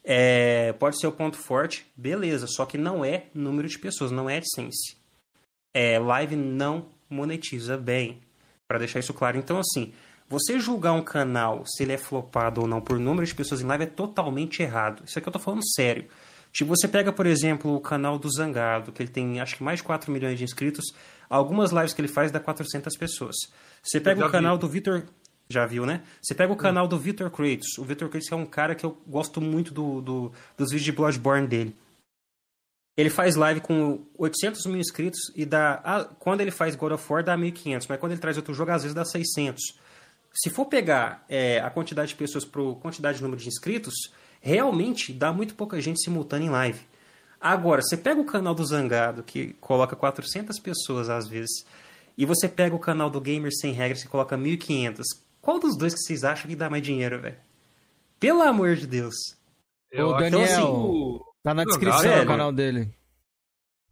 [0.05, 2.47] É, pode ser o ponto forte, beleza.
[2.49, 4.97] Só que não é número de pessoas, não é AdSense.
[5.73, 8.21] É, live não monetiza bem.
[8.67, 9.39] para deixar isso claro.
[9.39, 9.93] Então, assim,
[10.29, 13.67] você julgar um canal se ele é flopado ou não por número de pessoas em
[13.67, 15.05] live é totalmente errado.
[15.07, 16.09] Isso aqui eu tô falando sério.
[16.53, 19.79] Tipo, você pega, por exemplo, o canal do Zangado, que ele tem acho que mais
[19.79, 20.85] de 4 milhões de inscritos.
[21.29, 23.35] Algumas lives que ele faz dá 400 pessoas.
[23.83, 24.61] Você pega o canal vi.
[24.61, 25.05] do Vitor
[25.49, 26.03] já viu, né?
[26.21, 27.79] Você pega o canal do Victor Kratos.
[27.79, 30.93] O Victor Kratos é um cara que eu gosto muito do, do, dos vídeos de
[30.93, 31.77] Bloodborne dele.
[32.97, 35.81] Ele faz live com 800 mil inscritos e dá.
[35.83, 38.71] Ah, quando ele faz God of War dá 1.500, mas quando ele traz outro jogo,
[38.71, 39.79] às vezes dá 600.
[40.35, 43.95] Se for pegar é, a quantidade de pessoas por quantidade de número de inscritos,
[44.43, 46.81] realmente dá muito pouca gente simultânea em live.
[47.41, 51.65] Agora, você pega o canal do Zangado, que coloca 400 pessoas às vezes,
[52.19, 55.03] e você pega o canal do Gamer Sem Regras, que coloca 1.500.
[55.41, 57.37] Qual dos dois que vocês acham que dá mais dinheiro, velho?
[58.21, 59.15] Pelo amor de Deus.
[59.91, 62.93] Eu Ô, Daniel, então, assim, tá na descrição do canal dele.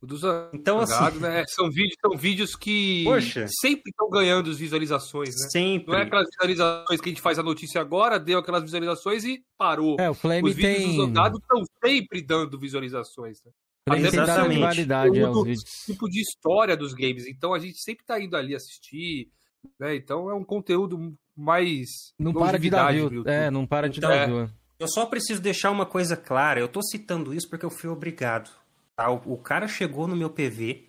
[0.02, 0.22] O dos
[0.54, 1.44] então, assim, né?
[1.48, 3.46] são, vídeos, são vídeos que Poxa.
[3.60, 5.48] sempre estão ganhando as visualizações, né?
[5.50, 5.92] Sempre.
[5.92, 9.44] Não é aquelas visualizações que a gente faz a notícia agora, deu aquelas visualizações e
[9.58, 9.96] parou.
[10.00, 10.86] É, o Flame Os vídeos tem...
[10.86, 13.38] dos Zangados estão sempre dando visualizações.
[13.44, 13.52] Né?
[13.86, 14.60] Até Exatamente.
[14.60, 15.64] Validade, é, os vídeos.
[15.84, 17.26] tipo de história dos games.
[17.26, 19.28] Então a gente sempre tá indo ali assistir.
[19.78, 19.96] Né?
[19.96, 21.88] Então é um conteúdo mais.
[22.18, 23.22] Não para de dar view.
[23.26, 24.48] É, não para de então, dar view.
[24.78, 26.58] Eu só preciso deixar uma coisa clara.
[26.58, 28.50] Eu tô citando isso porque eu fui obrigado.
[29.00, 29.10] Tá?
[29.10, 30.84] O, o cara chegou no meu PV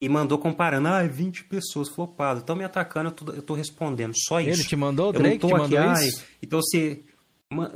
[0.00, 0.88] e mandou comparando.
[0.88, 2.40] Ah, 20 pessoas flopado.
[2.40, 4.12] Estão me atacando, eu tô, eu tô, respondendo.
[4.16, 4.62] Só isso.
[4.62, 5.10] Ele te mandou?
[5.10, 6.24] O Drake te mandou aqui, isso?
[6.42, 7.04] então você.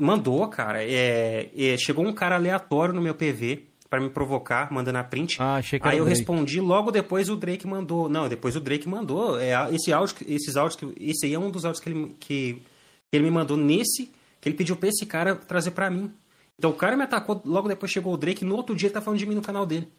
[0.01, 0.83] Mandou, cara.
[0.83, 5.37] É, é, chegou um cara aleatório no meu PV para me provocar, mandando a print.
[5.39, 6.19] Ah, achei que Aí eu Drake.
[6.19, 8.09] respondi, logo depois o Drake mandou.
[8.09, 9.39] Não, depois o Drake mandou.
[9.39, 12.55] É, esse áudio, esses áudios, que, esse aí é um dos áudios que ele, que,
[12.55, 16.11] que ele me mandou nesse, que ele pediu pra esse cara trazer para mim.
[16.59, 19.01] Então o cara me atacou, logo depois chegou o Drake, no outro dia ele tá
[19.01, 19.91] falando de mim no canal dele.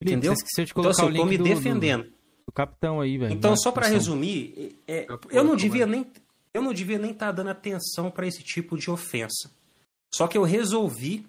[0.00, 0.32] Entendeu?
[0.32, 2.04] Esqueceu de colocar então, assim, o eu tô link me do, defendendo.
[2.04, 2.10] Do,
[2.46, 3.34] do capitão aí, velho.
[3.34, 6.06] Então, só para resumir, é, eu não devia nem
[6.52, 9.50] eu não devia nem estar tá dando atenção para esse tipo de ofensa.
[10.12, 11.26] Só que eu resolvi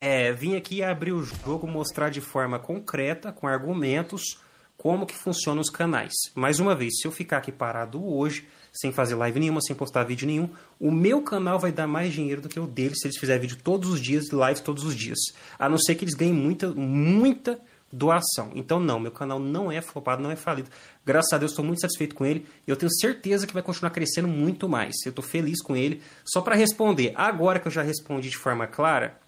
[0.00, 4.38] é, vir aqui abrir o jogo, mostrar de forma concreta, com argumentos,
[4.76, 6.12] como que funcionam os canais.
[6.34, 10.04] Mais uma vez, se eu ficar aqui parado hoje, sem fazer live nenhuma, sem postar
[10.04, 10.48] vídeo nenhum,
[10.80, 13.58] o meu canal vai dar mais dinheiro do que o deles se eles fizerem vídeo
[13.62, 15.18] todos os dias e live todos os dias.
[15.58, 17.60] A não ser que eles ganhem muita, muita
[17.92, 18.50] doação.
[18.54, 20.70] Então, não, meu canal não é flopado, não é falido.
[21.04, 22.46] Graças a Deus, estou muito satisfeito com ele.
[22.66, 24.94] Eu tenho certeza que vai continuar crescendo muito mais.
[25.04, 26.00] Eu estou feliz com ele.
[26.24, 29.20] Só para responder, agora que eu já respondi de forma clara,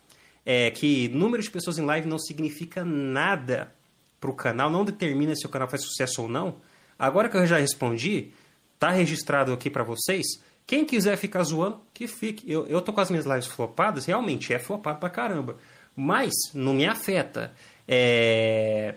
[0.46, 3.74] é que número de pessoas em live não significa nada
[4.18, 6.56] para o canal, não determina se o canal faz sucesso ou não.
[6.98, 8.32] Agora que eu já respondi,
[8.78, 10.26] tá registrado aqui para vocês.
[10.66, 12.50] Quem quiser ficar zoando, que fique.
[12.50, 15.56] Eu, eu tô com as minhas lives flopadas, realmente é flopado pra caramba.
[15.94, 17.52] Mas não me afeta.
[17.86, 18.94] É...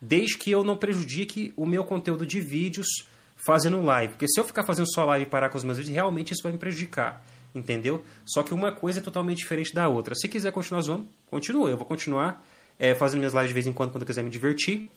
[0.00, 2.88] Desde que eu não prejudique o meu conteúdo de vídeos
[3.36, 4.14] fazendo live.
[4.14, 6.42] Porque se eu ficar fazendo só live e parar com os meus vídeos, realmente isso
[6.42, 7.22] vai me prejudicar.
[7.54, 8.04] Entendeu?
[8.24, 10.14] Só que uma coisa é totalmente diferente da outra.
[10.14, 11.68] Se quiser continuar zoando, continua.
[11.68, 12.46] Eu vou continuar
[12.78, 14.88] é, fazendo minhas lives de vez em quando, quando eu quiser me divertir.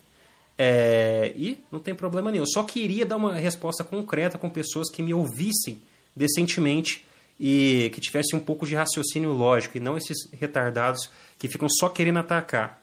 [0.57, 2.43] É, e não tem problema nenhum.
[2.43, 5.81] Eu só queria dar uma resposta concreta com pessoas que me ouvissem
[6.15, 7.05] decentemente
[7.39, 11.09] e que tivessem um pouco de raciocínio lógico e não esses retardados
[11.39, 12.81] que ficam só querendo atacar.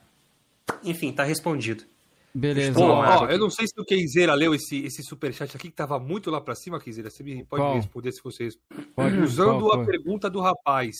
[0.84, 1.84] Enfim, tá respondido.
[2.32, 2.74] Beleza.
[2.74, 5.98] Pô, ó, eu não sei se o Kenzeira leu esse, esse superchat aqui que tava
[5.98, 7.10] muito lá pra cima, Kenzeira.
[7.10, 7.74] Você me pode Qual?
[7.74, 8.54] responder se vocês.
[8.94, 9.86] Pode, Usando qual, a qual?
[9.86, 10.96] pergunta do rapaz.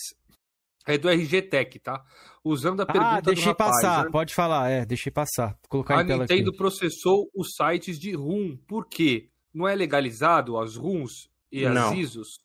[0.87, 2.03] É do RG Tech, tá?
[2.43, 3.71] Usando a pergunta Ah, deixei do rapaz.
[3.75, 4.11] passar, né?
[4.11, 5.49] pode falar, é, deixei passar.
[5.49, 6.57] Vou colocar A em tela Nintendo aqui.
[6.57, 8.57] processou os sites de RUM.
[8.67, 9.29] Por quê?
[9.53, 11.93] Não é legalizado as RUMs e as Não.
[11.93, 12.39] ISOs?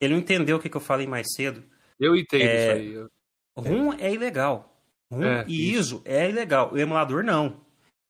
[0.00, 1.62] Ele não entendeu o que, eu falei mais cedo.
[2.00, 3.06] Eu entendo É, isso aí.
[3.56, 4.82] RUM é ilegal.
[5.10, 5.80] RUM É, e isso.
[5.96, 6.72] ISO é ilegal.
[6.72, 7.64] O emulador não.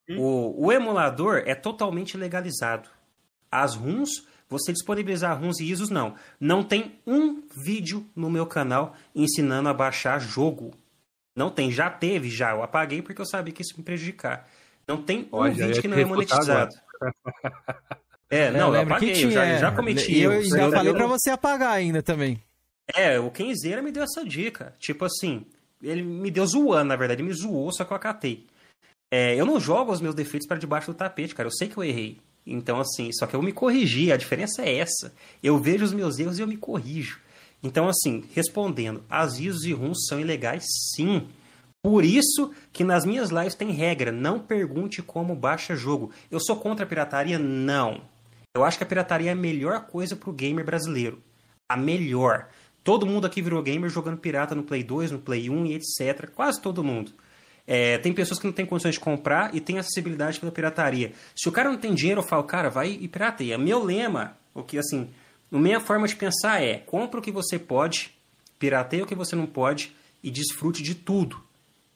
[0.09, 0.17] Hum.
[0.19, 2.89] O, o emulador é totalmente legalizado.
[3.51, 6.15] As RUMs, você disponibilizar RUMs e ISOs, não.
[6.39, 10.71] Não tem um vídeo no meu canal ensinando a baixar jogo.
[11.35, 11.71] Não tem.
[11.71, 12.51] Já teve, já.
[12.51, 14.47] Eu apaguei porque eu sabia que isso ia me prejudicar.
[14.87, 16.73] Não tem um já ia vídeo que não é monetizado.
[18.29, 19.13] É, É, não, eu lembra apaguei.
[19.13, 22.03] que eu já, tinha, já cometi Eu Eu- falei eu pra não- você apagar ainda
[22.03, 22.41] também.
[22.93, 24.73] É, o Kenzeira me deu essa dica.
[24.79, 25.45] Tipo assim,
[25.81, 27.21] ele me deu zoando, na verdade.
[27.21, 28.45] Ele me zoou, só que eu acatei.
[29.11, 31.47] É, eu não jogo os meus defeitos para debaixo do tapete, cara.
[31.47, 32.19] Eu sei que eu errei.
[32.47, 34.11] Então, assim, só que eu me corrigi.
[34.11, 35.13] A diferença é essa.
[35.43, 37.19] Eu vejo os meus erros e eu me corrijo.
[37.61, 41.27] Então, assim, respondendo, as ISOs e RUMs são ilegais, sim.
[41.83, 44.11] Por isso que nas minhas lives tem regra.
[44.11, 46.11] Não pergunte como baixa jogo.
[46.31, 47.37] Eu sou contra a pirataria?
[47.37, 48.01] Não.
[48.55, 51.21] Eu acho que a pirataria é a melhor coisa pro gamer brasileiro.
[51.69, 52.47] A melhor.
[52.83, 56.29] Todo mundo aqui virou gamer jogando pirata no Play 2, no Play 1 e etc.
[56.33, 57.11] Quase todo mundo.
[57.67, 61.11] É, tem pessoas que não têm condições de comprar e tem acessibilidade pela pirataria.
[61.35, 63.57] Se o cara não tem dinheiro, eu falo, cara, vai e pirateia.
[63.57, 65.09] Meu lema, o que assim,
[65.51, 68.13] a minha forma de pensar é: compra o que você pode,
[68.57, 71.43] pirateia o que você não pode e desfrute de tudo.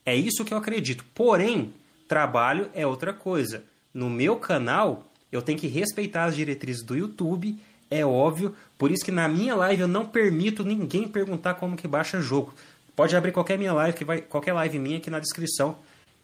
[0.04, 1.04] É isso que eu acredito.
[1.14, 1.72] Porém,
[2.06, 3.64] trabalho é outra coisa.
[3.94, 7.58] No meu canal, eu tenho que respeitar as diretrizes do YouTube,
[7.90, 8.54] é óbvio.
[8.76, 12.54] Por isso que na minha live eu não permito ninguém perguntar como que baixa jogo.
[12.94, 15.78] Pode abrir qualquer minha live, que vai, qualquer live minha aqui na descrição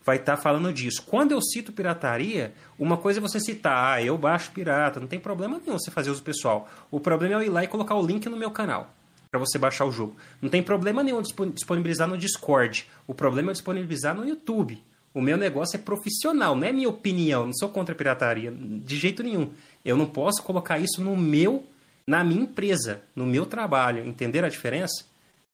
[0.04, 1.02] vai estar falando disso.
[1.06, 5.20] Quando eu cito pirataria, uma coisa é você citar, ah, eu baixo pirata, não tem
[5.20, 6.68] problema nenhum você fazer uso pessoal.
[6.90, 8.94] O problema é eu ir lá e colocar o link no meu canal
[9.30, 10.16] para você baixar o jogo.
[10.40, 12.86] Não tem problema nenhum dispon- disponibilizar no Discord.
[13.06, 14.82] O problema é disponibilizar no YouTube.
[15.12, 17.44] O meu negócio é profissional, não é minha opinião.
[17.46, 19.50] Não sou contra a pirataria de jeito nenhum.
[19.84, 21.66] Eu não posso colocar isso no meu,
[22.06, 24.06] na minha empresa, no meu trabalho.
[24.06, 25.04] Entenderam a diferença?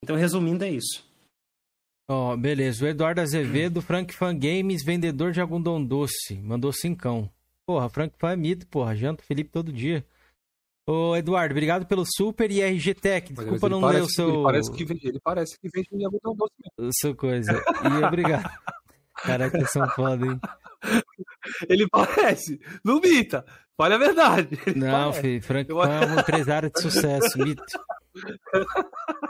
[0.04, 1.02] Então, resumindo, é isso.
[2.06, 2.84] Ó, beleza.
[2.84, 6.34] O Eduardo Azevedo, Frank Fan Games, vendedor de algodão doce.
[6.42, 7.30] Mandou cincão.
[7.66, 8.94] Porra, Frank Fan é mito, porra.
[8.94, 10.04] Janta o Felipe todo dia.
[10.86, 13.32] Ô, Eduardo, obrigado pelo super e RG Tech.
[13.32, 16.36] Desculpa não parece, ler o seu, Ele parece que vende, ele parece que vende algodão
[16.36, 16.90] doce mesmo.
[16.90, 17.52] o seu coisa.
[17.82, 18.50] E obrigado.
[19.24, 20.38] Caraca, vocês são foda, hein?
[21.66, 22.60] Ele parece.
[22.84, 23.46] Não mita.
[23.78, 24.60] Fale a verdade.
[24.66, 25.20] Ele Não, parece.
[25.22, 27.64] filho, Frank é um empresário de sucesso, mito.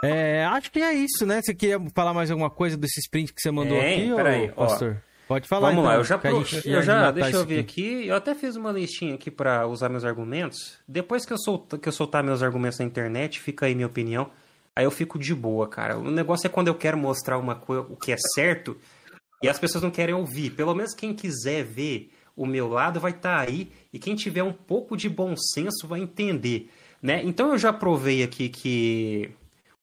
[0.03, 1.41] É, acho que é isso, né?
[1.43, 4.67] Você queria falar mais alguma coisa desse sprint que você mandou Tem, aqui, peraí, ó.
[4.67, 5.03] pastor?
[5.27, 8.07] Pode falar, Vamos então, lá, eu já, pro- eu já deixa eu ver aqui.
[8.07, 10.79] Eu até fiz uma listinha aqui para usar meus argumentos.
[10.87, 14.31] Depois que eu, solta, que eu soltar meus argumentos na internet, fica aí minha opinião.
[14.77, 15.97] Aí eu fico de boa, cara.
[15.97, 18.77] O negócio é quando eu quero mostrar uma coisa, o que é certo,
[19.43, 20.51] e as pessoas não querem ouvir.
[20.51, 24.53] Pelo menos quem quiser ver o meu lado vai estar aí, e quem tiver um
[24.53, 26.69] pouco de bom senso vai entender,
[27.05, 27.21] né?
[27.23, 29.31] Então eu já provei aqui que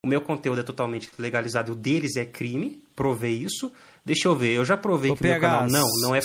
[0.03, 3.72] O meu conteúdo é totalmente legalizado, o deles é crime, provei isso.
[4.03, 6.22] Deixa eu ver, eu já provei Ô, que o meu canal não, não é,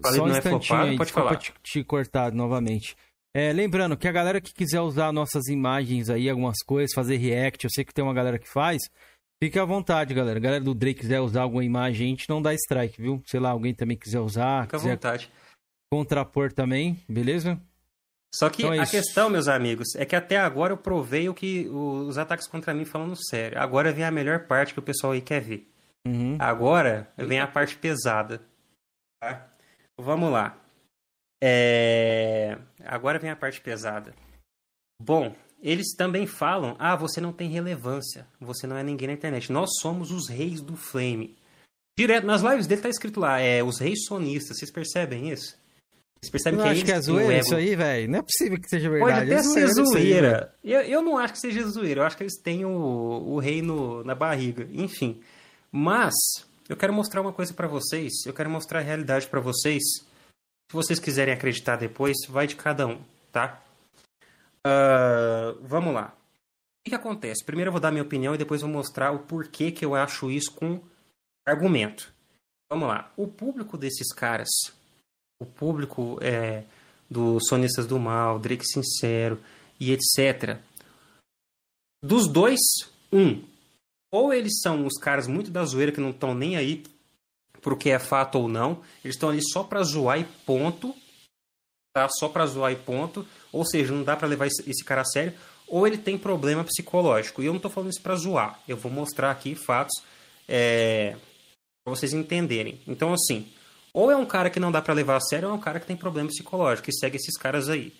[0.00, 1.36] falei, um não é flopado, aí, pode falar.
[1.36, 2.96] Te, te cortar novamente.
[3.34, 7.64] É, lembrando que a galera que quiser usar nossas imagens aí, algumas coisas, fazer react,
[7.64, 8.80] eu sei que tem uma galera que faz,
[9.42, 10.38] fique à vontade, galera.
[10.38, 13.20] A galera do Drake quiser usar alguma imagem, a gente não dá strike, viu?
[13.26, 14.62] Sei lá, alguém também quiser usar.
[14.62, 15.30] Fica quiser à vontade.
[15.92, 17.60] Contrapor também, beleza?
[18.34, 21.34] Só que então é a questão, meus amigos, é que até agora eu provei o
[21.34, 23.58] que os ataques contra mim falando sério.
[23.58, 25.70] Agora vem a melhor parte que o pessoal aí quer ver.
[26.06, 26.36] Uhum.
[26.38, 28.42] Agora vem a parte pesada.
[29.20, 29.48] Tá?
[29.98, 30.58] Vamos lá.
[31.42, 32.58] É...
[32.84, 34.14] Agora vem a parte pesada.
[35.02, 39.50] Bom, eles também falam: ah, você não tem relevância, você não é ninguém na internet.
[39.50, 41.36] Nós somos os reis do Flame.
[41.98, 44.58] Direto nas lives dele tá escrito lá: é os reis sonistas.
[44.58, 45.58] Vocês percebem isso?
[46.20, 47.46] Vocês percebem eu que é acho que é zoeira ego...
[47.46, 48.10] isso aí, velho.
[48.10, 49.12] Não é possível que seja verdade.
[49.12, 50.54] Pode até é ser zoeira.
[50.64, 52.00] eu, eu não acho que seja zoeira.
[52.00, 54.66] Eu acho que eles têm o, o rei no, na barriga.
[54.72, 55.20] Enfim.
[55.70, 56.14] Mas,
[56.68, 58.12] eu quero mostrar uma coisa para vocês.
[58.24, 59.82] Eu quero mostrar a realidade para vocês.
[59.82, 63.62] Se vocês quiserem acreditar depois, vai de cada um, tá?
[64.66, 66.08] Uh, vamos lá.
[66.08, 67.44] O que, que acontece?
[67.44, 70.30] Primeiro eu vou dar minha opinião e depois vou mostrar o porquê que eu acho
[70.30, 70.80] isso com
[71.46, 72.12] argumento.
[72.68, 73.12] Vamos lá.
[73.16, 74.48] O público desses caras
[75.40, 76.64] o público é,
[77.08, 79.40] dos Sonistas do Mal, Drake Sincero
[79.78, 80.58] e etc.
[82.02, 82.60] Dos dois,
[83.12, 83.42] um.
[84.12, 86.84] Ou eles são os caras muito da zoeira que não estão nem aí
[87.60, 88.82] pro que é fato ou não.
[89.04, 90.94] Eles estão ali só pra zoar e ponto.
[91.92, 92.08] Tá?
[92.08, 93.26] Só pra zoar e ponto.
[93.52, 95.34] Ou seja, não dá para levar esse cara a sério.
[95.66, 97.42] Ou ele tem problema psicológico.
[97.42, 98.60] E eu não tô falando isso pra zoar.
[98.68, 100.00] Eu vou mostrar aqui fatos
[100.46, 101.16] é,
[101.84, 102.80] pra vocês entenderem.
[102.86, 103.48] Então, assim,
[103.96, 105.80] ou é um cara que não dá para levar a sério, ou é um cara
[105.80, 107.94] que tem problema psicológico, e segue esses caras aí.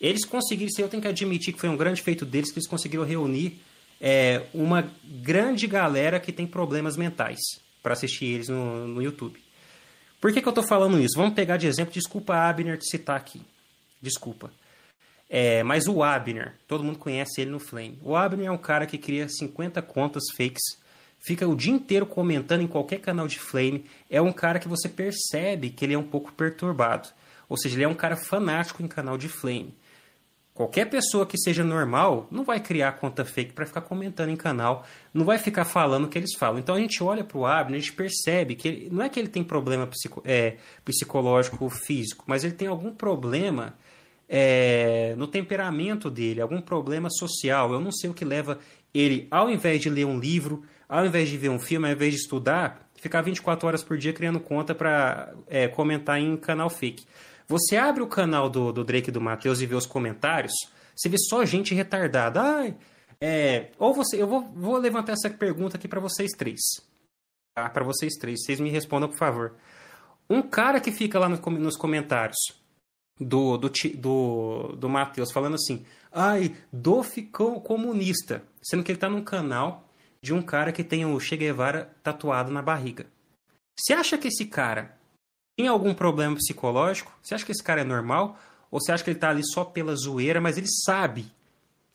[0.00, 3.04] Eles conseguiram, eu tenho que admitir que foi um grande feito deles, que eles conseguiram
[3.04, 3.60] reunir
[4.00, 7.38] é, uma grande galera que tem problemas mentais
[7.82, 9.38] para assistir eles no, no YouTube.
[10.22, 11.18] Por que, que eu estou falando isso?
[11.18, 13.42] Vamos pegar de exemplo, desculpa Abner te citar aqui.
[14.00, 14.50] Desculpa.
[15.28, 17.98] É, mas o Abner, todo mundo conhece ele no Flame.
[18.02, 20.80] O Abner é um cara que cria 50 contas fakes
[21.22, 24.88] fica o dia inteiro comentando em qualquer canal de Flame, é um cara que você
[24.88, 27.08] percebe que ele é um pouco perturbado.
[27.48, 29.74] Ou seja, ele é um cara fanático em canal de Flame.
[30.54, 34.84] Qualquer pessoa que seja normal não vai criar conta fake para ficar comentando em canal,
[35.14, 36.58] não vai ficar falando o que eles falam.
[36.58, 39.18] Então a gente olha para o Abner, a gente percebe que ele, não é que
[39.18, 43.74] ele tem problema psico, é, psicológico ou físico, mas ele tem algum problema
[44.28, 47.72] é, no temperamento dele, algum problema social.
[47.72, 48.58] Eu não sei o que leva
[48.92, 52.12] ele, ao invés de ler um livro, ao invés de ver um filme, ao invés
[52.12, 57.06] de estudar, ficar 24 horas por dia criando conta para é, comentar em canal fake.
[57.48, 60.52] Você abre o canal do, do Drake e do Matheus e vê os comentários,
[60.94, 62.42] você vê só gente retardada.
[62.42, 62.76] Ai,
[63.18, 66.60] é, ou você, eu vou, vou levantar essa pergunta aqui para vocês três.
[67.54, 67.70] Tá?
[67.70, 69.54] Para vocês três, vocês me respondam, por favor.
[70.28, 72.36] Um cara que fica lá nos comentários
[73.18, 79.08] do, do, do, do Matheus falando assim, ai, do ficou comunista, sendo que ele tá
[79.08, 79.88] num canal
[80.22, 83.06] de um cara que tem o Che Guevara tatuado na barriga.
[83.76, 84.96] Você acha que esse cara
[85.56, 87.12] tem algum problema psicológico?
[87.22, 88.38] Você acha que esse cara é normal?
[88.70, 91.26] Ou você acha que ele tá ali só pela zoeira, mas ele sabe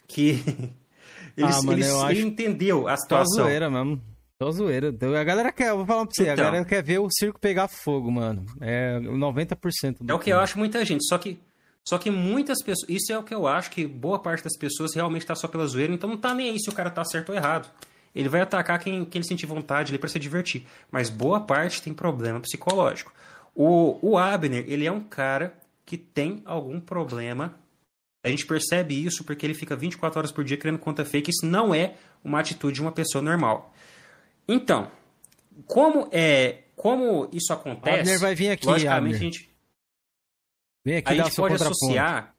[0.08, 0.44] que.
[1.38, 3.36] ele, ah, mano, ele, ele entendeu a situação.
[3.38, 4.02] Só zoeira mesmo.
[4.42, 4.90] Só zoeira.
[4.90, 7.40] A galera quer, eu vou falar pra você, então, a galera quer ver o circo
[7.40, 8.46] pegar fogo, mano.
[8.62, 11.04] É 90% do É o que eu acho muita gente.
[11.08, 11.40] Só que
[11.88, 12.90] só que muitas pessoas.
[12.90, 15.66] Isso é o que eu acho que boa parte das pessoas realmente tá só pela
[15.66, 17.72] zoeira, então não tá nem aí se o cara tá certo ou errado.
[18.18, 20.66] Ele vai atacar quem, quem ele sentir vontade ali para se divertir.
[20.90, 23.14] Mas boa parte tem problema psicológico.
[23.54, 25.56] O, o Abner, ele é um cara
[25.86, 27.56] que tem algum problema.
[28.24, 31.30] A gente percebe isso porque ele fica 24 horas por dia criando conta fake.
[31.30, 33.72] Isso não é uma atitude de uma pessoa normal.
[34.48, 34.92] Então,
[35.68, 38.00] como é, como isso acontece?
[38.00, 39.16] Abner vai vir aqui, logicamente Abner.
[39.16, 39.58] a gente
[40.84, 42.34] Vem aqui a gente pode associar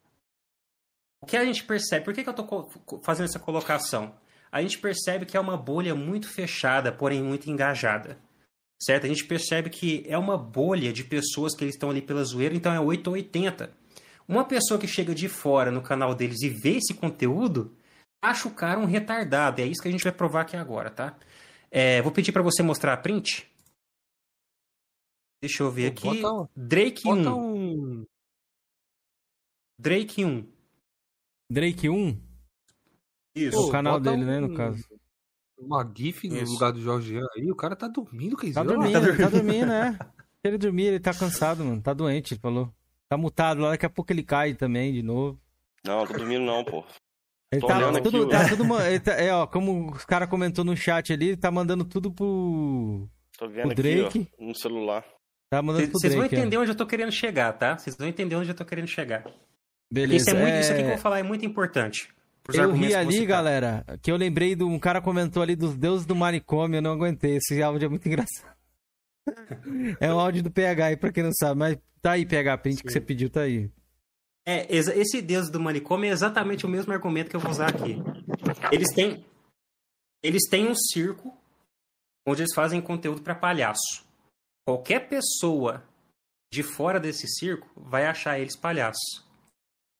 [1.21, 2.05] o que a gente percebe.
[2.05, 4.13] Por que, que eu estou fazendo essa colocação?
[4.51, 8.18] A gente percebe que é uma bolha muito fechada, porém muito engajada.
[8.81, 9.05] Certo?
[9.05, 12.55] A gente percebe que é uma bolha de pessoas que eles estão ali pela zoeira,
[12.55, 13.73] então é 8 ou 80.
[14.27, 17.77] Uma pessoa que chega de fora no canal deles e vê esse conteúdo,
[18.23, 19.60] acha o cara um retardado.
[19.60, 21.18] É isso que a gente vai provar aqui agora, tá?
[21.70, 23.51] É, vou pedir para você mostrar a print.
[25.43, 26.20] Deixa eu ver aqui.
[26.20, 27.39] Bota, Drake bota 1.
[27.39, 28.07] Um...
[29.78, 30.47] Drake 1.
[31.51, 32.28] Drake 1?
[33.47, 33.68] Isso.
[33.68, 34.84] o canal dele, um, né, no caso.
[35.58, 36.52] Uma GIF no Isso.
[36.52, 38.55] lugar do Jorge aí, o cara tá dormindo, quer dizer.
[38.55, 39.99] Tá dormindo, tá dormindo, né?
[40.00, 41.83] Se ele dormir, ele tá cansado, mano.
[41.83, 42.73] Tá doente, ele falou.
[43.08, 45.41] Tá mutado lá, daqui a pouco ele cai também de novo.
[45.84, 46.84] Não, tô dormindo não, pô.
[47.50, 48.67] Ele tá, tudo, tá tudo,
[49.02, 53.08] tá, é, ó, como o cara comentou no chat ali, tá mandando tudo pro,
[53.39, 54.07] Tô vendo pro Drake.
[54.07, 55.05] Aqui, ó, no celular.
[55.49, 56.58] Tá mandando Vocês vão entender é.
[56.58, 57.78] onde eu tô querendo chegar, tá?
[57.78, 59.25] Vocês vão entender onde eu tô querendo chegar.
[59.91, 60.28] Beleza.
[60.28, 60.60] Isso, é muito, é...
[60.60, 62.12] isso aqui que eu vou falar é muito importante.
[62.52, 66.17] Eu ri ali, galera, que eu lembrei de um cara comentou ali dos deuses do
[66.17, 67.36] manicômio, eu não aguentei.
[67.36, 68.57] Esse áudio é muito engraçado.
[70.01, 72.77] é um áudio do PH aí, pra quem não sabe, mas tá aí, PH, print
[72.78, 72.83] Sim.
[72.85, 73.70] que você pediu, tá aí.
[74.47, 77.97] É, esse deus do manicômio é exatamente o mesmo argumento que eu vou usar aqui.
[78.73, 79.23] Eles têm,
[80.23, 81.36] eles têm um circo
[82.27, 84.07] onde eles fazem conteúdo para palhaço.
[84.67, 85.85] Qualquer pessoa
[86.51, 89.28] de fora desse circo vai achar eles palhaços.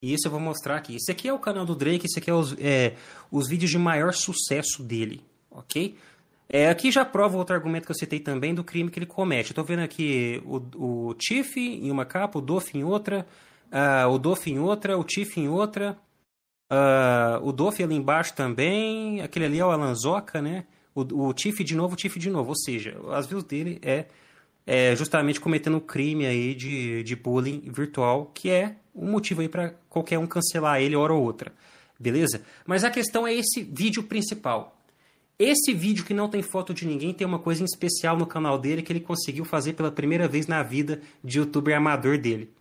[0.01, 0.97] E isso eu vou mostrar aqui.
[0.97, 2.94] Esse aqui é o canal do Drake, esse aqui é os, é,
[3.31, 5.97] os vídeos de maior sucesso dele, ok?
[6.49, 9.51] É, aqui já prova outro argumento que eu citei também do crime que ele comete.
[9.51, 13.27] Estou vendo aqui o, o Tiff em uma capa, o Doff em outra,
[13.70, 15.99] uh, o Doff em outra, o Tiff em outra,
[16.73, 20.65] uh, o Doff ali embaixo também, aquele ali é o Alanzoca, né?
[20.94, 22.49] O, Tiff de novo, o Tiff de novo.
[22.49, 24.07] Ou seja, as views dele é,
[24.67, 29.49] é justamente cometendo um crime aí de, de bullying virtual, que é um motivo aí
[29.49, 31.52] para qualquer um cancelar ele hora ou outra.
[31.99, 32.43] Beleza?
[32.67, 34.78] Mas a questão é esse vídeo principal.
[35.39, 38.59] Esse vídeo que não tem foto de ninguém tem uma coisa em especial no canal
[38.59, 42.52] dele que ele conseguiu fazer pela primeira vez na vida de youtuber amador dele,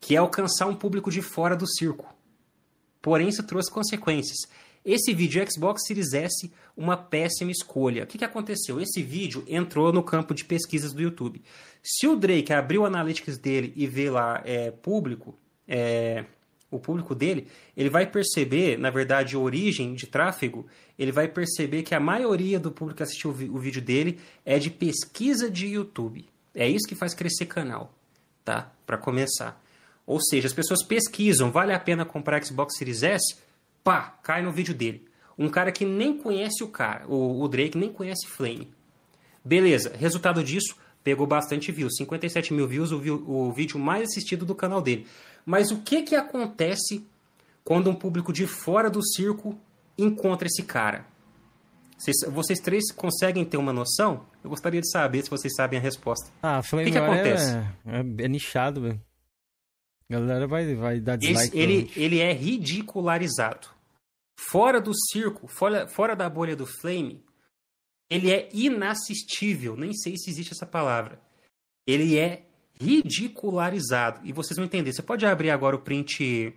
[0.00, 2.14] que é alcançar um público de fora do circo.
[3.02, 4.38] Porém, isso trouxe consequências.
[4.84, 8.04] Esse vídeo Xbox Series S, uma péssima escolha.
[8.04, 8.80] O que, que aconteceu?
[8.80, 11.42] Esse vídeo entrou no campo de pesquisas do YouTube.
[11.82, 15.38] Se o Drake abrir o Analytics dele e ver lá é, público,
[15.68, 16.24] é,
[16.70, 20.66] o público dele, ele vai perceber, na verdade, a origem de tráfego,
[20.98, 24.70] ele vai perceber que a maioria do público que assistiu o vídeo dele é de
[24.70, 26.26] pesquisa de YouTube.
[26.54, 27.94] É isso que faz crescer canal,
[28.44, 28.72] tá?
[28.86, 29.62] Para começar.
[30.06, 33.36] Ou seja, as pessoas pesquisam, vale a pena comprar Xbox Series S?
[33.84, 35.06] Pá, cai no vídeo dele.
[35.38, 38.72] Um cara que nem conhece o cara, o, o Drake nem conhece Flame.
[39.44, 40.74] Beleza, resultado disso,
[41.04, 45.06] pegou bastante views, 57 mil views, o, o vídeo mais assistido do canal dele.
[45.48, 47.08] Mas o que, que acontece
[47.64, 49.58] quando um público de fora do circo
[49.96, 51.06] encontra esse cara?
[51.96, 54.26] Vocês, vocês três conseguem ter uma noção?
[54.44, 56.30] Eu gostaria de saber se vocês sabem a resposta.
[56.42, 57.56] Ah, o que, que acontece?
[57.86, 59.02] É, é, é nichado, velho.
[60.10, 61.48] A galera vai, vai dar dislike.
[61.48, 63.68] Esse, ele, ele é ridicularizado.
[64.38, 67.24] Fora do circo, fora, fora da bolha do Flame,
[68.10, 69.78] ele é inassistível.
[69.78, 71.18] Nem sei se existe essa palavra.
[71.86, 72.47] Ele é
[72.80, 74.20] ridicularizado.
[74.24, 74.92] E vocês vão entender.
[74.92, 76.54] Você pode abrir agora o print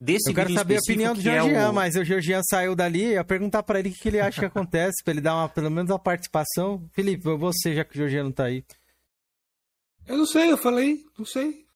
[0.00, 1.74] desse Eu quero saber a opinião do Georgian, é o...
[1.74, 4.46] mas o Georgian saiu dali, eu ia perguntar para ele o que ele acha que
[4.46, 6.88] acontece, para ele dar uma, pelo menos uma participação.
[6.92, 8.64] Felipe, você, já que o Georgian não tá aí.
[10.06, 11.66] Eu não sei, eu falei, não sei.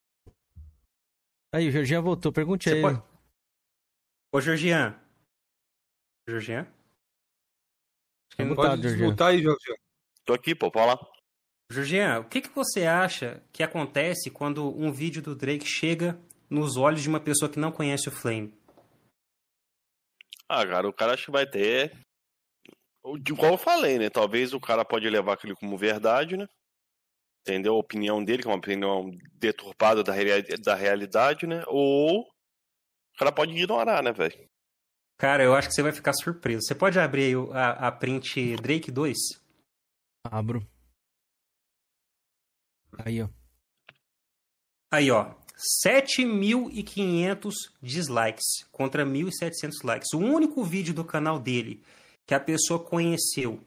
[1.54, 2.82] Aí, o Georgian voltou, pergunte você aí.
[2.82, 3.02] Pode...
[4.32, 4.98] Ô, Georgian.
[6.26, 6.62] Georgian?
[6.62, 9.26] Acho que não tá, Georgian.
[9.26, 9.74] aí, Georgian.
[10.24, 11.11] Tô aqui, pô, pode lá.
[11.72, 16.18] Georgian, o que, que você acha que acontece quando um vídeo do Drake chega
[16.48, 18.54] nos olhos de uma pessoa que não conhece o Flame?
[20.48, 21.96] Ah, cara, o cara acho que vai ter.
[23.20, 24.10] De qual eu falei, né?
[24.10, 26.46] Talvez o cara pode levar aquilo como verdade, né?
[27.40, 27.74] Entendeu?
[27.74, 30.12] A opinião dele, que é uma opinião deturpada da,
[30.62, 31.64] da realidade, né?
[31.66, 34.46] Ou o cara pode ignorar, né, velho?
[35.18, 36.62] Cara, eu acho que você vai ficar surpreso.
[36.62, 39.16] Você pode abrir aí a, a print Drake 2?
[40.24, 40.66] Abro.
[42.98, 43.28] Aí, ó.
[44.90, 45.34] Aí, ó.
[45.86, 50.12] 7.500 dislikes contra 1.700 likes.
[50.12, 51.82] O único vídeo do canal dele
[52.26, 53.60] que a pessoa conheceu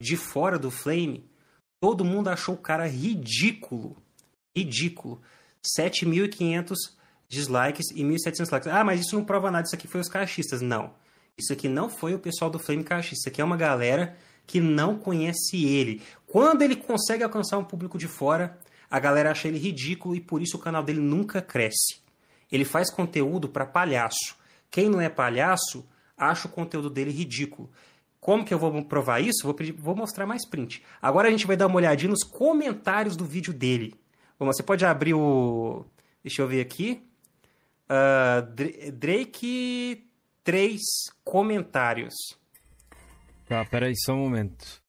[0.00, 1.28] de fora do Flame,
[1.80, 3.96] todo mundo achou o cara ridículo.
[4.56, 5.20] Ridículo.
[5.78, 6.74] 7.500
[7.28, 8.68] dislikes e 1.700 likes.
[8.68, 10.60] Ah, mas isso não prova nada, isso aqui foi os caixistas.
[10.60, 10.94] Não.
[11.36, 13.20] Isso aqui não foi o pessoal do Flame caixista.
[13.20, 14.16] Isso aqui é uma galera
[14.46, 16.02] que não conhece ele.
[16.26, 18.58] Quando ele consegue alcançar um público de fora,
[18.90, 22.00] a galera acha ele ridículo e por isso o canal dele nunca cresce.
[22.50, 24.36] Ele faz conteúdo para palhaço.
[24.70, 25.86] Quem não é palhaço
[26.16, 27.70] acha o conteúdo dele ridículo.
[28.20, 29.44] Como que eu vou provar isso?
[29.44, 30.82] Vou, pedir, vou mostrar mais print.
[31.00, 33.94] Agora a gente vai dar uma olhadinha nos comentários do vídeo dele.
[34.38, 35.84] Vamos, você pode abrir o.
[36.22, 37.02] Deixa eu ver aqui.
[37.84, 40.04] Uh, Drake
[40.42, 40.80] 3
[41.24, 42.14] comentários.
[43.48, 44.82] Tá, peraí só um momento.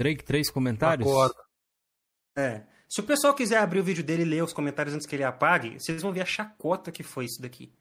[0.00, 1.06] Drake, três comentários?
[1.06, 1.47] Acorda.
[2.38, 2.64] É.
[2.88, 5.24] Se o pessoal quiser abrir o vídeo dele e ler os comentários antes que ele
[5.24, 7.72] apague, vocês vão ver a chacota que foi isso daqui.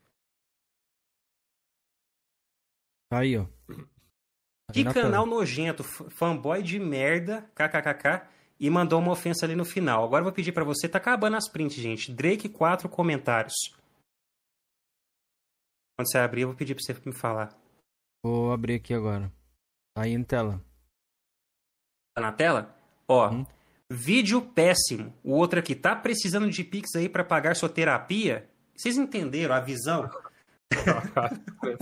[3.14, 3.46] Aí, ó.
[4.74, 8.28] Que canal nojento, fanboy de merda, kkkk,
[8.60, 10.04] e mandou uma ofensa ali no final.
[10.04, 12.12] Agora eu vou pedir para você, tá acabando as prints, gente.
[12.12, 13.54] Drake 4 comentários.
[15.96, 17.58] Quando você abrir, eu vou pedir pra você me falar.
[18.26, 19.32] Vou abrir aqui agora.
[19.96, 20.62] Aí em tela.
[22.14, 22.76] Tá na tela?
[23.08, 23.46] Ó, hum.
[23.90, 25.14] Vídeo péssimo.
[25.24, 28.50] O outro aqui, tá precisando de Pix aí para pagar sua terapia?
[28.76, 30.10] Vocês entenderam a visão?
[30.70, 31.78] É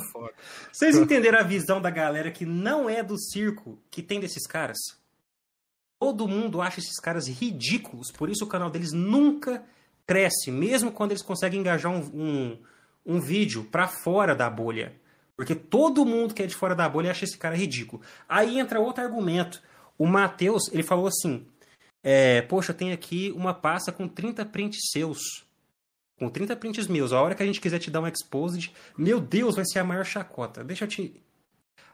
[0.71, 4.77] Vocês entenderam a visão da galera que não é do circo que tem desses caras?
[5.99, 9.63] Todo mundo acha esses caras ridículos, por isso o canal deles nunca
[10.05, 12.59] cresce, mesmo quando eles conseguem engajar um, um,
[13.05, 14.93] um vídeo para fora da bolha.
[15.35, 18.03] Porque todo mundo que é de fora da bolha acha esse cara ridículo.
[18.29, 19.61] Aí entra outro argumento.
[19.97, 21.47] O Matheus, ele falou assim:
[22.05, 25.43] é, Poxa, tenho aqui uma pasta com 30 prints seus
[26.17, 27.11] com 30 prints meus.
[27.11, 29.83] A hora que a gente quiser te dar um exposed, meu Deus, vai ser a
[29.83, 30.63] maior chacota.
[30.63, 31.21] Deixa eu te.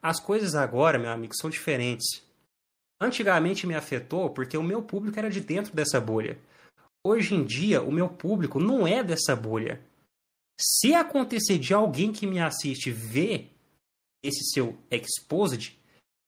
[0.01, 2.23] As coisas agora, meu amigo, são diferentes.
[2.99, 6.37] Antigamente me afetou porque o meu público era de dentro dessa bolha.
[7.03, 9.81] Hoje em dia, o meu público não é dessa bolha.
[10.59, 13.51] Se acontecer de alguém que me assiste ver
[14.23, 15.79] esse seu exposed,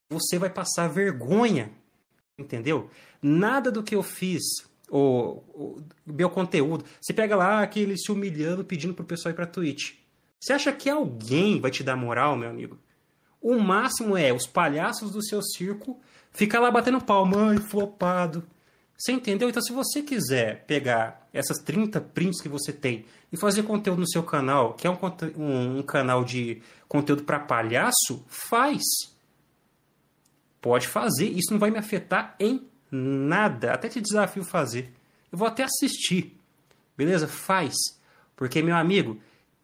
[0.09, 1.71] você vai passar vergonha.
[2.37, 2.89] Entendeu?
[3.21, 4.41] Nada do que eu fiz
[4.89, 6.85] o, meu conteúdo.
[7.01, 9.93] Você pega lá aquele se humilhando, pedindo pro pessoal ir pra Twitch.
[10.39, 12.77] Você acha que alguém vai te dar moral, meu amigo?
[13.41, 15.99] O máximo é os palhaços do seu circo
[16.31, 18.43] ficar lá batendo palma, flopado.
[18.97, 19.49] Você entendeu?
[19.49, 24.09] Então, se você quiser pegar essas 30 prints que você tem e fazer conteúdo no
[24.09, 24.97] seu canal, que é um,
[25.37, 28.81] um, um canal de conteúdo para palhaço, faz.
[30.63, 31.25] Pode fazer.
[31.25, 33.73] Isso não vai me afetar em Nada.
[33.73, 34.93] Até te desafio fazer.
[35.31, 36.37] Eu vou até assistir.
[36.95, 37.27] Beleza?
[37.27, 37.73] Faz.
[38.35, 39.19] Porque, meu amigo,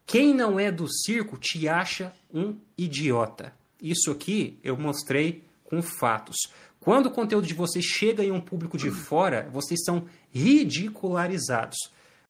[0.06, 3.53] quem não é do circo te acha um idiota.
[3.80, 6.36] Isso aqui eu mostrei com fatos.
[6.80, 11.78] Quando o conteúdo de vocês chega em um público de fora, vocês são ridicularizados.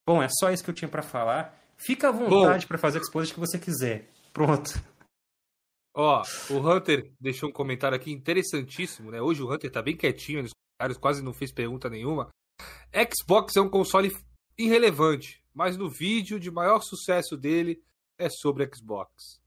[0.06, 1.57] Bom, é só isso que eu tinha para falar.
[1.77, 4.09] Fica à vontade para fazer a exposição que você quiser.
[4.33, 4.80] Pronto.
[5.93, 9.22] Ó, o Hunter deixou um comentário aqui interessantíssimo, né?
[9.22, 12.30] Hoje o Hunter tá bem quietinho nos comentários, quase não fez pergunta nenhuma.
[12.93, 14.16] Xbox é um console
[14.58, 17.82] irrelevante, mas no vídeo de maior sucesso dele
[18.18, 19.40] é sobre Xbox.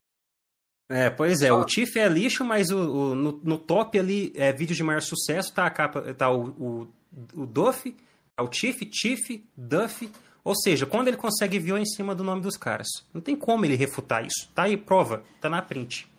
[0.89, 4.53] É, pois é, o Tiff é lixo, mas o, o no, no, top ali, é
[4.53, 6.89] vídeo de maior sucesso, tá a capa, tá o, o,
[7.35, 7.97] o Duff,
[8.37, 10.11] tá o Tiff, Tiff, Duff,
[10.45, 12.89] ou seja, quando ele consegue ver em cima do nome dos caras.
[13.15, 14.51] Não tem como ele refutar isso.
[14.55, 16.12] Tá aí, prova, tá na print.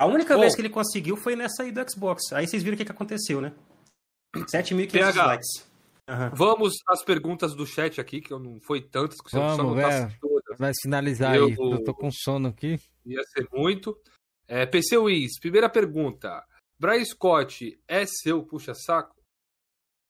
[0.00, 2.32] A única Bom, vez que ele conseguiu foi nessa aí do Xbox.
[2.32, 3.52] Aí vocês viram o que, que aconteceu, né?
[4.34, 5.70] 7.500 likes.
[6.08, 6.30] Uhum.
[6.32, 10.58] Vamos às perguntas do chat aqui, que não foi tantas, que Vamos, só não todas.
[10.58, 12.80] Vai finalizar eu, aí, eu tô com sono aqui.
[13.04, 13.94] Ia ser muito.
[14.48, 16.46] É, PC Wiz, primeira pergunta.
[16.78, 19.14] Brian Scott é seu puxa-saco?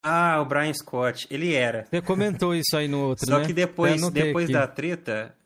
[0.05, 1.85] Ah, o Brian Scott, ele era.
[1.87, 3.45] Você comentou isso aí no outro, Só né?
[3.45, 5.37] que depois, depois da treta,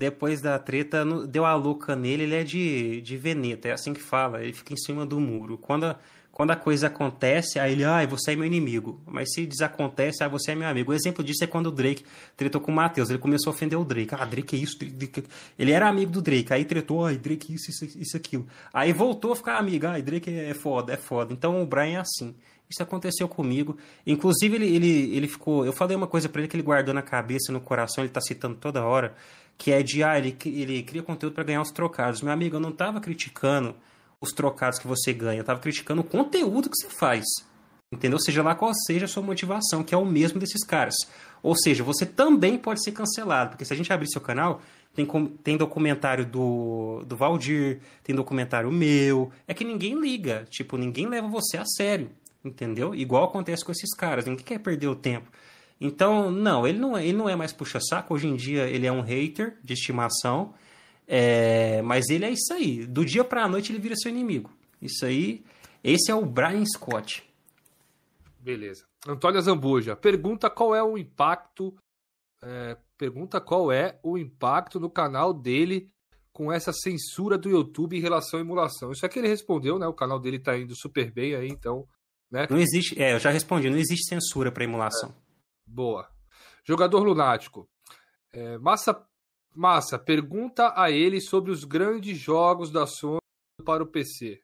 [0.00, 4.00] depois da treta, deu a louca nele, ele é de, de Veneta, é assim que
[4.00, 5.58] fala, ele fica em cima do muro.
[5.58, 5.96] Quando a,
[6.32, 8.98] quando a coisa acontece, aí ele, ah, você é meu inimigo.
[9.04, 10.90] Mas se desacontece, ah, você é meu amigo.
[10.90, 12.02] O exemplo disso é quando o Drake
[12.34, 13.10] tretou com o Matheus.
[13.10, 14.14] Ele começou a ofender o Drake.
[14.14, 15.22] Ah, Drake é isso, Drake...
[15.58, 16.50] Ele era amigo do Drake.
[16.50, 18.46] Aí tretou, ah, Drake isso, isso, isso, aquilo.
[18.72, 19.86] Aí voltou a ficar amigo.
[19.86, 21.34] Ah, Drake é foda, é foda.
[21.34, 22.34] Então o Brian é assim.
[22.70, 23.76] Isso aconteceu comigo.
[24.06, 25.66] Inclusive, ele, ele, ele ficou.
[25.66, 28.20] Eu falei uma coisa para ele que ele guardou na cabeça, no coração, ele tá
[28.20, 29.14] citando toda hora.
[29.60, 32.22] Que é de, ah, ele, ele cria conteúdo para ganhar os trocados.
[32.22, 33.76] Meu amigo, eu não tava criticando
[34.18, 37.26] os trocados que você ganha, eu tava criticando o conteúdo que você faz.
[37.92, 38.18] Entendeu?
[38.18, 40.94] Seja lá qual seja a sua motivação, que é o mesmo desses caras.
[41.42, 44.62] Ou seja, você também pode ser cancelado, porque se a gente abrir seu canal,
[44.94, 45.06] tem,
[45.42, 49.30] tem documentário do, do Valdir, tem documentário meu.
[49.46, 52.10] É que ninguém liga, tipo, ninguém leva você a sério,
[52.42, 52.94] entendeu?
[52.94, 55.30] Igual acontece com esses caras, ninguém quer perder o tempo.
[55.80, 58.92] Então, não, ele não, é, ele não é mais puxa-saco, hoje em dia ele é
[58.92, 60.52] um hater de estimação.
[61.08, 62.86] É, mas ele é isso aí.
[62.86, 64.50] Do dia para a noite ele vira seu inimigo.
[64.80, 65.42] Isso aí.
[65.82, 67.24] Esse é o Brian Scott.
[68.38, 68.84] Beleza.
[69.08, 71.74] Antônio Zambuja pergunta qual é o impacto.
[72.42, 75.90] É, pergunta qual é o impacto no canal dele
[76.32, 78.92] com essa censura do YouTube em relação à emulação.
[78.92, 79.86] Isso é que ele respondeu, né?
[79.86, 81.86] O canal dele tá indo super bem aí, então.
[82.30, 82.46] Né?
[82.48, 83.00] Não existe.
[83.02, 85.10] É, eu já respondi, não existe censura para emulação.
[85.10, 85.29] É.
[85.70, 86.08] Boa.
[86.64, 87.68] Jogador lunático.
[88.32, 89.06] É, massa
[89.54, 93.18] Massa, pergunta a ele sobre os grandes jogos da Sony
[93.64, 94.40] para o PC.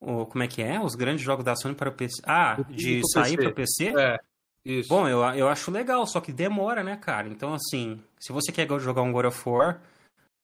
[0.00, 0.80] Oh, como é que é?
[0.80, 2.22] Os grandes jogos da Sony para o PC?
[2.24, 3.88] Ah, de sair para o PC?
[3.98, 4.18] É,
[4.64, 4.88] isso.
[4.88, 7.28] Bom, eu, eu acho legal, só que demora, né, cara?
[7.28, 9.80] Então, assim, se você quer jogar um God of War,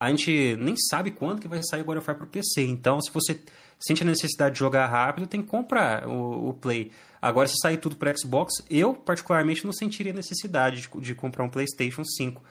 [0.00, 2.62] a gente nem sabe quando que vai sair o God of War para o PC.
[2.62, 3.40] Então, se você
[3.78, 6.90] sente a necessidade de jogar rápido, tem que comprar o, o Play.
[7.24, 11.48] Agora, se sair tudo para Xbox, eu particularmente não sentiria necessidade de, de comprar um
[11.48, 12.42] PlayStation 5.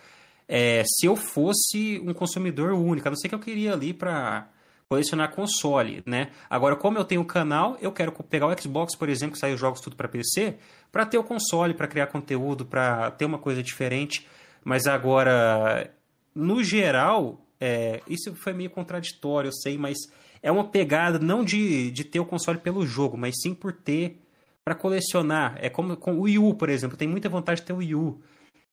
[0.47, 4.49] é, se eu fosse um consumidor único, a não ser que eu queria ali para
[4.89, 6.31] colecionar console, né?
[6.49, 9.55] Agora, como eu tenho o canal, eu quero pegar o Xbox, por exemplo, que saiu
[9.55, 10.55] jogos tudo para PC,
[10.91, 14.27] para ter o console, para criar conteúdo, para ter uma coisa diferente.
[14.63, 15.93] Mas agora,
[16.33, 19.99] no geral, é, isso foi meio contraditório, eu sei, mas
[20.41, 24.22] é uma pegada não de, de ter o console pelo jogo, mas sim por ter
[24.65, 25.57] para colecionar.
[25.59, 27.95] É como com o Wii U, por exemplo, tem muita vontade de ter o Wii
[27.95, 28.21] U.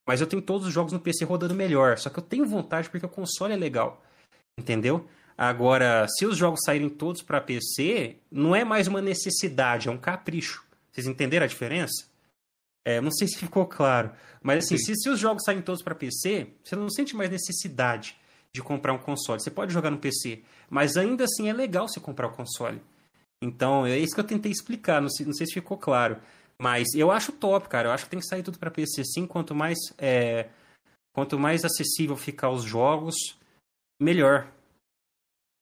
[0.06, 1.98] Mas eu tenho todos os jogos no PC rodando melhor.
[1.98, 4.02] Só que eu tenho vontade porque o console é legal.
[4.58, 5.06] Entendeu?
[5.36, 9.96] Agora, se os jogos saírem todos para PC, não é mais uma necessidade, é um
[9.96, 10.64] capricho.
[10.92, 12.10] Vocês entenderam a diferença?
[12.84, 14.12] É, não sei se ficou claro.
[14.42, 18.16] Mas assim, se, se, os jogos saírem todos para PC, você não sente mais necessidade
[18.52, 19.40] de comprar um console.
[19.40, 22.82] Você pode jogar no PC, mas ainda assim é legal você comprar o console.
[23.42, 26.20] Então, é isso que eu tentei explicar, não sei, não sei se ficou claro.
[26.60, 27.88] Mas eu acho top, cara.
[27.88, 29.26] Eu acho que tem que sair tudo para PC sim.
[29.26, 30.48] Quanto mais, é,
[31.14, 33.14] quanto mais acessível ficar os jogos,
[33.98, 34.46] melhor.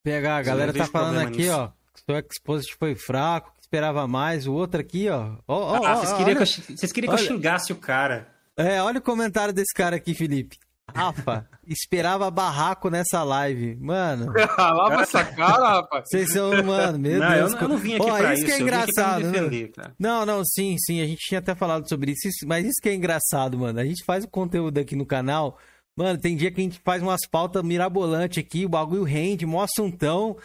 [0.03, 1.53] PH, a galera tá falando aqui, nisso.
[1.53, 1.71] ó.
[2.05, 4.45] Que o Exposit foi fraco, que esperava mais.
[4.45, 5.37] O outro aqui, ó.
[5.47, 8.27] Oh, oh, ah, vocês queriam, que, eu, vocês queriam que eu xingasse o cara.
[8.57, 10.57] É, olha o comentário desse cara aqui, Felipe.
[10.95, 13.75] Rafa, esperava barraco nessa live.
[13.75, 14.31] Mano.
[14.57, 16.05] Lava essa cara, rapaz.
[16.07, 17.53] Vocês são, mano, meu não, Deus.
[17.53, 18.45] Eu, eu, não vim aqui oh, pra isso.
[18.45, 19.31] que é engraçado.
[19.31, 21.01] Defender, não, não, sim, sim.
[21.01, 22.29] A gente tinha até falado sobre isso.
[22.45, 23.79] Mas isso que é engraçado, mano.
[23.79, 25.57] A gente faz o conteúdo aqui no canal.
[25.95, 28.65] Mano, tem dia que a gente faz umas pautas mirabolantes aqui.
[28.65, 30.37] O bagulho rende, mó assuntão.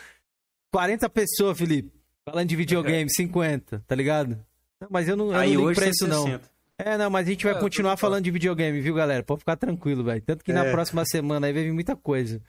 [0.73, 1.93] 40 pessoas, Felipe.
[2.29, 4.39] Falando de videogame, 50, tá ligado?
[4.91, 6.41] Mas eu não, eu Aí não ligo pra isso, não.
[6.79, 9.23] É, não, mas a gente vai é, continuar falando de videogame, viu, galera?
[9.23, 10.21] Pode ficar tranquilo, velho.
[10.23, 10.55] Tanto que é.
[10.55, 12.43] na próxima semana aí vai vir muita coisa.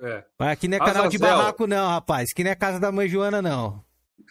[0.00, 0.24] É.
[0.38, 2.28] Mas aqui não é canal de barraco, não, rapaz.
[2.32, 3.84] Aqui não é casa da mãe Joana, não.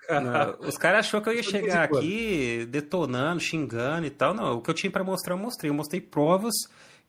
[0.10, 4.34] não os caras achou que eu ia chegar aqui detonando, xingando e tal.
[4.34, 5.70] Não, o que eu tinha para mostrar, eu mostrei.
[5.70, 6.56] Eu mostrei provas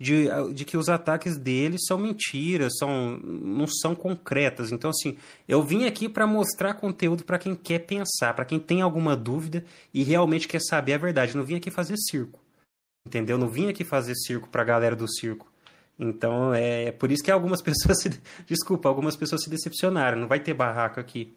[0.00, 4.72] de, de que os ataques deles são mentiras, são, não são concretas.
[4.72, 8.80] Então, assim, eu vim aqui para mostrar conteúdo para quem quer pensar, para quem tem
[8.80, 9.62] alguma dúvida
[9.92, 11.36] e realmente quer saber a verdade.
[11.36, 12.40] não vim aqui fazer circo,
[13.06, 13.36] entendeu?
[13.36, 15.46] não vim aqui fazer circo para a galera do circo.
[15.98, 18.08] Então, é por isso que algumas pessoas se...
[18.46, 20.18] Desculpa, algumas pessoas se decepcionaram.
[20.18, 21.36] Não vai ter barraco aqui.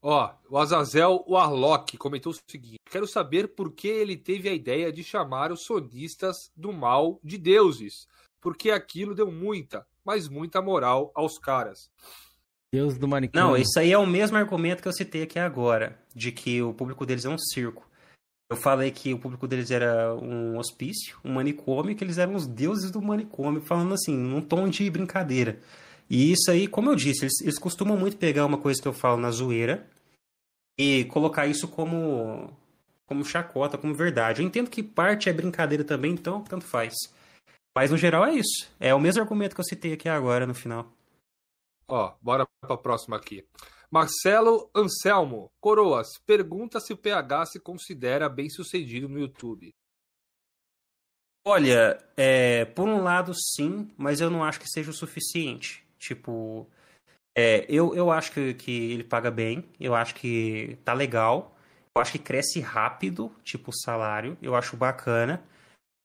[0.00, 4.92] Ó, o Azazel Warlock comentou o seguinte: Quero saber por que ele teve a ideia
[4.92, 8.06] de chamar os sonistas do mal de deuses.
[8.40, 11.90] Porque aquilo deu muita, mas muita moral aos caras.
[12.72, 13.48] Deus do manicômio.
[13.48, 16.72] Não, isso aí é o mesmo argumento que eu citei aqui agora, de que o
[16.72, 17.88] público deles é um circo.
[18.50, 22.46] Eu falei que o público deles era um hospício, um manicômio, que eles eram os
[22.46, 25.60] deuses do manicômio, falando assim, num tom de brincadeira.
[26.10, 28.92] E isso aí, como eu disse, eles, eles costumam muito pegar uma coisa que eu
[28.92, 29.88] falo na zoeira
[30.78, 32.50] e colocar isso como,
[33.06, 34.40] como chacota, como verdade.
[34.40, 36.94] Eu entendo que parte é brincadeira também, então tanto faz.
[37.76, 38.70] Mas no geral é isso.
[38.80, 40.90] É o mesmo argumento que eu citei aqui agora no final.
[41.86, 43.46] Ó, bora pra próxima aqui.
[43.90, 49.74] Marcelo Anselmo, Coroas, pergunta se o PH se considera bem sucedido no YouTube.
[51.46, 55.87] Olha, é, por um lado sim, mas eu não acho que seja o suficiente.
[55.98, 56.66] Tipo,
[57.36, 61.56] é, eu, eu acho que, que ele paga bem, eu acho que tá legal,
[61.94, 65.42] eu acho que cresce rápido, tipo, o salário, eu acho bacana.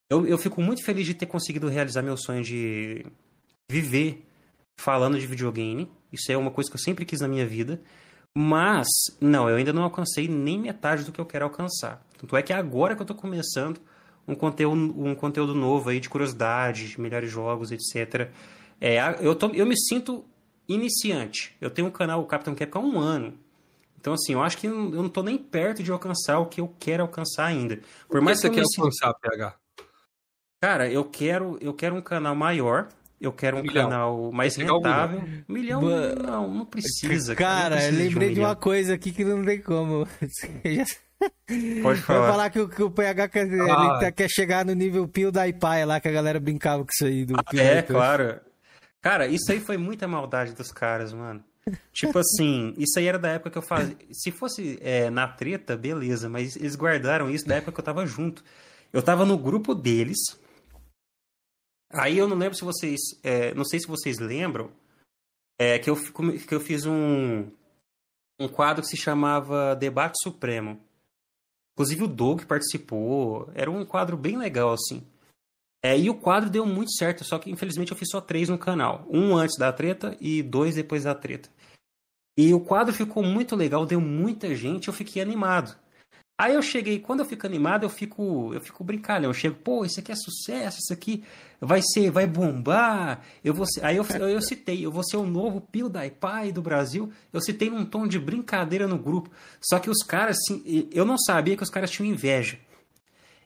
[0.09, 3.05] Eu, eu fico muito feliz de ter conseguido realizar meu sonho de
[3.69, 4.25] viver
[4.79, 5.89] falando de videogame.
[6.11, 7.81] Isso é uma coisa que eu sempre quis na minha vida.
[8.35, 8.87] Mas,
[9.21, 12.03] não, eu ainda não alcancei nem metade do que eu quero alcançar.
[12.17, 13.79] Tanto é que agora que eu tô começando
[14.27, 18.31] um conteúdo, um conteúdo novo aí de curiosidade, de melhores jogos, etc.
[18.83, 20.25] É, eu, tô, eu me sinto
[20.67, 21.55] iniciante.
[21.61, 23.33] Eu tenho um canal Capitão Capcom há um ano.
[23.97, 26.67] Então, assim, eu acho que eu não estou nem perto de alcançar o que eu
[26.77, 27.79] quero alcançar ainda.
[28.09, 29.55] Por mais que você quer alcançar, PH?
[30.61, 32.89] Cara, eu quero, eu quero um canal maior.
[33.21, 33.89] Eu quero um milhão.
[33.89, 35.19] canal mais rentável.
[35.19, 37.35] Um milhão, milhão não, não precisa.
[37.35, 40.05] Cara, cara não eu lembrei de, um de, uma coisa aqui que não tem como.
[41.81, 42.19] Pode falar.
[42.19, 44.11] Vai falar que o, que o PH quer, ah.
[44.11, 47.25] Quer chegar no nível Pio da Ipai lá, que a galera brincava com isso aí.
[47.25, 48.41] Do ah, é, claro.
[49.03, 51.43] Cara, isso aí foi muita maldade dos caras, mano.
[51.91, 53.97] Tipo assim, isso aí era da época que eu fazia.
[54.11, 58.05] Se fosse é, na treta, beleza, mas eles guardaram isso da época que eu tava
[58.05, 58.41] junto.
[58.93, 60.17] Eu tava no grupo deles.
[61.91, 63.01] Aí eu não lembro se vocês.
[63.21, 64.71] É, não sei se vocês lembram.
[65.59, 67.51] É, que, eu, que eu fiz um,
[68.39, 70.79] um quadro que se chamava Debate Supremo.
[71.73, 73.51] Inclusive o Doug participou.
[73.53, 75.05] Era um quadro bem legal, assim.
[75.85, 78.57] É, e o quadro deu muito certo, só que infelizmente eu fiz só três no
[78.57, 79.05] canal.
[79.09, 81.49] Um antes da treta e dois depois da treta.
[82.37, 85.77] E o quadro ficou muito legal, deu muita gente, eu fiquei animado.
[86.39, 89.27] Aí eu cheguei, quando eu fico animado, eu fico, eu fico brincando.
[89.27, 91.23] Eu chego, pô, isso aqui é sucesso, isso aqui
[91.61, 93.21] vai ser, vai bombar.
[93.43, 95.61] Eu vou ser, aí eu, eu, eu citei, eu vou ser o novo
[96.19, 97.11] Pai do Brasil.
[97.31, 99.29] Eu citei num tom de brincadeira no grupo.
[99.61, 102.57] Só que os caras, assim, eu não sabia que os caras tinham inveja.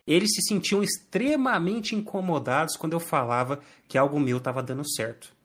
[0.07, 5.35] Eles se sentiam extremamente incomodados quando eu falava que algo meu estava dando certo.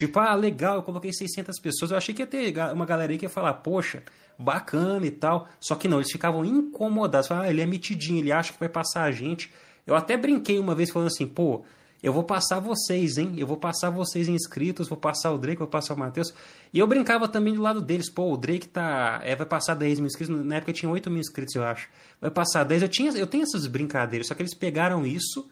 [0.00, 1.90] Tipo, ah, legal, eu coloquei 600 pessoas.
[1.90, 4.02] Eu achei que ia ter uma galera aí que ia falar, poxa,
[4.38, 5.46] bacana e tal.
[5.60, 7.28] Só que não, eles ficavam incomodados.
[7.28, 9.52] Falavam, ah, ele é metidinho, ele acha que vai passar a gente.
[9.86, 11.64] Eu até brinquei uma vez falando assim, pô,
[12.02, 13.34] eu vou passar vocês, hein?
[13.36, 16.32] Eu vou passar vocês inscritos, vou passar o Drake, vou passar o Matheus.
[16.72, 18.10] E eu brincava também do lado deles.
[18.10, 19.20] Pô, o Drake tá.
[19.22, 20.44] É, vai passar 10 mil inscritos.
[20.44, 21.88] Na época tinha 8 mil inscritos, eu acho.
[22.20, 22.82] Vai passar 10.
[22.82, 25.46] Eu, tinha, eu tenho essas brincadeiras, só que eles pegaram isso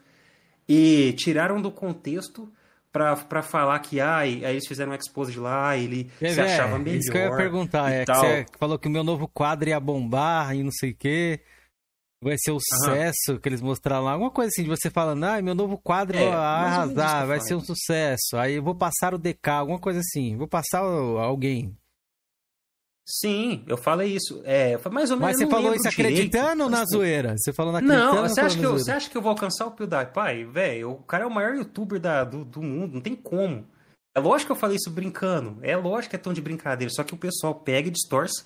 [0.66, 2.50] e tiraram do contexto
[2.90, 6.40] pra, pra falar que ah, aí eles fizeram um expose de lá, ele é, se
[6.40, 6.98] achava melhor.
[6.98, 9.78] Isso que eu ia perguntar, é que você falou que o meu novo quadro ia
[9.78, 11.40] bombar e não sei o quê.
[12.20, 13.38] Vai ser o sucesso uhum.
[13.38, 14.12] que eles mostraram lá.
[14.12, 17.54] Alguma coisa assim, de você falando, ah, meu novo quadro é, vai arrasar, vai ser
[17.54, 18.36] um sucesso.
[18.36, 20.36] Aí eu vou passar o DK, alguma coisa assim.
[20.36, 21.76] Vou passar alguém.
[23.10, 24.42] Sim, eu falei isso.
[24.44, 25.20] É, mais ou menos.
[25.20, 27.34] Mas você falou isso acreditando ou na zoeira?
[27.38, 29.70] Você falou na Não, você acha, que eu, você acha que eu vou alcançar o
[29.70, 30.44] PewDiePie?
[30.44, 33.66] Velho, o cara é o maior youtuber da, do, do mundo, não tem como.
[34.14, 35.58] É lógico que eu falei isso brincando.
[35.62, 36.92] É lógico que é tão de brincadeira.
[36.92, 38.44] Só que o pessoal pega e distorce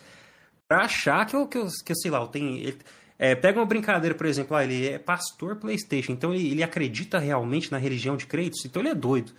[0.68, 2.56] pra achar que eu, que eu, que eu sei lá, eu tenho.
[2.56, 2.78] Ele,
[3.22, 7.20] é, pega uma brincadeira, por exemplo, ah, ele é pastor PlayStation, então ele, ele acredita
[7.20, 9.32] realmente na religião de Kratos, então ele é doido.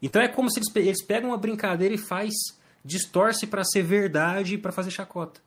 [0.00, 2.32] Então é como se eles, eles pegam uma brincadeira e faz
[2.84, 5.40] distorce para ser verdade e para fazer chacota.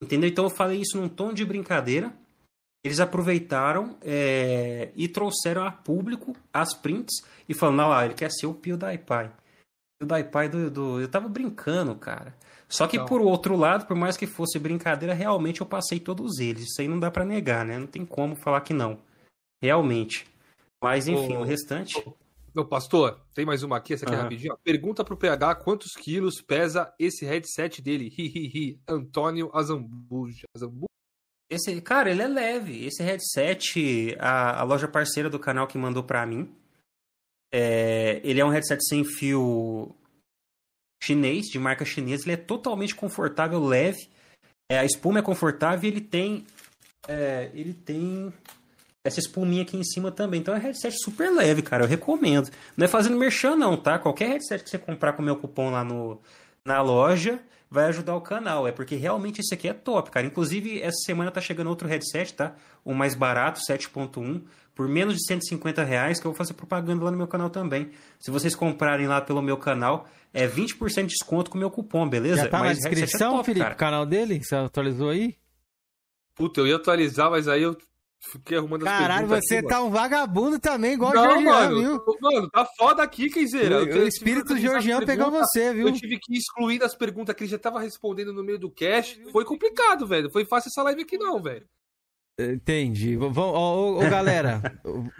[0.00, 0.30] Entendeu?
[0.30, 2.14] Então eu falei isso num tom de brincadeira.
[2.84, 8.30] Eles aproveitaram é, e trouxeram a público as prints e falando, não lá, ele quer
[8.30, 9.32] ser o PewDiePie.
[9.98, 11.00] PewDiePie do, do...
[11.00, 12.32] Eu tava brincando, cara.
[12.74, 13.06] Só que então...
[13.06, 16.64] por outro lado, por mais que fosse brincadeira, realmente eu passei todos eles.
[16.64, 17.78] Isso aí não dá para negar, né?
[17.78, 18.98] Não tem como falar que não.
[19.62, 20.26] Realmente.
[20.82, 22.04] Mas enfim, o, o restante.
[22.52, 24.18] Meu pastor, tem mais uma aqui, essa aqui uhum.
[24.18, 24.58] é rapidinho.
[24.64, 28.08] Pergunta pro PH quantos quilos pesa esse headset dele.
[28.08, 28.80] Hihihi.
[28.88, 30.44] Antônio Azambuja.
[30.56, 30.88] Azambuja.
[31.48, 32.86] Esse, cara, ele é leve.
[32.86, 36.52] Esse headset, a, a loja parceira do canal que mandou pra mim.
[37.52, 39.94] É, ele é um headset sem fio
[41.04, 42.24] chinês, de marca chinesa.
[42.24, 44.08] Ele é totalmente confortável, leve.
[44.70, 46.46] É, a espuma é confortável e ele tem.
[47.06, 48.32] É, ele tem
[49.06, 50.40] essa espuminha aqui em cima também.
[50.40, 51.84] Então é headset super leve, cara.
[51.84, 52.50] Eu recomendo.
[52.76, 53.98] Não é fazendo merchan, não, tá?
[53.98, 56.18] Qualquer headset que você comprar com o meu cupom lá no,
[56.64, 57.38] na loja
[57.70, 58.66] vai ajudar o canal.
[58.66, 60.26] É porque realmente esse aqui é top, cara.
[60.26, 62.54] Inclusive, essa semana tá chegando outro headset, tá?
[62.82, 64.42] O mais barato, 7.1,
[64.74, 67.90] por menos de 150 reais, que eu vou fazer propaganda lá no meu canal também.
[68.18, 72.08] Se vocês comprarem lá pelo meu canal, é 20% de desconto com o meu cupom,
[72.08, 72.42] beleza?
[72.42, 74.42] Já tá mas na é descrição, é top, Felipe, o canal dele?
[74.42, 75.36] Você atualizou aí?
[76.34, 77.76] Puta, eu ia atualizar, mas aí eu
[78.30, 79.88] Fiquei arrumando Caralho, você aqui, tá mano.
[79.88, 82.16] um vagabundo também, igual não, o Georgian, mano, viu?
[82.20, 83.82] Mano, tá foda aqui, Kenzeira.
[83.82, 85.88] O, o espírito Georgian pegou você, viu?
[85.88, 89.22] Eu tive que excluir das perguntas que ele já tava respondendo no meio do cast.
[89.30, 90.30] Foi complicado, velho.
[90.30, 91.66] Foi fácil essa live aqui, não, velho.
[92.38, 93.16] Entendi.
[93.16, 95.10] Ô, ô, galera, vou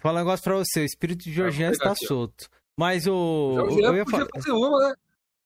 [0.00, 0.80] falar um negócio pra você.
[0.80, 2.48] O espírito Georgian está aqui, solto.
[2.76, 3.56] Mas o.
[3.80, 4.26] Eu ia falar...
[4.34, 4.94] fazer uma, né?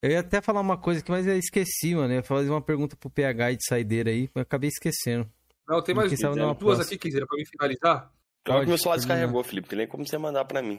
[0.01, 2.13] Eu ia até falar uma coisa aqui, mas eu esqueci, mano.
[2.13, 5.29] Eu ia fazer uma pergunta pro PH de saideira aí, mas acabei esquecendo.
[5.69, 8.11] Não, tem mais duas, duas aqui, Kenzeira, pra me finalizar.
[8.45, 10.79] Claro que meu celular descarregou, Felipe, que nem como você mandar pra mim.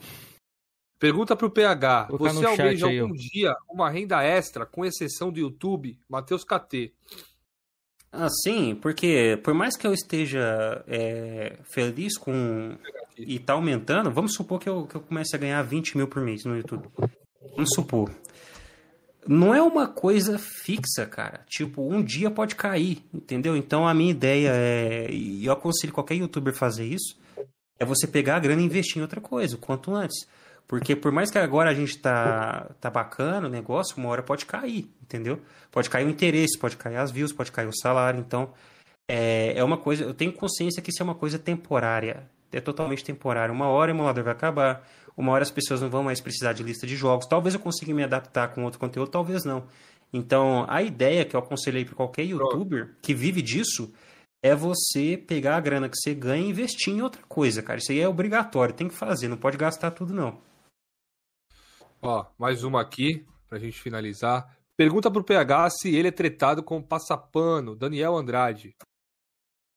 [0.97, 2.07] Pergunta pro PH.
[2.11, 3.13] Você almeja algum eu.
[3.13, 5.99] dia uma renda extra, com exceção do YouTube?
[6.09, 6.93] Matheus KT.
[8.11, 12.75] Ah, sim, porque por mais que eu esteja é, feliz com.
[13.17, 16.21] e tá aumentando, vamos supor que eu, que eu comece a ganhar 20 mil por
[16.21, 16.87] mês no YouTube.
[17.55, 18.09] Vamos supor
[19.27, 21.41] não é uma coisa fixa, cara.
[21.47, 23.55] Tipo, um dia pode cair, entendeu?
[23.55, 27.15] Então a minha ideia é, e eu aconselho qualquer youtuber fazer isso,
[27.79, 30.27] é você pegar a grana e investir em outra coisa, o quanto antes.
[30.69, 34.45] Porque por mais que agora a gente tá, tá bacana o negócio, uma hora pode
[34.45, 35.41] cair, entendeu?
[35.71, 38.19] Pode cair o interesse, pode cair as views, pode cair o salário.
[38.19, 38.53] Então,
[39.07, 40.03] é, é uma coisa.
[40.03, 42.29] Eu tenho consciência que isso é uma coisa temporária.
[42.51, 43.51] É totalmente temporário.
[43.51, 46.61] Uma hora o emulador vai acabar, uma hora as pessoas não vão mais precisar de
[46.61, 47.25] lista de jogos.
[47.25, 49.63] Talvez eu consiga me adaptar com outro conteúdo, talvez não.
[50.13, 53.91] Então, a ideia que eu aconselhei para qualquer youtuber que vive disso
[54.43, 57.79] é você pegar a grana que você ganha e investir em outra coisa, cara.
[57.79, 60.47] Isso aí é obrigatório, tem que fazer, não pode gastar tudo não.
[62.01, 64.55] Ó, mais uma aqui pra gente finalizar.
[64.77, 68.75] Pergunta pro PH se ele é tretado com passapano, Daniel Andrade.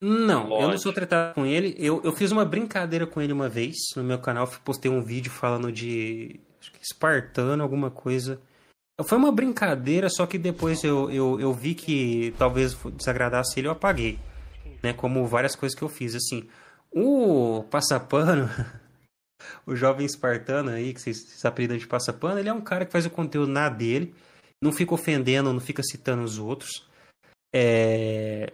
[0.00, 0.62] Não, Lógico.
[0.62, 1.74] eu não sou tratado com ele.
[1.78, 4.48] Eu, eu fiz uma brincadeira com ele uma vez no meu canal.
[4.64, 6.40] Postei um vídeo falando de.
[6.60, 8.40] Acho que espartano, alguma coisa.
[9.04, 13.72] Foi uma brincadeira, só que depois eu, eu, eu vi que talvez desagradasse ele, eu
[13.72, 14.18] apaguei.
[14.82, 14.92] né?
[14.92, 16.48] Como várias coisas que eu fiz, assim.
[16.94, 18.48] O Passapano,
[19.66, 23.06] o jovem espartano aí, que vocês, apelidam de Passapano, ele é um cara que faz
[23.06, 24.14] o conteúdo na dele,
[24.60, 26.86] não fica ofendendo, não fica citando os outros.
[27.52, 28.52] É...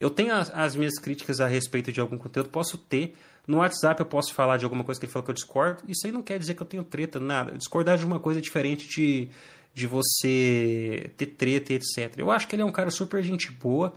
[0.00, 3.16] Eu tenho as, as, minhas críticas a respeito de algum conteúdo, posso ter.
[3.46, 5.82] No WhatsApp eu posso falar de alguma coisa que ele falou que eu discordo.
[5.88, 7.56] Isso aí não quer dizer que eu tenho treta, nada.
[7.58, 9.28] Discordar de uma coisa diferente de,
[9.74, 12.14] de você ter treta, etc.
[12.16, 13.94] Eu acho que ele é um cara super gente boa,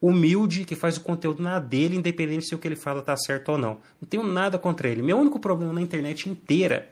[0.00, 3.52] humilde, que faz o conteúdo na dele, independente se o que ele fala tá certo
[3.52, 3.78] ou não.
[4.00, 5.02] Não tenho nada contra ele.
[5.02, 6.88] Meu único problema na internet inteira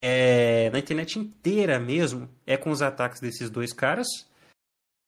[0.00, 4.06] é, na internet inteira mesmo, é com os ataques desses dois caras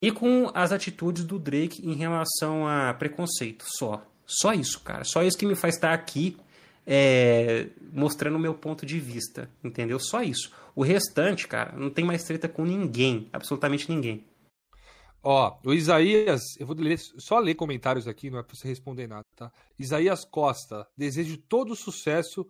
[0.03, 3.65] e com as atitudes do Drake em relação a preconceito.
[3.67, 4.05] Só.
[4.27, 5.05] Só isso, cara.
[5.05, 6.37] Só isso que me faz estar aqui
[6.87, 9.49] é, mostrando o meu ponto de vista.
[9.63, 9.99] Entendeu?
[9.99, 10.53] Só isso.
[10.75, 13.29] O restante, cara, não tem mais treta com ninguém.
[13.33, 14.25] Absolutamente ninguém.
[15.23, 19.07] Ó, o Isaías, eu vou ler, só ler comentários aqui, não é pra você responder
[19.07, 19.53] nada, tá?
[19.79, 22.47] Isaías Costa, desejo todo sucesso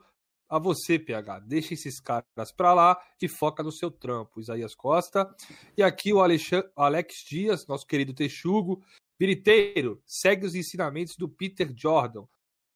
[0.49, 1.41] a você, PH.
[1.41, 4.41] Deixa esses caras pra lá e foca no seu trampo.
[4.41, 5.29] Isaías Costa.
[5.77, 8.83] E aqui o Alex Dias, nosso querido Texugo.
[9.19, 12.25] Biriteiro, segue os ensinamentos do Peter Jordan,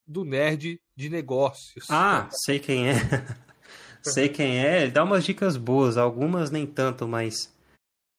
[0.06, 1.86] do nerd de negócios.
[1.88, 2.94] Ah, sei quem é.
[4.02, 4.82] sei quem é.
[4.82, 7.51] Ele dá umas dicas boas, algumas nem tanto, mas.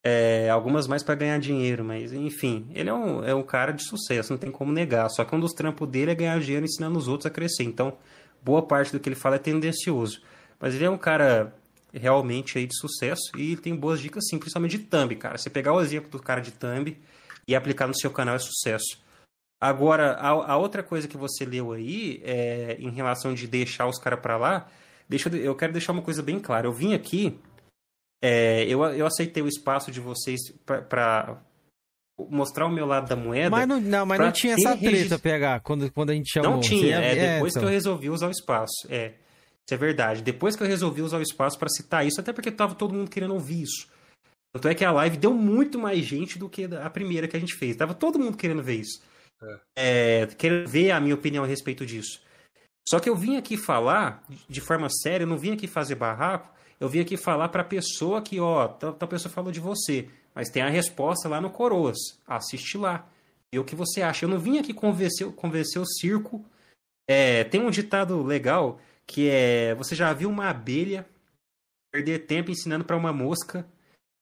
[0.06, 3.82] É, algumas mais para ganhar dinheiro, mas enfim, ele é um, é um cara de
[3.82, 5.08] sucesso, não tem como negar.
[5.08, 7.64] Só que um dos trampos dele é ganhar dinheiro ensinando os outros a crescer.
[7.64, 7.96] Então,
[8.42, 10.20] boa parte do que ele fala é tendencioso.
[10.60, 11.54] Mas ele é um cara
[11.92, 15.38] realmente aí de sucesso e tem boas dicas sim, principalmente de thumb, cara.
[15.38, 16.96] Você pegar o exemplo do cara de thumb
[17.46, 19.02] e aplicar no seu canal é sucesso.
[19.60, 23.98] Agora, a, a outra coisa que você leu aí, é, em relação de deixar os
[23.98, 24.66] caras para lá,
[25.08, 26.66] deixa eu, eu quero deixar uma coisa bem clara.
[26.66, 27.38] Eu vim aqui,
[28.22, 31.42] é, eu, eu aceitei o espaço de vocês para
[32.18, 33.50] mostrar o meu lado da moeda.
[33.50, 35.18] Mas não, não mas não tinha essa treta, registro...
[35.18, 36.52] PH, quando, quando a gente chamou.
[36.52, 37.62] Não tinha, é, é, depois então.
[37.62, 38.86] que eu resolvi usar o espaço.
[38.88, 39.14] É,
[39.66, 40.22] isso é verdade.
[40.22, 43.10] Depois que eu resolvi usar o espaço para citar isso, até porque tava todo mundo
[43.10, 43.88] querendo ouvir isso.
[44.52, 47.40] Tanto é que a live deu muito mais gente do que a primeira que a
[47.40, 47.74] gente fez.
[47.74, 49.02] Tava todo mundo querendo ver isso.
[49.42, 50.22] É.
[50.22, 52.22] É, querendo ver a minha opinião a respeito disso.
[52.88, 56.54] Só que eu vim aqui falar de forma séria, eu não vim aqui fazer barraco,
[56.84, 60.06] eu vim aqui falar pra pessoa que, ó, tal, tal pessoa falou de você.
[60.34, 61.96] Mas tem a resposta lá no Coroas.
[62.26, 63.08] Assiste lá.
[63.50, 64.26] E o que você acha?
[64.26, 66.44] Eu não vim aqui convencer, convencer o circo.
[67.08, 71.06] É, tem um ditado legal que é: você já viu uma abelha
[71.90, 73.66] perder tempo ensinando para uma mosca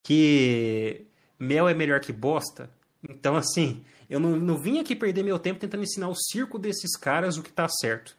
[0.04, 1.04] que
[1.40, 2.70] mel é melhor que bosta?
[3.08, 6.96] Então, assim, eu não, não vim aqui perder meu tempo tentando ensinar o circo desses
[6.96, 8.16] caras o que tá certo.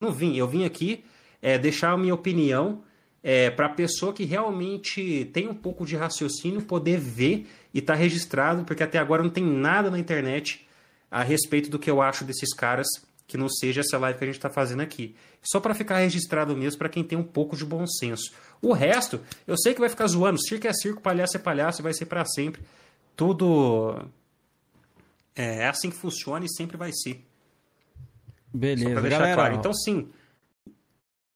[0.00, 0.36] Não vim.
[0.36, 1.04] Eu vim aqui
[1.42, 2.84] é, deixar a minha opinião
[3.22, 7.94] é, para a pessoa que realmente tem um pouco de raciocínio poder ver e estar
[7.94, 10.66] tá registrado, porque até agora não tem nada na internet
[11.10, 12.86] a respeito do que eu acho desses caras
[13.26, 15.14] que não seja essa live que a gente está fazendo aqui.
[15.40, 18.32] Só para ficar registrado mesmo para quem tem um pouco de bom senso.
[18.60, 20.42] O resto, eu sei que vai ficar zoando.
[20.42, 22.60] Circo é circo, palhaço é palhaço, vai ser para sempre.
[23.14, 24.04] Tudo
[25.34, 27.24] é, é assim que funciona e sempre vai ser.
[28.52, 29.36] Beleza, Só pra deixar galera.
[29.36, 29.54] Claro.
[29.54, 30.08] Então, sim,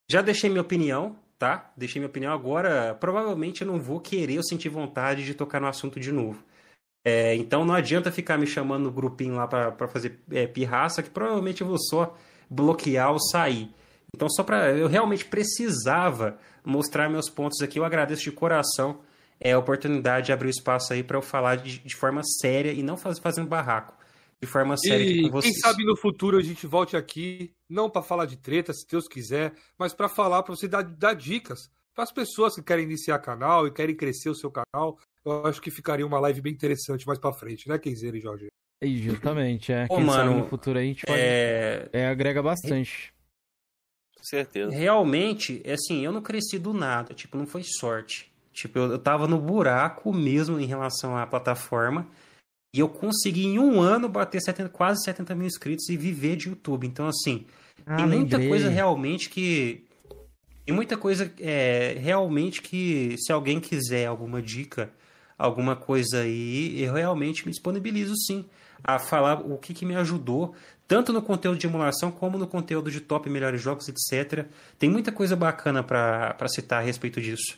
[0.09, 1.73] já deixei minha opinião tá?
[1.77, 2.95] Deixei minha opinião agora.
[2.95, 6.43] Provavelmente eu não vou querer ou sentir vontade de tocar no assunto de novo.
[7.05, 11.11] É, então não adianta ficar me chamando no grupinho lá para fazer é, pirraça, que
[11.11, 12.17] provavelmente eu vou só
[12.49, 13.71] bloquear ou sair.
[14.15, 14.71] Então, só para.
[14.71, 17.79] Eu realmente precisava mostrar meus pontos aqui.
[17.79, 19.01] Eu agradeço de coração
[19.41, 22.73] é, a oportunidade de abrir o espaço aí para eu falar de, de, forma séria
[22.73, 23.95] e não faz, fazendo barraco
[24.41, 25.55] de forma séria e com vocês.
[25.55, 29.07] Quem sabe no futuro a gente volte aqui, não para falar de treta, se Deus
[29.09, 33.19] quiser, mas para falar, para você dar, dar dicas para as pessoas que querem iniciar
[33.21, 34.99] canal e querem crescer o seu canal.
[35.25, 38.49] Eu acho que ficaria uma live bem interessante mais para frente, né, Kenzeira e Jorge?
[38.81, 39.87] É, justamente, é.
[39.89, 41.19] Ô, Quem mano, sabe no futuro aí a gente pode...
[41.19, 41.89] é...
[41.93, 43.15] é agrega bastante.
[44.17, 44.75] Com certeza.
[44.75, 48.33] Realmente, é assim, eu não cresci do nada, tipo, não foi sorte.
[48.53, 52.07] Tipo, eu, eu tava no buraco mesmo em relação à plataforma.
[52.75, 56.49] E eu consegui em um ano bater 70, quase 70 mil inscritos e viver de
[56.49, 56.89] YouTube.
[56.89, 57.47] Então, assim,
[57.86, 58.49] ah, tem muita lembrei.
[58.49, 59.85] coisa realmente que.
[60.67, 64.91] Tem muita coisa é, realmente que, se alguém quiser alguma dica,
[65.39, 68.44] alguma coisa aí, eu realmente me disponibilizo sim
[68.83, 70.53] a falar o que, que me ajudou,
[70.89, 74.49] tanto no conteúdo de emulação como no conteúdo de top melhores jogos, etc.
[74.81, 77.57] Tem muita coisa bacana para citar a respeito disso.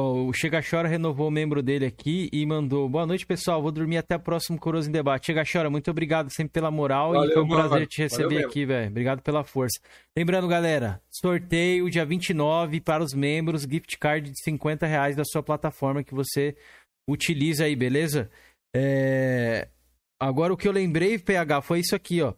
[0.00, 3.60] Oh, o Chega Chora renovou o membro dele aqui e mandou: Boa noite, pessoal.
[3.60, 5.26] Vou dormir até o próximo Coroso em Debate.
[5.26, 7.68] Chega Chora, muito obrigado sempre pela moral Valeu, e foi um mano.
[7.68, 8.90] prazer te receber aqui, velho.
[8.90, 9.80] Obrigado pela força.
[10.16, 15.42] Lembrando, galera, sorteio dia 29 para os membros, gift card de 50 reais da sua
[15.42, 16.54] plataforma que você
[17.10, 18.30] utiliza aí, beleza?
[18.72, 19.66] É...
[20.20, 22.34] Agora o que eu lembrei, PH, foi isso aqui, ó.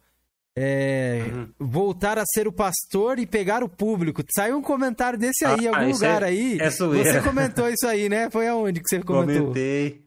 [0.57, 1.47] É, uhum.
[1.57, 4.21] voltar a ser o pastor e pegar o público.
[4.35, 6.57] Saiu um comentário desse aí, em ah, algum lugar é, aí.
[6.59, 8.29] É você comentou isso aí, né?
[8.29, 9.47] Foi aonde que você comentou?
[9.47, 10.01] Comentei.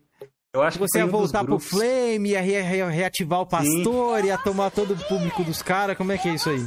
[0.52, 4.26] Eu acho você ia voltar pro Flame, ia re re reativar o pastor, Sim.
[4.28, 5.96] ia tomar todo o público dos caras.
[5.96, 6.64] Como é que é isso aí?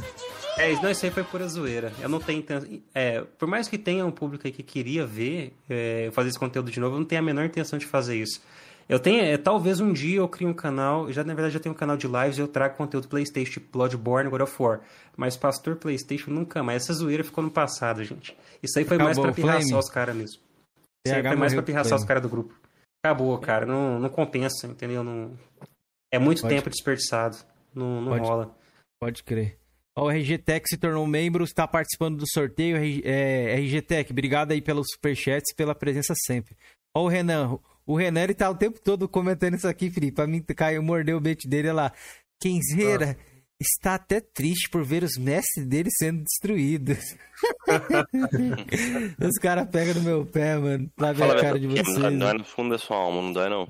[0.58, 1.92] É, não, isso aí foi pura zoeira.
[2.00, 2.44] Eu não tenho.
[2.92, 6.70] É, por mais que tenha um público aí que queria ver é, fazer esse conteúdo
[6.70, 8.42] de novo, eu não tenho a menor intenção de fazer isso.
[8.88, 11.74] Eu tenho, é, talvez um dia eu crie um canal, já na verdade já tenho
[11.74, 14.80] um canal de lives e eu trago conteúdo Playstation, tipo Bloodborne, God of War.
[15.14, 16.84] Mas Pastor Playstation nunca mais.
[16.84, 18.34] Essa zoeira ficou no passado, gente.
[18.62, 20.40] Isso aí foi Acabou, mais pra pirraçar os caras mesmo.
[21.06, 22.54] Isso aí foi mais pra pirraçar os caras do grupo.
[23.04, 23.66] Acabou, cara.
[23.66, 25.04] Não, não compensa, entendeu?
[25.04, 25.32] Não...
[26.10, 26.54] É muito pode...
[26.54, 27.36] tempo desperdiçado.
[27.74, 28.26] Não, não pode...
[28.26, 28.56] rola.
[29.00, 29.58] Pode crer.
[29.96, 32.76] o RG Tech se tornou membro, está participando do sorteio.
[33.04, 36.56] É, RG Tech, obrigado aí pelos superchats e pela presença sempre.
[36.96, 37.58] Ó o Renan,
[37.88, 40.16] o Renan, ele tá o tempo todo comentando isso aqui, Felipe.
[40.16, 41.92] Pra mim, caiu, mordeu o bait dele, olha lá.
[42.38, 43.24] Kenzeira ah.
[43.58, 47.16] está até triste por ver os mestres dele sendo destruídos.
[49.18, 50.90] os caras pegam no meu pé, mano.
[50.98, 51.96] Lá ver a cara de vocês.
[51.96, 53.66] Não dói no fundo da sua alma, não dói não.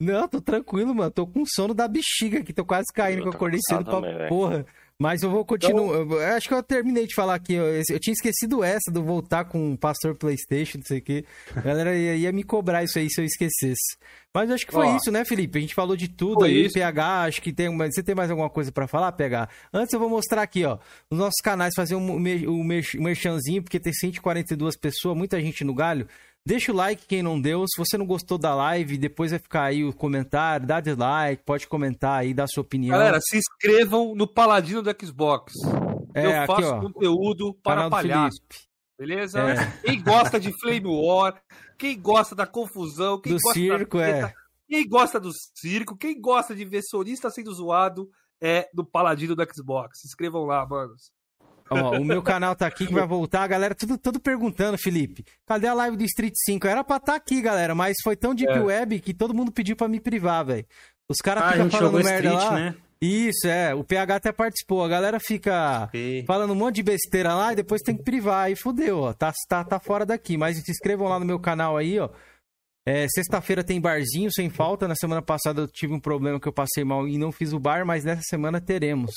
[0.00, 1.10] Não, tô tranquilo, mano.
[1.10, 2.54] Tô com sono da bexiga aqui.
[2.54, 4.64] Tô quase caindo, que eu acordei cedo pra também, porra.
[5.00, 6.02] Mas eu vou continuar.
[6.02, 6.18] Então...
[6.18, 7.54] acho que eu terminei de falar aqui.
[7.54, 11.24] Eu, eu, tinha esquecido essa do voltar com o Pastor PlayStation, não sei o quê.
[11.54, 13.96] A galera ia, ia, me cobrar isso aí se eu esquecesse.
[14.34, 15.56] Mas acho que foi Ó, isso, né, Felipe?
[15.56, 16.64] A gente falou de tudo aí.
[16.64, 16.74] Isso.
[16.74, 17.74] PH, acho que tem.
[17.76, 19.48] Você tem mais alguma coisa para falar, PH?
[19.72, 20.78] Antes eu vou mostrar aqui, ó.
[21.08, 22.64] Os nossos canais, fazer um, um, um
[23.04, 26.08] merchanzinho, porque tem 142 pessoas, muita gente no galho.
[26.48, 27.66] Deixa o like quem não deu.
[27.68, 30.66] Se você não gostou da live, depois vai ficar aí o comentário.
[30.66, 32.96] Dá dislike, pode comentar aí, dar sua opinião.
[32.96, 35.52] Galera, se inscrevam no Paladino do Xbox.
[36.14, 38.40] É, Eu faço aqui, conteúdo para palhaço.
[38.98, 39.40] Beleza?
[39.40, 39.72] É.
[39.84, 41.38] Quem gosta de Flame War,
[41.76, 44.32] quem gosta da confusão, quem do gosta circo, da é.
[44.66, 48.08] quem gosta do circo, quem gosta de ver sonista sendo zoado,
[48.40, 50.00] é do Paladino do Xbox.
[50.00, 51.12] Se inscrevam lá, manos.
[51.70, 53.42] Ó, o meu canal tá aqui que vai voltar.
[53.42, 55.24] A galera tudo, tudo perguntando, Felipe.
[55.46, 56.66] Cadê a live do Street 5?
[56.66, 58.60] Era pra estar tá aqui, galera, mas foi tão deep é.
[58.60, 60.66] web que todo mundo pediu pra me privar, velho.
[61.08, 62.54] Os caras ah, ficam falando merda Street, lá.
[62.54, 62.74] Né?
[63.00, 63.74] Isso, é.
[63.74, 64.84] O PH até participou.
[64.84, 65.90] A galera fica
[66.26, 68.46] falando um monte de besteira lá e depois tem que privar.
[68.46, 69.12] Aí fodeu, ó.
[69.12, 70.36] Tá, tá, tá fora daqui.
[70.36, 72.10] Mas se inscrevam lá no meu canal aí, ó.
[72.86, 74.88] É, Sexta-feira tem barzinho sem falta.
[74.88, 77.58] Na semana passada eu tive um problema que eu passei mal e não fiz o
[77.58, 79.12] bar, mas nessa semana teremos.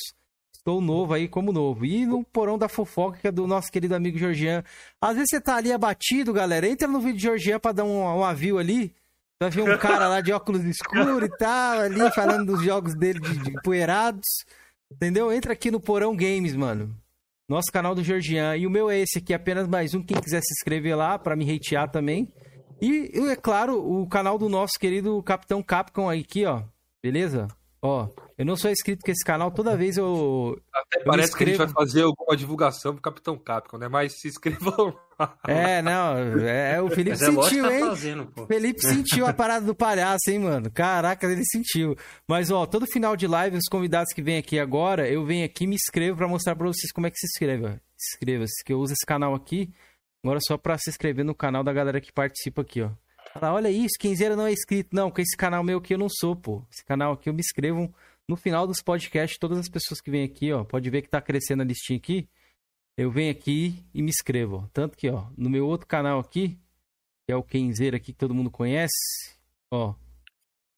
[0.55, 1.85] Estou novo aí como novo.
[1.85, 4.63] E no porão da fofoca, é do nosso querido amigo Georgian.
[5.01, 6.67] Às vezes você tá ali abatido, galera.
[6.67, 8.93] Entra no vídeo de Georgian pra dar um, um avio ali.
[9.41, 13.19] Vai ver um cara lá de óculos escuros e tal, ali falando dos jogos dele
[13.19, 14.45] de, de poeirados.
[14.91, 15.33] Entendeu?
[15.33, 16.95] Entra aqui no Porão Games, mano.
[17.49, 18.55] Nosso canal do Georgian.
[18.55, 20.03] E o meu é esse aqui, apenas mais um.
[20.03, 22.31] Quem quiser se inscrever lá pra me hatear também.
[22.79, 26.63] E, é claro, o canal do nosso querido Capitão Capcom aqui, ó.
[27.01, 27.47] Beleza?
[27.83, 30.55] Ó, eu não sou inscrito com esse canal, toda vez eu.
[30.71, 33.87] Até eu parece que a gente vai fazer alguma divulgação pro Capitão Capcom, né?
[33.87, 34.95] Mas se inscrevam
[35.47, 37.79] É, não, é, é o Felipe Mas é sentiu, tá hein?
[37.81, 40.69] Fazendo, Felipe sentiu a parada do palhaço, hein, mano?
[40.71, 41.95] Caraca, ele sentiu.
[42.27, 45.63] Mas, ó, todo final de live, os convidados que vêm aqui agora, eu venho aqui
[45.63, 47.79] e me inscrevo pra mostrar pra vocês como é que se inscreve.
[47.95, 49.73] Inscreva-se, que eu uso esse canal aqui.
[50.23, 52.91] Agora só pra se inscrever no canal da galera que participa aqui, ó.
[53.33, 54.95] Fala, olha isso, Kenzeira não é inscrito.
[54.95, 56.63] Não, com esse canal meu aqui eu não sou, pô.
[56.71, 57.93] Esse canal aqui eu me inscrevo
[58.27, 59.39] no final dos podcasts.
[59.39, 62.27] Todas as pessoas que vêm aqui, ó, pode ver que tá crescendo a listinha aqui.
[62.97, 64.69] Eu venho aqui e me inscrevo.
[64.73, 66.59] Tanto que, ó, no meu outro canal aqui,
[67.25, 69.37] que é o Kenzeira aqui que todo mundo conhece,
[69.71, 69.93] ó,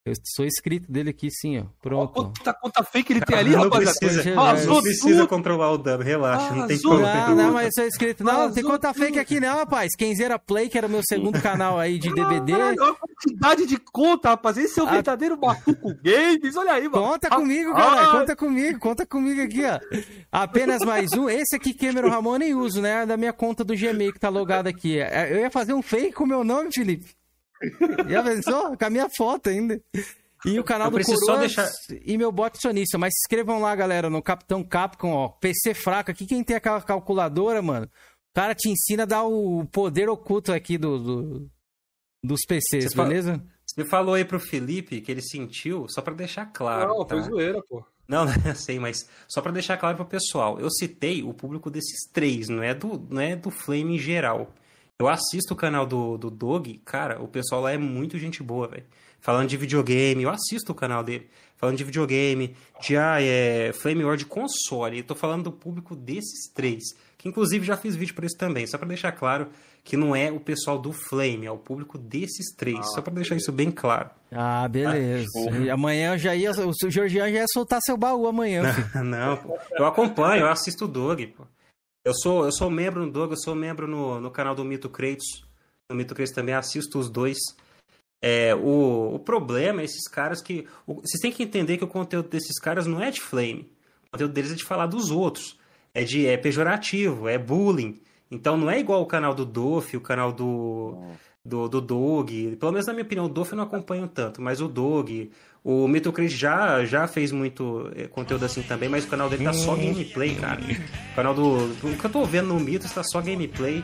[0.06, 1.64] eu sou inscrito dele aqui, sim, ó.
[1.82, 2.14] Pronto.
[2.14, 3.98] Quanta conta fake ele tem ali, não rapaziada.
[4.00, 6.54] Precisa, Vazou não precisa controlar o dano, relaxa.
[6.54, 7.00] Não tem como.
[7.00, 8.22] Não, não, mas eu sou inscrito.
[8.22, 9.96] Não, não tem conta fake aqui não, rapaz.
[9.96, 12.54] Kenzeira Play, que era o meu segundo canal aí de DVD.
[12.54, 14.58] Olha a quantidade de conta, rapaz.
[14.58, 16.54] Esse é o verdadeiro Batuco Games.
[16.58, 17.06] Olha aí, mano.
[17.06, 18.12] Conta comigo, cara.
[18.12, 18.80] Conta comigo.
[18.80, 19.80] Conta comigo aqui, ó.
[20.30, 21.30] Apenas mais um.
[21.30, 23.06] Esse aqui, Cameron Ramon, nem uso, né?
[23.06, 24.98] Da minha conta do Gmail que tá logado aqui.
[25.30, 27.23] Eu ia fazer um fake com o meu nome, Felipe.
[28.10, 28.78] Já pensou?
[28.78, 29.82] Com a minha foto ainda.
[30.46, 31.70] E o canal eu do Coroas deixar...
[32.06, 32.98] e meu bot sonista.
[32.98, 35.30] Mas se inscrevam lá, galera, no Capitão Capcom, ó.
[35.30, 36.26] PC fraco aqui.
[36.26, 40.78] Quem tem aquela calculadora, mano, o cara te ensina a dar o poder oculto aqui
[40.78, 41.50] do, do
[42.24, 43.32] dos PCs, Você beleza?
[43.34, 43.54] Fala...
[43.66, 46.90] Você falou aí pro Felipe que ele sentiu, só para deixar claro.
[46.90, 47.16] Não, tá?
[47.16, 47.86] foi zoeira, pô.
[48.06, 52.06] Não, eu sei, mas só para deixar claro pro pessoal, eu citei o público desses
[52.12, 54.54] três, não é do, não é do Flame em geral.
[55.04, 58.70] Eu assisto o canal do, do Dog, cara, o pessoal lá é muito gente boa,
[58.70, 58.86] velho.
[59.20, 61.28] Falando de videogame, eu assisto o canal dele.
[61.58, 65.00] Falando de videogame, de ah, é, Flame War de console.
[65.00, 66.84] Eu tô falando do público desses três.
[67.18, 69.50] Que inclusive já fiz vídeo por isso também, só para deixar claro
[69.84, 72.80] que não é o pessoal do Flame, é o público desses três.
[72.80, 74.10] Ah, só para deixar isso bem claro.
[74.32, 75.28] Ah, beleza.
[75.70, 76.52] Ah, amanhã já ia.
[76.52, 78.64] O Georgian já ia soltar seu baú amanhã.
[78.96, 81.28] Não, não eu acompanho, eu assisto o Dog.
[81.28, 81.44] Pô.
[82.04, 84.90] Eu sou, eu sou membro no Dog, eu sou membro no, no canal do Mito
[84.90, 85.46] Kratos.
[85.90, 87.38] No Mito Kratos também assisto os dois.
[88.22, 90.68] É, o, o problema é esses caras que.
[90.86, 93.72] O, vocês têm que entender que o conteúdo desses caras não é de flame.
[94.08, 95.58] O conteúdo deles é de falar dos outros.
[95.94, 98.02] É de é pejorativo, é bullying.
[98.30, 100.98] Então não é igual o canal do Doff, o canal do,
[101.46, 102.56] do, do Dog.
[102.56, 105.32] Pelo menos na minha opinião, o Doff eu não acompanho tanto, mas o Dog.
[105.64, 109.54] O Mitocris já, já fez muito eh, conteúdo assim também, mas o canal dele tá
[109.54, 110.62] só gameplay, cara.
[111.12, 111.56] O canal do.
[111.88, 113.84] O que eu tô vendo no Mito está só gameplay.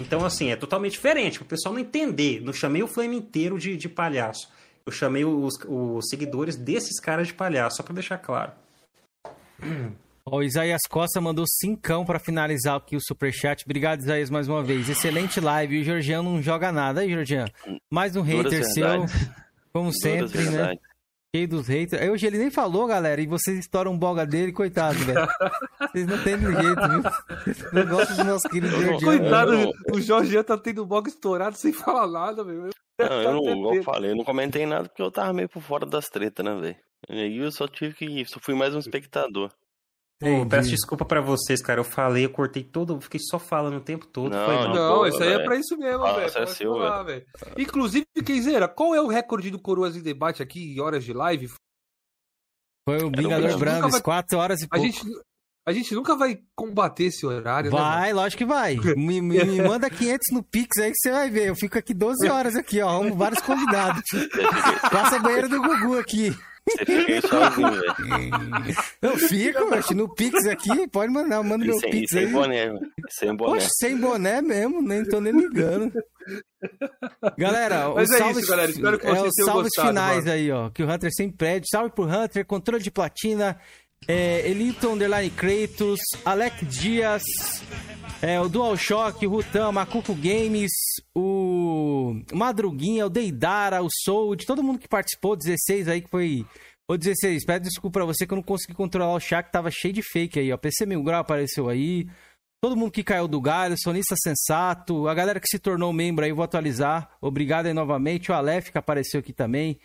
[0.00, 1.38] Então, assim, é totalmente diferente.
[1.38, 2.40] Para o pessoal não entender.
[2.40, 4.48] Não chamei o Flame inteiro de, de palhaço.
[4.84, 8.52] Eu chamei os, os seguidores desses caras de palhaço, só para deixar claro.
[10.32, 13.64] O Isaías Costa mandou cincão para finalizar aqui o superchat.
[13.64, 14.88] Obrigado, Isaías, mais uma vez.
[14.88, 15.76] Excelente live.
[15.76, 17.00] E o Georgiano não joga nada.
[17.00, 17.50] Aí, Georgiano,
[17.90, 19.06] mais um hater seu.
[19.72, 20.74] Como sempre, né?
[21.34, 22.08] Cheio dos haters.
[22.08, 25.26] Hoje ele nem falou, galera, e vocês estouram um boga dele, coitado, velho.
[25.90, 27.72] Vocês não tem jeito, viu?
[27.72, 29.04] Não gostam dos nossos queridos Georgianos.
[29.04, 32.70] Coitado, o Jorge tá tendo boga estourado sem falar nada, velho.
[33.00, 35.62] Não, eu não, igual eu falei, eu não comentei nada porque eu tava meio por
[35.62, 36.76] fora das tretas, né, velho?
[37.08, 38.24] E aí eu só tive que.
[38.26, 39.50] Só fui mais um espectador.
[40.20, 41.80] Pô, peço desculpa para vocês, cara.
[41.80, 44.30] Eu falei, eu cortei todo, eu fiquei só falando o tempo todo.
[44.30, 46.20] Não, não, não isso aí é pra isso mesmo, velho.
[46.20, 46.74] É seu,
[47.04, 47.24] velho.
[47.56, 51.50] Inclusive, Kenzeira, qual é o recorde do Coroas em Debate aqui em horas de live?
[52.86, 54.02] Foi o Vingador Brandes, vai...
[54.02, 54.84] 4 horas e pouco.
[54.84, 55.00] A gente,
[55.66, 58.00] a gente nunca vai combater esse horário, vai, né?
[58.00, 58.76] Vai, lógico que vai.
[58.76, 61.48] Me, me, me, manda 500 no Pix aí que você vai ver.
[61.48, 63.02] Eu fico aqui 12 horas aqui, ó.
[63.14, 64.02] Vários convidados.
[64.92, 66.36] Passa a banheira do Gugu aqui.
[66.68, 68.76] Você fica sozinho, velho.
[69.02, 69.84] Eu fico, velho.
[69.94, 72.26] No Pix aqui, pode mandar, manda meu sem, Pix sem aí.
[72.26, 72.72] Boné,
[73.08, 75.92] sem boné, Poxa, sem boné mesmo, nem tô nem ligando.
[77.36, 78.70] Galera, Mas é isso, galera.
[78.70, 80.30] Espero que vocês é, tenham salves gostado, finais mano.
[80.32, 80.70] aí, ó.
[80.70, 81.66] Que o Hunter sempre pede.
[81.70, 83.58] Salve pro Hunter, controle de platina.
[84.08, 87.22] É, Elito Underline Kratos, Alec Dias,
[88.22, 90.72] é, o DualShock, o Rutan, Macuco Games,
[91.14, 96.46] o Madruguinha, o Deidara, o Soul, de todo mundo que participou, 16 aí que foi.
[96.88, 99.94] Ô 16, peço desculpa pra você que eu não consegui controlar o chat, tava cheio
[99.94, 100.56] de fake aí, ó.
[100.56, 102.08] PC Mil Grau apareceu aí.
[102.62, 106.32] Todo mundo que caiu do galho, Sonista Sensato, a galera que se tornou membro aí,
[106.32, 107.10] vou atualizar.
[107.20, 108.30] Obrigado aí novamente.
[108.30, 109.78] O Aleph que apareceu aqui também.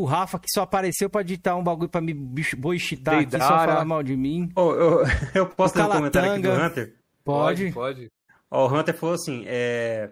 [0.00, 3.84] O Rafa que só apareceu pra digitar um bagulho pra me boichitar aqui, só falar
[3.84, 4.50] mal de mim.
[4.56, 5.04] Oh, eu,
[5.34, 6.94] eu posso ter um comentário aqui do Hunter?
[7.22, 7.72] Pode.
[7.72, 8.10] Pode.
[8.50, 10.10] Ó, o Hunter falou assim: é.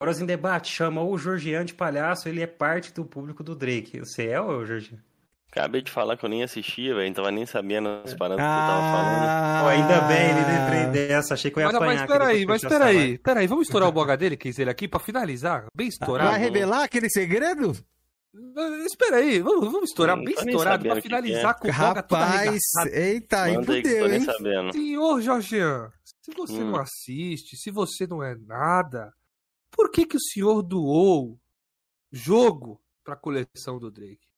[0.00, 3.98] Horas em debate, chamou o Georgian de palhaço, ele é parte do público do Drake.
[4.00, 4.98] Você é o Georgian?
[5.50, 7.06] Acabei de falar que eu nem assistia, velho.
[7.06, 9.64] Não tava nem sabendo as paradas ah, que eu tava falando.
[9.64, 11.34] Oh, ainda bem, ele lembrei dessa.
[11.34, 11.98] Achei que eu ia mas, apanhar.
[12.00, 13.18] Mas peraí, mas peraí.
[13.18, 15.66] Peraí, vamos estourar o boga dele, que ele aqui, pra finalizar.
[15.74, 16.30] Bem estourado.
[16.30, 17.74] Vai revelar aquele segredo?
[18.84, 21.58] Espera aí, vamos, vamos estourar bem estourado pra finalizar é.
[21.58, 22.60] com o boga Rapaz,
[22.92, 24.26] eita, aí fudeu, hein?
[24.72, 25.90] Senhor Jorgean,
[26.22, 26.70] se você hum.
[26.70, 29.12] não assiste, se você não é nada,
[29.70, 31.40] por que que o senhor doou
[32.12, 34.28] jogo pra coleção do Drake?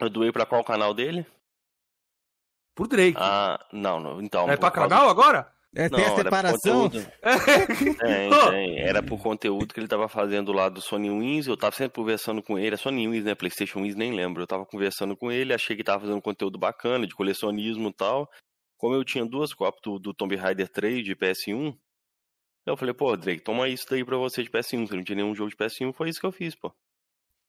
[0.00, 1.26] Eu doei pra qual canal dele?
[2.74, 3.18] Pro Drake.
[3.18, 4.50] Ah, não, não então.
[4.50, 4.88] É pra causa...
[4.88, 5.55] canal agora?
[5.74, 6.88] É, tem não, a separação?
[6.90, 7.04] tem,
[7.96, 8.78] tem.
[8.80, 11.46] Era por conteúdo que ele tava fazendo lá do Sony Wins.
[11.46, 12.74] Eu tava sempre conversando com ele.
[12.74, 13.34] É Sony Wins, né?
[13.34, 14.42] PlayStation Wins, nem lembro.
[14.42, 18.30] Eu tava conversando com ele, achei que tava fazendo conteúdo bacana de colecionismo e tal.
[18.78, 21.76] Como eu tinha duas cópias do, do Tomb Raider 3 de PS1,
[22.66, 24.86] eu falei, pô, Drake, toma isso daí pra você de PS1.
[24.86, 26.74] Você não tinha nenhum jogo de PS1, foi isso que eu fiz, pô.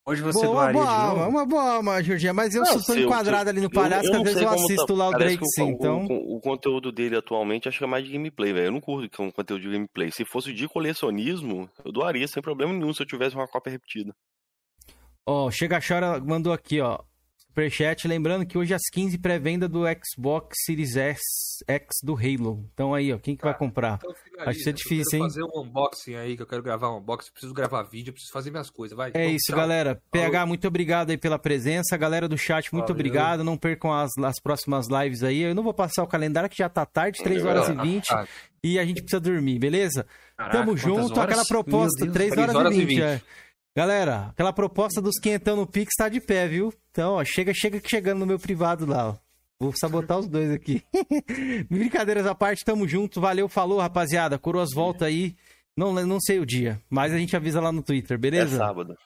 [0.08, 3.50] Hoje você boa, doaria boa alma, Uma boa alma, Jorginho, mas eu não, sou enquadrado
[3.50, 6.06] ali no palhaço, que às vezes eu assisto tá, lá o Drake sim, o, então...
[6.06, 8.68] O, o, conteúdo dele atualmente acho que é mais de gameplay, velho.
[8.68, 10.10] Eu não curto com conteúdo de gameplay.
[10.10, 14.14] Se fosse de colecionismo, eu doaria sem problema nenhum se eu tivesse uma cópia repetida.
[15.26, 17.00] Ó, oh, Chega Chora mandou aqui, ó.
[17.58, 21.20] Superchat, lembrando que hoje às 15 pré-venda do Xbox Series S
[21.66, 22.64] X do Halo.
[22.72, 23.98] Então aí, ó, quem que vai tá, comprar?
[23.98, 24.14] Então
[24.46, 25.24] Acho que é difícil, hein?
[25.24, 28.50] fazer um unboxing aí, que eu quero gravar um unboxing, preciso gravar vídeo, preciso fazer
[28.50, 29.10] minhas coisas, vai.
[29.14, 29.56] É isso, tchau.
[29.56, 30.00] galera.
[30.12, 31.96] PH, muito obrigado aí pela presença.
[31.96, 32.94] Galera do chat, muito Valeu.
[32.94, 33.42] obrigado.
[33.42, 35.40] Não percam as, as próximas lives aí.
[35.40, 38.12] Eu não vou passar o calendário, que já tá tarde, 3 horas e 20.
[38.12, 38.26] Ah,
[38.62, 40.06] e a gente precisa dormir, beleza?
[40.36, 41.18] Caraca, Tamo junto, horas?
[41.18, 42.88] aquela proposta, 3 horas, horas e 20.
[42.88, 43.02] 20.
[43.02, 43.20] É.
[43.78, 46.74] Galera, aquela proposta dos quentão no Pix tá de pé, viu?
[46.90, 49.14] Então, ó, chega, chega chegando no meu privado lá, ó.
[49.60, 50.82] Vou sabotar os dois aqui.
[51.70, 53.20] Brincadeiras à parte, tamo junto.
[53.20, 54.36] Valeu, falou, rapaziada.
[54.36, 55.36] Coroas volta aí.
[55.76, 58.56] Não, não sei o dia, mas a gente avisa lá no Twitter, beleza?
[58.56, 58.96] É sábado.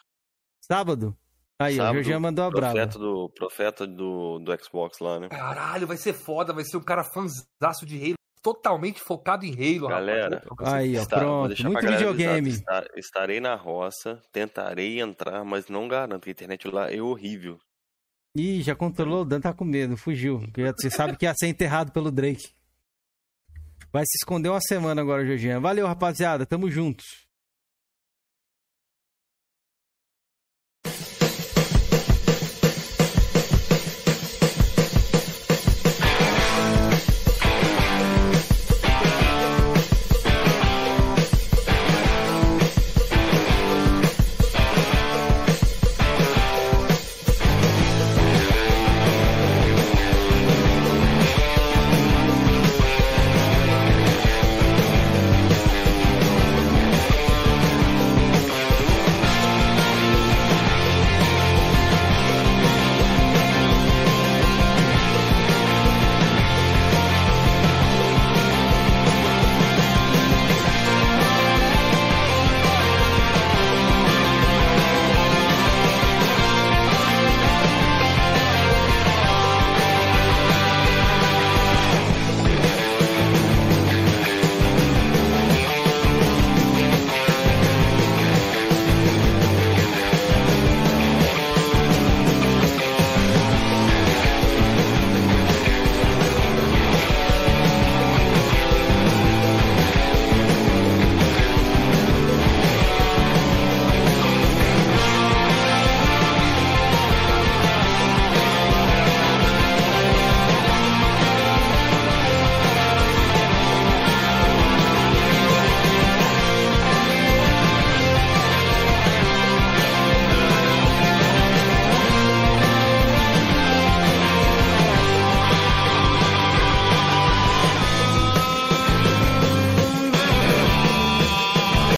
[0.63, 1.17] Sábado?
[1.59, 2.75] Aí, sábado, o Jorginho mandou um abraço.
[2.75, 5.29] Profeta do, profeta do, do Xbox lá, né?
[5.29, 6.55] Caralho, vai ser foda.
[6.55, 10.73] Vai ser um cara fãzaço de Halo totalmente focado em Halo, Galera, rapaz.
[10.75, 11.63] Aí, ó, Está- pronto.
[11.65, 12.49] Muito videogame.
[12.51, 17.59] está- Estarei na roça, tentarei entrar, mas não garanto a internet lá é horrível.
[18.37, 20.43] Ih, já controlou o Dan, tá com medo, fugiu.
[20.79, 22.49] Você sabe que ia ser enterrado pelo Drake.
[23.93, 25.61] Vai se esconder uma semana agora, Jorginho.
[25.61, 26.47] Valeu, rapaziada.
[26.47, 27.22] Tamo juntos.